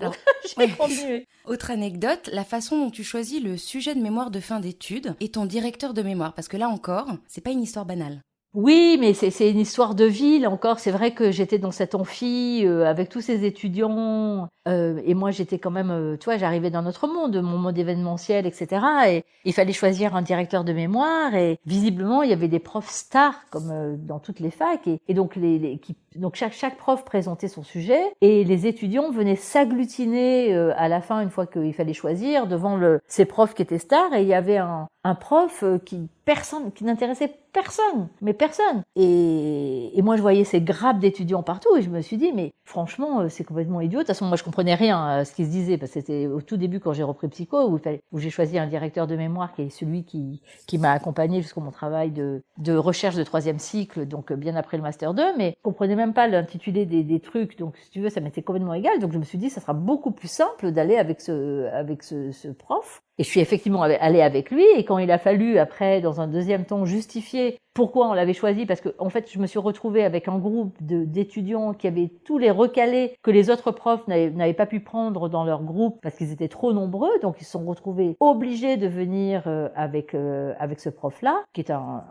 j'ai 0.58 0.68
continué. 0.68 1.26
Autre 1.44 1.70
anecdote, 1.70 2.28
la 2.32 2.44
façon 2.44 2.78
dont 2.78 2.90
tu 2.90 3.04
choisis 3.04 3.42
le 3.42 3.56
sujet 3.56 3.94
de 3.94 4.00
mémoire 4.00 4.30
de 4.30 4.40
fin 4.40 4.58
d'études 4.58 5.14
et 5.20 5.30
ton 5.30 5.46
directeur 5.46 5.94
de 5.94 6.02
mémoire, 6.02 6.34
parce 6.34 6.48
que 6.48 6.56
là 6.56 6.68
encore, 6.68 7.06
c'est 7.28 7.42
pas 7.42 7.50
une 7.50 7.62
histoire 7.62 7.86
banale. 7.86 8.20
Oui, 8.54 8.96
mais 8.98 9.12
c'est 9.12 9.50
une 9.50 9.58
histoire 9.60 9.94
de 9.94 10.04
ville 10.04 10.46
encore. 10.48 10.78
C'est 10.80 10.90
vrai 10.90 11.12
que 11.12 11.30
j'étais 11.30 11.58
dans 11.58 11.70
cette 11.70 11.94
amphi 11.94 12.62
euh, 12.64 12.86
avec 12.86 13.08
tous 13.10 13.20
ces 13.20 13.44
étudiants 13.44 14.48
euh, 14.66 15.00
et 15.04 15.14
moi 15.14 15.30
j'étais 15.30 15.58
quand 15.58 15.70
même, 15.70 15.90
euh, 15.90 16.16
tu 16.16 16.24
vois, 16.24 16.38
j'arrivais 16.38 16.70
dans 16.70 16.82
notre 16.82 17.06
monde, 17.08 17.36
mon 17.42 17.58
monde 17.58 17.76
événementiel, 17.78 18.46
etc. 18.46 18.86
Et 19.08 19.24
il 19.44 19.52
fallait 19.52 19.72
choisir 19.74 20.16
un 20.16 20.22
directeur 20.22 20.64
de 20.64 20.72
mémoire 20.72 21.34
et 21.34 21.58
visiblement 21.66 22.22
il 22.22 22.30
y 22.30 22.32
avait 22.32 22.48
des 22.48 22.58
profs 22.58 22.90
stars 22.90 23.38
comme 23.50 23.70
euh, 23.70 23.96
dans 23.98 24.18
toutes 24.18 24.40
les 24.40 24.50
facs 24.50 24.86
et, 24.88 25.00
et 25.08 25.14
donc 25.14 25.36
les, 25.36 25.58
les 25.58 25.78
qui, 25.78 25.94
donc 26.16 26.36
chaque 26.36 26.76
prof 26.76 27.04
présentait 27.04 27.48
son 27.48 27.62
sujet 27.62 28.00
et 28.20 28.44
les 28.44 28.66
étudiants 28.66 29.10
venaient 29.10 29.36
s'agglutiner 29.36 30.54
à 30.76 30.88
la 30.88 31.00
fin 31.00 31.20
une 31.20 31.30
fois 31.30 31.46
qu'il 31.46 31.74
fallait 31.74 31.92
choisir 31.92 32.46
devant 32.46 32.76
le, 32.76 33.00
ces 33.06 33.24
profs 33.24 33.54
qui 33.54 33.62
étaient 33.62 33.78
stars 33.78 34.14
et 34.14 34.22
il 34.22 34.28
y 34.28 34.34
avait 34.34 34.58
un, 34.58 34.88
prof 35.20 35.64
qui 35.86 36.08
personne, 36.28 36.72
qui 36.72 36.84
n'intéressait 36.84 37.32
personne, 37.54 38.08
mais 38.20 38.34
personne. 38.34 38.82
Et, 38.96 39.98
moi, 40.02 40.16
je 40.16 40.22
voyais 40.22 40.44
ces 40.44 40.60
grappes 40.60 40.98
d'étudiants 40.98 41.42
partout 41.42 41.74
et 41.76 41.82
je 41.82 41.88
me 41.88 42.02
suis 42.02 42.18
dit, 42.18 42.32
mais 42.34 42.52
franchement, 42.64 43.20
euh, 43.20 43.28
c'est 43.28 43.44
complètement 43.44 43.80
idiot. 43.80 44.00
De 44.00 44.02
toute 44.02 44.08
façon, 44.08 44.26
moi, 44.26 44.36
je 44.36 44.44
comprenais 44.44 44.74
rien 44.74 45.04
à 45.06 45.24
ce 45.24 45.34
qui 45.34 45.44
se 45.44 45.50
disait 45.50 45.78
parce 45.78 45.92
que 45.92 46.00
c'était 46.00 46.26
au 46.26 46.42
tout 46.42 46.56
début 46.56 46.80
quand 46.80 46.92
j'ai 46.92 47.02
repris 47.02 47.28
psycho 47.28 47.68
où, 47.68 47.78
j'ai 48.18 48.30
choisi 48.30 48.58
un 48.58 48.66
directeur 48.66 49.06
de 49.06 49.16
mémoire 49.16 49.54
qui 49.54 49.62
est 49.62 49.70
celui 49.70 50.04
qui, 50.04 50.42
qui 50.66 50.78
m'a 50.78 50.92
accompagné 50.92 51.40
jusqu'au 51.40 51.60
mon 51.60 51.70
travail 51.70 52.10
de, 52.10 52.42
de 52.58 52.76
recherche 52.76 53.16
de 53.16 53.24
troisième 53.24 53.58
cycle, 53.58 54.06
donc 54.06 54.30
euh, 54.30 54.36
bien 54.36 54.54
après 54.54 54.76
le 54.76 54.82
master 54.82 55.14
2, 55.14 55.36
mais 55.38 55.54
je 55.56 55.62
comprenais 55.62 55.96
même 55.98 56.14
pas 56.14 56.26
l'intitulé 56.26 56.86
des, 56.86 57.20
trucs. 57.20 57.58
Donc, 57.58 57.76
si 57.76 57.90
tu 57.90 58.00
veux, 58.00 58.08
ça 58.08 58.20
m'était 58.20 58.42
complètement 58.42 58.74
égal. 58.74 58.98
Donc, 59.00 59.12
je 59.12 59.18
me 59.18 59.24
suis 59.24 59.38
dit, 59.38 59.50
ça 59.50 59.60
sera 59.60 59.74
beaucoup 59.74 60.12
plus 60.12 60.28
simple 60.28 60.70
d'aller 60.70 60.96
avec 60.96 61.20
ce, 61.20 61.66
avec 61.72 62.02
ce, 62.02 62.48
prof 62.52 63.02
et 63.18 63.24
je 63.24 63.28
suis 63.28 63.40
effectivement 63.40 63.82
allée 63.82 64.22
avec 64.22 64.50
lui. 64.50 64.64
Et 64.76 64.84
quand 64.84 64.98
il 64.98 65.10
a 65.10 65.18
fallu, 65.18 65.58
après, 65.58 66.00
dans 66.00 66.20
un 66.20 66.28
deuxième 66.28 66.64
temps, 66.64 66.84
justifier 66.84 67.58
pourquoi 67.74 68.08
on 68.08 68.12
l'avait 68.12 68.32
choisi, 68.32 68.66
parce 68.66 68.80
que 68.80 68.88
en 68.98 69.08
fait, 69.08 69.30
je 69.30 69.38
me 69.38 69.46
suis 69.46 69.58
retrouvée 69.58 70.04
avec 70.04 70.26
un 70.26 70.38
groupe 70.38 70.74
d'étudiants 70.80 71.74
qui 71.74 71.86
avaient 71.86 72.10
tous 72.24 72.38
les 72.38 72.50
recalés 72.50 73.14
que 73.22 73.30
les 73.30 73.50
autres 73.50 73.70
profs 73.70 74.06
n'avaient 74.08 74.52
pas 74.52 74.66
pu 74.66 74.80
prendre 74.80 75.28
dans 75.28 75.44
leur 75.44 75.62
groupe 75.62 76.00
parce 76.02 76.16
qu'ils 76.16 76.32
étaient 76.32 76.48
trop 76.48 76.72
nombreux. 76.72 77.10
Donc, 77.22 77.36
ils 77.40 77.44
se 77.44 77.52
sont 77.52 77.64
retrouvés 77.64 78.16
obligés 78.20 78.76
de 78.76 78.88
venir 78.88 79.44
euh, 79.46 79.68
avec 79.76 80.14
euh, 80.14 80.54
avec 80.58 80.80
ce 80.80 80.88
prof-là, 80.88 81.44
qui 81.52 81.60
est 81.60 81.70
un, 81.70 82.04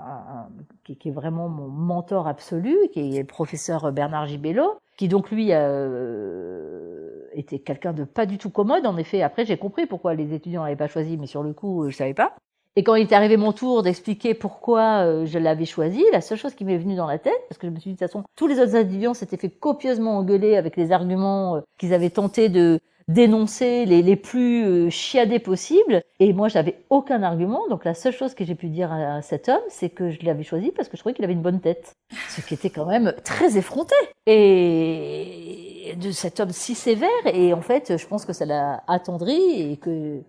qui, 0.84 1.10
est 1.10 1.12
vraiment 1.12 1.50
mon 1.50 1.68
mentor 1.68 2.28
absolu, 2.28 2.78
qui 2.94 3.18
est 3.18 3.20
le 3.20 3.26
Bernard 3.92 4.28
Gibello, 4.28 4.80
qui 4.98 5.08
donc 5.08 5.32
lui 5.32 5.50
euh, 5.52 7.22
était 7.34 7.60
quelqu'un 7.60 7.94
de 7.94 8.04
pas 8.04 8.26
du 8.26 8.38
tout 8.38 8.50
commode. 8.50 8.86
En 8.86 8.98
effet, 8.98 9.22
après 9.22 9.46
j'ai 9.46 9.58
compris 9.58 9.86
pourquoi 9.86 10.14
les 10.14 10.34
étudiants 10.34 10.64
l'avaient 10.64 10.76
pas 10.76 10.88
choisi, 10.88 11.18
mais 11.18 11.28
sur 11.28 11.44
le 11.44 11.54
coup, 11.54 11.90
je 11.90 11.96
savais 11.96 12.14
pas. 12.14 12.36
Et 12.78 12.84
quand 12.84 12.94
il 12.94 13.08
est 13.08 13.14
arrivé 13.14 13.38
mon 13.38 13.54
tour 13.54 13.82
d'expliquer 13.82 14.36
pourquoi 14.36 15.04
euh, 15.04 15.26
je 15.26 15.40
l'avais 15.40 15.66
choisi, 15.66 16.04
la 16.12 16.22
seule 16.22 16.38
chose 16.38 16.54
qui 16.54 16.64
m'est 16.64 16.78
venue 16.78 16.96
dans 16.96 17.08
la 17.08 17.18
tête, 17.18 17.42
parce 17.50 17.58
que 17.58 17.66
je 17.66 17.72
me 17.72 17.80
suis 17.80 17.90
dit 17.90 17.96
de 17.96 18.00
toute 18.00 18.08
façon, 18.08 18.24
tous 18.36 18.46
les 18.46 18.60
autres 18.60 18.76
étudiants 18.76 19.16
s'étaient 19.16 19.36
fait 19.36 19.50
copieusement 19.50 20.20
engueuler 20.20 20.56
avec 20.58 20.78
les 20.78 20.92
arguments 20.92 21.56
euh, 21.56 21.62
qu'ils 21.80 21.96
avaient 21.96 22.12
tenté 22.12 22.50
de 22.50 22.80
dénoncer 23.08 23.86
les, 23.86 24.02
les 24.02 24.16
plus 24.16 24.66
euh, 24.66 24.90
chiadés 24.90 25.40
possibles. 25.40 26.02
Et 26.20 26.34
moi, 26.34 26.48
j'avais 26.48 26.84
aucun 26.90 27.24
argument. 27.24 27.68
Donc 27.70 27.86
la 27.86 27.94
seule 27.94 28.14
chose 28.14 28.34
que 28.34 28.44
j'ai 28.44 28.56
pu 28.56 28.68
dire 28.68 28.92
à 28.92 29.22
cet 29.22 29.50
homme, 29.50 29.62
c'est 29.70 29.90
que 29.90 30.10
je 30.10 30.26
l'avais 30.26 30.44
choisi 30.44 30.72
parce 30.72 30.90
que 30.90 30.98
je 30.98 31.02
trouvais 31.02 31.14
qu'il 31.14 31.24
avait 31.24 31.34
une 31.34 31.42
bonne 31.42 31.62
tête. 31.62 31.96
Ce 32.30 32.42
qui 32.42 32.54
était 32.54 32.70
quand 32.70 32.86
même 32.86 33.14
très 33.24 33.58
effronté. 33.58 33.96
Et 34.26 35.96
de 35.96 36.12
cet 36.12 36.40
homme 36.40 36.52
si 36.52 36.76
sévère. 36.76 37.10
Et 37.26 37.54
en 37.54 37.62
fait, 37.62 37.98
je 37.98 38.08
pense 38.08 38.26
que 38.26 38.34
ça 38.34 38.46
l'a 38.46 38.84
attendri 38.88 39.72
et 39.72 39.78
que 39.78 40.22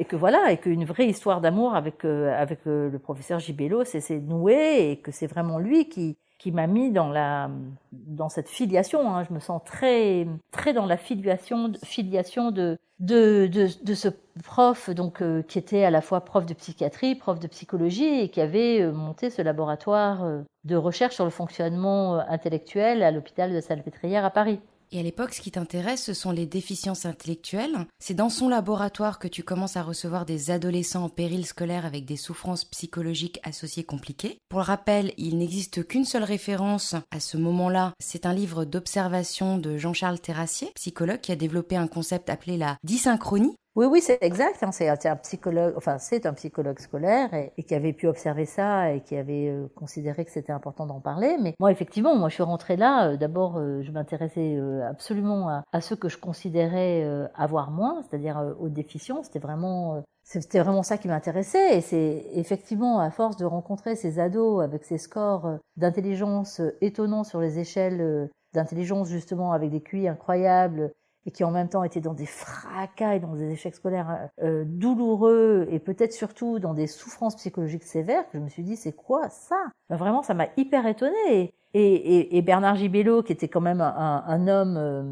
et 0.00 0.04
que 0.04 0.14
voilà, 0.14 0.52
et 0.52 0.58
qu'une 0.58 0.84
vraie 0.84 1.08
histoire 1.08 1.40
d'amour 1.40 1.74
avec 1.74 2.04
euh, 2.04 2.32
avec 2.32 2.60
euh, 2.66 2.88
le 2.88 2.98
professeur 3.00 3.40
Gibello, 3.40 3.84
c'est 3.84 4.10
noué 4.20 4.90
et 4.90 4.96
que 4.98 5.10
c'est 5.10 5.26
vraiment 5.26 5.58
lui 5.58 5.88
qui 5.88 6.16
qui 6.38 6.52
m'a 6.52 6.66
mis 6.66 6.90
dans 6.92 7.08
la 7.08 7.50
dans 7.92 8.28
cette 8.28 8.48
filiation. 8.48 9.14
Hein. 9.14 9.24
Je 9.24 9.34
me 9.34 9.40
sens 9.40 9.62
très 9.64 10.26
très 10.52 10.72
dans 10.72 10.86
la 10.86 10.96
filiation 10.96 11.72
filiation 11.84 12.50
de 12.50 12.78
de 13.00 13.48
de, 13.82 13.94
ce 13.94 14.08
prof 14.42 14.90
donc 14.90 15.22
euh, 15.22 15.42
qui 15.42 15.58
était 15.58 15.84
à 15.84 15.90
la 15.90 16.00
fois 16.00 16.24
prof 16.24 16.46
de 16.46 16.54
psychiatrie, 16.54 17.14
prof 17.14 17.38
de 17.38 17.46
psychologie 17.48 18.20
et 18.20 18.28
qui 18.30 18.40
avait 18.40 18.86
monté 18.92 19.30
ce 19.30 19.42
laboratoire 19.42 20.24
de 20.64 20.76
recherche 20.76 21.14
sur 21.14 21.24
le 21.24 21.30
fonctionnement 21.30 22.18
intellectuel 22.18 23.02
à 23.02 23.10
l'hôpital 23.10 23.52
de 23.52 23.60
Salpêtrière 23.60 24.24
à 24.24 24.30
Paris. 24.30 24.60
Et 24.90 25.00
à 25.00 25.02
l'époque, 25.02 25.34
ce 25.34 25.40
qui 25.40 25.50
t'intéresse, 25.50 26.04
ce 26.04 26.14
sont 26.14 26.30
les 26.30 26.46
déficiences 26.46 27.04
intellectuelles. 27.04 27.86
C'est 27.98 28.14
dans 28.14 28.30
son 28.30 28.48
laboratoire 28.48 29.18
que 29.18 29.28
tu 29.28 29.42
commences 29.42 29.76
à 29.76 29.82
recevoir 29.82 30.24
des 30.24 30.50
adolescents 30.50 31.04
en 31.04 31.08
péril 31.08 31.44
scolaire 31.44 31.84
avec 31.84 32.04
des 32.04 32.16
souffrances 32.16 32.64
psychologiques 32.64 33.40
associées 33.42 33.84
compliquées. 33.84 34.38
Pour 34.48 34.60
le 34.60 34.64
rappel, 34.64 35.12
il 35.18 35.38
n'existe 35.38 35.86
qu'une 35.86 36.04
seule 36.04 36.24
référence 36.24 36.94
à 37.10 37.20
ce 37.20 37.36
moment-là. 37.36 37.92
C'est 37.98 38.26
un 38.26 38.32
livre 38.32 38.64
d'observation 38.64 39.58
de 39.58 39.76
Jean-Charles 39.76 40.20
Terrassier, 40.20 40.70
psychologue, 40.74 41.20
qui 41.20 41.32
a 41.32 41.36
développé 41.36 41.76
un 41.76 41.86
concept 41.86 42.30
appelé 42.30 42.56
la 42.56 42.78
dysynchronie, 42.82 43.56
oui, 43.78 43.86
oui, 43.86 44.00
c'est 44.00 44.18
exact. 44.22 44.60
Hein, 44.64 44.72
c'est 44.72 44.88
un 44.88 45.16
psychologue, 45.16 45.72
enfin 45.76 45.98
c'est 45.98 46.26
un 46.26 46.34
psychologue 46.34 46.80
scolaire 46.80 47.32
et, 47.32 47.62
qui 47.62 47.76
avait 47.76 47.92
pu 47.92 48.08
observer 48.08 48.44
ça 48.44 48.92
et 48.92 49.02
qui 49.02 49.14
avait 49.16 49.50
euh, 49.50 49.68
considéré 49.76 50.24
que 50.24 50.32
c'était 50.32 50.50
important 50.50 50.84
d'en 50.84 50.98
parler. 50.98 51.36
Mais 51.40 51.54
moi, 51.60 51.70
effectivement, 51.70 52.16
moi 52.16 52.28
je 52.28 52.34
suis 52.34 52.42
rentrée 52.42 52.76
là. 52.76 53.10
Euh, 53.10 53.16
D'abord, 53.16 53.56
euh, 53.56 53.80
je 53.82 53.92
m'intéressais 53.92 54.58
absolument 54.82 55.48
à, 55.48 55.62
à, 55.70 55.80
ceux 55.80 55.94
que 55.94 56.08
je 56.08 56.18
considérais 56.18 57.06
avoir 57.36 57.70
moins, 57.70 58.02
c'est-à-dire 58.02 58.56
aux 58.58 58.68
déficients. 58.68 59.22
C'était 59.22 59.38
vraiment 59.38 60.02
c'était 60.24 60.58
vraiment 60.58 60.82
ça 60.82 60.98
qui 60.98 61.06
m'intéressait 61.06 61.78
et 61.78 61.80
c'est 61.80 62.26
effectivement 62.34 62.98
à 62.98 63.10
force 63.12 63.36
de 63.36 63.44
rencontrer 63.44 63.94
ces 63.94 64.18
ados 64.18 64.62
avec 64.62 64.82
ces 64.82 64.98
scores 64.98 65.58
d'intelligence 65.76 66.60
étonnants 66.80 67.24
sur 67.24 67.40
les 67.40 67.60
échelles 67.60 68.28
d'intelligence 68.54 69.08
justement 69.08 69.52
avec 69.52 69.70
des 69.70 69.80
QI 69.80 70.08
incroyables 70.08 70.92
et 71.26 71.30
qui 71.30 71.44
en 71.44 71.50
même 71.50 71.68
temps 71.68 71.84
étaient 71.84 72.00
dans 72.00 72.14
des 72.14 72.26
fracas 72.26 73.14
et 73.14 73.20
dans 73.20 73.34
des 73.34 73.50
échecs 73.50 73.74
scolaires 73.74 74.30
euh, 74.42 74.64
douloureux 74.66 75.66
et 75.70 75.78
peut-être 75.78 76.12
surtout 76.12 76.58
dans 76.58 76.74
des 76.74 76.86
souffrances 76.86 77.36
psychologiques 77.36 77.84
sévères, 77.84 78.24
que 78.30 78.38
je 78.38 78.42
me 78.42 78.48
suis 78.48 78.62
dit 78.62 78.76
c'est 78.76 78.94
quoi 78.94 79.28
ça? 79.28 79.56
Ben 79.90 79.96
Vraiment, 79.96 80.22
ça 80.22 80.34
m'a 80.34 80.48
hyper 80.56 80.86
étonnée. 80.86 81.52
Et, 81.74 81.82
et, 81.82 82.38
et, 82.38 82.42
Bernard 82.42 82.76
Gibello, 82.76 83.22
qui 83.22 83.32
était 83.32 83.48
quand 83.48 83.60
même 83.60 83.82
un, 83.82 84.24
un 84.26 84.48
homme, 84.48 84.76
euh, 84.78 85.02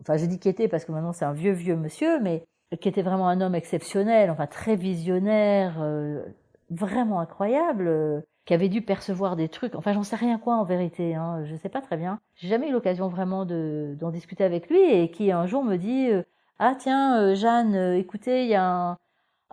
enfin 0.00 0.16
je 0.16 0.24
dis 0.24 0.38
qui 0.38 0.48
était 0.48 0.66
parce 0.66 0.86
que 0.86 0.92
maintenant 0.92 1.12
c'est 1.12 1.26
un 1.26 1.34
vieux 1.34 1.52
vieux 1.52 1.76
monsieur, 1.76 2.18
mais 2.20 2.44
qui 2.80 2.88
était 2.88 3.02
vraiment 3.02 3.28
un 3.28 3.42
homme 3.42 3.54
exceptionnel, 3.54 4.30
enfin 4.30 4.46
très 4.46 4.76
visionnaire, 4.76 5.76
euh, 5.82 6.24
vraiment 6.70 7.20
incroyable 7.20 8.24
qui 8.44 8.54
avait 8.54 8.68
dû 8.68 8.82
percevoir 8.82 9.36
des 9.36 9.48
trucs. 9.48 9.74
Enfin, 9.74 9.92
j'en 9.92 10.02
sais 10.02 10.16
rien 10.16 10.38
quoi 10.38 10.56
en 10.56 10.64
vérité. 10.64 11.14
Hein, 11.14 11.44
je 11.44 11.54
sais 11.56 11.68
pas 11.68 11.80
très 11.80 11.96
bien. 11.96 12.20
J'ai 12.36 12.48
jamais 12.48 12.68
eu 12.68 12.72
l'occasion 12.72 13.08
vraiment 13.08 13.44
de 13.44 13.96
d'en 13.98 14.10
discuter 14.10 14.44
avec 14.44 14.68
lui 14.68 14.80
et 14.82 15.10
qui 15.10 15.30
un 15.32 15.46
jour 15.46 15.64
me 15.64 15.76
dit 15.76 16.08
euh, 16.10 16.22
ah 16.58 16.74
tiens 16.78 17.20
euh, 17.20 17.34
Jeanne, 17.34 17.74
euh, 17.74 17.98
écoutez, 17.98 18.44
il 18.44 18.48
y 18.50 18.54
a 18.54 18.64
un, 18.64 18.98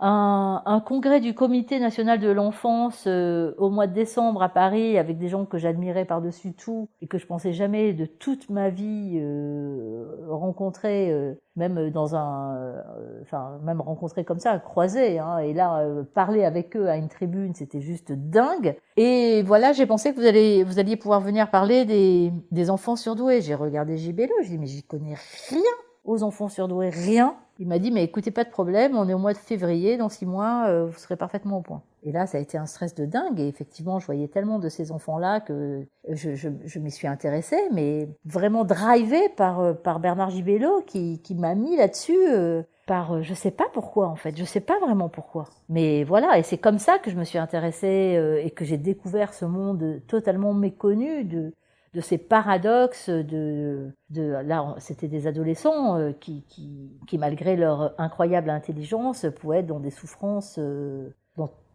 un, 0.00 0.62
un, 0.64 0.80
congrès 0.80 1.20
du 1.20 1.34
Comité 1.34 1.78
national 1.78 2.18
de 2.18 2.30
l'enfance 2.30 3.04
euh, 3.06 3.52
au 3.58 3.68
mois 3.68 3.86
de 3.86 3.92
décembre 3.92 4.42
à 4.42 4.48
Paris 4.48 4.96
avec 4.96 5.18
des 5.18 5.28
gens 5.28 5.44
que 5.44 5.58
j'admirais 5.58 6.06
par-dessus 6.06 6.54
tout 6.54 6.88
et 7.02 7.06
que 7.06 7.18
je 7.18 7.26
pensais 7.26 7.52
jamais 7.52 7.92
de 7.92 8.06
toute 8.06 8.48
ma 8.48 8.70
vie 8.70 9.18
euh, 9.20 10.04
rencontrer, 10.28 11.10
euh, 11.10 11.34
même 11.54 11.90
dans 11.90 12.16
un, 12.16 12.56
euh, 12.56 12.82
enfin 13.22 13.58
même 13.62 13.82
rencontrer 13.82 14.24
comme 14.24 14.38
ça, 14.38 14.58
croiser. 14.58 15.18
Hein, 15.18 15.38
et 15.38 15.52
là, 15.52 15.84
parler 16.14 16.44
avec 16.44 16.76
eux 16.76 16.88
à 16.88 16.96
une 16.96 17.08
tribune, 17.08 17.54
c'était 17.54 17.82
juste 17.82 18.12
dingue. 18.12 18.76
Et 18.96 19.42
voilà, 19.42 19.72
j'ai 19.72 19.86
pensé 19.86 20.12
que 20.12 20.20
vous 20.20 20.26
allez, 20.26 20.64
vous 20.64 20.78
alliez 20.78 20.96
pouvoir 20.96 21.20
venir 21.20 21.50
parler 21.50 21.84
des, 21.84 22.32
des 22.50 22.70
enfants 22.70 22.96
surdoués. 22.96 23.42
J'ai 23.42 23.54
regardé 23.54 23.98
JBLO, 23.98 24.32
j'ai 24.42 24.48
dit 24.48 24.58
mais 24.58 24.66
j'y 24.66 24.82
connais 24.82 25.16
rien 25.50 25.60
aux 26.04 26.22
enfants 26.22 26.48
surdoués, 26.48 26.88
rien. 26.88 27.36
Il 27.60 27.68
m'a 27.68 27.78
dit, 27.78 27.90
mais 27.90 28.02
écoutez, 28.02 28.30
pas 28.30 28.44
de 28.44 28.48
problème, 28.48 28.96
on 28.96 29.06
est 29.06 29.12
au 29.12 29.18
mois 29.18 29.34
de 29.34 29.38
février, 29.38 29.98
dans 29.98 30.08
six 30.08 30.24
mois, 30.24 30.64
euh, 30.68 30.86
vous 30.86 30.98
serez 30.98 31.16
parfaitement 31.16 31.58
au 31.58 31.60
point. 31.60 31.82
Et 32.02 32.10
là, 32.10 32.26
ça 32.26 32.38
a 32.38 32.40
été 32.40 32.56
un 32.56 32.64
stress 32.64 32.94
de 32.94 33.04
dingue. 33.04 33.38
Et 33.38 33.48
effectivement, 33.48 33.98
je 33.98 34.06
voyais 34.06 34.28
tellement 34.28 34.58
de 34.58 34.70
ces 34.70 34.92
enfants-là 34.92 35.40
que 35.40 35.86
je, 36.08 36.34
je, 36.34 36.48
je 36.64 36.78
m'y 36.78 36.90
suis 36.90 37.06
intéressée, 37.06 37.60
mais 37.70 38.08
vraiment 38.24 38.64
drivée 38.64 39.28
par, 39.36 39.60
euh, 39.60 39.74
par 39.74 40.00
Bernard 40.00 40.30
Gibello 40.30 40.80
qui, 40.86 41.20
qui 41.20 41.34
m'a 41.34 41.54
mis 41.54 41.76
là-dessus. 41.76 42.16
Euh, 42.30 42.62
par 42.86 43.22
je 43.22 43.34
sais 43.34 43.52
pas 43.52 43.66
pourquoi 43.72 44.08
en 44.08 44.16
fait, 44.16 44.36
je 44.36 44.44
sais 44.44 44.58
pas 44.58 44.80
vraiment 44.80 45.08
pourquoi. 45.08 45.44
Mais 45.68 46.02
voilà, 46.02 46.38
et 46.38 46.42
c'est 46.42 46.58
comme 46.58 46.78
ça 46.80 46.98
que 46.98 47.08
je 47.08 47.16
me 47.16 47.22
suis 47.22 47.38
intéressée 47.38 48.40
et 48.42 48.50
que 48.50 48.64
j'ai 48.64 48.78
découvert 48.78 49.32
ce 49.32 49.44
monde 49.44 50.00
totalement 50.08 50.54
méconnu 50.54 51.22
de 51.22 51.52
de 51.94 52.00
ces 52.00 52.18
paradoxes 52.18 53.08
de, 53.10 53.92
là 54.10 54.74
c'était 54.78 55.08
des 55.08 55.26
adolescents 55.26 55.96
euh, 55.96 56.12
qui, 56.12 56.44
qui, 56.48 56.90
qui, 57.06 57.18
malgré 57.18 57.56
leur 57.56 57.94
incroyable 57.98 58.50
intelligence 58.50 59.26
pouvaient 59.40 59.58
être 59.58 59.66
dans 59.66 59.80
des 59.80 59.90
souffrances 59.90 60.56
euh, 60.58 61.08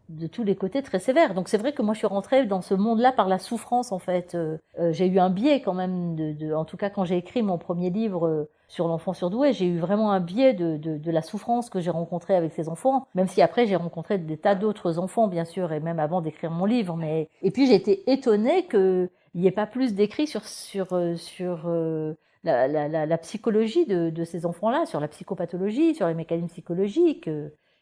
de 0.07 0.28
tous 0.28 0.43
les 0.43 0.55
côtés 0.55 0.84
très 0.84 0.99
sévères. 0.99 1.34
Donc 1.34 1.49
c'est 1.49 1.57
vrai 1.57 1.74
que 1.74 1.82
moi 1.82 1.95
je 1.95 1.99
suis 1.99 2.07
rentrée 2.07 2.45
dans 2.45 2.61
ce 2.61 2.76
monde-là 2.76 3.11
par 3.11 3.28
la 3.28 3.39
souffrance 3.39 3.91
en 3.91 3.97
fait. 3.97 4.36
Euh, 4.36 4.57
j'ai 4.91 5.07
eu 5.07 5.18
un 5.20 5.32
biais 5.32 5.61
quand 5.61 5.74
même, 5.74 6.16
de, 6.16 6.32
de 6.32 6.53
en 6.53 6.63
tout 6.63 6.78
cas 6.78 6.91
quand 6.91 7.05
j'ai 7.05 7.18
écrit 7.18 7.41
mon 7.41 7.57
premier 7.57 7.89
livre 7.89 8.47
sur 8.68 8.88
l'enfant 8.88 9.13
surdoué, 9.13 9.51
j'ai 9.53 9.66
eu 9.66 9.80
vraiment 9.80 10.11
un 10.11 10.20
biais 10.20 10.53
de, 10.53 10.78
de, 10.78 10.97
de 10.97 11.11
la 11.11 11.22
souffrance 11.22 11.70
que 11.70 11.80
j'ai 11.80 11.91
rencontrée 11.91 12.36
avec 12.36 12.53
ces 12.53 12.70
enfants, 12.70 13.07
même 13.16 13.28
si 13.28 13.41
après 13.41 13.66
j'ai 13.66 13.76
rencontré 13.76 14.18
des 14.18 14.38
tas 14.38 14.55
d'autres 14.55 14.99
enfants 14.99 15.28
bien 15.28 15.45
sûr, 15.45 15.72
et 15.72 15.80
même 15.80 15.99
avant 15.99 16.22
d'écrire 16.22 16.51
mon 16.51 16.66
livre. 16.66 16.95
Mais 16.95 17.30
et 17.41 17.51
puis 17.51 17.68
j'ai 17.68 17.76
été 17.76 18.11
étonnée 18.11 18.66
que 18.66 19.09
il 19.36 19.41
n'y 19.41 19.47
ait 19.47 19.51
pas 19.51 19.67
plus 19.67 19.93
d'écrits 19.93 20.27
sur, 20.27 20.45
sur, 20.45 20.93
euh, 20.93 21.15
sur 21.17 21.67
euh, 21.67 22.15
la, 22.43 23.17
psychologie 23.17 23.86
de, 23.86 24.23
ces 24.23 24.45
enfants-là, 24.45 24.86
sur 24.86 25.01
la 25.01 25.09
psychopathologie, 25.09 25.93
sur 25.93 26.07
les 26.07 26.13
mécanismes 26.13 26.47
psychologiques. 26.47 27.29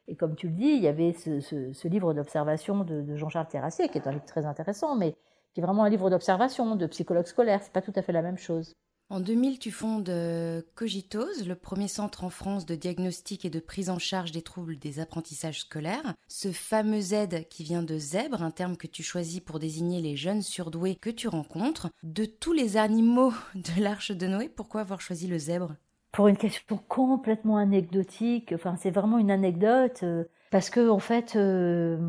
Et 0.08 0.16
comme 0.16 0.36
tu 0.36 0.48
le 0.48 0.54
dis, 0.54 0.72
il 0.72 0.82
y 0.82 0.88
avait 0.88 1.14
ce, 1.14 1.88
livre 1.88 2.14
d'observation 2.14 2.84
de, 2.84 3.02
de 3.02 3.16
Jean-Charles 3.16 3.48
Terrassier, 3.48 3.88
qui 3.90 4.00
est 4.00 4.08
un 4.08 4.12
livre 4.12 4.26
très 4.26 4.46
intéressant, 4.48 4.96
mais 4.96 5.16
qui 5.54 5.62
est 5.62 5.64
vraiment 5.64 5.84
un 5.84 5.90
livre 5.90 6.10
d'observation, 6.10 6.76
de 6.76 6.88
psychologue 6.88 7.28
scolaire. 7.28 7.62
C'est 7.62 7.72
pas 7.72 7.82
tout 7.82 7.94
à 7.96 8.02
fait 8.02 8.14
la 8.14 8.24
même 8.24 8.38
chose. 8.38 8.76
En 9.14 9.20
2000, 9.20 9.60
tu 9.60 9.70
fondes 9.70 10.10
euh, 10.10 10.64
Cogitose, 10.74 11.48
le 11.48 11.54
premier 11.54 11.88
centre 11.88 12.24
en 12.24 12.32
France 12.32 12.66
de 12.66 12.74
diagnostic 12.74 13.46
et 13.46 13.52
de 13.52 13.60
prise 13.60 13.92
en 13.92 14.00
charge 14.00 14.32
des 14.32 14.42
troubles 14.42 14.80
des 14.80 15.00
apprentissages 15.00 15.60
scolaires. 15.60 16.16
Ce 16.28 16.52
fameux 16.52 17.00
Z 17.00 17.46
qui 17.48 17.64
vient 17.64 17.84
de 17.84 17.96
zèbre, 17.96 18.42
un 18.42 18.50
terme 18.50 18.76
que 18.76 18.88
tu 18.88 19.04
choisis 19.04 19.40
pour 19.40 19.60
désigner 19.60 20.02
les 20.02 20.16
jeunes 20.16 20.42
surdoués 20.42 20.96
que 20.96 21.12
tu 21.12 21.28
rencontres. 21.28 21.92
De 22.02 22.26
tous 22.26 22.54
les 22.54 22.76
animaux 22.76 23.32
de 23.54 23.84
l'Arche 23.84 24.10
de 24.10 24.26
Noé, 24.26 24.50
pourquoi 24.50 24.82
avoir 24.82 25.00
choisi 25.00 25.28
le 25.28 25.38
zèbre? 25.38 25.76
Pour 26.12 26.28
une 26.28 26.38
question 26.38 26.80
complètement 26.88 27.58
anecdotique, 27.58 28.52
enfin 28.52 28.78
c'est 28.82 28.90
vraiment 28.90 29.20
une 29.20 29.30
anecdote, 29.30 30.00
euh, 30.02 30.24
parce 30.50 30.72
que 30.72 30.90
en 30.90 30.98
fait, 30.98 31.36
euh, 31.36 32.00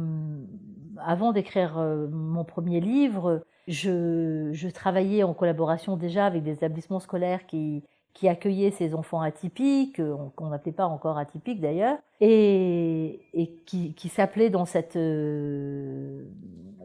avant 1.04 1.32
d'écrire 1.32 1.76
mon 2.10 2.44
premier 2.44 2.80
livre, 2.80 3.44
je, 3.66 4.50
je, 4.52 4.68
travaillais 4.68 5.22
en 5.22 5.34
collaboration 5.34 5.96
déjà 5.96 6.26
avec 6.26 6.42
des 6.42 6.52
établissements 6.52 7.00
scolaires 7.00 7.46
qui, 7.46 7.82
qui 8.14 8.28
accueillaient 8.28 8.70
ces 8.70 8.94
enfants 8.94 9.20
atypiques, 9.20 10.00
qu'on 10.36 10.48
n'appelait 10.48 10.72
pas 10.72 10.86
encore 10.86 11.18
atypiques 11.18 11.60
d'ailleurs, 11.60 11.98
et, 12.20 13.20
et 13.32 13.50
qui, 13.66 13.94
qui 13.94 14.08
s'appelaient 14.08 14.50
dans 14.50 14.64
cette 14.64 14.96
euh, 14.96 16.24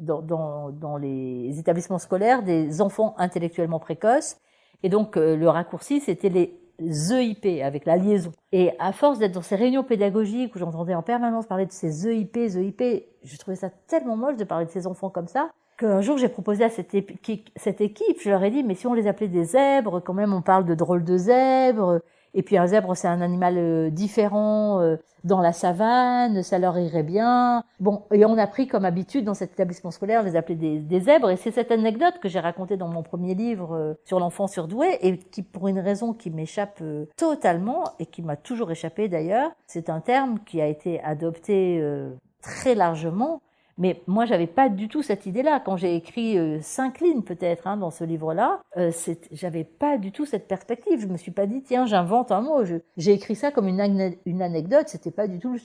dans, 0.02 0.22
dans, 0.22 0.72
dans, 0.72 0.98
les 0.98 1.60
établissements 1.60 2.00
scolaires 2.00 2.44
des 2.44 2.82
enfants 2.82 3.14
intellectuellement 3.18 3.80
précoces. 3.80 4.38
Et 4.82 4.90
donc 4.90 5.18
euh, 5.18 5.36
le 5.36 5.50
raccourci, 5.50 6.00
c'était 6.00 6.30
les 6.30 7.12
EIP 7.12 7.62
avec 7.64 7.86
la 7.86 7.98
liaison. 7.98 8.32
Et 8.52 8.72
à 8.80 8.92
force 8.92 9.20
d'être 9.20 9.34
dans 9.34 9.42
ces 9.42 9.56
réunions 9.56 9.84
pédagogiques 9.84 10.56
où 10.56 10.60
j'entendais 10.60 10.96
en 10.96 11.04
permanence 11.04 11.46
parler 11.46 11.66
de 11.66 11.72
ces 11.72 12.08
EIP, 12.08 12.38
EIP, 12.38 13.06
je 13.24 13.38
trouvais 13.38 13.58
ça 13.58 13.70
tellement 13.88 14.16
moche 14.16 14.38
de 14.38 14.46
parler 14.46 14.66
de 14.66 14.72
ces 14.72 14.88
enfants 14.88 15.10
comme 15.10 15.28
ça 15.28 15.52
qu'un 15.80 16.02
jour 16.02 16.18
j'ai 16.18 16.30
proposé 16.30 16.64
à 16.64 16.70
cette 16.70 16.96
cette 17.56 17.82
équipe, 17.82 18.22
je 18.22 18.30
leur 18.30 18.44
ai 18.44 18.52
dit, 18.52 18.64
mais 18.64 18.76
si 18.76 18.86
on 18.86 18.94
les 18.94 19.08
appelait 19.08 19.28
des 19.28 19.46
zèbres, 19.46 20.02
quand 20.02 20.14
même 20.14 20.34
on 20.34 20.42
parle 20.42 20.66
de 20.66 20.76
drôles 20.76 21.04
de 21.04 21.18
zèbres, 21.18 22.02
et 22.34 22.44
puis 22.44 22.58
un 22.58 22.68
zèbre, 22.68 22.96
c'est 22.96 23.08
un 23.08 23.22
animal 23.22 23.56
euh, 23.58 23.90
différent 23.90 24.82
euh, 24.82 24.98
dans 25.24 25.42
la 25.42 25.52
savane, 25.52 26.44
ça 26.44 26.60
leur 26.60 26.78
irait 26.78 27.04
bien. 27.04 27.64
Bon, 27.80 28.04
et 28.12 28.24
on 28.24 28.38
a 28.38 28.46
pris 28.46 28.68
comme 28.68 28.86
habitude 28.86 29.26
dans 29.26 29.34
cet 29.34 29.54
établissement 29.54 29.90
scolaire, 29.90 30.22
les 30.22 30.36
appeler 30.36 30.56
des, 30.56 30.80
des 30.80 31.00
zèbres. 31.00 31.32
Et 31.32 31.38
c'est 31.38 31.52
cette 31.52 31.72
anecdote 31.72 32.20
que 32.22 32.30
j'ai 32.30 32.40
racontée 32.40 32.78
dans 32.78 32.88
mon 32.88 33.02
premier 33.02 33.34
livre 33.34 33.74
euh, 33.74 33.94
sur 34.06 34.20
l'enfant 34.20 34.46
surdoué 34.46 35.00
et 35.02 35.18
qui, 35.18 35.42
pour 35.42 35.68
une 35.70 35.80
raison 35.80 36.14
qui 36.14 36.30
m'échappe 36.30 36.84
totalement 37.18 37.84
et 37.98 38.06
qui 38.06 38.22
m'a 38.22 38.36
toujours 38.36 38.72
échappé 38.72 39.08
d'ailleurs, 39.08 39.52
c'est 39.66 39.90
un 39.90 40.00
terme 40.00 40.40
qui 40.46 40.62
a 40.62 40.68
été 40.68 41.02
adopté 41.02 41.84
très 42.42 42.76
largement 42.76 43.42
mais 43.80 44.04
moi, 44.08 44.26
j'avais 44.26 44.48
pas 44.48 44.70
du 44.70 44.90
tout 44.90 45.02
cette 45.02 45.26
idée-là. 45.26 45.62
Quand 45.62 45.78
j'ai 45.78 45.96
écrit 45.96 46.38
euh, 46.38 46.60
cinq 46.62 47.00
lignes 47.00 47.24
peut-être 47.24 47.66
hein, 47.66 47.78
dans 47.78 47.92
ce 47.92 48.04
livre-là, 48.04 48.62
euh, 48.78 48.92
j'avais 49.32 49.64
pas 49.64 49.98
du 49.98 50.12
tout 50.12 50.26
cette 50.26 50.48
perspective. 50.48 51.00
Je 51.00 51.08
me 51.08 51.18
suis 51.18 51.32
pas 51.32 51.48
dit 51.48 51.64
tiens, 51.64 51.86
j'invente 51.86 52.32
un 52.32 52.42
mot. 52.42 52.64
J'ai 52.98 53.14
écrit 53.14 53.36
ça 53.36 53.52
comme 53.52 53.68
une, 53.70 53.80
anecdote. 54.42 54.90
C'était 54.90 55.12
pas 55.12 55.28
du 55.28 55.40
tout 55.40 55.58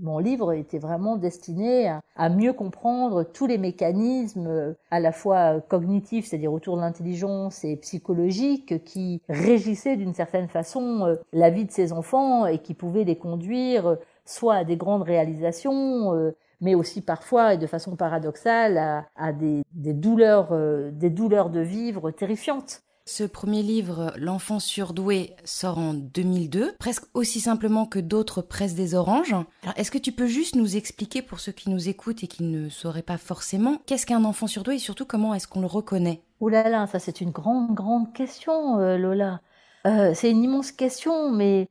mon 0.00 0.18
livre 0.18 0.52
était 0.52 0.78
vraiment 0.78 1.16
destiné 1.16 1.92
à, 2.16 2.28
mieux 2.28 2.52
comprendre 2.52 3.24
tous 3.24 3.46
les 3.46 3.58
mécanismes 3.58 4.46
euh, 4.46 4.72
à 4.90 5.00
la 5.00 5.12
fois 5.12 5.60
cognitifs, 5.60 6.26
c'est-à-dire 6.26 6.52
autour 6.52 6.76
de 6.76 6.82
l'intelligence 6.82 7.64
et 7.64 7.76
psychologiques, 7.76 8.84
qui 8.84 9.22
régissaient 9.28 9.96
d'une 9.96 10.14
certaine 10.14 10.48
façon 10.48 11.06
euh, 11.06 11.16
la 11.32 11.50
vie 11.50 11.64
de 11.64 11.72
ces 11.72 11.92
enfants 11.92 12.46
et 12.46 12.58
qui 12.58 12.74
pouvaient 12.74 13.04
les 13.04 13.16
conduire 13.16 13.96
soit 14.24 14.56
à 14.56 14.64
des 14.64 14.76
grandes 14.76 15.02
réalisations, 15.02 16.32
mais 16.60 16.74
aussi 16.74 17.02
parfois 17.02 17.54
et 17.54 17.58
de 17.58 17.66
façon 17.66 17.96
paradoxale 17.96 19.06
à, 19.16 19.32
des, 19.32 19.62
douleurs, 19.74 20.48
euh, 20.52 20.90
des 20.92 21.10
douleurs 21.10 21.50
de 21.50 21.60
vivre 21.60 22.10
terrifiantes. 22.10 22.82
Ce 23.08 23.24
premier 23.24 23.62
livre, 23.62 24.12
L'enfant 24.18 24.58
surdoué, 24.58 25.34
sort 25.42 25.78
en 25.78 25.94
2002, 25.94 26.74
presque 26.78 27.04
aussi 27.14 27.40
simplement 27.40 27.86
que 27.86 27.98
d'autres 27.98 28.42
presses 28.42 28.74
des 28.74 28.94
oranges. 28.94 29.34
est-ce 29.76 29.90
que 29.90 29.96
tu 29.96 30.12
peux 30.12 30.26
juste 30.26 30.56
nous 30.56 30.76
expliquer, 30.76 31.22
pour 31.22 31.40
ceux 31.40 31.52
qui 31.52 31.70
nous 31.70 31.88
écoutent 31.88 32.22
et 32.22 32.26
qui 32.26 32.42
ne 32.42 32.68
sauraient 32.68 33.00
pas 33.00 33.16
forcément, 33.16 33.78
qu'est-ce 33.86 34.04
qu'un 34.04 34.24
enfant 34.24 34.46
surdoué 34.46 34.74
et 34.74 34.78
surtout 34.78 35.06
comment 35.06 35.32
est-ce 35.32 35.48
qu'on 35.48 35.62
le 35.62 35.66
reconnaît? 35.66 36.20
Ouh 36.40 36.48
là 36.50 36.68
là, 36.68 36.86
ça 36.86 36.98
c'est 36.98 37.22
une 37.22 37.30
grande, 37.30 37.74
grande 37.74 38.12
question, 38.12 38.78
euh, 38.78 38.98
Lola. 38.98 39.40
Euh, 39.86 40.12
c'est 40.14 40.30
une 40.30 40.44
immense 40.44 40.70
question, 40.70 41.30
mais 41.30 41.68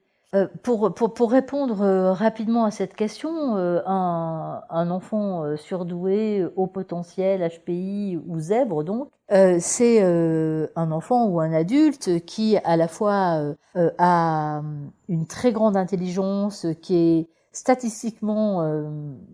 pour, 0.64 0.94
pour, 0.94 1.32
répondre 1.32 1.82
euh, 1.82 2.14
rapidement 2.14 2.66
à 2.66 2.72
cette 2.72 2.96
question, 2.96 3.58
euh, 3.58 3.82
un, 3.86 4.90
enfant 4.90 5.56
surdoué, 5.58 6.46
au 6.56 6.68
potentiel, 6.68 7.48
HPI 7.48 8.20
ou 8.28 8.40
zèbre 8.40 8.84
donc, 8.84 9.10
c'est 9.30 10.02
un 10.04 10.92
enfant 10.92 11.26
ou 11.26 11.42
un 11.42 11.52
adulte 11.52 12.24
qui 12.26 12.58
à 12.64 12.78
la 12.78 12.88
fois 12.88 13.56
a 13.98 14.62
une 15.10 15.28
très 15.28 15.52
grande 15.52 15.76
intelligence, 15.76 16.66
qui 16.82 16.96
est 16.96 17.28
statistiquement 17.52 18.66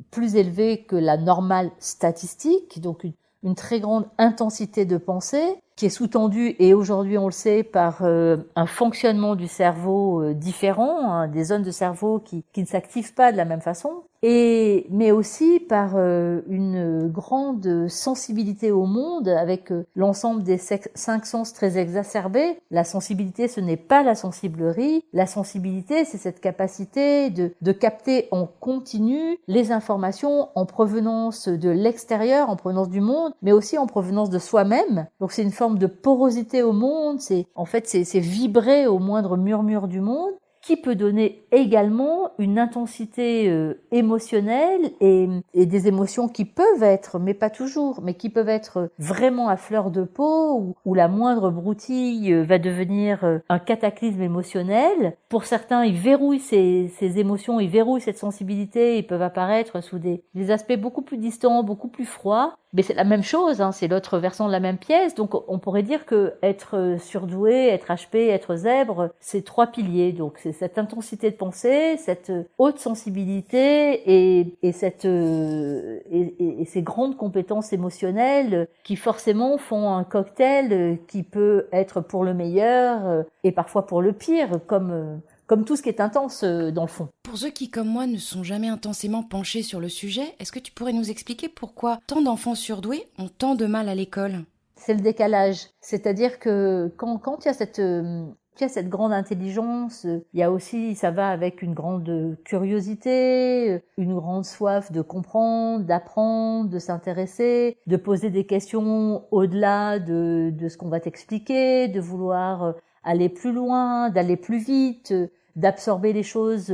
plus 0.09 0.35
élevée 0.35 0.83
que 0.83 0.95
la 0.95 1.17
normale 1.17 1.69
statistique, 1.77 2.81
donc 2.81 3.05
une 3.43 3.55
très 3.55 3.79
grande 3.79 4.05
intensité 4.17 4.85
de 4.85 4.97
pensée, 4.97 5.61
qui 5.75 5.87
est 5.87 5.89
sous-tendu 5.89 6.55
et 6.59 6.73
aujourd'hui 6.73 7.17
on 7.17 7.25
le 7.25 7.31
sait 7.31 7.63
par 7.63 8.03
euh, 8.03 8.37
un 8.55 8.65
fonctionnement 8.65 9.35
du 9.35 9.47
cerveau 9.47 10.21
euh, 10.21 10.33
différent, 10.33 11.11
hein, 11.11 11.27
des 11.27 11.45
zones 11.45 11.63
de 11.63 11.71
cerveau 11.71 12.19
qui, 12.19 12.43
qui 12.53 12.61
ne 12.61 12.67
s'activent 12.67 13.13
pas 13.13 13.31
de 13.31 13.37
la 13.37 13.45
même 13.45 13.61
façon 13.61 14.03
et 14.23 14.87
mais 14.89 15.11
aussi 15.11 15.59
par 15.59 15.91
euh, 15.95 16.41
une 16.47 17.09
grande 17.09 17.89
sensibilité 17.89 18.71
au 18.71 18.85
monde 18.85 19.27
avec 19.27 19.71
l'ensemble 19.95 20.43
des 20.43 20.57
cinq 20.57 21.25
sens 21.25 21.53
très 21.53 21.77
exacerbés. 21.77 22.57
La 22.71 22.85
sensibilité, 22.85 23.49
ce 23.49 23.59
n'est 23.59 23.75
pas 23.75 24.01
la 24.01 24.15
sensiblerie. 24.15 25.03
La 25.11 25.27
sensibilité, 25.27 26.05
c'est 26.05 26.17
cette 26.17 26.39
capacité 26.39 27.29
de, 27.31 27.51
de 27.61 27.71
capter 27.73 28.29
en 28.31 28.47
continu 28.47 29.37
les 29.47 29.73
informations 29.73 30.47
en 30.55 30.65
provenance 30.65 31.49
de 31.49 31.69
l'extérieur, 31.69 32.49
en 32.49 32.55
provenance 32.55 32.89
du 32.89 33.01
monde, 33.01 33.33
mais 33.41 33.51
aussi 33.51 33.77
en 33.77 33.87
provenance 33.87 34.29
de 34.29 34.39
soi-même. 34.39 35.07
Donc 35.19 35.33
c'est 35.33 35.43
une 35.43 35.51
de 35.71 35.87
porosité 35.87 36.63
au 36.63 36.73
monde. 36.73 37.19
C'est 37.19 37.47
en 37.55 37.65
fait 37.65 37.87
c'est 37.87 38.19
vibrer 38.19 38.87
au 38.87 38.99
moindre 38.99 39.37
murmure 39.37 39.87
du 39.87 40.01
monde 40.01 40.33
qui 40.63 40.77
peut 40.77 40.95
donner 40.95 41.45
également 41.51 42.31
une 42.39 42.57
intensité 42.57 43.49
euh, 43.49 43.83
émotionnelle 43.91 44.91
et, 45.01 45.27
des 45.53 45.87
émotions 45.87 46.29
qui 46.29 46.45
peuvent 46.45 46.83
être, 46.83 47.19
mais 47.19 47.33
pas 47.33 47.49
toujours, 47.49 48.01
mais 48.01 48.13
qui 48.13 48.29
peuvent 48.29 48.49
être 48.49 48.89
vraiment 48.97 49.49
à 49.49 49.57
fleur 49.57 49.91
de 49.91 50.03
peau, 50.03 50.75
où, 50.85 50.93
la 50.93 51.09
moindre 51.09 51.51
broutille 51.51 52.31
euh, 52.31 52.43
va 52.43 52.59
devenir 52.59 53.25
euh, 53.25 53.39
un 53.49 53.59
cataclysme 53.59 54.21
émotionnel. 54.21 55.17
Pour 55.27 55.43
certains, 55.43 55.83
ils 55.83 55.97
verrouillent 55.97 56.39
ces, 56.39 56.89
émotions, 57.19 57.59
ils 57.59 57.69
verrouillent 57.69 58.01
cette 58.01 58.17
sensibilité, 58.17 58.97
ils 58.97 59.05
peuvent 59.05 59.21
apparaître 59.21 59.81
sous 59.83 59.99
des 59.99 60.51
aspects 60.51 60.77
beaucoup 60.77 61.01
plus 61.01 61.17
distants, 61.17 61.63
beaucoup 61.63 61.89
plus 61.89 62.05
froids. 62.05 62.55
Mais 62.73 62.81
c'est 62.81 62.95
la 62.95 63.03
même 63.03 63.23
chose, 63.23 63.61
hein, 63.61 63.71
c'est 63.71 63.87
l'autre 63.87 64.17
versant 64.17 64.47
de 64.47 64.51
la 64.51 64.59
même 64.59 64.77
pièce. 64.77 65.13
Donc 65.15 65.31
on 65.47 65.59
pourrait 65.59 65.83
dire 65.83 66.05
que 66.05 66.33
être 66.41 66.97
surdoué, 66.99 67.67
être 67.67 67.87
HP, 67.93 68.29
être 68.29 68.55
zèbre, 68.55 69.09
c'est 69.19 69.45
trois 69.45 69.67
piliers. 69.67 70.11
Donc 70.11 70.39
c'est 70.41 70.51
cette 70.53 70.77
intensité 70.77 71.29
de 71.29 71.35
pensée, 71.35 71.97
cette 71.97 72.31
haute 72.57 72.79
sensibilité 72.79 74.39
et, 74.39 74.57
et 74.63 74.71
cette 74.71 75.05
et, 75.05 76.61
et, 76.61 76.65
ces 76.65 76.81
grandes 76.81 77.17
compétences 77.17 77.73
émotionnelles 77.73 78.67
qui 78.83 78.95
forcément 78.95 79.57
font 79.57 79.93
un 79.93 80.03
cocktail 80.03 80.97
qui 81.07 81.23
peut 81.23 81.67
être 81.71 82.01
pour 82.01 82.23
le 82.23 82.33
meilleur 82.33 83.25
et 83.43 83.51
parfois 83.51 83.85
pour 83.85 84.01
le 84.01 84.13
pire, 84.13 84.59
comme 84.65 85.21
comme 85.47 85.65
tout 85.65 85.75
ce 85.75 85.81
qui 85.81 85.89
est 85.89 86.01
intense 86.01 86.43
euh, 86.43 86.71
dans 86.71 86.83
le 86.83 86.87
fond. 86.87 87.09
Pour 87.23 87.37
ceux 87.37 87.49
qui, 87.49 87.69
comme 87.69 87.87
moi, 87.87 88.07
ne 88.07 88.17
sont 88.17 88.43
jamais 88.43 88.69
intensément 88.69 89.23
penchés 89.23 89.63
sur 89.63 89.79
le 89.79 89.89
sujet, 89.89 90.35
est-ce 90.39 90.51
que 90.51 90.59
tu 90.59 90.71
pourrais 90.71 90.93
nous 90.93 91.09
expliquer 91.09 91.49
pourquoi 91.49 91.99
tant 92.07 92.21
d'enfants 92.21 92.55
surdoués 92.55 93.07
ont 93.17 93.29
tant 93.29 93.55
de 93.55 93.65
mal 93.65 93.89
à 93.89 93.95
l'école? 93.95 94.43
C'est 94.75 94.93
le 94.93 95.01
décalage. 95.01 95.67
C'est-à-dire 95.81 96.39
que 96.39 96.91
quand, 96.97 97.17
quand 97.17 97.45
il 97.45 97.47
y 97.47 97.51
a 97.51 97.53
cette 97.53 97.79
euh, 97.79 98.25
il 98.59 98.61
y 98.61 98.65
a 98.65 98.69
cette 98.69 98.89
grande 98.89 99.13
intelligence, 99.13 100.05
il 100.05 100.39
y 100.39 100.43
a 100.43 100.51
aussi, 100.51 100.93
ça 100.93 101.09
va 101.09 101.29
avec 101.29 101.63
une 101.63 101.73
grande 101.73 102.37
curiosité, 102.45 103.81
une 103.97 104.13
grande 104.13 104.45
soif 104.45 104.91
de 104.91 105.01
comprendre, 105.01 105.85
d'apprendre, 105.85 106.69
de 106.69 106.77
s'intéresser, 106.77 107.77
de 107.87 107.97
poser 107.97 108.29
des 108.29 108.45
questions 108.45 109.25
au-delà 109.31 109.97
de, 109.97 110.51
de 110.53 110.69
ce 110.69 110.77
qu'on 110.77 110.89
va 110.89 110.99
t'expliquer, 110.99 111.87
de 111.87 111.99
vouloir 111.99 112.75
aller 113.03 113.29
plus 113.29 113.51
loin, 113.51 114.09
d'aller 114.09 114.37
plus 114.37 114.57
vite, 114.57 115.13
d'absorber 115.55 116.13
les 116.13 116.23
choses 116.23 116.73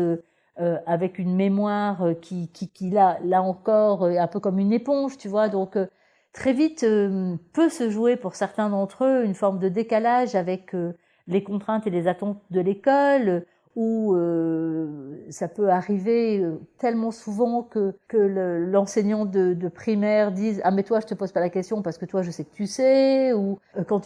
euh, 0.61 0.77
avec 0.85 1.19
une 1.19 1.35
mémoire 1.35 2.03
qui, 2.21 2.49
qui, 2.49 2.67
qui 2.69 2.89
là, 2.89 3.17
là 3.23 3.41
encore, 3.41 4.03
un 4.03 4.27
peu 4.27 4.41
comme 4.41 4.59
une 4.59 4.73
éponge, 4.73 5.17
tu 5.17 5.29
vois. 5.29 5.47
Donc 5.47 5.77
euh, 5.77 5.87
très 6.33 6.51
vite 6.51 6.83
euh, 6.83 7.35
peut 7.53 7.69
se 7.69 7.89
jouer 7.89 8.17
pour 8.17 8.35
certains 8.35 8.69
d'entre 8.69 9.05
eux 9.05 9.23
une 9.23 9.35
forme 9.35 9.59
de 9.59 9.69
décalage 9.69 10.35
avec 10.35 10.75
les 11.27 11.43
contraintes 11.43 11.87
et 11.87 11.89
les 11.89 12.07
attentes 12.09 12.41
de 12.51 12.59
l'école, 12.59 13.45
où 13.79 14.13
euh, 14.13 14.87
ça 15.29 15.47
peut 15.47 15.69
arriver 15.69 16.39
euh, 16.39 16.59
tellement 16.79 17.11
souvent 17.11 17.63
que, 17.63 17.95
l'enseignant 18.13 19.23
de, 19.23 19.55
primaire 19.69 20.33
dise 20.33 20.59
ah 20.65 20.71
mais 20.71 20.83
toi 20.83 20.99
je 20.99 21.05
te 21.05 21.13
pose 21.13 21.31
pas 21.31 21.39
la 21.39 21.49
question 21.49 21.81
parce 21.81 21.97
que 21.97 22.03
toi 22.03 22.21
je 22.21 22.29
sais 22.29 22.43
que 22.43 22.53
tu 22.53 22.67
sais 22.67 23.31
ou 23.31 23.57
euh, 23.77 23.85
quand 23.85 24.01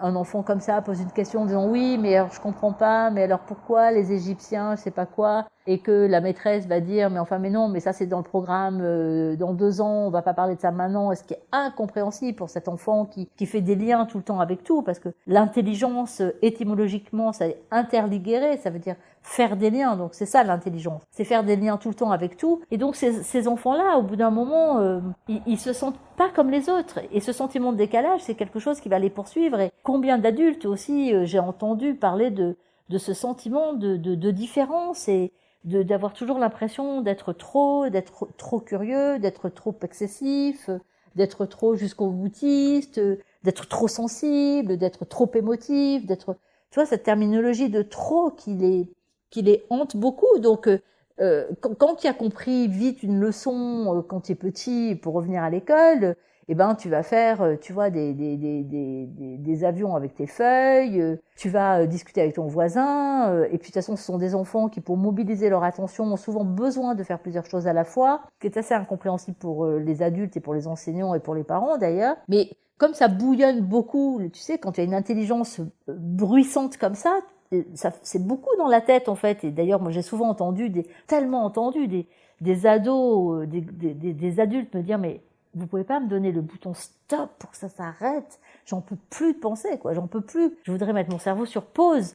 un 0.00 0.14
enfant 0.14 0.44
comme 0.44 0.60
ça 0.60 0.80
pose 0.80 1.00
une 1.00 1.10
question 1.10 1.42
en 1.42 1.46
disant 1.46 1.68
oui 1.68 1.98
mais 2.00 2.14
alors 2.14 2.30
je 2.32 2.40
comprends 2.40 2.72
pas 2.72 3.10
mais 3.10 3.24
alors 3.24 3.40
pourquoi 3.40 3.90
les 3.90 4.12
Égyptiens 4.12 4.76
je 4.76 4.82
sais 4.82 4.90
pas 4.92 5.06
quoi 5.06 5.46
et 5.66 5.80
que 5.80 6.06
la 6.06 6.20
maîtresse 6.20 6.68
va 6.68 6.78
dire 6.78 7.10
mais 7.10 7.18
enfin 7.18 7.38
mais 7.38 7.50
non 7.50 7.66
mais 7.66 7.80
ça 7.80 7.92
c'est 7.92 8.06
dans 8.06 8.18
le 8.18 8.24
programme 8.24 8.78
dans 9.36 9.54
deux 9.54 9.80
ans 9.80 10.06
on 10.06 10.10
va 10.10 10.22
pas 10.22 10.34
parler 10.34 10.54
de 10.54 10.60
ça 10.60 10.70
maintenant 10.70 11.12
ce 11.16 11.24
qui 11.24 11.34
est 11.34 11.42
incompréhensible 11.50 12.36
pour 12.36 12.50
cet 12.50 12.68
enfant 12.68 13.06
qui, 13.06 13.28
qui 13.36 13.46
fait 13.46 13.62
des 13.62 13.74
liens 13.74 14.06
tout 14.06 14.18
le 14.18 14.24
temps 14.24 14.38
avec 14.38 14.62
tout? 14.62 14.82
Parce 14.82 15.00
que 15.00 15.08
l'intelligence 15.26 16.22
étymologiquement 16.42 17.32
ça 17.32 17.48
est 17.48 17.58
interligéré 17.72 18.58
ça 18.58 18.70
veut 18.70 18.78
dire 18.78 18.94
faire 19.26 19.56
des 19.56 19.70
liens. 19.70 19.96
Donc 19.96 20.14
c'est 20.14 20.26
ça 20.26 20.44
l'intelligence. 20.44 21.02
C'est 21.10 21.24
faire 21.24 21.44
des 21.44 21.56
liens 21.56 21.76
tout 21.76 21.88
le 21.88 21.94
temps 21.94 22.12
avec 22.12 22.36
tout. 22.36 22.62
Et 22.70 22.78
donc 22.78 22.96
ces, 22.96 23.22
ces 23.22 23.48
enfants 23.48 23.74
là 23.74 23.98
au 23.98 24.02
bout 24.02 24.16
d'un 24.16 24.30
moment 24.30 24.78
euh, 24.78 25.00
ils, 25.28 25.42
ils 25.46 25.58
se 25.58 25.72
sentent 25.72 25.98
pas 26.16 26.30
comme 26.30 26.50
les 26.50 26.68
autres. 26.68 27.00
Et 27.12 27.20
ce 27.20 27.32
sentiment 27.32 27.72
de 27.72 27.76
décalage 27.76 28.20
c'est 28.22 28.34
quelque 28.34 28.60
chose 28.60 28.80
qui 28.80 28.88
va 28.88 28.98
les 28.98 29.10
poursuivre. 29.10 29.60
Et 29.60 29.72
combien 29.82 30.18
d'adultes 30.18 30.64
aussi 30.64 31.12
euh, 31.12 31.24
j'ai 31.24 31.40
entendu 31.40 31.94
parler 31.94 32.30
de 32.30 32.56
de 32.88 32.98
ce 32.98 33.14
sentiment 33.14 33.72
de, 33.72 33.96
de, 33.96 34.14
de 34.14 34.30
différence 34.30 35.08
et, 35.08 35.32
d'avoir 35.64 36.12
toujours 36.12 36.38
l'impression 36.38 37.00
d'être 37.02 37.32
trop, 37.32 37.88
d'être 37.88 38.28
trop 38.36 38.60
curieux, 38.60 39.18
d'être 39.18 39.48
trop 39.48 39.74
excessif, 39.82 40.70
d'être 41.16 41.44
trop 41.44 41.74
jusqu'au 41.74 42.10
boutiste, 42.10 43.00
d'être 43.42 43.66
trop 43.66 43.88
sensible, 43.88 44.76
d'être 44.76 45.04
trop 45.04 45.28
émotif, 45.34 46.06
d'être, 46.06 46.36
tu 46.70 46.76
vois, 46.76 46.86
cette 46.86 47.02
terminologie 47.02 47.68
de 47.68 47.82
trop 47.82 48.30
qui 48.30 48.54
les, 48.54 48.88
les 49.42 49.64
hante 49.70 49.96
beaucoup. 49.96 50.38
Donc, 50.38 50.68
euh, 51.20 51.46
quand, 51.60 51.74
quand 51.74 51.94
tu 51.96 52.06
as 52.06 52.14
compris 52.14 52.68
vite 52.68 53.02
une 53.02 53.18
leçon 53.18 53.96
euh, 53.96 54.02
quand 54.02 54.22
tu 54.22 54.32
es 54.32 54.34
petit 54.34 54.98
pour 55.00 55.14
revenir 55.14 55.42
à 55.42 55.50
l'école, 55.50 56.16
eh 56.48 56.54
ben 56.54 56.74
tu 56.74 56.88
vas 56.88 57.02
faire, 57.02 57.42
euh, 57.42 57.56
tu 57.60 57.72
vois, 57.72 57.90
des, 57.90 58.12
des, 58.14 59.64
avions 59.64 59.96
avec 59.96 60.14
tes 60.14 60.26
feuilles, 60.26 61.00
euh, 61.00 61.16
tu 61.36 61.48
vas 61.48 61.80
euh, 61.80 61.86
discuter 61.86 62.20
avec 62.20 62.34
ton 62.34 62.46
voisin, 62.46 63.44
et 63.44 63.48
puis 63.48 63.56
de 63.58 63.62
toute 63.64 63.74
façon, 63.74 63.96
ce 63.96 64.04
sont 64.04 64.18
des 64.18 64.34
enfants 64.34 64.68
qui, 64.68 64.80
pour 64.80 64.96
mobiliser 64.96 65.48
leur 65.48 65.64
attention, 65.64 66.04
ont 66.04 66.16
souvent 66.16 66.44
besoin 66.44 66.94
de 66.94 67.02
faire 67.02 67.18
plusieurs 67.18 67.46
choses 67.46 67.66
à 67.66 67.72
la 67.72 67.84
fois, 67.84 68.22
ce 68.34 68.40
qui 68.40 68.46
est 68.46 68.58
assez 68.58 68.74
incompréhensible 68.74 69.36
pour 69.36 69.66
les 69.66 70.02
adultes 70.02 70.36
et 70.36 70.40
pour 70.40 70.54
les 70.54 70.68
enseignants 70.68 71.14
et 71.14 71.20
pour 71.20 71.34
les 71.34 71.44
parents 71.44 71.78
d'ailleurs. 71.78 72.16
Mais 72.28 72.50
comme 72.78 72.94
ça 72.94 73.08
bouillonne 73.08 73.60
beaucoup, 73.62 74.20
tu 74.32 74.40
sais, 74.40 74.58
quand 74.58 74.72
tu 74.72 74.80
as 74.80 74.84
une 74.84 74.94
intelligence 74.94 75.60
bruissante 75.88 76.76
comme 76.76 76.94
ça 76.94 77.18
c'est 78.02 78.26
beaucoup 78.26 78.54
dans 78.58 78.68
la 78.68 78.80
tête 78.80 79.08
en 79.08 79.14
fait. 79.14 79.44
Et 79.44 79.50
d'ailleurs, 79.50 79.80
moi 79.80 79.90
j'ai 79.90 80.02
souvent 80.02 80.28
entendu, 80.28 80.68
des, 80.70 80.86
tellement 81.06 81.44
entendu 81.44 81.88
des, 81.88 82.06
des 82.40 82.66
ados, 82.66 83.46
des, 83.46 83.60
des, 83.60 84.12
des 84.12 84.40
adultes 84.40 84.74
me 84.74 84.82
dire 84.82 84.98
mais 84.98 85.20
vous 85.54 85.66
pouvez 85.66 85.84
pas 85.84 86.00
me 86.00 86.08
donner 86.08 86.32
le 86.32 86.42
bouton 86.42 86.74
stop 86.74 87.30
pour 87.38 87.50
que 87.50 87.56
ça 87.56 87.68
s'arrête? 87.68 88.40
J'en 88.66 88.80
peux 88.82 88.96
plus 89.10 89.32
de 89.34 89.38
penser, 89.38 89.78
quoi. 89.78 89.94
J'en 89.94 90.06
peux 90.06 90.20
plus. 90.20 90.52
Je 90.64 90.72
voudrais 90.72 90.92
mettre 90.92 91.10
mon 91.10 91.18
cerveau 91.18 91.46
sur 91.46 91.64
pause. 91.64 92.14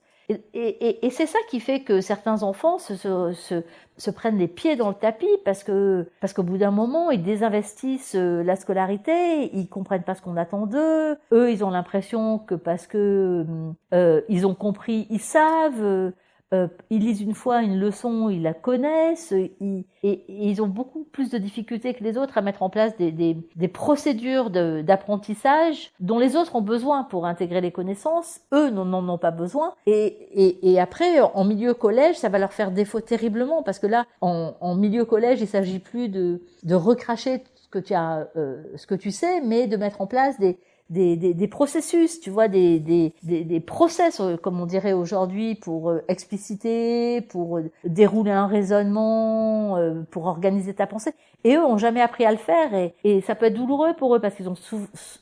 Et, 0.53 1.09
c'est 1.11 1.25
ça 1.25 1.39
qui 1.49 1.59
fait 1.59 1.81
que 1.81 2.01
certains 2.01 2.43
enfants 2.43 2.77
se, 2.77 4.09
prennent 4.11 4.37
les 4.37 4.47
pieds 4.47 4.75
dans 4.75 4.89
le 4.89 4.95
tapis 4.95 5.27
parce 5.45 5.63
que 5.63 6.07
parce 6.19 6.33
qu'au 6.33 6.43
bout 6.43 6.57
d'un 6.57 6.71
moment 6.71 7.11
ils 7.11 7.21
désinvestissent 7.21 8.15
euh, 8.15 8.43
la 8.43 8.55
scolarité, 8.55 9.55
ils 9.55 9.67
comprennent 9.67 10.03
pas 10.03 10.15
ce 10.15 10.21
qu'on 10.21 10.37
attend 10.37 10.65
d'eux. 10.65 11.17
Eux, 11.31 11.51
ils 11.51 11.63
ont 11.63 11.69
l'impression 11.69 12.39
que 12.39 12.55
parce 12.55 12.87
que 12.87 13.45
euh, 13.93 14.21
ils 14.29 14.45
ont 14.45 14.55
compris, 14.55 15.07
ils 15.09 15.19
savent. 15.19 16.13
Euh, 16.53 16.67
ils 16.89 16.99
lisent 16.99 17.21
une 17.21 17.33
fois 17.33 17.61
une 17.61 17.79
leçon, 17.79 18.29
ils 18.29 18.41
la 18.41 18.53
connaissent, 18.53 19.33
ils, 19.61 19.85
et, 20.03 20.23
ils 20.27 20.61
ont 20.61 20.67
beaucoup 20.67 21.03
plus 21.11 21.29
de 21.29 21.37
difficultés 21.37 21.93
que 21.93 22.03
les 22.03 22.17
autres 22.17 22.37
à 22.37 22.41
mettre 22.41 22.63
en 22.63 22.69
place 22.69 22.95
des, 22.97 23.11
des, 23.11 23.37
des 23.55 23.67
procédures 23.67 24.49
d'apprentissage 24.49 25.91
dont 25.99 26.19
les 26.19 26.35
autres 26.35 26.55
ont 26.55 26.61
besoin 26.61 27.03
pour 27.03 27.25
intégrer 27.25 27.61
les 27.61 27.71
connaissances. 27.71 28.41
Eux 28.53 28.69
n'en 28.69 29.07
ont 29.07 29.17
pas 29.17 29.31
besoin. 29.31 29.73
Et, 29.85 30.05
et, 30.33 30.71
et, 30.71 30.79
après, 30.79 31.21
en 31.21 31.43
milieu 31.45 31.73
collège, 31.73 32.17
ça 32.17 32.29
va 32.29 32.39
leur 32.39 32.53
faire 32.53 32.71
défaut 32.71 32.99
terriblement 32.99 33.63
parce 33.63 33.79
que 33.79 33.87
là, 33.87 34.05
en, 34.21 34.53
en 34.59 34.75
milieu 34.75 35.05
collège, 35.05 35.41
il 35.41 35.47
s'agit 35.47 35.79
plus 35.79 36.09
de, 36.09 36.41
de 36.63 36.75
recracher 36.75 37.43
que 37.71 37.79
tu 37.79 37.93
as, 37.93 38.27
euh, 38.35 38.61
ce 38.75 38.85
que 38.85 38.95
tu 38.95 39.11
sais, 39.11 39.41
mais 39.41 39.67
de 39.67 39.77
mettre 39.77 40.01
en 40.01 40.07
place 40.07 40.37
des, 40.39 40.59
des, 40.91 41.15
des, 41.15 41.33
des, 41.33 41.47
processus, 41.47 42.19
tu 42.19 42.29
vois, 42.29 42.49
des, 42.49 42.79
des, 42.79 43.13
des, 43.23 43.59
process, 43.61 44.19
euh, 44.19 44.35
comme 44.35 44.59
on 44.59 44.65
dirait 44.65 44.91
aujourd'hui, 44.91 45.55
pour 45.55 45.89
euh, 45.89 46.03
expliciter, 46.09 47.21
pour 47.21 47.57
euh, 47.57 47.71
dérouler 47.85 48.31
un 48.31 48.45
raisonnement, 48.45 49.79
pour 50.11 50.25
organiser 50.25 50.73
ta 50.73 50.87
pensée. 50.87 51.13
Et 51.43 51.55
eux 51.55 51.65
ont 51.65 51.77
jamais 51.77 52.01
appris 52.01 52.25
à 52.25 52.31
le 52.31 52.37
faire 52.37 52.73
et, 52.75 52.93
et 53.03 53.21
ça 53.21 53.33
peut 53.33 53.47
être 53.47 53.55
douloureux 53.55 53.93
pour 53.95 54.15
eux 54.15 54.19
parce 54.19 54.35
qu'ils 54.35 54.49
ont 54.49 54.57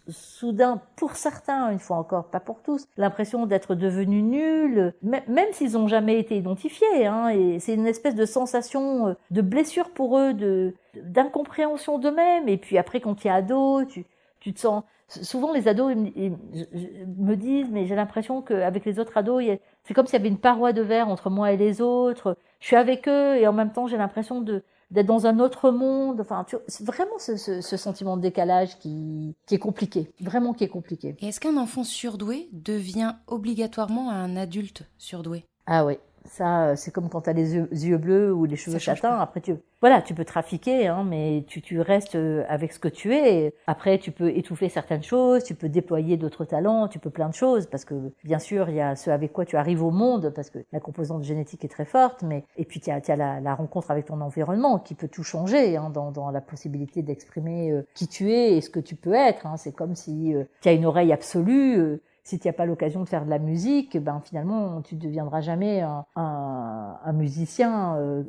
soudain, 0.10 0.82
pour 0.98 1.16
certains, 1.16 1.72
une 1.72 1.80
fois 1.80 1.98
encore, 1.98 2.26
pas 2.26 2.42
pour 2.42 2.62
tous, 2.62 2.88
l'impression 2.98 3.46
d'être 3.46 3.76
devenus 3.76 4.24
nuls, 4.24 4.94
même 5.02 5.48
s'ils 5.54 5.78
ont 5.78 5.88
jamais 5.88 6.20
été 6.20 6.36
identifiés. 6.36 7.06
Hein, 7.06 7.30
et 7.30 7.60
c'est 7.60 7.76
une 7.76 7.88
espèce 7.88 8.16
de 8.16 8.26
sensation 8.26 9.16
de 9.32 9.42
blessure 9.42 9.92
pour 9.92 10.18
eux, 10.18 10.34
de 10.34 10.74
d'incompréhension 10.96 12.00
d'eux-mêmes. 12.00 12.50
Et 12.50 12.58
puis 12.58 12.78
après, 12.78 13.00
quand 13.00 13.16
tu 13.16 13.28
es 13.28 13.32
ado, 13.32 13.86
tu, 13.86 14.06
tu 14.40 14.54
te 14.54 14.60
sens 14.60 14.84
souvent 15.10 15.54
les 15.54 15.68
ados 15.68 15.96
me 15.96 17.36
disent, 17.36 17.70
mais 17.72 17.86
j'ai 17.86 17.96
l'impression 17.96 18.42
qu'avec 18.42 18.86
les 18.86 19.00
autres 19.00 19.18
ados, 19.18 19.44
c'est 19.84 19.94
comme 19.94 20.06
s'il 20.06 20.14
y 20.14 20.22
avait 20.22 20.30
une 20.30 20.38
paroi 20.38 20.74
de 20.74 20.82
verre 20.82 21.10
entre 21.10 21.30
moi 21.30 21.52
et 21.52 21.58
les 21.58 21.82
autres. 21.82 22.38
Je 22.60 22.68
suis 22.68 22.76
avec 22.76 23.08
eux 23.08 23.38
et 23.38 23.48
en 23.48 23.54
même 23.54 23.72
temps, 23.72 23.88
j'ai 23.88 23.98
l'impression 23.98 24.42
de 24.42 24.64
d'être 24.92 25.06
dans 25.06 25.28
un 25.28 25.40
autre 25.40 25.70
monde. 25.70 26.20
Enfin, 26.20 26.46
c'est 26.68 26.84
vraiment 26.84 27.20
ce, 27.20 27.38
ce, 27.38 27.62
ce, 27.62 27.78
sentiment 27.78 28.18
de 28.18 28.24
décalage 28.24 28.80
qui, 28.80 29.36
qui 29.46 29.54
est 29.54 29.60
compliqué, 29.60 30.12
vraiment 30.20 30.52
qui 30.54 30.64
est 30.64 30.70
compliqué. 30.70 31.16
Est-ce 31.22 31.40
qu'un 31.40 31.58
enfant 31.58 31.84
surdoué 31.84 32.50
devient 32.54 33.14
obligatoirement 33.28 34.10
un 34.10 34.36
adulte 34.36 34.82
surdoué? 34.98 35.46
Ah 35.68 35.86
oui, 35.86 36.00
ça, 36.30 36.68
euh, 36.68 36.76
c'est 36.76 36.92
comme 36.92 37.10
quand 37.10 37.22
tu 37.22 37.30
as 37.30 37.34
les 37.34 37.56
yeux, 37.56 37.98
bleus 37.98 38.34
ou 38.34 38.46
les 38.46 38.56
cheveux 38.56 38.80
châtains. 38.80 39.18
Après, 39.20 39.42
tu, 39.42 39.56
voilà, 39.82 40.02
tu 40.02 40.14
peux 40.14 40.26
trafiquer, 40.26 40.88
hein, 40.88 41.04
mais 41.08 41.44
tu, 41.48 41.62
tu 41.62 41.82
restes 41.82 42.16
euh, 42.16 42.44
avec 42.48 42.72
ce 42.72 42.80
que 42.80 42.88
tu 42.88 43.14
es. 43.14 43.54
Après, 43.68 43.98
tu 43.98 44.12
peux 44.12 44.30
étouffer 44.30 44.70
certaines 44.70 45.04
choses, 45.04 45.44
tu 45.44 45.56
peux 45.56 45.70
déployer 45.70 46.18
d'autres 46.18 46.46
talents, 46.46 46.88
tu 46.88 47.00
peux 47.00 47.10
plein 47.10 47.30
de 47.30 47.34
choses, 47.34 47.66
parce 47.66 47.86
que 47.86 47.96
bien 48.24 48.40
sûr, 48.40 48.70
il 48.70 48.76
y 48.76 48.82
a 48.82 48.96
ce 48.96 49.10
avec 49.10 49.34
quoi 49.34 49.46
tu 49.46 49.58
arrives 49.58 49.84
au 49.84 49.92
monde, 49.92 50.32
parce 50.36 50.50
que 50.50 50.60
la 50.72 50.80
composante 50.80 51.24
génétique 51.24 51.66
est 51.66 51.70
très 51.70 51.86
forte, 51.86 52.24
mais 52.24 52.44
et 52.58 52.66
puis 52.66 52.80
tu 52.80 52.92
as, 52.92 53.02
as 53.08 53.16
la, 53.16 53.40
la, 53.40 53.56
rencontre 53.56 53.92
avec 53.92 54.06
ton 54.06 54.22
environnement 54.22 54.80
qui 54.80 54.96
peut 54.96 55.08
tout 55.08 55.24
changer 55.24 55.78
hein, 55.78 55.90
dans, 55.90 56.12
dans, 56.12 56.30
la 56.30 56.42
possibilité 56.42 57.02
d'exprimer 57.02 57.72
euh, 57.72 57.88
qui 57.96 58.08
tu 58.08 58.32
es 58.32 58.58
et 58.58 58.62
ce 58.62 58.70
que 58.70 58.80
tu 58.80 58.96
peux 58.96 59.14
être. 59.14 59.48
Hein. 59.48 59.58
C'est 59.58 59.72
comme 59.72 59.96
si 59.96 60.36
tu 60.62 60.70
as 60.70 60.74
une 60.74 60.86
oreille 60.86 61.12
absolue 61.12 62.00
si 62.24 62.40
tu 62.40 62.48
n'as 62.48 62.54
pas 62.54 62.66
l'occasion 62.66 63.04
de 63.04 63.10
faire 63.10 63.26
de 63.26 63.30
la 63.30 63.40
musique, 63.40 63.98
ben 63.98 64.22
finalement 64.24 64.82
tu 64.82 64.96
ne 64.96 65.00
deviendras 65.00 65.42
jamais 65.42 65.82
un, 65.82 66.06
un, 66.16 66.98
un 67.04 67.14
musicien. 67.14 67.96
Euh, 67.98 68.24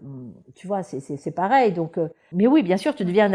tu 0.55 0.67
vois, 0.67 0.83
c'est 0.83 1.35
pareil. 1.35 1.73
Donc, 1.73 1.99
euh, 1.99 2.09
mais 2.33 2.47
oui, 2.47 2.63
bien 2.63 2.77
sûr, 2.77 2.95
tu 2.95 3.05
deviens 3.05 3.33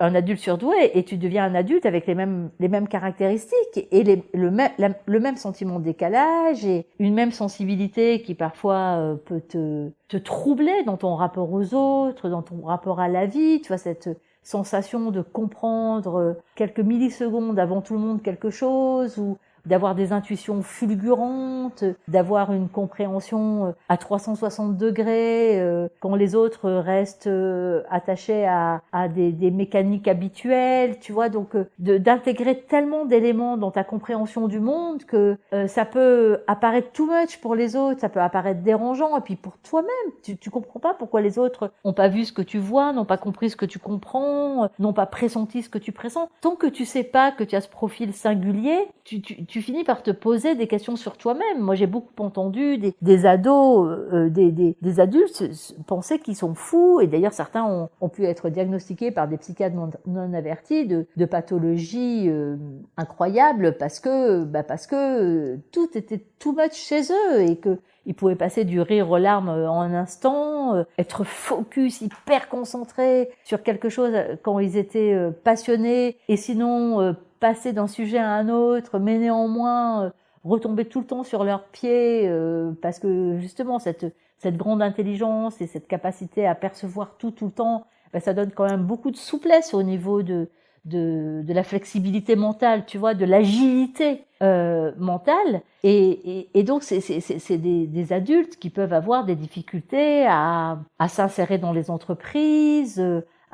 un, 0.00 0.14
adulte, 0.14 0.40
surdoué 0.40 0.90
et 0.94 1.04
tu 1.04 1.16
deviens 1.16 1.44
un 1.44 1.54
adulte 1.54 1.86
avec 1.86 2.06
les 2.06 2.14
mêmes 2.14 2.50
les 2.60 2.68
mêmes 2.68 2.88
caractéristiques 2.88 3.88
et 3.90 4.22
le, 4.34 4.50
même 4.50 4.94
le 5.06 5.20
même 5.20 5.36
sentiment 5.36 5.78
de 5.78 5.84
décalage 5.84 6.64
et 6.64 6.86
une 6.98 7.14
même 7.14 7.32
sensibilité 7.32 8.22
qui 8.22 8.34
parfois 8.34 8.98
euh, 8.98 9.14
peut 9.16 9.40
te 9.40 9.90
te 10.08 10.16
troubler 10.16 10.84
dans 10.84 10.96
ton 10.96 11.14
rapport 11.16 11.52
aux 11.52 11.74
autres, 11.74 12.28
dans 12.28 12.42
ton 12.42 12.64
rapport 12.64 13.00
à 13.00 13.08
la 13.08 13.26
vie. 13.26 13.60
Tu 13.60 13.68
vois 13.68 13.78
cette 13.78 14.08
sensation 14.42 15.10
de 15.10 15.22
comprendre 15.22 16.36
quelques 16.54 16.80
millisecondes 16.80 17.58
avant 17.58 17.80
tout 17.80 17.94
le 17.94 18.00
monde 18.00 18.22
quelque 18.22 18.50
chose 18.50 19.18
ou 19.18 19.38
d'avoir 19.66 19.94
des 19.94 20.12
intuitions 20.12 20.62
fulgurantes, 20.62 21.84
d'avoir 22.08 22.52
une 22.52 22.68
compréhension 22.68 23.66
euh, 23.66 23.72
à 23.88 23.96
360 23.96 24.76
degrés 24.76 25.60
euh, 25.60 25.88
quand 26.00 26.14
les 26.14 26.34
autres 26.34 26.70
restent 26.70 27.26
euh, 27.26 27.82
attachés 27.90 28.46
à, 28.46 28.82
à 28.92 29.08
des, 29.08 29.32
des, 29.32 29.50
mécaniques 29.50 30.08
habituelles, 30.08 30.98
tu 31.00 31.12
vois, 31.12 31.28
donc 31.28 31.56
d'intégrer 31.78 32.60
tellement 32.60 33.04
d'éléments 33.04 33.56
dans 33.56 33.70
ta 33.70 33.84
compréhension 33.84 34.48
du 34.48 34.60
monde 34.60 35.04
que 35.04 35.36
ça 35.66 35.84
peut 35.84 36.40
apparaître 36.46 36.92
too 36.92 37.06
much 37.06 37.40
pour 37.40 37.54
les 37.54 37.74
autres, 37.74 38.00
ça 38.00 38.08
peut 38.08 38.20
apparaître 38.20 38.60
dérangeant, 38.60 39.16
et 39.16 39.20
puis 39.20 39.36
pour 39.36 39.56
toi-même, 39.58 39.88
tu, 40.22 40.36
tu 40.36 40.50
comprends 40.50 40.80
pas 40.80 40.94
pourquoi 40.94 41.20
les 41.20 41.38
autres 41.38 41.70
n'ont 41.84 41.92
pas 41.92 42.08
vu 42.08 42.24
ce 42.24 42.32
que 42.32 42.42
tu 42.42 42.58
vois, 42.58 42.92
n'ont 42.92 43.04
pas 43.04 43.16
compris 43.16 43.50
ce 43.50 43.56
que 43.56 43.64
tu 43.64 43.78
comprends, 43.78 44.68
n'ont 44.78 44.92
pas 44.92 45.06
pressenti 45.06 45.62
ce 45.62 45.68
que 45.68 45.78
tu 45.78 45.92
pressens. 45.92 46.28
Tant 46.40 46.56
que 46.56 46.66
tu 46.66 46.84
sais 46.84 47.04
pas 47.04 47.32
que 47.32 47.44
tu 47.44 47.56
as 47.56 47.62
ce 47.62 47.68
profil 47.68 48.12
singulier, 48.12 48.88
tu, 49.04 49.22
tu 49.22 49.55
finis 49.62 49.84
par 49.84 50.02
te 50.02 50.10
poser 50.10 50.54
des 50.54 50.66
questions 50.66 50.96
sur 50.96 51.16
toi-même. 51.16 51.60
Moi, 51.60 51.74
j'ai 51.74 51.86
beaucoup 51.86 52.22
entendu 52.22 52.78
des, 52.78 53.26
ados, 53.26 53.88
euh, 53.88 54.28
des, 54.28 54.50
des, 54.50 55.00
adultes 55.00 55.44
penser 55.86 56.18
qu'ils 56.18 56.36
sont 56.36 56.54
fous, 56.54 57.00
et 57.00 57.06
d'ailleurs 57.06 57.32
certains 57.32 57.88
ont, 58.00 58.08
pu 58.08 58.24
être 58.24 58.48
diagnostiqués 58.48 59.10
par 59.10 59.28
des 59.28 59.36
psychiatres 59.36 59.76
non, 60.06 60.32
avertis 60.34 60.86
de, 60.86 61.24
pathologies 61.24 62.28
euh, 62.28 62.56
incroyables 62.96 63.76
parce 63.78 64.00
que, 64.00 64.44
bah 64.44 64.62
parce 64.62 64.86
que 64.86 64.96
euh, 64.96 65.56
tout 65.72 65.88
était 65.96 66.24
too 66.38 66.52
much 66.52 66.74
chez 66.74 67.02
eux 67.02 67.42
et 67.42 67.56
que 67.56 67.78
ils 68.08 68.14
pouvaient 68.14 68.36
passer 68.36 68.64
du 68.64 68.80
rire 68.80 69.10
aux 69.10 69.18
larmes 69.18 69.48
en 69.48 69.80
un 69.80 69.92
instant, 69.92 70.84
être 70.96 71.24
focus, 71.24 72.02
hyper 72.02 72.48
concentrés 72.48 73.30
sur 73.42 73.64
quelque 73.64 73.88
chose 73.88 74.12
quand 74.42 74.60
ils 74.60 74.76
étaient 74.76 75.18
passionnés, 75.42 76.16
et 76.28 76.36
sinon 76.36 77.16
passer 77.38 77.72
d'un 77.72 77.86
sujet 77.86 78.18
à 78.18 78.30
un 78.32 78.48
autre, 78.48 78.98
mais 78.98 79.18
néanmoins 79.18 80.04
euh, 80.04 80.10
retomber 80.44 80.84
tout 80.84 81.00
le 81.00 81.06
temps 81.06 81.24
sur 81.24 81.44
leurs 81.44 81.64
pieds, 81.64 82.28
euh, 82.28 82.72
parce 82.82 82.98
que 82.98 83.38
justement 83.38 83.78
cette, 83.78 84.06
cette 84.38 84.56
grande 84.56 84.82
intelligence 84.82 85.60
et 85.60 85.66
cette 85.66 85.88
capacité 85.88 86.46
à 86.46 86.54
percevoir 86.54 87.16
tout 87.18 87.30
tout 87.30 87.46
le 87.46 87.52
temps, 87.52 87.86
ben, 88.12 88.20
ça 88.20 88.34
donne 88.34 88.50
quand 88.52 88.68
même 88.68 88.84
beaucoup 88.84 89.10
de 89.10 89.16
souplesse 89.16 89.74
au 89.74 89.82
niveau 89.82 90.22
de, 90.22 90.48
de, 90.86 91.42
de 91.44 91.52
la 91.52 91.64
flexibilité 91.64 92.36
mentale, 92.36 92.84
tu 92.86 92.96
vois, 92.96 93.14
de 93.14 93.24
l'agilité 93.24 94.24
euh, 94.42 94.92
mentale. 94.98 95.62
Et, 95.82 96.38
et, 96.38 96.50
et 96.54 96.62
donc, 96.62 96.82
c'est 96.82 97.58
des, 97.58 97.86
des, 97.86 98.12
adultes 98.12 98.56
qui 98.56 98.70
peuvent 98.70 98.92
avoir 98.92 99.24
des 99.24 99.34
difficultés 99.34 100.26
à, 100.26 100.78
à 100.98 101.08
s'insérer 101.08 101.58
dans 101.58 101.72
les 101.72 101.90
entreprises, 101.90 103.02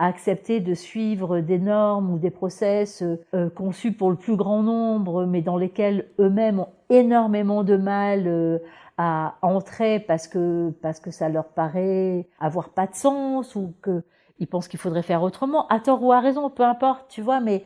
à 0.02 0.06
accepter 0.06 0.58
de 0.58 0.74
suivre 0.74 1.38
des 1.38 1.60
normes 1.60 2.12
ou 2.12 2.18
des 2.18 2.32
process 2.32 3.04
euh, 3.34 3.48
conçus 3.50 3.92
pour 3.92 4.10
le 4.10 4.16
plus 4.16 4.34
grand 4.34 4.64
nombre, 4.64 5.26
mais 5.26 5.42
dans 5.42 5.56
lesquels 5.56 6.08
eux-mêmes 6.18 6.58
ont 6.58 6.70
énormément 6.90 7.62
de 7.62 7.76
mal 7.76 8.24
euh, 8.26 8.58
à 8.98 9.36
entrer 9.42 10.00
parce 10.00 10.26
que 10.26 10.70
parce 10.82 10.98
que 10.98 11.12
ça 11.12 11.28
leur 11.28 11.44
paraît 11.44 12.26
avoir 12.40 12.70
pas 12.70 12.88
de 12.88 12.96
sens 12.96 13.54
ou 13.54 13.74
que 13.80 14.02
ils 14.40 14.48
pensent 14.48 14.66
qu'il 14.66 14.80
faudrait 14.80 15.04
faire 15.04 15.22
autrement, 15.22 15.68
à 15.68 15.78
tort 15.78 16.02
ou 16.02 16.10
à 16.10 16.18
raison, 16.18 16.50
peu 16.50 16.64
importe, 16.64 17.06
tu 17.08 17.22
vois, 17.22 17.38
mais 17.38 17.64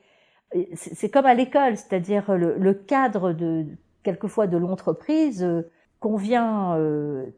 euh, 0.55 0.63
c'est 0.75 1.09
comme 1.09 1.25
à 1.25 1.33
l'école, 1.33 1.79
c'est-à-dire 1.79 2.37
le, 2.37 2.59
le, 2.59 2.75
cadre 2.75 3.33
de 3.33 3.65
quelquefois 4.03 4.47
de 4.47 4.59
l'entreprise 4.59 5.65
convient 6.01 6.79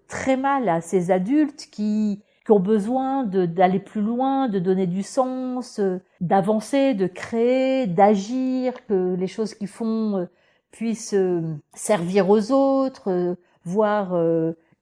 très 0.09 0.37
mal 0.37 0.69
à 0.69 0.81
ces 0.81 1.13
adultes 1.13 1.69
qui 1.71 2.21
qui 2.49 2.53
ont 2.53 2.61
besoin 2.61 3.25
d'aller 3.25 3.79
plus 3.79 4.01
loin, 4.01 4.49
de 4.49 4.59
donner 4.59 4.87
du 4.87 5.03
sens, 5.03 5.81
euh, 5.81 5.99
d'avancer, 6.23 6.95
de 6.95 7.07
créer, 7.07 7.87
d'agir, 7.87 8.73
que 8.87 9.15
les 9.17 9.27
choses 9.27 9.53
qu'ils 9.53 9.69
font 9.69 10.17
euh, 10.17 10.25
puissent 10.71 11.13
euh, 11.13 11.43
servir 11.75 12.31
aux 12.31 12.51
autres, 12.51 13.37
voire 13.67 14.19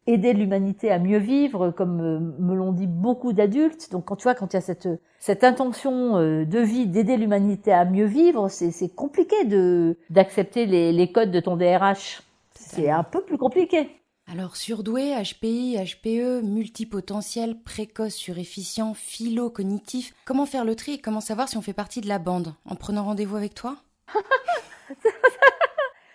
aider 0.06 0.32
l'humanité 0.32 0.92
à 0.92 1.00
mieux 1.00 1.18
vivre, 1.18 1.72
comme 1.72 2.36
me 2.38 2.54
l'ont 2.54 2.70
dit 2.70 2.86
beaucoup 2.86 3.32
d'adultes. 3.32 3.90
Donc 3.90 4.04
quand 4.04 4.14
tu 4.14 4.22
vois, 4.22 4.36
quand 4.36 4.52
il 4.52 4.54
y 4.54 4.58
a 4.58 4.60
cette, 4.60 4.88
cette 5.18 5.42
intention 5.42 6.20
de 6.20 6.58
vie 6.60 6.86
d'aider 6.86 7.16
l'humanité 7.16 7.72
à 7.72 7.84
mieux 7.84 8.04
vivre, 8.04 8.46
c'est 8.48 8.94
compliqué 8.94 9.44
de 9.44 9.96
d'accepter 10.08 10.66
les, 10.66 10.92
les 10.92 11.10
codes 11.10 11.32
de 11.32 11.40
ton 11.40 11.56
DRH. 11.56 12.22
C'est 12.54 12.90
un 12.90 13.02
peu 13.02 13.22
plus 13.22 13.38
compliqué. 13.38 13.90
Alors 14.28 14.56
surdoué, 14.56 15.14
HPI, 15.14 15.76
HPE, 15.78 16.42
multipotentiel, 16.42 17.62
précoce, 17.62 18.14
surefficient, 18.14 18.92
philo-cognitif, 18.92 20.14
comment 20.24 20.46
faire 20.46 20.64
le 20.64 20.74
tri 20.74 20.94
et 20.94 20.98
comment 20.98 21.20
savoir 21.20 21.48
si 21.48 21.56
on 21.56 21.62
fait 21.62 21.72
partie 21.72 22.00
de 22.00 22.08
la 22.08 22.18
bande 22.18 22.52
En 22.68 22.74
prenant 22.74 23.04
rendez-vous 23.04 23.36
avec 23.36 23.54
toi? 23.54 23.76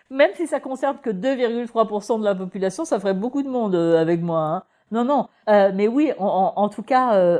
Même 0.10 0.32
si 0.36 0.46
ça 0.46 0.60
concerne 0.60 0.98
que 1.02 1.10
2,3% 1.10 2.20
de 2.20 2.26
la 2.26 2.36
population, 2.36 2.84
ça 2.84 3.00
ferait 3.00 3.14
beaucoup 3.14 3.44
de 3.44 3.48
monde 3.48 3.76
euh, 3.76 4.02
avec 4.02 4.22
moi. 4.22 4.42
Hein. 4.42 4.64
Non, 4.92 5.06
non. 5.06 5.30
Euh, 5.48 5.72
mais 5.74 5.88
oui, 5.88 6.12
en, 6.20 6.68
tout 6.68 6.84
cas, 6.84 7.14
euh, 7.14 7.40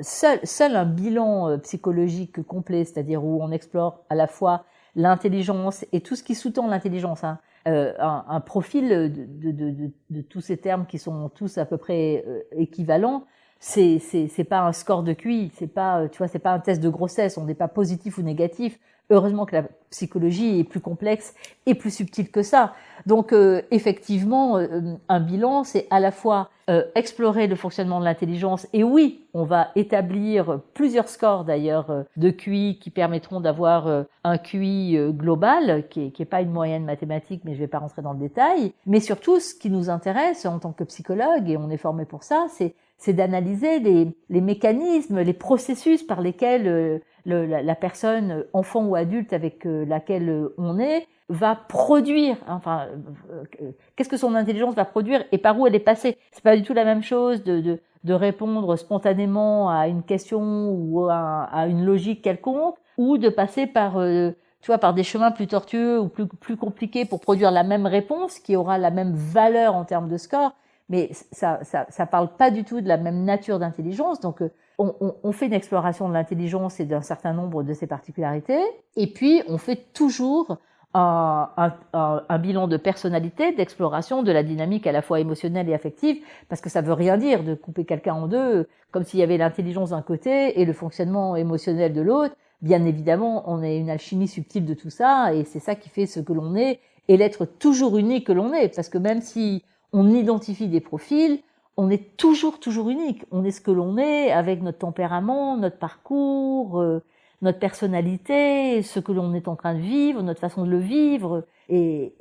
seul 0.00 0.76
un 0.76 0.86
bilan 0.86 1.58
psychologique 1.58 2.42
complet, 2.42 2.86
c'est-à-dire 2.86 3.22
où 3.22 3.42
on 3.42 3.50
explore 3.50 4.00
à 4.08 4.14
la 4.14 4.26
fois 4.26 4.64
l'intelligence 4.96 5.84
et 5.92 6.00
tout 6.00 6.16
ce 6.16 6.22
qui 6.22 6.34
sous-tend 6.34 6.68
l'intelligence, 6.68 7.22
hein, 7.22 7.38
euh, 7.68 7.92
un, 7.98 8.24
un, 8.28 8.40
profil 8.40 8.88
de, 8.88 9.06
de, 9.06 9.70
de, 9.70 9.90
de, 10.10 10.20
tous 10.20 10.40
ces 10.40 10.56
termes 10.56 10.86
qui 10.86 10.98
sont 10.98 11.28
tous 11.28 11.58
à 11.58 11.64
peu 11.64 11.76
près 11.76 12.24
euh, 12.26 12.40
équivalents. 12.52 13.24
C'est 13.60 14.00
c'est 14.00 14.44
pas 14.44 14.62
un 14.62 14.72
score 14.72 15.04
de 15.04 15.12
QI, 15.12 15.52
c'est 15.54 15.68
pas 15.68 16.08
tu 16.08 16.18
vois 16.18 16.26
c'est 16.26 16.40
pas 16.40 16.50
un 16.50 16.58
test 16.58 16.82
de 16.82 16.88
grossesse, 16.88 17.38
on 17.38 17.44
n'est 17.44 17.54
pas 17.54 17.68
positif 17.68 18.18
ou 18.18 18.22
négatif. 18.22 18.80
Heureusement 19.10 19.44
que 19.44 19.56
la 19.56 19.64
psychologie 19.90 20.58
est 20.58 20.64
plus 20.64 20.80
complexe 20.80 21.34
et 21.66 21.74
plus 21.74 21.94
subtile 21.94 22.30
que 22.30 22.42
ça. 22.42 22.74
Donc 23.06 23.32
euh, 23.32 23.62
effectivement, 23.70 24.56
euh, 24.56 24.94
un 25.08 25.20
bilan, 25.20 25.64
c'est 25.64 25.86
à 25.90 26.00
la 26.00 26.10
fois 26.10 26.48
euh, 26.70 26.84
explorer 26.94 27.46
le 27.46 27.54
fonctionnement 27.54 28.00
de 28.00 28.04
l'intelligence 28.04 28.66
et 28.72 28.84
oui, 28.84 29.26
on 29.34 29.44
va 29.44 29.68
établir 29.76 30.60
plusieurs 30.72 31.08
scores 31.08 31.44
d'ailleurs 31.44 32.04
de 32.16 32.30
QI 32.30 32.78
qui 32.80 32.90
permettront 32.90 33.40
d'avoir 33.40 34.04
un 34.24 34.38
QI 34.38 34.98
global 35.10 35.88
qui 35.88 36.06
est, 36.06 36.10
qui 36.10 36.22
est 36.22 36.26
pas 36.26 36.40
une 36.40 36.52
moyenne 36.52 36.84
mathématique, 36.84 37.42
mais 37.44 37.54
je 37.54 37.58
vais 37.58 37.66
pas 37.66 37.78
rentrer 37.78 38.02
dans 38.02 38.12
le 38.12 38.18
détail. 38.18 38.72
Mais 38.86 39.00
surtout, 39.00 39.40
ce 39.40 39.54
qui 39.54 39.70
nous 39.70 39.90
intéresse 39.90 40.46
en 40.46 40.58
tant 40.58 40.72
que 40.72 40.84
psychologue 40.84 41.50
et 41.50 41.56
on 41.56 41.70
est 41.70 41.76
formé 41.76 42.04
pour 42.04 42.22
ça, 42.22 42.46
c'est 42.50 42.74
c'est 42.98 43.12
d'analyser 43.12 43.80
les, 43.80 44.08
les 44.28 44.40
mécanismes, 44.40 45.20
les 45.20 45.32
processus 45.32 46.02
par 46.02 46.20
lesquels 46.20 47.00
la, 47.24 47.74
personne, 47.74 48.44
enfant 48.52 48.84
ou 48.84 48.94
adulte 48.94 49.32
avec 49.32 49.66
euh, 49.66 49.84
laquelle 49.84 50.28
euh, 50.28 50.54
on 50.58 50.78
est, 50.78 51.06
va 51.28 51.54
produire, 51.54 52.36
enfin, 52.48 52.88
euh, 53.30 53.72
qu'est-ce 53.96 54.08
que 54.08 54.16
son 54.16 54.34
intelligence 54.34 54.74
va 54.74 54.84
produire 54.84 55.24
et 55.32 55.38
par 55.38 55.58
où 55.58 55.66
elle 55.66 55.74
est 55.74 55.80
passée. 55.80 56.18
C'est 56.32 56.42
pas 56.42 56.56
du 56.56 56.62
tout 56.62 56.74
la 56.74 56.84
même 56.84 57.02
chose 57.02 57.42
de, 57.44 57.78
de, 58.04 58.12
répondre 58.12 58.76
spontanément 58.76 59.70
à 59.70 59.88
une 59.88 60.02
question 60.02 60.70
ou 60.72 61.08
à, 61.08 61.44
à, 61.44 61.66
une 61.68 61.84
logique 61.84 62.22
quelconque, 62.22 62.76
ou 62.98 63.16
de 63.16 63.30
passer 63.30 63.66
par, 63.66 63.92
tu 63.94 64.66
vois, 64.66 64.76
par 64.76 64.92
des 64.92 65.02
chemins 65.02 65.30
plus 65.30 65.46
tortueux 65.46 65.98
ou 65.98 66.08
plus, 66.08 66.26
plus 66.26 66.56
compliqués 66.58 67.06
pour 67.06 67.20
produire 67.20 67.50
la 67.50 67.62
même 67.62 67.86
réponse 67.86 68.38
qui 68.38 68.54
aura 68.54 68.76
la 68.76 68.90
même 68.90 69.12
valeur 69.14 69.74
en 69.74 69.84
termes 69.84 70.08
de 70.08 70.18
score. 70.18 70.52
Mais 70.92 71.10
ça, 71.32 71.58
ça, 71.62 71.86
ça 71.88 72.06
parle 72.06 72.28
pas 72.36 72.50
du 72.50 72.64
tout 72.64 72.82
de 72.82 72.86
la 72.86 72.98
même 72.98 73.24
nature 73.24 73.58
d'intelligence. 73.58 74.20
Donc, 74.20 74.42
on, 74.78 75.32
fait 75.32 75.46
une 75.46 75.54
exploration 75.54 76.08
de 76.08 76.14
l'intelligence 76.14 76.80
et 76.80 76.84
d'un 76.84 77.00
certain 77.00 77.32
nombre 77.32 77.62
de 77.62 77.72
ses 77.72 77.86
particularités, 77.86 78.62
et 78.96 79.06
puis 79.06 79.42
on 79.48 79.56
fait 79.56 79.92
toujours 79.94 80.58
un, 80.94 82.38
bilan 82.40 82.68
de 82.68 82.76
personnalité, 82.76 83.52
d'exploration 83.52 84.22
de 84.22 84.30
la 84.30 84.42
dynamique 84.42 84.86
à 84.86 84.92
la 84.92 85.00
fois 85.00 85.20
émotionnelle 85.20 85.68
et 85.70 85.74
affective, 85.74 86.22
parce 86.50 86.60
que 86.60 86.68
ça 86.68 86.82
veut 86.82 86.92
rien 86.92 87.16
dire 87.16 87.42
de 87.42 87.54
couper 87.54 87.86
quelqu'un 87.86 88.14
en 88.14 88.26
deux, 88.26 88.68
comme 88.90 89.04
s'il 89.04 89.20
y 89.20 89.22
avait 89.22 89.38
l'intelligence 89.38 89.90
d'un 89.90 90.02
côté 90.02 90.60
et 90.60 90.66
le 90.66 90.74
fonctionnement 90.74 91.36
émotionnel 91.36 91.94
de 91.94 92.02
l'autre. 92.02 92.34
Bien 92.60 92.84
évidemment, 92.84 93.50
on 93.50 93.62
est 93.62 93.78
une 93.78 93.88
alchimie 93.88 94.28
subtile 94.28 94.66
de 94.66 94.74
tout 94.74 94.90
ça, 94.90 95.34
et 95.34 95.44
c'est 95.44 95.60
ça 95.60 95.74
qui 95.74 95.88
fait 95.88 96.06
ce 96.06 96.20
que 96.20 96.34
l'on 96.34 96.54
est, 96.54 96.80
et 97.08 97.16
l'être 97.16 97.46
toujours 97.46 97.96
unique 97.96 98.26
que 98.26 98.32
l'on 98.32 98.52
est, 98.52 98.74
parce 98.74 98.88
que 98.90 98.98
même 98.98 99.22
si 99.22 99.64
on 99.92 100.10
identifie 100.10 100.68
des 100.68 100.80
profils, 100.80 101.40
on 101.76 101.90
est 101.90 102.16
toujours, 102.16 102.60
toujours 102.60 102.90
unique. 102.90 103.24
On 103.30 103.44
est 103.44 103.50
ce 103.50 103.60
que 103.60 103.70
l'on 103.70 103.96
est 103.96 104.30
avec 104.30 104.62
notre 104.62 104.78
tempérament, 104.78 105.56
notre 105.56 105.78
parcours, 105.78 106.80
euh, 106.80 107.02
notre 107.40 107.58
personnalité, 107.58 108.82
ce 108.82 109.00
que 109.00 109.12
l'on 109.12 109.34
est 109.34 109.48
en 109.48 109.56
train 109.56 109.74
de 109.74 109.80
vivre, 109.80 110.22
notre 110.22 110.40
façon 110.40 110.64
de 110.64 110.70
le 110.70 110.78
vivre. 110.78 111.44
Et, 111.68 112.12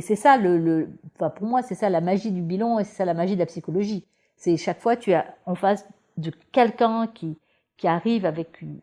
c'est 0.00 0.16
ça, 0.16 0.36
le, 0.36 0.88
enfin 1.14 1.30
pour 1.30 1.46
moi, 1.46 1.62
c'est 1.62 1.74
ça 1.74 1.88
la 1.88 2.00
magie 2.00 2.30
du 2.30 2.42
bilan 2.42 2.78
et 2.78 2.84
c'est 2.84 2.96
ça 2.96 3.04
la 3.04 3.14
magie 3.14 3.34
de 3.34 3.40
la 3.40 3.46
psychologie. 3.46 4.04
C'est 4.36 4.56
chaque 4.56 4.80
fois 4.80 4.96
tu 4.96 5.12
as 5.14 5.34
en 5.46 5.54
face 5.54 5.88
de 6.18 6.30
quelqu'un 6.52 7.06
qui, 7.06 7.38
qui 7.76 7.88
arrive 7.88 8.26
avec 8.26 8.60
une, 8.60 8.78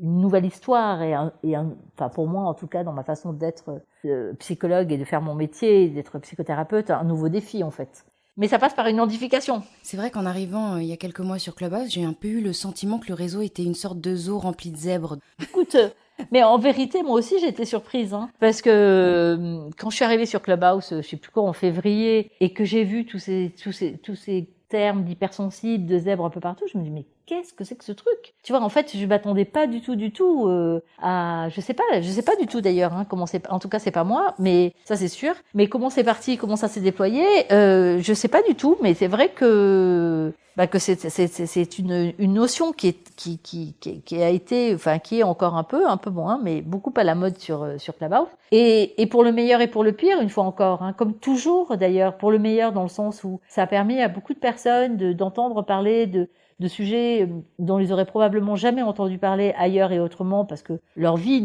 nouvelle 0.00 0.44
histoire 0.44 1.02
et, 1.02 1.14
et 1.42 1.56
enfin 1.56 2.08
pour 2.08 2.26
moi 2.26 2.44
en 2.44 2.54
tout 2.54 2.66
cas 2.66 2.84
dans 2.84 2.92
ma 2.92 3.04
façon 3.04 3.32
d'être 3.32 3.80
euh, 4.04 4.32
psychologue 4.34 4.92
et 4.92 4.98
de 4.98 5.04
faire 5.04 5.22
mon 5.22 5.34
métier, 5.34 5.88
d'être 5.88 6.18
psychothérapeute, 6.18 6.90
un 6.90 7.04
nouveau 7.04 7.28
défi 7.28 7.62
en 7.62 7.70
fait 7.70 8.04
mais 8.36 8.48
ça 8.48 8.58
passe 8.58 8.74
par 8.74 8.86
une 8.86 8.96
identification. 8.96 9.62
C'est 9.82 9.96
vrai 9.96 10.10
qu'en 10.10 10.26
arrivant 10.26 10.74
euh, 10.74 10.82
il 10.82 10.88
y 10.88 10.92
a 10.92 10.96
quelques 10.96 11.20
mois 11.20 11.38
sur 11.38 11.54
Clubhouse, 11.54 11.88
j'ai 11.88 12.04
un 12.04 12.12
peu 12.12 12.28
eu 12.28 12.40
le 12.40 12.52
sentiment 12.52 12.98
que 12.98 13.08
le 13.08 13.14
réseau 13.14 13.40
était 13.40 13.64
une 13.64 13.74
sorte 13.74 14.00
de 14.00 14.14
zoo 14.14 14.38
rempli 14.38 14.70
de 14.70 14.76
zèbres. 14.76 15.16
Écoute, 15.42 15.74
euh, 15.74 15.88
mais 16.32 16.42
en 16.42 16.58
vérité, 16.58 17.02
moi 17.02 17.14
aussi, 17.14 17.38
j'ai 17.40 17.48
été 17.48 17.64
surprise, 17.64 18.14
hein, 18.14 18.30
parce 18.40 18.62
que 18.62 18.70
euh, 18.70 19.68
quand 19.78 19.90
je 19.90 19.96
suis 19.96 20.04
arrivée 20.04 20.26
sur 20.26 20.42
Clubhouse, 20.42 20.88
je 20.90 21.02
sais 21.02 21.16
plus 21.16 21.30
quoi, 21.30 21.42
en 21.42 21.52
février, 21.52 22.30
et 22.40 22.52
que 22.52 22.64
j'ai 22.64 22.84
vu 22.84 23.04
tous 23.04 23.18
ces, 23.18 23.54
tous 23.62 23.72
ces, 23.72 23.98
tous 23.98 24.14
ces 24.14 24.48
termes 24.68 25.04
d'hypersensible, 25.04 25.86
de 25.86 25.98
zèbre 25.98 26.24
un 26.24 26.30
peu 26.30 26.40
partout, 26.40 26.64
je 26.72 26.78
me 26.78 26.82
dis 26.82 26.90
mais 26.90 27.06
qu'est-ce 27.26 27.52
que 27.52 27.64
c'est 27.64 27.76
que 27.76 27.84
ce 27.84 27.92
truc? 27.92 28.34
Tu 28.42 28.52
vois, 28.52 28.62
en 28.62 28.68
fait, 28.68 28.96
je 28.96 29.04
m'attendais 29.06 29.44
pas 29.44 29.66
du 29.66 29.80
tout, 29.80 29.96
du 29.96 30.12
tout 30.12 30.46
euh, 30.48 30.80
à, 31.02 31.48
je 31.50 31.60
sais 31.60 31.74
pas, 31.74 31.84
je 32.00 32.08
sais 32.08 32.22
pas 32.22 32.36
du 32.36 32.46
tout 32.46 32.60
d'ailleurs 32.60 32.94
hein, 32.94 33.04
comment 33.08 33.26
c'est. 33.26 33.48
En 33.50 33.58
tout 33.58 33.68
cas, 33.68 33.78
c'est 33.78 33.90
pas 33.90 34.04
moi, 34.04 34.34
mais 34.38 34.74
ça 34.84 34.96
c'est 34.96 35.08
sûr. 35.08 35.34
Mais 35.54 35.68
comment 35.68 35.90
c'est 35.90 36.04
parti, 36.04 36.36
comment 36.36 36.56
ça 36.56 36.68
s'est 36.68 36.80
déployé, 36.80 37.24
euh, 37.52 37.98
je 38.00 38.14
sais 38.14 38.28
pas 38.28 38.42
du 38.42 38.54
tout. 38.54 38.76
Mais 38.80 38.94
c'est 38.94 39.08
vrai 39.08 39.28
que 39.30 40.32
bah, 40.56 40.66
que 40.66 40.78
c'est 40.78 40.98
c'est 41.10 41.26
c'est 41.26 41.78
une 41.78 42.14
une 42.18 42.32
notion 42.32 42.72
qui 42.72 42.88
est 42.88 43.14
qui 43.16 43.38
qui 43.38 43.74
qui 43.74 44.22
a 44.22 44.30
été, 44.30 44.74
enfin 44.74 44.98
qui 44.98 45.20
est 45.20 45.22
encore 45.22 45.56
un 45.56 45.64
peu 45.64 45.86
un 45.86 45.98
peu 45.98 46.10
moins, 46.10 46.40
mais 46.42 46.62
beaucoup 46.62 46.92
à 46.96 47.04
la 47.04 47.14
mode 47.14 47.38
sur 47.38 47.62
euh, 47.62 47.78
sur 47.78 47.96
Clubhouse. 47.96 48.28
Et 48.52 49.00
et 49.02 49.06
pour 49.06 49.22
le 49.22 49.32
meilleur 49.32 49.60
et 49.60 49.66
pour 49.68 49.84
le 49.84 49.92
pire, 49.92 50.20
une 50.20 50.30
fois 50.30 50.44
encore, 50.44 50.82
hein, 50.82 50.94
comme 50.94 51.14
toujours 51.14 51.76
d'ailleurs, 51.76 52.16
pour 52.16 52.30
le 52.30 52.38
meilleur 52.38 52.72
dans 52.72 52.84
le 52.84 52.88
sens 52.88 53.22
où 53.24 53.40
ça 53.48 53.62
a 53.64 53.66
permis 53.66 54.00
à 54.00 54.08
beaucoup 54.08 54.32
de 54.32 54.38
personnes 54.38 54.96
de 54.96 55.12
d'entendre 55.12 55.62
parler 55.62 56.06
de 56.06 56.30
de 56.58 56.68
sujets 56.68 57.22
euh, 57.22 57.26
dont 57.58 57.78
ils 57.78 57.92
auraient 57.92 58.06
probablement 58.06 58.56
jamais 58.56 58.82
entendu 58.82 59.18
parler 59.18 59.54
ailleurs 59.58 59.92
et 59.92 60.00
autrement 60.00 60.44
parce 60.44 60.62
que 60.62 60.80
leur 60.96 61.16
vie, 61.16 61.44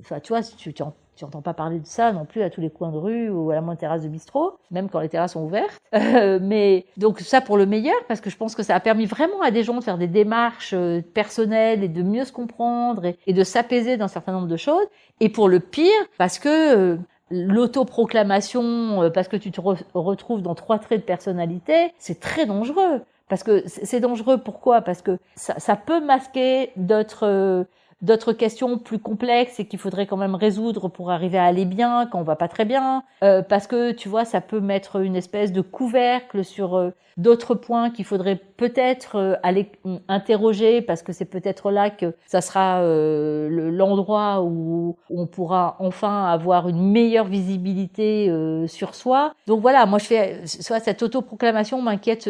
enfin, 0.00 0.20
tu 0.20 0.32
vois, 0.32 0.42
tu, 0.42 0.72
tu, 0.72 0.82
tu 1.16 1.24
entends 1.24 1.42
pas 1.42 1.54
parler 1.54 1.80
de 1.80 1.86
ça 1.86 2.12
non 2.12 2.24
plus 2.24 2.42
à 2.42 2.50
tous 2.50 2.60
les 2.60 2.70
coins 2.70 2.92
de 2.92 2.98
rue 2.98 3.30
ou 3.30 3.50
à 3.50 3.54
la 3.54 3.62
moindre 3.62 3.80
terrasse 3.80 4.02
de 4.02 4.08
bistrot, 4.08 4.58
même 4.70 4.88
quand 4.88 5.00
les 5.00 5.08
terrasses 5.08 5.32
sont 5.32 5.44
ouvertes. 5.44 5.80
Euh, 5.96 6.38
mais 6.40 6.84
donc 6.96 7.20
ça 7.20 7.40
pour 7.40 7.56
le 7.56 7.66
meilleur 7.66 7.96
parce 8.06 8.20
que 8.20 8.30
je 8.30 8.36
pense 8.36 8.54
que 8.54 8.62
ça 8.62 8.74
a 8.74 8.80
permis 8.80 9.06
vraiment 9.06 9.40
à 9.42 9.50
des 9.50 9.64
gens 9.64 9.76
de 9.76 9.82
faire 9.82 9.98
des 9.98 10.06
démarches 10.06 10.72
euh, 10.74 11.00
personnelles 11.00 11.82
et 11.82 11.88
de 11.88 12.02
mieux 12.02 12.24
se 12.24 12.32
comprendre 12.32 13.02
et, 13.26 13.32
de 13.32 13.44
s'apaiser 13.44 13.96
d'un 13.96 14.08
certain 14.08 14.32
nombre 14.32 14.46
de 14.46 14.56
choses. 14.56 14.86
Et 15.20 15.28
pour 15.28 15.48
le 15.48 15.58
pire 15.58 15.90
parce 16.18 16.38
que 16.38 16.98
l'autoproclamation, 17.30 19.10
parce 19.12 19.28
que 19.28 19.36
tu 19.36 19.50
te 19.50 19.60
retrouves 19.94 20.42
dans 20.42 20.54
trois 20.54 20.78
traits 20.78 21.00
de 21.00 21.04
personnalité, 21.04 21.92
c'est 21.98 22.20
très 22.20 22.46
dangereux. 22.46 23.02
Parce 23.28 23.42
que 23.42 23.64
c'est 23.66 24.00
dangereux. 24.00 24.38
Pourquoi? 24.38 24.82
Parce 24.82 25.02
que 25.02 25.18
ça, 25.34 25.76
peut 25.76 26.00
masquer 26.00 26.70
d'autres 26.76 27.26
euh, 27.26 27.64
d'autres 28.02 28.32
questions 28.32 28.78
plus 28.78 28.98
complexes 28.98 29.58
et 29.58 29.66
qu'il 29.66 29.78
faudrait 29.78 30.06
quand 30.06 30.16
même 30.16 30.34
résoudre 30.34 30.88
pour 30.88 31.10
arriver 31.10 31.38
à 31.38 31.44
aller 31.44 31.64
bien 31.64 32.06
quand 32.06 32.20
on 32.20 32.24
va 32.24 32.36
pas 32.36 32.48
très 32.48 32.64
bien. 32.64 33.04
Euh, 33.22 33.42
parce 33.42 33.66
que 33.66 33.92
tu 33.92 34.08
vois, 34.08 34.24
ça 34.24 34.40
peut 34.40 34.60
mettre 34.60 34.96
une 34.96 35.16
espèce 35.16 35.52
de 35.52 35.62
couvercle 35.62 36.44
sur 36.44 36.76
euh, 36.76 36.90
d'autres 37.16 37.54
points 37.54 37.88
qu'il 37.88 38.04
faudrait 38.04 38.36
peut-être 38.36 39.16
euh, 39.16 39.34
aller 39.42 39.72
interroger 40.08 40.82
parce 40.82 41.02
que 41.02 41.12
c'est 41.12 41.24
peut-être 41.24 41.70
là 41.70 41.88
que 41.88 42.14
ça 42.26 42.42
sera 42.42 42.82
l'endroit 42.82 44.42
où, 44.42 44.96
on 45.08 45.26
pourra 45.26 45.76
enfin 45.78 46.26
avoir 46.26 46.68
une 46.68 46.90
meilleure 46.90 47.26
visibilité 47.26 48.30
sur 48.66 48.94
soi. 48.94 49.34
Donc 49.46 49.60
voilà, 49.60 49.86
moi 49.86 49.98
je 49.98 50.04
fais 50.04 50.46
soit 50.46 50.80
cette 50.80 51.02
autoproclamation 51.02 51.80
m'inquiète 51.80 52.28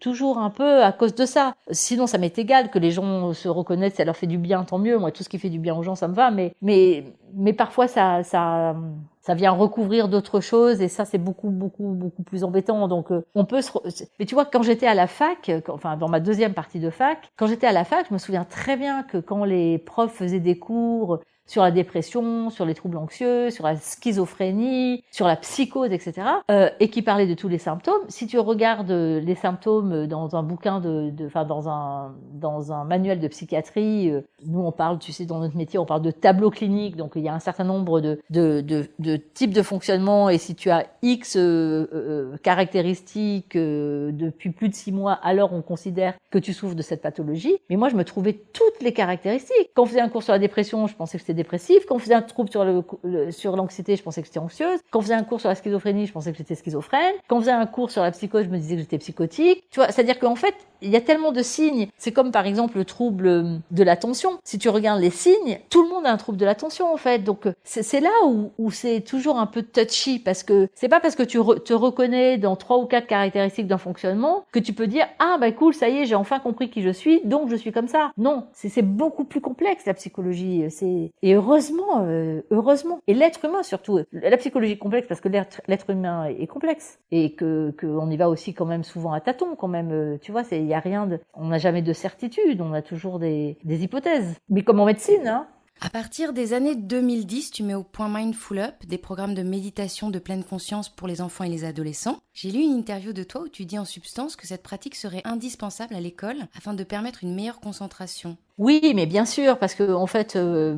toujours 0.00 0.38
un 0.38 0.50
peu 0.50 0.82
à 0.82 0.92
cause 0.92 1.14
de 1.14 1.26
ça. 1.26 1.54
Sinon 1.70 2.06
ça 2.06 2.18
m'est 2.18 2.38
égal 2.38 2.70
que 2.70 2.78
les 2.78 2.90
gens 2.90 3.32
se 3.32 3.48
reconnaissent, 3.48 3.94
ça 3.94 4.04
leur 4.04 4.16
fait 4.16 4.26
du 4.26 4.38
bien, 4.38 4.64
tant 4.64 4.78
mieux 4.78 4.93
Moi, 4.98 5.12
tout 5.12 5.22
ce 5.22 5.28
qui 5.28 5.38
fait 5.38 5.50
du 5.50 5.58
bien 5.58 5.74
aux 5.74 5.82
gens, 5.82 5.94
ça 5.94 6.08
me 6.08 6.14
va. 6.14 6.30
Mais, 6.30 6.54
mais, 6.62 7.04
mais 7.34 7.52
parfois, 7.52 7.88
ça, 7.88 8.22
ça, 8.22 8.76
ça 9.24 9.34
vient 9.34 9.52
recouvrir 9.52 10.08
d'autres 10.08 10.40
choses. 10.40 10.80
Et 10.82 10.88
ça 10.88 11.04
c'est 11.04 11.18
beaucoup 11.18 11.50
beaucoup 11.50 11.92
beaucoup 11.94 12.22
plus 12.22 12.44
embêtant. 12.44 12.88
Donc 12.88 13.10
euh, 13.10 13.24
on 13.34 13.44
peut 13.44 13.62
se 13.62 13.70
mais 14.18 14.26
tu 14.26 14.34
vois 14.34 14.44
quand 14.44 14.62
j'étais 14.62 14.86
à 14.86 14.94
la 14.94 15.06
fac 15.06 15.50
enfin 15.68 15.96
dans 15.96 16.08
ma 16.08 16.20
deuxième 16.20 16.54
partie 16.54 16.78
de 16.80 16.90
fac 16.90 17.30
quand 17.36 17.46
j'étais 17.46 17.66
à 17.66 17.72
la 17.72 17.84
fac 17.84 18.06
je 18.08 18.14
me 18.14 18.18
souviens 18.18 18.44
très 18.44 18.76
bien 18.76 19.02
que 19.02 19.18
quand 19.18 19.44
les 19.44 19.78
profs 19.78 20.12
faisaient 20.12 20.40
des 20.40 20.58
cours 20.58 21.20
sur 21.46 21.62
la 21.62 21.70
dépression, 21.70 22.50
sur 22.50 22.64
les 22.64 22.74
troubles 22.74 22.96
anxieux, 22.96 23.50
sur 23.50 23.64
la 23.64 23.76
schizophrénie, 23.76 25.04
sur 25.10 25.26
la 25.26 25.36
psychose, 25.36 25.92
etc., 25.92 26.22
euh, 26.50 26.70
et 26.80 26.88
qui 26.88 27.02
parlait 27.02 27.26
de 27.26 27.34
tous 27.34 27.48
les 27.48 27.58
symptômes. 27.58 28.02
Si 28.08 28.26
tu 28.26 28.38
regardes 28.38 28.90
les 28.90 29.34
symptômes 29.34 30.06
dans 30.06 30.36
un 30.36 30.42
bouquin 30.42 30.80
de, 30.80 31.12
enfin 31.26 31.44
dans 31.44 31.68
un 31.68 32.14
dans 32.32 32.72
un 32.72 32.84
manuel 32.84 33.20
de 33.20 33.28
psychiatrie, 33.28 34.10
euh, 34.10 34.22
nous 34.46 34.60
on 34.60 34.72
parle, 34.72 34.98
tu 34.98 35.12
sais, 35.12 35.26
dans 35.26 35.40
notre 35.40 35.56
métier, 35.56 35.78
on 35.78 35.86
parle 35.86 36.02
de 36.02 36.10
tableau 36.10 36.50
clinique, 36.50 36.96
donc 36.96 37.12
il 37.16 37.22
y 37.22 37.28
a 37.28 37.34
un 37.34 37.40
certain 37.40 37.64
nombre 37.64 38.00
de 38.00 38.20
de, 38.30 38.60
de, 38.60 38.86
de 38.98 39.16
types 39.16 39.52
de 39.52 39.62
fonctionnement, 39.62 40.28
et 40.28 40.38
si 40.38 40.54
tu 40.54 40.70
as 40.70 40.86
X 41.02 41.36
euh, 41.36 41.86
euh 41.92 42.36
caractéristiques 42.42 43.56
euh, 43.56 44.10
depuis 44.12 44.50
plus 44.50 44.68
de 44.68 44.74
six 44.74 44.92
mois, 44.92 45.12
alors 45.12 45.52
on 45.52 45.62
considère 45.62 46.14
que 46.30 46.38
tu 46.38 46.52
souffres 46.52 46.74
de 46.74 46.82
cette 46.82 47.02
pathologie. 47.02 47.56
Mais 47.70 47.76
moi, 47.76 47.88
je 47.88 47.96
me 47.96 48.04
trouvais 48.04 48.32
toutes 48.32 48.82
les 48.82 48.92
caractéristiques. 48.92 49.70
Quand 49.74 49.82
on 49.82 49.86
faisait 49.86 50.00
un 50.00 50.08
cours 50.08 50.22
sur 50.22 50.32
la 50.32 50.38
dépression, 50.38 50.86
je 50.86 50.94
pensais 50.94 51.18
que 51.18 51.24
c'était 51.24 51.33
dépressif. 51.34 51.84
Quand 51.86 51.96
on 51.96 51.98
faisait 51.98 52.14
un 52.14 52.22
trouble 52.22 52.50
sur 52.50 52.64
le, 52.64 53.30
sur 53.30 53.56
l'anxiété, 53.56 53.96
je 53.96 54.02
pensais 54.02 54.20
que 54.22 54.26
j'étais 54.26 54.38
anxieuse. 54.38 54.80
Quand 54.90 55.00
on 55.00 55.02
faisait 55.02 55.14
un 55.14 55.24
cours 55.24 55.40
sur 55.40 55.48
la 55.48 55.54
schizophrénie, 55.54 56.06
je 56.06 56.12
pensais 56.12 56.32
que 56.32 56.38
j'étais 56.38 56.54
schizophrène. 56.54 57.14
Quand 57.28 57.36
on 57.36 57.40
faisait 57.40 57.52
un 57.52 57.66
cours 57.66 57.90
sur 57.90 58.02
la 58.02 58.10
psychose, 58.10 58.44
je 58.44 58.50
me 58.50 58.58
disais 58.58 58.76
que 58.76 58.80
j'étais 58.80 58.98
psychotique. 58.98 59.64
Tu 59.70 59.80
vois, 59.80 59.90
c'est-à-dire 59.90 60.18
qu'en 60.18 60.36
fait, 60.36 60.54
il 60.84 60.90
y 60.90 60.96
a 60.96 61.00
tellement 61.00 61.32
de 61.32 61.42
signes. 61.42 61.88
C'est 61.98 62.12
comme 62.12 62.30
par 62.30 62.46
exemple 62.46 62.76
le 62.76 62.84
trouble 62.84 63.60
de 63.70 63.82
l'attention. 63.82 64.38
Si 64.44 64.58
tu 64.58 64.68
regardes 64.68 65.00
les 65.00 65.10
signes, 65.10 65.58
tout 65.70 65.82
le 65.82 65.88
monde 65.88 66.06
a 66.06 66.12
un 66.12 66.16
trouble 66.16 66.38
de 66.38 66.44
l'attention 66.44 66.92
en 66.92 66.96
fait. 66.96 67.24
Donc 67.24 67.48
c'est 67.64 68.00
là 68.00 68.10
où, 68.26 68.50
où 68.58 68.70
c'est 68.70 69.00
toujours 69.00 69.38
un 69.38 69.46
peu 69.46 69.62
touchy 69.62 70.18
parce 70.18 70.42
que 70.42 70.68
c'est 70.74 70.88
pas 70.88 71.00
parce 71.00 71.16
que 71.16 71.22
tu 71.22 71.38
te 71.64 71.72
reconnais 71.72 72.38
dans 72.38 72.56
trois 72.56 72.78
ou 72.78 72.86
quatre 72.86 73.06
caractéristiques 73.06 73.66
d'un 73.66 73.78
fonctionnement 73.78 74.44
que 74.52 74.58
tu 74.58 74.72
peux 74.72 74.86
dire 74.86 75.06
ah 75.18 75.38
bah 75.40 75.50
cool 75.52 75.74
ça 75.74 75.88
y 75.88 75.98
est 75.98 76.06
j'ai 76.06 76.14
enfin 76.14 76.38
compris 76.38 76.70
qui 76.70 76.82
je 76.82 76.90
suis 76.90 77.20
donc 77.24 77.48
je 77.48 77.56
suis 77.56 77.72
comme 77.72 77.88
ça. 77.88 78.12
Non, 78.18 78.46
c'est 78.52 78.82
beaucoup 78.82 79.24
plus 79.24 79.40
complexe 79.40 79.86
la 79.86 79.94
psychologie. 79.94 80.64
C'est 80.68 81.12
et 81.24 81.32
heureusement, 81.32 82.04
euh, 82.04 82.42
heureusement. 82.50 83.00
Et 83.06 83.14
l'être 83.14 83.42
humain 83.46 83.62
surtout. 83.62 84.00
La 84.12 84.36
psychologie 84.36 84.72
est 84.72 84.78
complexe 84.78 85.08
parce 85.08 85.22
que 85.22 85.30
l'être 85.30 85.88
humain 85.88 86.26
est 86.26 86.46
complexe 86.46 86.98
et 87.10 87.34
que 87.34 87.74
qu'on 87.80 88.10
y 88.10 88.16
va 88.18 88.28
aussi 88.28 88.52
quand 88.52 88.66
même 88.66 88.84
souvent 88.84 89.14
à 89.14 89.22
tâtons 89.22 89.56
quand 89.56 89.66
même. 89.66 89.90
Euh, 89.90 90.18
tu 90.20 90.32
vois, 90.32 90.42
il 90.52 90.66
y 90.66 90.74
a 90.74 90.80
rien 90.80 91.06
de, 91.06 91.18
on 91.32 91.46
n'a 91.46 91.56
jamais 91.56 91.80
de 91.80 91.94
certitude, 91.94 92.60
on 92.60 92.74
a 92.74 92.82
toujours 92.82 93.18
des, 93.18 93.56
des 93.64 93.82
hypothèses. 93.82 94.34
Mais 94.50 94.64
comme 94.64 94.80
en 94.80 94.84
médecine, 94.84 95.26
hein, 95.26 95.46
à 95.80 95.88
partir 95.88 96.34
des 96.34 96.52
années 96.52 96.76
2010, 96.76 97.50
tu 97.50 97.62
mets 97.62 97.74
au 97.74 97.82
point 97.82 98.08
Mindful 98.08 98.58
Up 98.58 98.74
des 98.86 98.98
programmes 98.98 99.34
de 99.34 99.42
méditation 99.42 100.10
de 100.10 100.18
pleine 100.18 100.44
conscience 100.44 100.90
pour 100.90 101.08
les 101.08 101.22
enfants 101.22 101.44
et 101.44 101.48
les 101.48 101.64
adolescents. 101.64 102.18
J'ai 102.34 102.50
lu 102.50 102.60
une 102.60 102.76
interview 102.76 103.14
de 103.14 103.24
toi 103.24 103.42
où 103.42 103.48
tu 103.48 103.64
dis 103.64 103.78
en 103.78 103.84
substance 103.86 104.36
que 104.36 104.46
cette 104.46 104.62
pratique 104.62 104.94
serait 104.94 105.22
indispensable 105.24 105.94
à 105.94 106.00
l'école 106.00 106.46
afin 106.54 106.74
de 106.74 106.84
permettre 106.84 107.24
une 107.24 107.34
meilleure 107.34 107.60
concentration. 107.60 108.36
Oui, 108.56 108.92
mais 108.94 109.06
bien 109.06 109.24
sûr, 109.24 109.58
parce 109.58 109.74
que 109.74 109.92
en 109.92 110.06
fait, 110.06 110.36
euh, 110.36 110.76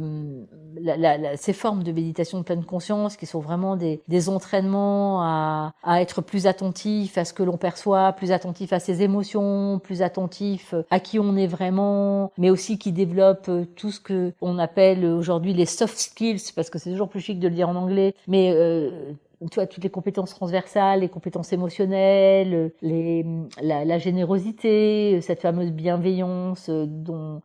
ces 1.37 1.53
formes 1.53 1.83
de 1.83 1.93
méditation 1.93 2.39
de 2.39 2.43
pleine 2.43 2.65
conscience, 2.65 3.19
qui 3.19 3.27
sont 3.27 3.41
vraiment 3.41 3.77
des, 3.77 4.01
entraînements 4.31 5.23
à, 5.23 6.01
être 6.01 6.23
plus 6.23 6.47
attentif 6.47 7.19
à 7.19 7.27
ce 7.27 7.35
que 7.35 7.43
l'on 7.43 7.59
perçoit, 7.59 8.13
plus 8.13 8.33
attentif 8.33 8.73
à 8.73 8.81
ses 8.81 9.03
émotions, 9.03 9.79
plus 9.79 10.01
attentif 10.01 10.75
à 10.91 11.01
qui 11.01 11.19
on 11.19 11.37
est 11.37 11.47
vraiment, 11.47 12.33
mais 12.39 12.49
aussi 12.49 12.79
qui 12.79 12.93
développent 12.93 13.51
tout 13.77 13.91
ce 13.91 14.01
que 14.01 14.33
on 14.41 14.59
appelle 14.59 15.05
aujourd'hui 15.05 15.53
les 15.53 15.67
soft 15.67 15.99
skills, 15.99 16.53
parce 16.55 16.71
que 16.71 16.79
c'est 16.79 16.91
toujours 16.91 17.11
plus 17.11 17.21
chic 17.21 17.39
de 17.39 17.49
le 17.49 17.55
dire 17.55 17.69
en 17.69 17.77
anglais, 17.77 18.15
mais 18.27 18.53
euh, 18.55 19.13
tu 19.51 19.57
vois, 19.57 19.67
toutes 19.67 19.85
les 19.85 19.91
compétences 19.91 20.31
transversales, 20.31 21.01
les 21.01 21.11
compétences 21.11 21.53
émotionnelles, 21.53 22.73
les, 22.81 23.27
la, 23.61 23.85
la 23.85 23.99
générosité, 23.99 25.21
cette 25.21 25.43
fameuse 25.43 25.73
bienveillance 25.73 26.71
dont 26.71 27.43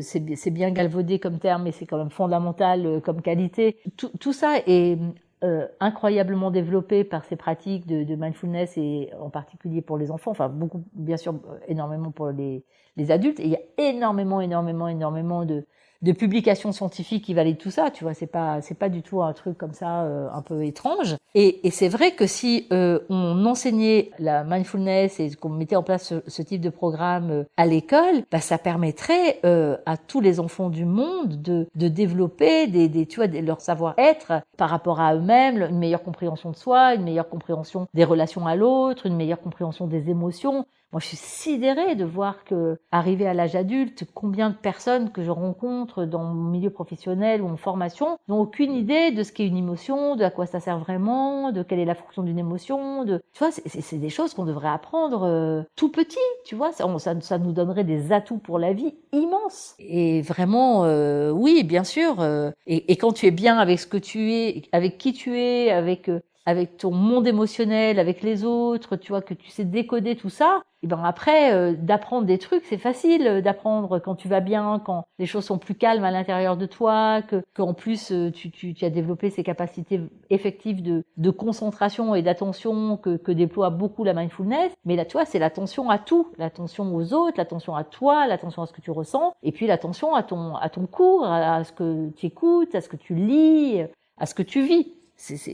c'est 0.00 0.50
bien 0.50 0.70
galvaudé 0.70 1.18
comme 1.18 1.38
terme, 1.38 1.64
mais 1.64 1.72
c'est 1.72 1.86
quand 1.86 1.98
même 1.98 2.10
fondamental 2.10 2.86
euh, 2.86 3.00
comme 3.00 3.22
qualité. 3.22 3.78
Tout, 3.96 4.32
ça 4.32 4.58
est 4.66 4.98
euh, 5.44 5.66
incroyablement 5.80 6.50
développé 6.50 7.04
par 7.04 7.24
ces 7.24 7.36
pratiques 7.36 7.86
de, 7.86 8.04
de, 8.04 8.14
mindfulness 8.14 8.76
et 8.76 9.10
en 9.18 9.30
particulier 9.30 9.80
pour 9.80 9.96
les 9.98 10.10
enfants, 10.10 10.30
enfin 10.30 10.48
beaucoup, 10.48 10.84
bien 10.92 11.16
sûr, 11.16 11.34
euh, 11.34 11.58
énormément 11.68 12.10
pour 12.10 12.28
les, 12.28 12.64
les 12.96 13.10
adultes. 13.10 13.40
Et 13.40 13.44
il 13.44 13.50
y 13.50 13.56
a 13.56 13.62
énormément, 13.78 14.40
énormément, 14.40 14.88
énormément 14.88 15.44
de, 15.44 15.66
de 16.02 16.12
publications 16.12 16.72
scientifiques 16.72 17.24
qui 17.24 17.34
valident 17.34 17.58
tout 17.58 17.70
ça. 17.70 17.90
Tu 17.90 18.04
vois, 18.04 18.14
c'est 18.14 18.26
pas 18.26 18.60
c'est 18.60 18.76
pas 18.76 18.88
du 18.88 19.02
tout 19.02 19.22
un 19.22 19.32
truc 19.32 19.56
comme 19.56 19.72
ça 19.72 20.02
euh, 20.02 20.28
un 20.32 20.42
peu 20.42 20.64
étrange. 20.64 21.16
Et, 21.34 21.66
et 21.66 21.70
c'est 21.70 21.88
vrai 21.88 22.12
que 22.12 22.26
si 22.26 22.66
euh, 22.72 22.98
on 23.08 23.46
enseignait 23.46 24.10
la 24.18 24.44
mindfulness 24.44 25.20
et 25.20 25.30
qu'on 25.34 25.48
mettait 25.48 25.76
en 25.76 25.82
place 25.82 26.12
ce, 26.26 26.42
type 26.42 26.60
de 26.60 26.68
programme 26.68 27.30
euh, 27.30 27.44
à 27.56 27.66
l'école, 27.66 28.24
bah, 28.30 28.40
ça 28.40 28.58
permettrait 28.58 29.40
à 29.42 29.96
tous 29.96 30.20
les 30.20 30.40
enfants 30.40 30.70
du 30.70 30.84
monde 30.84 31.40
de, 31.40 31.68
de 31.74 31.88
développer 31.88 32.66
des, 32.66 32.88
des 32.88 33.06
tu 33.06 33.16
vois 33.16 33.26
leur 33.26 33.60
savoir-être 33.60 34.32
par 34.56 34.70
rapport 34.70 35.00
à 35.00 35.14
eux-mêmes, 35.14 35.62
une 35.62 35.78
meilleure 35.78 36.02
compréhension 36.02 36.50
de 36.50 36.56
soi, 36.56 36.94
une 36.94 37.04
meilleure 37.04 37.28
compréhension 37.28 37.86
des 37.94 38.04
relations 38.04 38.46
à 38.46 38.56
l'autre, 38.56 39.06
une 39.06 39.16
meilleure 39.16 39.40
compréhension 39.40 39.86
des 39.86 40.10
émotions. 40.10 40.66
Moi, 40.92 41.00
je 41.00 41.06
suis 41.06 41.16
sidérée 41.16 41.94
de 41.94 42.04
voir 42.04 42.44
que, 42.44 42.78
arrivé 42.90 43.26
à 43.26 43.32
l'âge 43.32 43.56
adulte, 43.56 44.04
combien 44.12 44.50
de 44.50 44.54
personnes 44.54 45.10
que 45.10 45.22
je 45.22 45.30
rencontre 45.30 46.04
dans 46.04 46.22
mon 46.22 46.50
milieu 46.50 46.68
professionnel 46.68 47.40
ou 47.40 47.48
en 47.48 47.56
formation 47.56 48.18
n'ont 48.28 48.40
aucune 48.40 48.74
idée 48.74 49.10
de 49.10 49.22
ce 49.22 49.32
qu'est 49.32 49.46
une 49.46 49.56
émotion, 49.56 50.16
de 50.16 50.24
à 50.24 50.30
quoi 50.30 50.44
ça 50.44 50.60
sert 50.60 50.78
vraiment, 50.78 51.50
de 51.50 51.62
quelle 51.62 51.78
est 51.78 51.86
la 51.86 51.94
fonction 51.94 52.22
d'une 52.22 52.38
émotion. 52.38 53.04
De, 53.04 53.22
tu 53.32 53.38
vois, 53.38 53.50
c'est 53.50 53.96
des 53.96 54.10
choses 54.10 54.34
qu'on 54.34 54.44
devrait 54.44 54.68
apprendre 54.68 55.22
euh, 55.22 55.62
tout 55.76 55.90
petit. 55.90 56.18
Tu 56.44 56.56
vois, 56.56 56.72
ça, 56.72 56.86
ça, 56.98 57.38
nous 57.38 57.52
donnerait 57.52 57.84
des 57.84 58.12
atouts 58.12 58.36
pour 58.36 58.58
la 58.58 58.74
vie 58.74 58.94
immenses. 59.12 59.74
Et 59.78 60.20
vraiment, 60.20 60.84
euh, 60.84 61.30
oui, 61.30 61.64
bien 61.64 61.84
sûr. 61.84 62.20
Euh, 62.20 62.50
et, 62.66 62.92
et, 62.92 62.96
quand 62.96 63.12
tu 63.12 63.24
es 63.24 63.30
bien 63.30 63.56
avec 63.56 63.80
ce 63.80 63.86
que 63.86 63.96
tu 63.96 64.34
es, 64.34 64.64
avec 64.72 64.98
qui 64.98 65.14
tu 65.14 65.38
es, 65.38 65.70
avec 65.70 66.10
avec 66.46 66.76
ton 66.76 66.90
monde 66.90 67.26
émotionnel, 67.26 67.98
avec 67.98 68.22
les 68.22 68.44
autres, 68.44 68.96
tu 68.96 69.12
vois, 69.12 69.22
que 69.22 69.34
tu 69.34 69.48
sais 69.48 69.64
décoder 69.64 70.16
tout 70.16 70.30
ça, 70.30 70.62
et 70.84 70.88
ben 70.88 71.02
après, 71.04 71.54
euh, 71.54 71.74
d'apprendre 71.78 72.26
des 72.26 72.38
trucs, 72.38 72.64
c'est 72.64 72.78
facile 72.78 73.26
euh, 73.26 73.40
d'apprendre 73.40 74.00
quand 74.00 74.16
tu 74.16 74.26
vas 74.26 74.40
bien, 74.40 74.80
quand 74.84 75.04
les 75.20 75.26
choses 75.26 75.44
sont 75.44 75.58
plus 75.58 75.76
calmes 75.76 76.02
à 76.02 76.10
l'intérieur 76.10 76.56
de 76.56 76.66
toi, 76.66 77.22
que 77.22 77.42
qu'en 77.54 77.72
plus 77.72 78.10
euh, 78.10 78.32
tu, 78.32 78.50
tu, 78.50 78.74
tu, 78.74 78.84
as 78.84 78.90
développé 78.90 79.30
ces 79.30 79.44
capacités 79.44 80.00
effectives 80.30 80.82
de, 80.82 81.04
de 81.18 81.30
concentration 81.30 82.16
et 82.16 82.22
d'attention 82.22 82.96
que, 82.96 83.16
que 83.16 83.30
déploie 83.30 83.70
beaucoup 83.70 84.02
la 84.02 84.12
mindfulness. 84.12 84.72
Mais 84.84 84.96
là, 84.96 85.04
tu 85.04 85.12
vois, 85.12 85.24
c'est 85.24 85.38
l'attention 85.38 85.88
à 85.88 85.98
tout, 85.98 86.32
l'attention 86.36 86.92
aux 86.96 87.14
autres, 87.14 87.38
l'attention 87.38 87.76
à 87.76 87.84
toi, 87.84 88.26
l'attention 88.26 88.62
à 88.62 88.66
ce 88.66 88.72
que 88.72 88.80
tu 88.80 88.90
ressens, 88.90 89.34
et 89.44 89.52
puis 89.52 89.68
l'attention 89.68 90.16
à 90.16 90.24
ton 90.24 90.56
à 90.56 90.68
ton 90.68 90.86
cours, 90.86 91.24
à 91.24 91.62
ce 91.62 91.72
que 91.72 92.10
tu 92.16 92.26
écoutes, 92.26 92.74
à 92.74 92.80
ce 92.80 92.88
que 92.88 92.96
tu 92.96 93.14
lis, 93.14 93.82
à 94.18 94.26
ce 94.26 94.34
que 94.34 94.42
tu 94.42 94.62
vis 94.62 94.92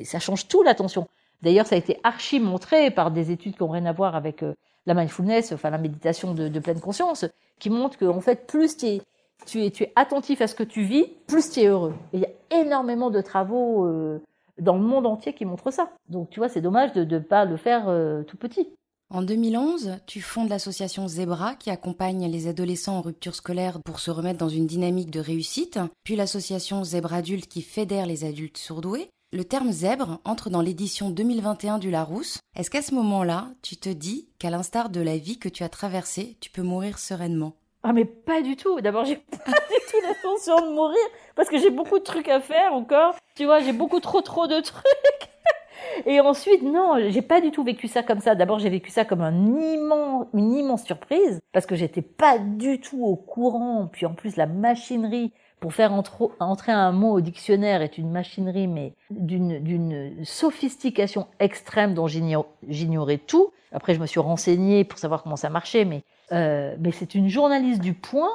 ça 0.04 0.18
change 0.18 0.48
tout 0.48 0.62
l'attention. 0.62 1.08
D'ailleurs, 1.42 1.66
ça 1.66 1.76
a 1.76 1.78
été 1.78 1.98
archi 2.02 2.40
montré 2.40 2.90
par 2.90 3.10
des 3.10 3.30
études 3.30 3.56
qui 3.56 3.62
n'ont 3.62 3.70
rien 3.70 3.86
à 3.86 3.92
voir 3.92 4.16
avec 4.16 4.42
euh, 4.42 4.54
la 4.86 4.94
mindfulness, 4.94 5.52
enfin 5.52 5.70
la 5.70 5.78
méditation 5.78 6.34
de, 6.34 6.58
pleine 6.58 6.80
conscience, 6.80 7.24
qui 7.58 7.70
montrent 7.70 7.98
qu'en 7.98 8.20
fait, 8.20 8.46
plus 8.46 8.76
tu 8.76 8.86
es, 8.86 9.92
attentif 9.94 10.40
à 10.40 10.46
ce 10.46 10.54
que 10.54 10.64
tu 10.64 10.82
vis, 10.82 11.04
plus 11.26 11.50
tu 11.50 11.60
es 11.60 11.66
heureux. 11.66 11.94
Il 12.12 12.20
y 12.20 12.24
a 12.24 12.60
énormément 12.60 13.10
de 13.10 13.20
travaux 13.20 13.86
euh, 13.86 14.20
dans 14.58 14.76
le 14.76 14.82
monde 14.82 15.06
entier 15.06 15.32
qui 15.32 15.44
montrent 15.44 15.70
ça. 15.70 15.90
Donc 16.08 16.30
tu 16.30 16.40
vois, 16.40 16.48
c'est 16.48 16.60
dommage 16.60 16.92
de 16.92 17.04
ne 17.04 17.18
pas 17.20 17.44
le 17.44 17.56
faire 17.56 17.84
euh, 17.88 18.22
tout 18.24 18.36
petit. 18.36 18.68
En 19.10 19.22
2011, 19.22 20.00
tu 20.06 20.20
fondes 20.20 20.50
l'association 20.50 21.08
Zebra 21.08 21.54
qui 21.54 21.70
accompagne 21.70 22.30
les 22.30 22.46
adolescents 22.46 22.98
en 22.98 23.00
rupture 23.00 23.34
scolaire 23.34 23.80
pour 23.82 24.00
se 24.00 24.10
remettre 24.10 24.38
dans 24.38 24.50
une 24.50 24.66
dynamique 24.66 25.10
de 25.10 25.20
réussite, 25.20 25.78
puis 26.04 26.14
l'association 26.14 26.84
Zebra 26.84 27.16
Adulte 27.16 27.48
qui 27.48 27.62
fédère 27.62 28.04
les 28.04 28.26
adultes 28.26 28.58
surdoués, 28.58 29.08
le 29.30 29.44
terme 29.44 29.72
zèbre 29.72 30.20
entre 30.24 30.48
dans 30.48 30.62
l'édition 30.62 31.10
2021 31.10 31.78
du 31.78 31.90
Larousse. 31.90 32.40
Est-ce 32.56 32.70
qu'à 32.70 32.80
ce, 32.80 32.94
moment-là, 32.94 33.48
tu 33.62 33.76
te 33.76 33.90
dis 33.90 34.30
qu'à 34.38 34.48
l'instar 34.48 34.88
de 34.88 35.02
la 35.02 35.18
vie 35.18 35.38
que 35.38 35.50
tu 35.50 35.62
as 35.62 35.68
traversée, 35.68 36.38
tu 36.40 36.50
peux 36.50 36.62
mourir 36.62 36.98
sereinement? 36.98 37.54
Ah 37.82 37.92
mais 37.92 38.06
pas 38.06 38.40
du 38.40 38.56
tout. 38.56 38.80
D'abord, 38.80 39.04
j'ai 39.04 39.16
pas 39.30 39.36
du 39.36 39.90
tout 39.90 40.00
l'intention 40.02 40.66
de 40.66 40.74
mourir 40.74 40.98
parce 41.36 41.48
que 41.48 41.58
j'ai 41.58 41.70
beaucoup 41.70 41.98
de 41.98 42.04
trucs 42.04 42.28
à 42.28 42.40
faire 42.40 42.72
encore. 42.72 43.14
Tu 43.36 43.44
vois, 43.44 43.60
j'ai 43.60 43.72
beaucoup 43.72 44.00
trop 44.00 44.22
trop 44.22 44.46
de 44.46 44.60
trucs. 44.60 44.82
Et 46.06 46.20
ensuite, 46.20 46.62
non, 46.62 46.94
j'ai 47.08 47.22
pas 47.22 47.40
du 47.40 47.50
tout 47.50 47.62
vécu 47.62 47.86
ça 47.86 48.02
comme 48.02 48.20
ça. 48.20 48.34
D'abord, 48.34 48.58
j'ai 48.58 48.70
vécu 48.70 48.90
ça 48.90 49.04
comme 49.04 49.20
un 49.20 49.46
immense, 49.46 50.26
une 50.32 50.54
immense 50.54 50.84
surprise 50.84 51.38
parce 51.52 51.66
que 51.66 51.76
j'étais 51.76 52.02
pas 52.02 52.38
du 52.38 52.80
tout 52.80 53.04
au 53.04 53.16
courant. 53.16 53.88
Puis 53.92 54.06
en 54.06 54.14
plus, 54.14 54.36
la 54.36 54.46
machinerie 54.46 55.32
pour 55.60 55.74
faire 55.74 55.92
entrer 55.92 56.72
un 56.72 56.92
mot 56.92 57.12
au 57.12 57.20
dictionnaire 57.20 57.82
est 57.82 57.98
une 57.98 58.10
machinerie, 58.10 58.68
mais 58.68 58.92
d'une 59.10 60.24
sophistication 60.24 61.26
extrême 61.40 61.94
dont 61.94 62.06
j'ignorais 62.06 63.18
tout. 63.18 63.52
Après, 63.72 63.94
je 63.94 64.00
me 64.00 64.06
suis 64.06 64.20
renseignée 64.20 64.84
pour 64.84 64.98
savoir 64.98 65.22
comment 65.22 65.36
ça 65.36 65.50
marchait, 65.50 65.84
mais, 65.84 66.02
euh, 66.32 66.76
c'est 66.92 67.14
une 67.14 67.28
journaliste 67.28 67.80
du 67.80 67.94
Point 67.94 68.30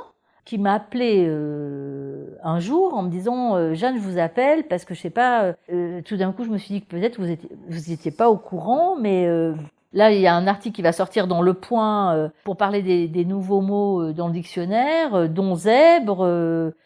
qui 0.46 0.58
m'a 0.58 0.74
appelé 0.74 1.26
euh, 1.26 2.38
un 2.44 2.60
jour 2.60 2.94
en 2.94 3.04
me 3.04 3.10
disant 3.10 3.74
Jeanne, 3.74 3.96
je 3.96 4.02
vous 4.02 4.18
appelle 4.18 4.68
parce 4.68 4.84
que 4.84 4.94
je 4.94 5.00
sais 5.00 5.10
pas. 5.10 5.54
tout 6.06 6.18
d'un 6.18 6.34
coup, 6.34 6.44
je 6.44 6.50
me 6.50 6.58
suis 6.58 6.76
dit 6.76 6.82
que 6.82 6.88
peut-être 6.88 7.20
vous 7.20 7.30
étiez 7.30 7.50
vous 7.70 7.92
étiez 7.92 8.12
pas 8.12 8.30
au 8.30 8.38
courant, 8.38 8.98
mais 8.98 9.28
Là, 9.94 10.12
il 10.12 10.20
y 10.20 10.28
a 10.28 10.36
un 10.36 10.48
article 10.48 10.76
qui 10.76 10.82
va 10.82 10.92
sortir 10.92 11.28
dans 11.28 11.42
Le 11.42 11.54
Point 11.54 12.16
euh, 12.16 12.30
pour 12.44 12.58
parler 12.58 12.82
des, 12.82 13.08
des, 13.08 13.26
nouveaux 13.26 13.62
mots 13.62 14.02
euh, 14.02 14.14
dans 14.14 14.28
le 14.28 14.34
dictionnaire, 14.34 15.14
euh, 15.14 15.28
dont 15.28 15.56
zèbre. 15.56 16.26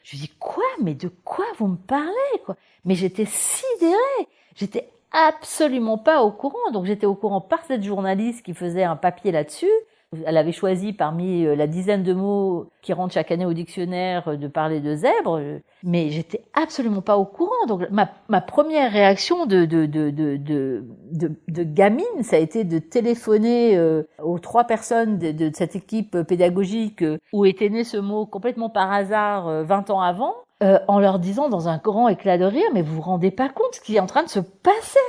je 0.03 0.17
dis 0.17 0.31
quoi? 0.39 0.65
Mais 0.81 0.93
de 0.93 1.09
quoi 1.23 1.45
vous 1.57 1.67
me 1.67 1.77
parlez 1.77 2.11
quoi? 2.45 2.57
Mais 2.83 2.95
j'étais 2.95 3.25
sidérée. 3.25 4.27
J'étais 4.55 4.89
absolument 5.11 5.97
pas 5.97 6.21
au 6.21 6.31
courant. 6.31 6.71
Donc 6.73 6.85
j'étais 6.85 7.05
au 7.05 7.15
courant 7.15 7.39
par 7.39 7.63
cette 7.65 7.83
journaliste 7.83 8.43
qui 8.45 8.53
faisait 8.53 8.83
un 8.83 8.97
papier 8.97 9.31
là-dessus. 9.31 9.71
Elle 10.25 10.37
avait 10.37 10.53
choisi 10.53 10.93
parmi 10.93 11.45
euh, 11.45 11.53
la 11.53 11.67
dizaine 11.67 12.01
de 12.01 12.13
mots 12.13 12.69
qui 12.81 12.93
rentrent 12.93 13.13
chaque 13.13 13.29
année 13.29 13.45
au 13.45 13.51
dictionnaire 13.51 14.29
euh, 14.29 14.37
de 14.37 14.47
parler 14.47 14.79
de 14.79 14.95
zèbre, 14.95 15.41
mais 15.83 16.11
j'étais 16.11 16.45
absolument 16.53 17.01
pas 17.01 17.17
au 17.17 17.25
courant. 17.25 17.65
Donc 17.67 17.89
ma, 17.91 18.09
ma 18.29 18.39
première 18.39 18.89
réaction 18.89 19.45
de, 19.45 19.65
de, 19.65 19.85
de, 19.85 20.09
de, 20.09 20.85
de, 21.11 21.63
gamine, 21.63 22.23
ça 22.23 22.37
a 22.37 22.39
été 22.39 22.63
de 22.63 22.79
téléphoner 22.79 23.75
euh, 23.75 24.03
aux 24.23 24.39
trois 24.39 24.63
personnes 24.63 25.17
de, 25.17 25.51
cette 25.53 25.75
équipe 25.75 26.21
pédagogique 26.21 27.03
où 27.33 27.45
était 27.45 27.69
né 27.69 27.83
ce 27.83 27.97
mot 27.97 28.25
complètement 28.25 28.69
par 28.69 28.89
hasard 28.89 29.65
20 29.65 29.89
ans 29.89 29.99
avant, 30.01 30.35
en 30.61 30.99
leur 30.99 31.19
disant 31.19 31.49
dans 31.49 31.67
un 31.67 31.77
grand 31.77 32.07
éclat 32.07 32.37
de 32.37 32.45
rire, 32.45 32.67
mais 32.73 32.81
vous 32.81 32.95
vous 32.95 33.01
rendez 33.01 33.31
pas 33.31 33.49
compte 33.49 33.73
ce 33.75 33.81
qui 33.81 33.97
est 33.97 33.99
en 33.99 34.07
train 34.07 34.23
de 34.23 34.29
se 34.29 34.39
passer? 34.39 34.99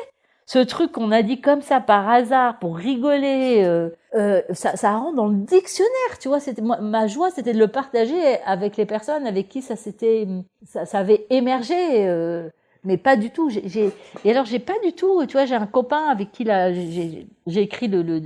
Ce 0.49 0.59
truc 0.61 0.93
qu'on 0.93 1.13
a 1.13 1.21
dit 1.21 1.43
comme 1.43 1.61
ça 1.61 1.79
par 1.79 2.09
hasard 2.09 2.59
pour 2.59 2.79
rigoler, 2.79 3.65
euh, 3.67 3.91
euh, 4.15 4.41
ça, 4.55 4.77
ça 4.77 4.97
rentre 4.97 5.15
dans 5.15 5.29
le 5.29 5.35
dictionnaire, 5.35 6.19
tu 6.19 6.29
vois. 6.29 6.41
C'était 6.41 6.63
ma 6.63 7.07
joie, 7.07 7.31
c'était 7.31 7.53
de 7.53 7.59
le 7.59 7.69
partager 7.69 8.41
avec 8.47 8.79
les 8.79 8.87
personnes 8.87 9.27
avec 9.27 9.51
qui 9.51 9.61
ça 9.61 9.77
s'était, 9.77 10.27
ça, 10.65 10.87
ça, 10.87 11.01
avait 11.01 11.27
émergé, 11.29 11.75
euh, 12.09 12.49
mais 12.83 12.97
pas 12.97 13.17
du 13.17 13.29
tout. 13.29 13.51
J'ai, 13.51 13.93
et 14.25 14.31
alors 14.31 14.47
j'ai 14.47 14.59
pas 14.59 14.79
du 14.83 14.95
tout, 14.95 15.27
tu 15.27 15.35
vois, 15.35 15.45
j'ai 15.45 15.55
un 15.55 15.67
copain 15.67 16.09
avec 16.09 16.33
qui 16.33 16.47
j'ai, 16.47 17.61
écrit 17.61 17.89
le, 17.89 18.01
le, 18.01 18.23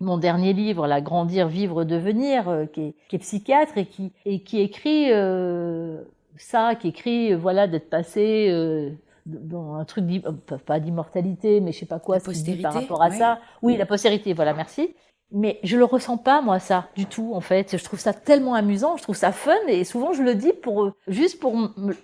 mon 0.00 0.18
dernier 0.18 0.52
livre, 0.52 0.88
La 0.88 1.00
grandir, 1.00 1.46
vivre, 1.46 1.84
devenir, 1.84 2.48
euh, 2.48 2.66
qui, 2.66 2.80
est, 2.80 2.94
qui 3.08 3.14
est 3.14 3.20
psychiatre 3.20 3.78
et 3.78 3.86
qui 3.86 4.10
et 4.24 4.42
qui 4.42 4.60
écrit 4.60 5.12
euh, 5.12 6.02
ça, 6.36 6.74
qui 6.74 6.88
écrit 6.88 7.32
voilà 7.32 7.68
d'être 7.68 7.90
passé 7.90 8.48
dans 9.30 9.74
un 9.74 9.84
truc 9.84 10.04
euh, 10.26 10.56
pas 10.66 10.80
d'immortalité, 10.80 11.60
mais 11.60 11.72
je 11.72 11.80
sais 11.80 11.86
pas 11.86 11.98
quoi, 11.98 12.18
par 12.20 12.74
rapport 12.74 13.02
à 13.02 13.10
ça. 13.10 13.38
Oui, 13.62 13.76
la 13.76 13.86
postérité, 13.86 14.32
voilà, 14.32 14.52
merci. 14.54 14.94
Mais 15.32 15.60
je 15.62 15.76
le 15.76 15.84
ressens 15.84 16.16
pas 16.16 16.40
moi 16.40 16.58
ça 16.58 16.88
du 16.96 17.06
tout 17.06 17.32
en 17.34 17.40
fait. 17.40 17.76
Je 17.76 17.84
trouve 17.84 18.00
ça 18.00 18.12
tellement 18.12 18.54
amusant, 18.54 18.96
je 18.96 19.04
trouve 19.04 19.14
ça 19.14 19.30
fun 19.30 19.54
et 19.68 19.84
souvent 19.84 20.12
je 20.12 20.22
le 20.24 20.34
dis 20.34 20.52
pour 20.52 20.82
euh, 20.82 20.94
juste 21.06 21.38
pour 21.38 21.56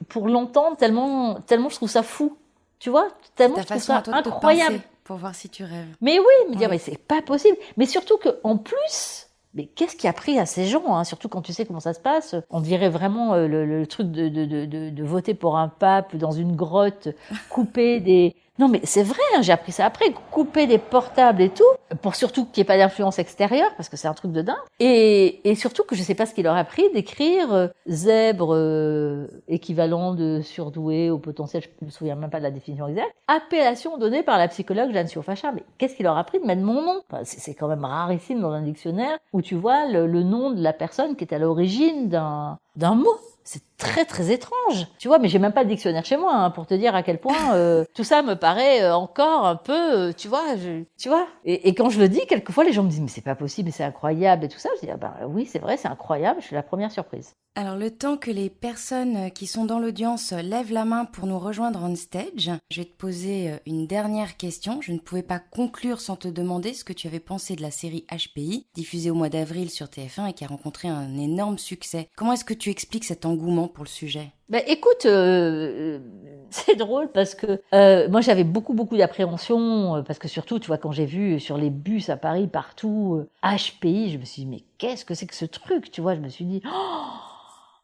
pour 0.09 0.29
l'entendre 0.29 0.77
tellement 0.77 1.41
tellement 1.41 1.69
je 1.69 1.75
trouve 1.75 1.91
ça 1.91 2.05
fou. 2.05 2.37
Tu 2.79 2.89
vois, 2.89 3.09
tellement 3.35 3.57
je 3.57 3.65
trouve 3.65 3.83
ça 3.83 4.03
incroyable. 4.07 4.79
pour 5.03 5.17
voir 5.17 5.35
si 5.35 5.49
tu 5.49 5.65
rêves. 5.65 5.97
Mais 6.01 6.21
oui, 6.21 6.51
me 6.51 6.57
dire 6.57 6.69
mais 6.71 6.79
c'est 6.79 6.99
pas 6.99 7.21
possible. 7.21 7.57
Mais 7.77 7.87
surtout 7.87 8.17
que 8.17 8.39
en 8.45 8.59
plus 8.59 9.26
mais 9.57 9.67
qu'est-ce 9.67 9.97
qui 9.97 10.07
a 10.07 10.13
pris 10.13 10.39
à 10.39 10.47
ces 10.47 10.67
gens, 10.67 10.95
hein, 10.95 11.05
surtout 11.05 11.29
quand 11.29 11.41
tu 11.41 11.53
sais 11.53 11.65
comment 11.65 11.81
ça 11.81 11.95
se 11.95 12.01
passe 12.01 12.37
On 12.51 12.61
dirait 12.61 12.91
vraiment 12.91 13.33
euh, 13.35 13.49
le, 13.49 13.87
truc 13.87 14.13
de, 14.13 14.29
de, 14.29 14.45
de, 14.45 14.91
de, 14.91 15.05
voter 15.05 15.33
pour 15.35 15.57
un 15.57 15.69
pape 15.69 16.15
dans 16.15 16.31
une 16.31 16.55
grotte, 16.55 17.09
couper 17.49 18.01
des, 18.01 18.37
non, 18.59 18.69
mais 18.69 18.81
c'est 18.85 19.03
vrai, 19.03 19.23
hein, 19.37 19.43
j'ai 19.43 19.53
appris 19.53 19.73
ça 19.73 19.85
après, 19.85 20.07
couper 20.31 20.67
des 20.67 20.79
portables 20.79 21.43
et 21.43 21.51
tout, 21.51 21.65
pour 22.01 22.15
surtout 22.15 22.47
qu'il 22.47 22.63
n'y 22.63 22.63
ait 22.63 22.65
pas 22.65 22.79
d'influence 22.79 23.19
extérieure, 23.19 23.71
parce 23.77 23.89
que 23.89 23.97
c'est 23.97 24.09
un 24.09 24.15
truc 24.15 24.33
de 24.33 24.43
dingue. 24.43 24.57
Et, 24.81 25.49
et 25.49 25.55
surtout 25.55 25.85
que 25.85 25.95
je 25.95 26.03
sais 26.03 26.15
pas 26.15 26.27
ce 26.27 26.35
qu'il 26.35 26.45
leur 26.45 26.55
a 26.55 26.61
appris 26.61 26.91
d'écrire 26.93 27.53
euh, 27.53 27.69
zèbre 27.87 28.55
euh, 28.55 29.27
équivalent 29.49 30.15
de 30.15 30.41
surdoué 30.43 31.11
au 31.11 31.19
potentiel, 31.19 31.63
je 31.63 31.85
me 31.85 31.91
souviens 31.91 32.15
même 32.15 32.31
pas 32.31 32.39
de 32.39 32.45
la 32.45 32.51
définition 32.51 32.89
exacte, 32.89 33.15
appellation 33.29 33.99
donnée 33.99 34.23
par 34.23 34.39
la 34.39 34.49
psychologue 34.49 34.93
Jeanne 34.93 35.09
Surfacha. 35.09 35.53
Mais 35.53 35.63
qu'est-ce 35.79 35.95
qu'il 35.95 36.05
leur 36.05 36.17
a 36.17 36.21
appris 36.21 36.41
de 36.41 36.47
mettre 36.47 36.63
mon 36.63 36.83
nom? 36.83 37.03
C'est 37.25 37.55
quand 37.55 37.69
même 37.69 37.85
rarissime 37.85 38.41
dans 38.41 38.53
un 38.53 38.63
dictionnaire 38.63 39.19
où 39.33 39.43
tu 39.43 39.55
vois 39.55 39.87
le, 39.87 40.07
le 40.07 40.23
nom 40.23 40.51
de 40.51 40.63
la 40.63 40.73
personne 40.73 41.17
qui 41.17 41.25
est 41.25 41.35
à 41.35 41.39
l'origine 41.39 42.09
d'un 42.09 42.95
mot. 42.95 43.19
C'est 43.47 43.63
très 43.79 44.05
très 44.05 44.33
étrange, 44.33 44.89
tu 44.99 45.07
vois. 45.07 45.21
Mais 45.21 45.29
j'ai 45.29 45.39
même 45.39 45.53
pas 45.53 45.63
de 45.63 45.69
dictionnaire 45.69 46.05
chez 46.05 46.17
moi 46.17 46.35
hein, 46.35 46.51
pour 46.51 46.67
te 46.67 46.75
dire 46.75 46.97
à 46.97 47.05
quel 47.05 47.19
point 47.19 47.55
euh, 47.55 47.85
tout 47.95 48.03
ça 48.03 48.23
me 48.23 48.35
paraît 48.35 48.83
euh, 48.83 48.95
encore 48.95 49.47
un 49.47 49.55
peu, 49.55 50.09
euh, 50.09 50.13
tu 50.13 50.27
vois, 50.27 50.57
je, 50.57 50.83
tu 50.99 51.09
vois. 51.09 51.29
Et, 51.45 51.69
et, 51.69 51.75
quand 51.75 51.89
je 51.89 52.01
le 52.01 52.09
dis, 52.09 52.27
quelquefois 52.29 52.65
les 52.65 52.73
gens 52.73 52.83
me 52.83 52.91
disent 52.91 53.01
mais 53.01 53.09
c'est 53.09 53.21
pas 53.21 53.37
possible, 53.37 53.67
mais 53.67 53.73
c'est 53.73 53.85
incroyable 53.85 54.45
et 54.45 54.49
tout 54.49 54.59
ça. 54.59 54.69
Je 54.81 54.87
dis 54.87 54.93
ah 54.93 54.97
bah 54.97 55.15
oui 55.29 55.47
c'est 55.47 55.61
vrai, 55.61 55.77
c'est 55.77 55.89
incroyable. 55.89 56.41
Je 56.41 56.47
suis 56.47 56.57
la 56.57 56.65
première 56.65 56.91
surprise. 56.91 57.35
Alors 57.59 57.77
le 57.77 57.91
temps 57.91 58.19
que 58.19 58.31
les 58.31 58.51
personnes 58.51 59.31
qui 59.31 59.47
sont 59.47 59.65
dans 59.65 59.79
l'audience 59.79 60.33
lèvent 60.33 60.73
la 60.73 60.85
main 60.85 61.07
pour 61.07 61.27
nous 61.27 61.39
rejoindre 61.39 61.81
on 61.83 61.97
stage, 61.97 62.51
je 62.71 62.81
vais 62.81 62.85
te 62.85 62.97
poser 62.97 63.55
une 63.65 63.87
dernière 63.87 64.37
question. 64.37 64.83
Je 64.83 64.93
ne 64.93 64.99
pouvais 64.99 65.23
pas 65.23 65.39
conclure 65.39 66.03
sans 66.03 66.17
te 66.17 66.29
demander 66.29 66.75
ce 66.75 66.85
que 66.85 66.93
tu 66.93 67.07
avais 67.07 67.19
pensé 67.19 67.57
de 67.57 67.63
la 67.63 67.71
série 67.71 68.05
HPI, 68.11 68.67
diffusée 68.75 69.11
au 69.11 69.15
mois 69.15 69.31
d'avril 69.31 69.71
sur 69.71 69.87
TF1 69.87 70.29
et 70.29 70.33
qui 70.35 70.45
a 70.45 70.49
rencontré 70.49 70.89
un 70.89 71.17
énorme 71.17 71.57
succès. 71.57 72.11
Comment 72.15 72.35
est-ce 72.35 72.45
que 72.45 72.53
tu 72.53 72.69
expliques 72.69 73.07
cet 73.07 73.25
engouement 73.25 73.36
pour 73.69 73.85
le 73.85 73.89
sujet. 73.89 74.31
Ben, 74.49 74.63
écoute, 74.67 75.07
euh, 75.07 75.99
c'est 76.51 76.77
drôle 76.77 77.11
parce 77.13 77.35
que 77.35 77.61
euh, 77.73 78.09
moi 78.09 78.21
j'avais 78.21 78.45
beaucoup 78.45 78.75
beaucoup 78.75 78.97
d'appréhension 78.97 79.97
euh, 79.97 80.03
parce 80.03 80.19
que 80.19 80.29
surtout 80.29 80.59
tu 80.59 80.69
vois 80.69 80.79
quand 80.79 80.93
j'ai 80.93 81.07
vu 81.07 81.41
sur 81.41 81.57
les 81.57 81.71
bus 81.71 82.09
à 82.09 82.17
Paris 82.17 82.47
partout 82.47 83.25
HPI, 83.43 84.11
je 84.11 84.19
me 84.19 84.25
suis 84.25 84.43
dit 84.43 84.47
mais 84.47 84.63
qu'est-ce 84.79 85.05
que 85.05 85.15
c'est 85.15 85.27
que 85.27 85.35
ce 85.35 85.45
truc, 85.45 85.91
tu 85.91 86.01
vois, 86.01 86.15
je 86.15 86.21
me 86.21 86.29
suis 86.29 86.45
dit 86.45 86.63
oh 86.67 87.36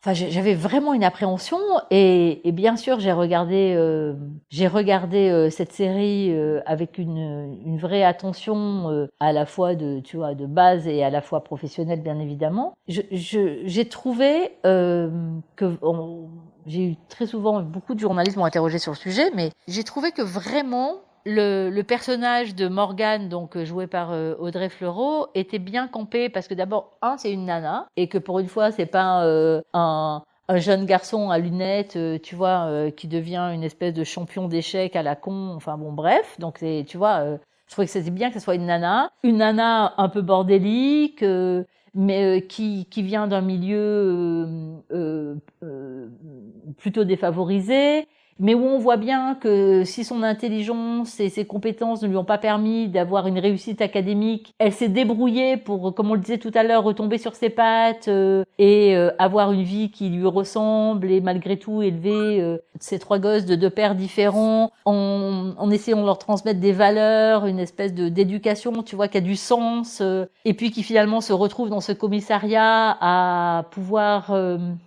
Enfin, 0.04 0.14
j'avais 0.14 0.54
vraiment 0.54 0.94
une 0.94 1.04
appréhension 1.04 1.60
et, 1.92 2.48
et 2.48 2.50
bien 2.50 2.76
sûr 2.76 2.98
j'ai 2.98 3.12
regardé, 3.12 3.72
euh, 3.76 4.14
j'ai 4.50 4.66
regardé 4.66 5.30
euh, 5.30 5.48
cette 5.48 5.72
série 5.72 6.32
euh, 6.32 6.60
avec 6.66 6.98
une, 6.98 7.60
une, 7.64 7.78
vraie 7.78 8.02
attention 8.02 9.08
à 9.20 9.32
la 9.32 9.46
fois 9.46 9.76
de, 9.76 10.00
tu 10.00 10.16
vois, 10.16 10.34
de 10.34 10.46
base 10.46 10.88
et 10.88 11.04
à 11.04 11.10
la 11.10 11.22
fois 11.22 11.44
professionnelle 11.44 12.02
bien 12.02 12.18
évidemment. 12.18 12.74
J'ai 12.88 13.06
je, 13.12 13.82
trouvé 13.82 14.50
que 14.64 15.78
j'ai 16.66 16.84
eu 16.84 16.96
très 17.08 17.26
souvent 17.26 17.62
beaucoup 17.62 17.94
de 17.94 18.00
journalistes 18.00 18.36
m'ont 18.36 18.44
interrogé 18.44 18.80
sur 18.80 18.90
le 18.90 18.96
sujet, 18.96 19.30
mais 19.36 19.52
j'ai 19.68 19.84
trouvé 19.84 20.10
que 20.10 20.22
vraiment 20.22 20.96
le, 21.24 21.70
le, 21.70 21.82
personnage 21.82 22.54
de 22.54 22.68
Morgane, 22.68 23.28
donc 23.28 23.56
euh, 23.56 23.64
joué 23.64 23.86
par 23.86 24.12
euh, 24.12 24.34
Audrey 24.38 24.68
Fleurot, 24.68 25.28
était 25.34 25.58
bien 25.58 25.88
campé 25.88 26.28
parce 26.28 26.48
que 26.48 26.54
d'abord, 26.54 26.96
un, 27.02 27.16
c'est 27.16 27.32
une 27.32 27.44
nana 27.44 27.86
et 27.96 28.08
que 28.08 28.18
pour 28.18 28.38
une 28.38 28.48
fois, 28.48 28.70
c'est 28.70 28.86
pas 28.86 29.24
euh, 29.24 29.62
un, 29.72 30.22
un, 30.48 30.56
jeune 30.58 30.86
garçon 30.86 31.30
à 31.30 31.38
lunettes, 31.38 31.98
tu 32.22 32.34
vois, 32.34 32.90
qui 32.96 33.08
devient 33.08 33.50
une 33.54 33.62
espèce 33.62 33.94
de 33.94 34.04
champion 34.04 34.48
d'échecs 34.48 34.96
à 34.96 35.02
la 35.02 35.16
con. 35.16 35.52
Enfin 35.56 35.78
bon, 35.78 35.92
bref. 35.92 36.36
Donc 36.38 36.64
tu 36.86 36.96
vois, 36.96 37.24
je 37.66 37.72
trouvais 37.72 37.86
que 37.86 37.92
c'était 37.92 38.10
bien 38.10 38.28
que 38.28 38.34
ce 38.34 38.40
soit 38.40 38.54
une 38.54 38.66
nana, 38.66 39.10
une 39.22 39.38
nana 39.38 39.94
un 39.98 40.08
peu 40.08 40.22
bordélique. 40.22 41.24
mais 41.94 42.46
qui, 42.48 42.86
qui 42.86 43.02
vient 43.02 43.26
d'un 43.28 43.42
milieu 43.42 44.82
plutôt 46.78 47.04
défavorisé, 47.04 48.08
mais 48.42 48.54
où 48.54 48.64
on 48.66 48.78
voit 48.78 48.96
bien 48.96 49.36
que 49.36 49.84
si 49.84 50.02
son 50.02 50.24
intelligence 50.24 51.20
et 51.20 51.28
ses 51.28 51.44
compétences 51.44 52.02
ne 52.02 52.08
lui 52.08 52.16
ont 52.16 52.24
pas 52.24 52.38
permis 52.38 52.88
d'avoir 52.88 53.28
une 53.28 53.38
réussite 53.38 53.80
académique, 53.80 54.52
elle 54.58 54.72
s'est 54.72 54.88
débrouillée 54.88 55.56
pour, 55.56 55.94
comme 55.94 56.10
on 56.10 56.14
le 56.14 56.20
disait 56.20 56.38
tout 56.38 56.50
à 56.54 56.64
l'heure, 56.64 56.82
retomber 56.82 57.18
sur 57.18 57.36
ses 57.36 57.50
pattes 57.50 58.08
euh, 58.08 58.42
et 58.58 58.96
euh, 58.96 59.12
avoir 59.20 59.52
une 59.52 59.62
vie 59.62 59.92
qui 59.92 60.08
lui 60.08 60.26
ressemble 60.26 61.08
et 61.12 61.20
malgré 61.20 61.56
tout 61.56 61.82
élever 61.82 62.40
euh, 62.40 62.58
ses 62.80 62.98
trois 62.98 63.20
gosses 63.20 63.46
de 63.46 63.54
deux 63.54 63.70
pères 63.70 63.94
différents 63.94 64.72
en, 64.86 65.52
en, 65.56 65.70
essayant 65.70 66.00
de 66.00 66.06
leur 66.06 66.18
transmettre 66.18 66.58
des 66.58 66.72
valeurs, 66.72 67.46
une 67.46 67.60
espèce 67.60 67.94
de 67.94 68.08
d'éducation, 68.08 68.82
tu 68.82 68.96
vois, 68.96 69.06
qui 69.06 69.18
a 69.18 69.20
du 69.20 69.36
sens, 69.36 70.02
et 70.44 70.54
puis 70.54 70.72
qui 70.72 70.82
finalement 70.82 71.20
se 71.20 71.32
retrouve 71.32 71.70
dans 71.70 71.80
ce 71.80 71.92
commissariat 71.92 72.96
à 73.00 73.66
pouvoir 73.70 74.36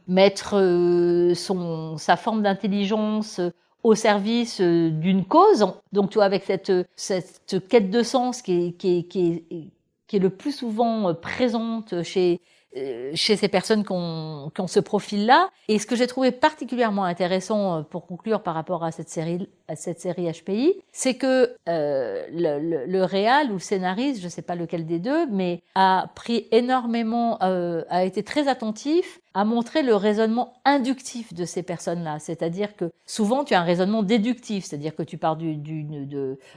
mettre 0.10 1.32
son 1.36 1.98
sa 1.98 2.18
forme 2.18 2.42
d'intelligence 2.42 3.40
au 3.86 3.94
service 3.94 4.62
euh, 4.62 4.90
d'une 4.90 5.26
cause. 5.26 5.64
Donc, 5.92 6.10
tu 6.10 6.16
vois, 6.16 6.26
avec 6.26 6.44
cette, 6.44 6.72
cette 6.96 7.68
quête 7.70 7.92
de 7.92 8.02
sens 8.02 8.42
qui 8.42 8.68
est, 8.68 8.72
qui 8.72 8.98
est, 8.98 9.04
qui 9.04 9.44
est, 9.52 9.72
qui 10.08 10.16
est 10.16 10.20
le 10.20 10.32
plus 10.32 10.54
souvent 10.54 11.10
euh, 11.10 11.14
présente 11.14 12.02
chez, 12.02 12.42
euh, 12.76 13.12
chez 13.14 13.36
ces 13.36 13.48
personnes 13.48 13.84
qui 13.86 13.92
ont, 13.92 14.52
qui 14.56 14.62
ont 14.62 14.68
ce 14.68 14.80
profil-là. 14.80 15.50
Et 15.68 15.78
ce 15.78 15.86
que 15.86 15.96
j'ai 15.96 16.08
trouvé 16.08 16.32
particulièrement 16.32 17.04
intéressant 17.04 17.84
pour 17.84 18.08
conclure 18.08 18.42
par 18.42 18.56
rapport 18.56 18.84
à 18.84 18.92
cette 18.92 19.10
série, 19.10 19.48
à 19.68 19.76
cette 19.76 20.00
série 20.00 20.32
HPI, 20.32 20.74
c'est 20.92 21.16
que 21.16 21.56
euh, 21.68 22.26
le, 22.32 22.86
le, 22.86 23.04
réal 23.04 23.50
ou 23.50 23.54
le 23.54 23.60
scénariste, 23.60 24.22
je 24.22 24.28
sais 24.28 24.42
pas 24.42 24.56
lequel 24.56 24.86
des 24.86 25.00
deux, 25.00 25.26
mais 25.28 25.62
a 25.74 26.08
pris 26.16 26.48
énormément, 26.52 27.42
euh, 27.42 27.84
a 27.90 28.04
été 28.04 28.24
très 28.24 28.48
attentif 28.48 29.20
à 29.36 29.44
montrer 29.44 29.84
le 29.84 29.96
raisonnement 29.96 30.54
inductif 30.64 31.34
de 31.34 31.44
ces 31.44 31.62
personnes-là. 31.62 32.20
C'est-à-dire 32.20 32.76
que 32.78 32.92
souvent 33.06 33.44
tu 33.44 33.54
as 33.54 33.60
un 33.60 33.66
raisonnement 33.66 34.02
déductif, 34.02 34.64
c'est-à-dire 34.64 34.96
que 34.96 35.04
tu 35.04 35.18
pars 35.18 35.36
du, 35.36 35.58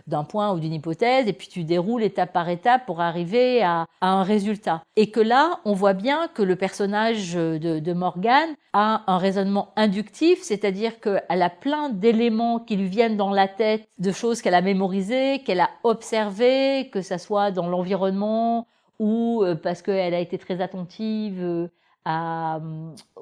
d'un 0.07 0.25
point 0.25 0.55
ou 0.55 0.61
d'une 0.61 0.73
hypothèse 0.73 1.27
et 1.27 1.33
puis 1.33 1.49
tu 1.49 1.65
déroules 1.65 2.05
étape 2.05 2.33
par 2.33 2.49
étape 2.49 2.87
pour 2.87 3.01
arriver 3.01 3.63
à, 3.63 3.87
un 4.01 4.23
résultat. 4.23 4.85
Et 4.95 5.11
que 5.11 5.19
là, 5.19 5.59
on 5.65 5.73
voit 5.73 5.93
bien 5.93 6.29
que 6.29 6.43
le 6.43 6.55
personnage 6.55 7.35
de, 7.35 7.81
de 7.81 7.93
Morgane 7.93 8.55
a 8.73 9.03
un 9.09 9.19
raisonnement 9.19 9.73
inductif, 9.75 10.41
c'est-à-dire 10.43 11.01
qu'elle 11.01 11.43
a 11.43 11.51
plein 11.51 11.89
d'éléments 11.89 12.61
qui 12.61 12.77
lui 12.77 12.87
viennent 12.87 12.98
dans 13.17 13.31
la 13.31 13.49
tête, 13.49 13.89
de 13.99 14.13
choses 14.13 14.43
qu'elle 14.43 14.55
a 14.55 14.61
mémorisées, 14.61 15.43
qu'elle 15.45 15.61
a 15.61 15.71
observées, 15.85 16.91
que 16.93 17.01
ça 17.01 17.19
soit 17.19 17.51
dans 17.51 17.69
l'environnement 17.69 18.67
ou 18.99 19.45
euh, 19.45 19.55
parce 19.55 19.83
qu'elle 19.83 20.15
a 20.15 20.21
été 20.21 20.39
très 20.39 20.61
attentive 20.61 21.41
euh, 21.41 21.69
euh, 22.09 22.59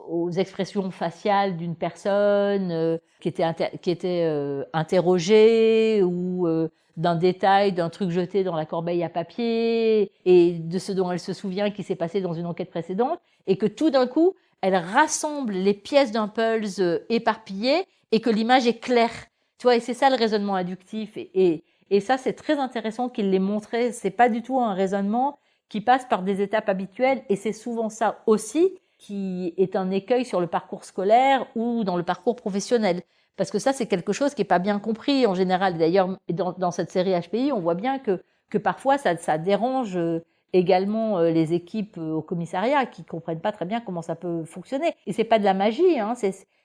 aux 0.09 0.31
expressions 0.31 0.90
faciales 0.90 1.57
d'une 1.57 1.77
personne 1.77 2.98
qui 3.20 3.28
était, 3.28 3.44
qui 3.82 3.90
était 3.90 4.65
interrogée 4.73 6.03
ou 6.03 6.47
d'un 6.97 7.16
détail, 7.16 7.73
d'un 7.73 7.90
truc 7.90 8.11
jeté 8.11 8.44
dans 8.44 8.55
la 8.55 8.65
corbeille 8.65 9.03
à 9.03 9.09
papier, 9.09 10.12
et 10.24 10.53
de 10.53 10.78
ce 10.78 10.93
dont 10.93 11.11
elle 11.11 11.19
se 11.19 11.32
souvient 11.32 11.70
qui 11.70 11.82
s'est 11.82 11.97
passé 11.97 12.20
dans 12.20 12.32
une 12.32 12.47
enquête 12.47 12.70
précédente, 12.70 13.19
et 13.48 13.59
que 13.59 13.66
tout 13.66 13.90
d'un 13.90 14.07
coup, 14.07 14.35
elle 14.61 14.77
rassemble 14.77 15.53
les 15.53 15.74
pièces 15.74 16.12
d'un 16.12 16.32
euh, 16.39 16.98
éparpillées 17.09 17.85
et 18.12 18.20
que 18.20 18.31
l'image 18.31 18.66
est 18.66 18.78
claire. 18.78 19.27
Tu 19.59 19.65
vois, 19.65 19.77
et 19.77 19.81
c'est 19.81 19.95
ça 19.95 20.11
le 20.11 20.16
raisonnement 20.16 20.55
inductif. 20.55 21.16
Et, 21.16 21.65
et, 21.91 22.01
ça, 22.01 22.19
c'est 22.19 22.35
très 22.35 22.59
intéressant 22.59 23.09
qu'il 23.09 23.31
l'ait 23.31 23.39
montré. 23.39 23.93
C'est 23.93 24.11
pas 24.11 24.28
du 24.28 24.43
tout 24.43 24.61
un 24.61 24.74
raisonnement 24.74 25.39
qui 25.69 25.81
passe 25.81 26.05
par 26.07 26.23
des 26.23 26.43
étapes 26.43 26.69
habituelles, 26.69 27.23
et 27.28 27.37
c'est 27.37 27.53
souvent 27.53 27.89
ça 27.89 28.23
aussi 28.27 28.78
qui 28.99 29.53
est 29.57 29.77
un 29.77 29.91
écueil 29.91 30.24
sur 30.24 30.41
le 30.41 30.47
parcours 30.47 30.85
scolaire 30.85 31.47
ou 31.57 31.85
dans 31.85 31.97
le 31.97 32.03
parcours 32.03 32.37
professionnel. 32.37 33.03
Parce 33.37 33.51
que 33.51 33.59
ça, 33.59 33.73
c'est 33.73 33.87
quelque 33.87 34.12
chose 34.12 34.35
qui 34.35 34.43
est 34.43 34.47
pas 34.47 34.59
bien 34.59 34.78
compris 34.78 35.27
en 35.27 35.35
général. 35.35 35.77
D'ailleurs, 35.77 36.16
dans, 36.31 36.53
dans 36.53 36.70
cette 36.70 36.91
série 36.91 37.12
HPI, 37.19 37.53
on 37.53 37.61
voit 37.61 37.74
bien 37.74 37.99
que, 37.99 38.23
que 38.49 38.59
parfois 38.59 38.97
ça, 38.99 39.16
ça 39.19 39.39
dérange 39.39 39.97
euh, 39.97 40.24
également 40.53 41.19
euh, 41.19 41.31
les 41.31 41.53
équipes 41.53 41.99
euh, 41.99 42.12
au 42.12 42.23
commissariat 42.23 42.87
qui 42.87 43.05
comprennent 43.05 43.41
pas 43.41 43.53
très 43.53 43.66
bien 43.66 43.81
comment 43.81 44.03
ça 44.03 44.16
peut 44.16 44.45
fonctionner. 44.45 44.95
Et 45.07 45.12
c'est 45.12 45.24
pas 45.24 45.39
de 45.39 45.45
la 45.45 45.55
magie, 45.55 45.99
hein, 46.01 46.15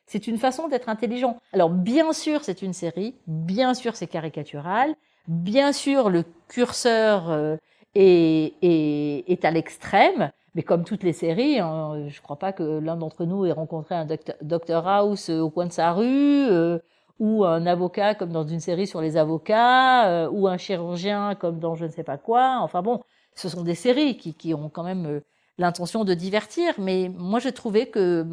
c'est 0.06 0.28
une 0.28 0.38
façon 0.38 0.68
d'être 0.68 0.90
intelligent. 0.90 1.38
Alors 1.54 1.70
bien 1.70 2.14
sûr, 2.14 2.44
c'est 2.44 2.62
une 2.62 2.74
série, 2.74 3.16
bien 3.28 3.74
sûr, 3.74 3.96
c'est 3.96 4.08
caricatural, 4.08 4.96
bien 5.28 5.72
sûr, 5.72 6.10
le 6.10 6.24
curseur 6.48 7.58
est, 7.96 8.54
est, 8.62 9.24
est 9.28 9.46
à 9.46 9.52
l'extrême, 9.52 10.32
mais 10.56 10.64
comme 10.64 10.84
toutes 10.84 11.04
les 11.04 11.14
séries, 11.14 11.60
hein, 11.60 12.08
je 12.08 12.18
ne 12.18 12.22
crois 12.24 12.38
pas 12.38 12.52
que 12.52 12.80
l'un 12.80 12.98
d'entre 12.98 13.26
nous 13.26 13.46
ait 13.46 13.52
rencontré 13.52 13.96
un 13.96 14.08
docteur 14.42 14.88
House 14.88 15.30
euh, 15.30 15.40
au 15.40 15.50
coin 15.50 15.66
de 15.66 15.72
sa 15.72 15.94
rue, 15.94 16.48
euh, 16.50 16.80
ou 17.20 17.46
un 17.46 17.66
avocat 17.66 18.16
comme 18.16 18.32
dans 18.32 18.46
une 18.46 18.60
série 18.60 18.88
sur 18.88 19.00
les 19.02 19.16
avocats, 19.16 20.10
euh, 20.10 20.30
ou 20.30 20.48
un 20.48 20.58
chirurgien 20.58 21.36
comme 21.36 21.60
dans 21.60 21.76
je 21.76 21.86
ne 21.86 21.92
sais 21.92 22.04
pas 22.04 22.18
quoi. 22.18 22.58
Enfin 22.62 22.82
bon, 22.82 23.02
ce 23.36 23.48
sont 23.48 23.64
des 23.64 23.76
séries 23.76 24.18
qui, 24.18 24.34
qui 24.34 24.54
ont 24.54 24.70
quand 24.70 24.84
même 24.84 25.22
l'intention 25.58 26.04
de 26.04 26.14
divertir, 26.14 26.74
mais 26.80 27.10
moi 27.16 27.40
je 27.40 27.50
trouvais 27.50 27.88
que 27.88 28.26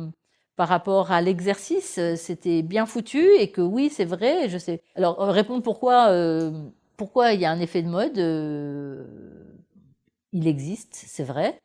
par 0.58 0.68
rapport 0.68 1.12
à 1.12 1.22
l'exercice, 1.22 2.00
c'était 2.16 2.62
bien 2.62 2.84
foutu 2.84 3.24
et 3.38 3.50
que 3.50 3.62
oui, 3.62 3.90
c'est 3.90 4.04
vrai. 4.04 4.48
Je 4.50 4.58
sais. 4.58 4.82
Alors 4.96 5.18
répondre 5.20 5.62
pourquoi 5.62 6.12
pourquoi 6.98 7.32
il 7.32 7.40
y 7.40 7.44
a 7.46 7.50
un 7.52 7.60
effet 7.60 7.82
de 7.82 7.88
mode, 7.88 8.18
il 10.32 10.46
existe, 10.46 10.94
c'est 10.94 11.24
vrai. 11.24 11.60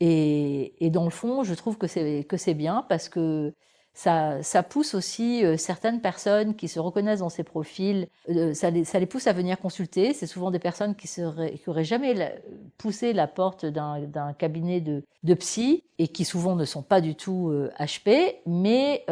Et, 0.00 0.74
et, 0.84 0.90
dans 0.90 1.04
le 1.04 1.10
fond, 1.10 1.42
je 1.42 1.54
trouve 1.54 1.78
que 1.78 1.86
c'est 1.86 2.24
que 2.24 2.36
c'est 2.36 2.54
bien 2.54 2.84
parce 2.88 3.08
que 3.08 3.54
ça, 3.96 4.42
ça 4.42 4.62
pousse 4.62 4.94
aussi 4.94 5.42
euh, 5.42 5.56
certaines 5.56 6.02
personnes 6.02 6.54
qui 6.54 6.68
se 6.68 6.78
reconnaissent 6.78 7.20
dans 7.20 7.30
ces 7.30 7.44
profils, 7.44 8.08
euh, 8.28 8.52
ça, 8.52 8.68
les, 8.68 8.84
ça 8.84 8.98
les 8.98 9.06
pousse 9.06 9.26
à 9.26 9.32
venir 9.32 9.58
consulter. 9.58 10.12
C'est 10.12 10.26
souvent 10.26 10.50
des 10.50 10.58
personnes 10.58 10.94
qui 10.94 11.06
seraient 11.08 11.54
qui 11.54 11.70
auraient 11.70 11.82
jamais 11.82 12.42
poussé 12.76 13.14
la 13.14 13.26
porte 13.26 13.64
d'un 13.64 14.34
cabinet 14.34 14.82
de, 14.82 15.02
de 15.22 15.34
psy 15.34 15.82
et 15.98 16.08
qui 16.08 16.26
souvent 16.26 16.56
ne 16.56 16.66
sont 16.66 16.82
pas 16.82 17.00
du 17.00 17.14
tout 17.14 17.50
HP, 17.80 18.08
euh, 18.08 18.32
mais 18.44 19.02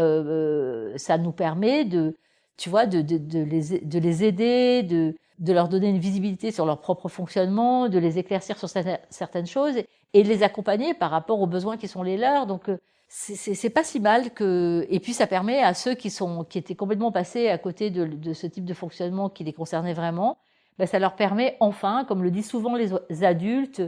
ça 0.98 1.16
nous 1.16 1.32
permet 1.32 1.86
de 1.86 2.14
tu 2.58 2.68
vois 2.68 2.84
de, 2.84 3.00
de, 3.00 3.16
de, 3.16 3.38
les, 3.38 3.80
de 3.80 3.98
les 3.98 4.22
aider, 4.22 4.82
de 4.82 5.14
de 5.38 5.52
leur 5.52 5.68
donner 5.68 5.88
une 5.88 5.98
visibilité 5.98 6.52
sur 6.52 6.66
leur 6.66 6.80
propre 6.80 7.08
fonctionnement, 7.08 7.88
de 7.88 7.98
les 7.98 8.18
éclaircir 8.18 8.58
sur 8.58 8.68
certaines 8.68 9.46
choses 9.46 9.76
et 10.12 10.22
de 10.22 10.28
les 10.28 10.42
accompagner 10.42 10.94
par 10.94 11.10
rapport 11.10 11.40
aux 11.40 11.46
besoins 11.46 11.76
qui 11.76 11.88
sont 11.88 12.02
les 12.02 12.16
leurs. 12.16 12.46
Donc 12.46 12.68
euh, 12.68 12.78
c'est 13.16 13.70
pas 13.70 13.84
si 13.84 14.00
mal 14.00 14.34
que 14.34 14.86
et 14.90 14.98
puis 14.98 15.12
ça 15.12 15.28
permet 15.28 15.62
à 15.62 15.72
ceux 15.72 15.94
qui 15.94 16.10
sont 16.10 16.44
qui 16.44 16.58
étaient 16.58 16.74
complètement 16.74 17.12
passés 17.12 17.48
à 17.48 17.58
côté 17.58 17.90
de, 17.90 18.32
ce 18.32 18.46
type 18.48 18.64
de 18.64 18.74
fonctionnement 18.74 19.30
qui 19.30 19.44
les 19.44 19.52
concernait 19.52 19.94
vraiment, 19.94 20.38
ben 20.78 20.86
ça 20.86 20.98
leur 20.98 21.14
permet 21.14 21.56
enfin, 21.60 22.04
comme 22.08 22.24
le 22.24 22.32
disent 22.32 22.50
souvent 22.50 22.74
les 22.74 23.24
adultes, 23.24 23.82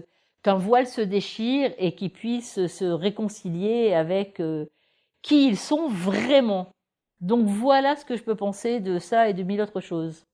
qu'un 0.45 0.55
voile 0.55 0.87
se 0.87 1.01
déchire 1.01 1.73
et 1.79 1.97
qu'ils 1.97 2.13
puissent 2.13 2.67
se 2.69 2.85
réconcilier 2.85 3.95
avec 3.95 4.39
euh, 4.39 4.67
qui 5.23 5.49
ils 5.49 5.59
sont 5.59 5.89
vraiment. 5.89 6.69
Donc 7.21 7.47
voilà 7.47 7.97
ce 7.97 8.05
que 8.05 8.17
je 8.17 8.23
peux 8.23 8.37
penser 8.37 8.79
de 8.79 9.01
ça 9.01 9.29
et 9.29 9.35
de 9.35 9.43
mille 9.43 9.61
autres 9.61 9.81
choses. 9.81 10.25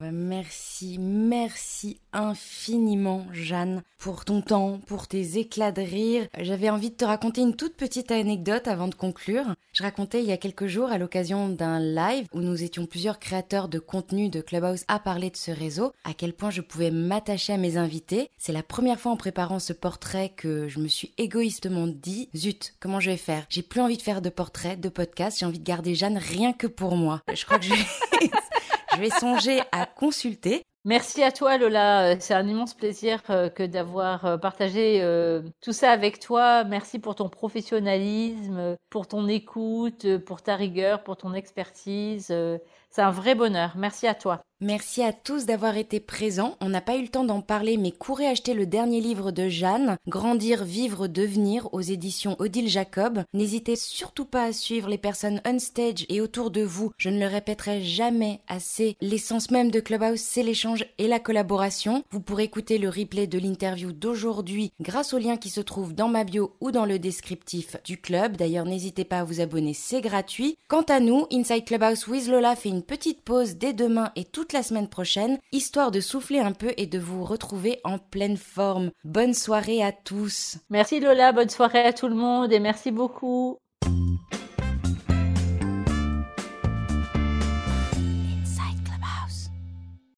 Merci, 0.00 0.98
merci 0.98 2.00
infiniment 2.12 3.26
Jeanne 3.32 3.82
pour 3.98 4.26
ton 4.26 4.42
temps, 4.42 4.78
pour 4.86 5.08
tes 5.08 5.38
éclats 5.38 5.72
de 5.72 5.80
rire. 5.80 6.26
J'avais 6.38 6.68
envie 6.68 6.90
de 6.90 6.96
te 6.96 7.06
raconter 7.06 7.40
une 7.40 7.56
toute 7.56 7.76
petite 7.76 8.10
anecdote 8.10 8.68
avant 8.68 8.88
de 8.88 8.94
conclure. 8.94 9.54
Je 9.72 9.82
racontais 9.82 10.20
il 10.22 10.28
y 10.28 10.32
a 10.32 10.36
quelques 10.36 10.66
jours 10.66 10.90
à 10.90 10.98
l'occasion 10.98 11.48
d'un 11.48 11.80
live 11.80 12.26
où 12.34 12.40
nous 12.40 12.62
étions 12.62 12.84
plusieurs 12.84 13.18
créateurs 13.18 13.68
de 13.68 13.78
contenu 13.78 14.28
de 14.28 14.42
Clubhouse 14.42 14.84
à 14.88 14.98
parler 14.98 15.30
de 15.30 15.36
ce 15.36 15.50
réseau, 15.50 15.94
à 16.04 16.12
quel 16.12 16.34
point 16.34 16.50
je 16.50 16.60
pouvais 16.60 16.90
m'attacher 16.90 17.54
à 17.54 17.58
mes 17.58 17.78
invités. 17.78 18.28
C'est 18.36 18.52
la 18.52 18.62
première 18.62 19.00
fois 19.00 19.12
en 19.12 19.16
préparant 19.16 19.58
ce 19.58 19.72
portrait 19.72 20.28
que 20.28 20.68
je 20.68 20.78
me 20.78 20.88
suis 20.88 21.14
égoïstement 21.16 21.86
dit, 21.86 22.28
zut, 22.36 22.74
comment 22.80 23.00
je 23.00 23.10
vais 23.10 23.16
faire? 23.16 23.46
J'ai 23.48 23.62
plus 23.62 23.80
envie 23.80 23.96
de 23.96 24.02
faire 24.02 24.20
de 24.20 24.28
portraits, 24.28 24.78
de 24.78 24.90
podcasts, 24.90 25.38
j'ai 25.38 25.46
envie 25.46 25.58
de 25.58 25.64
garder 25.64 25.94
Jeanne 25.94 26.18
rien 26.18 26.52
que 26.52 26.66
pour 26.66 26.96
moi. 26.96 27.22
Je 27.32 27.46
crois 27.46 27.58
que 27.58 27.64
je 27.64 27.72
je 28.96 29.00
vais 29.00 29.10
songer 29.10 29.60
à 29.72 29.86
consulter. 29.86 30.62
Merci 30.84 31.24
à 31.24 31.32
toi 31.32 31.58
Lola, 31.58 32.12
euh, 32.12 32.16
c'est 32.20 32.32
un 32.32 32.46
immense 32.46 32.72
plaisir 32.72 33.20
euh, 33.28 33.48
que 33.48 33.64
d'avoir 33.64 34.24
euh, 34.24 34.36
partagé 34.38 35.02
tout 35.60 35.72
ça 35.72 35.90
avec 35.90 36.20
toi. 36.20 36.62
Merci 36.62 37.00
pour 37.00 37.16
ton 37.16 37.28
professionnalisme, 37.28 38.76
pour 38.88 39.08
ton 39.08 39.26
écoute, 39.26 40.06
pour 40.18 40.42
ta 40.42 40.54
rigueur, 40.54 41.02
pour 41.02 41.16
ton 41.16 41.34
expertise. 41.34 42.26
C'est 42.90 43.02
un 43.02 43.10
vrai 43.10 43.34
bonheur. 43.34 43.72
Merci 43.76 44.06
à 44.06 44.14
toi. 44.14 44.42
Merci 44.62 45.02
à 45.02 45.12
tous 45.12 45.44
d'avoir 45.44 45.76
été 45.76 46.00
présents. 46.00 46.56
On 46.62 46.70
n'a 46.70 46.80
pas 46.80 46.96
eu 46.96 47.02
le 47.02 47.08
temps 47.08 47.24
d'en 47.24 47.42
parler, 47.42 47.76
mais 47.76 47.90
courez 47.90 48.26
acheter 48.26 48.54
le 48.54 48.64
dernier 48.64 49.02
livre 49.02 49.30
de 49.30 49.50
Jeanne, 49.50 49.98
Grandir, 50.08 50.64
Vivre, 50.64 51.08
Devenir, 51.08 51.68
aux 51.74 51.82
éditions 51.82 52.36
Odile 52.38 52.70
Jacob. 52.70 53.22
N'hésitez 53.34 53.76
surtout 53.76 54.24
pas 54.24 54.44
à 54.44 54.54
suivre 54.54 54.88
les 54.88 54.96
personnes 54.96 55.42
on 55.44 55.58
stage 55.58 56.06
et 56.08 56.22
autour 56.22 56.50
de 56.50 56.62
vous. 56.62 56.90
Je 56.96 57.10
ne 57.10 57.20
le 57.20 57.26
répéterai 57.26 57.82
jamais 57.82 58.40
assez. 58.48 58.96
L'essence 59.02 59.50
même 59.50 59.70
de 59.70 59.78
Clubhouse, 59.78 60.20
c'est 60.20 60.42
l'échange 60.42 60.86
et 60.96 61.06
la 61.06 61.20
collaboration. 61.20 62.02
Vous 62.10 62.22
pourrez 62.22 62.44
écouter 62.44 62.78
le 62.78 62.88
replay 62.88 63.26
de 63.26 63.38
l'interview 63.38 63.92
d'aujourd'hui 63.92 64.72
grâce 64.80 65.12
au 65.12 65.18
lien 65.18 65.36
qui 65.36 65.50
se 65.50 65.60
trouve 65.60 65.94
dans 65.94 66.08
ma 66.08 66.24
bio 66.24 66.56
ou 66.62 66.70
dans 66.70 66.86
le 66.86 66.98
descriptif 66.98 67.76
du 67.84 68.00
club. 68.00 68.38
D'ailleurs, 68.38 68.64
n'hésitez 68.64 69.04
pas 69.04 69.18
à 69.18 69.24
vous 69.24 69.42
abonner, 69.42 69.74
c'est 69.74 70.00
gratuit. 70.00 70.56
Quant 70.66 70.86
à 70.88 70.98
nous, 70.98 71.26
Inside 71.30 71.66
Clubhouse 71.66 72.06
with 72.06 72.26
Lola 72.28 72.56
fait 72.56 72.70
une 72.70 72.82
petite 72.82 73.20
pause 73.20 73.56
dès 73.56 73.74
demain 73.74 74.12
et 74.16 74.24
la 74.52 74.62
semaine 74.62 74.88
prochaine, 74.88 75.38
histoire 75.52 75.90
de 75.90 76.00
souffler 76.00 76.40
un 76.40 76.52
peu 76.52 76.72
et 76.76 76.86
de 76.86 76.98
vous 76.98 77.24
retrouver 77.24 77.80
en 77.84 77.98
pleine 77.98 78.36
forme. 78.36 78.90
Bonne 79.04 79.34
soirée 79.34 79.82
à 79.82 79.92
tous. 79.92 80.58
Merci 80.70 81.00
Lola, 81.00 81.32
bonne 81.32 81.48
soirée 81.48 81.84
à 81.84 81.92
tout 81.92 82.08
le 82.08 82.14
monde 82.14 82.52
et 82.52 82.60
merci 82.60 82.90
beaucoup. 82.90 83.58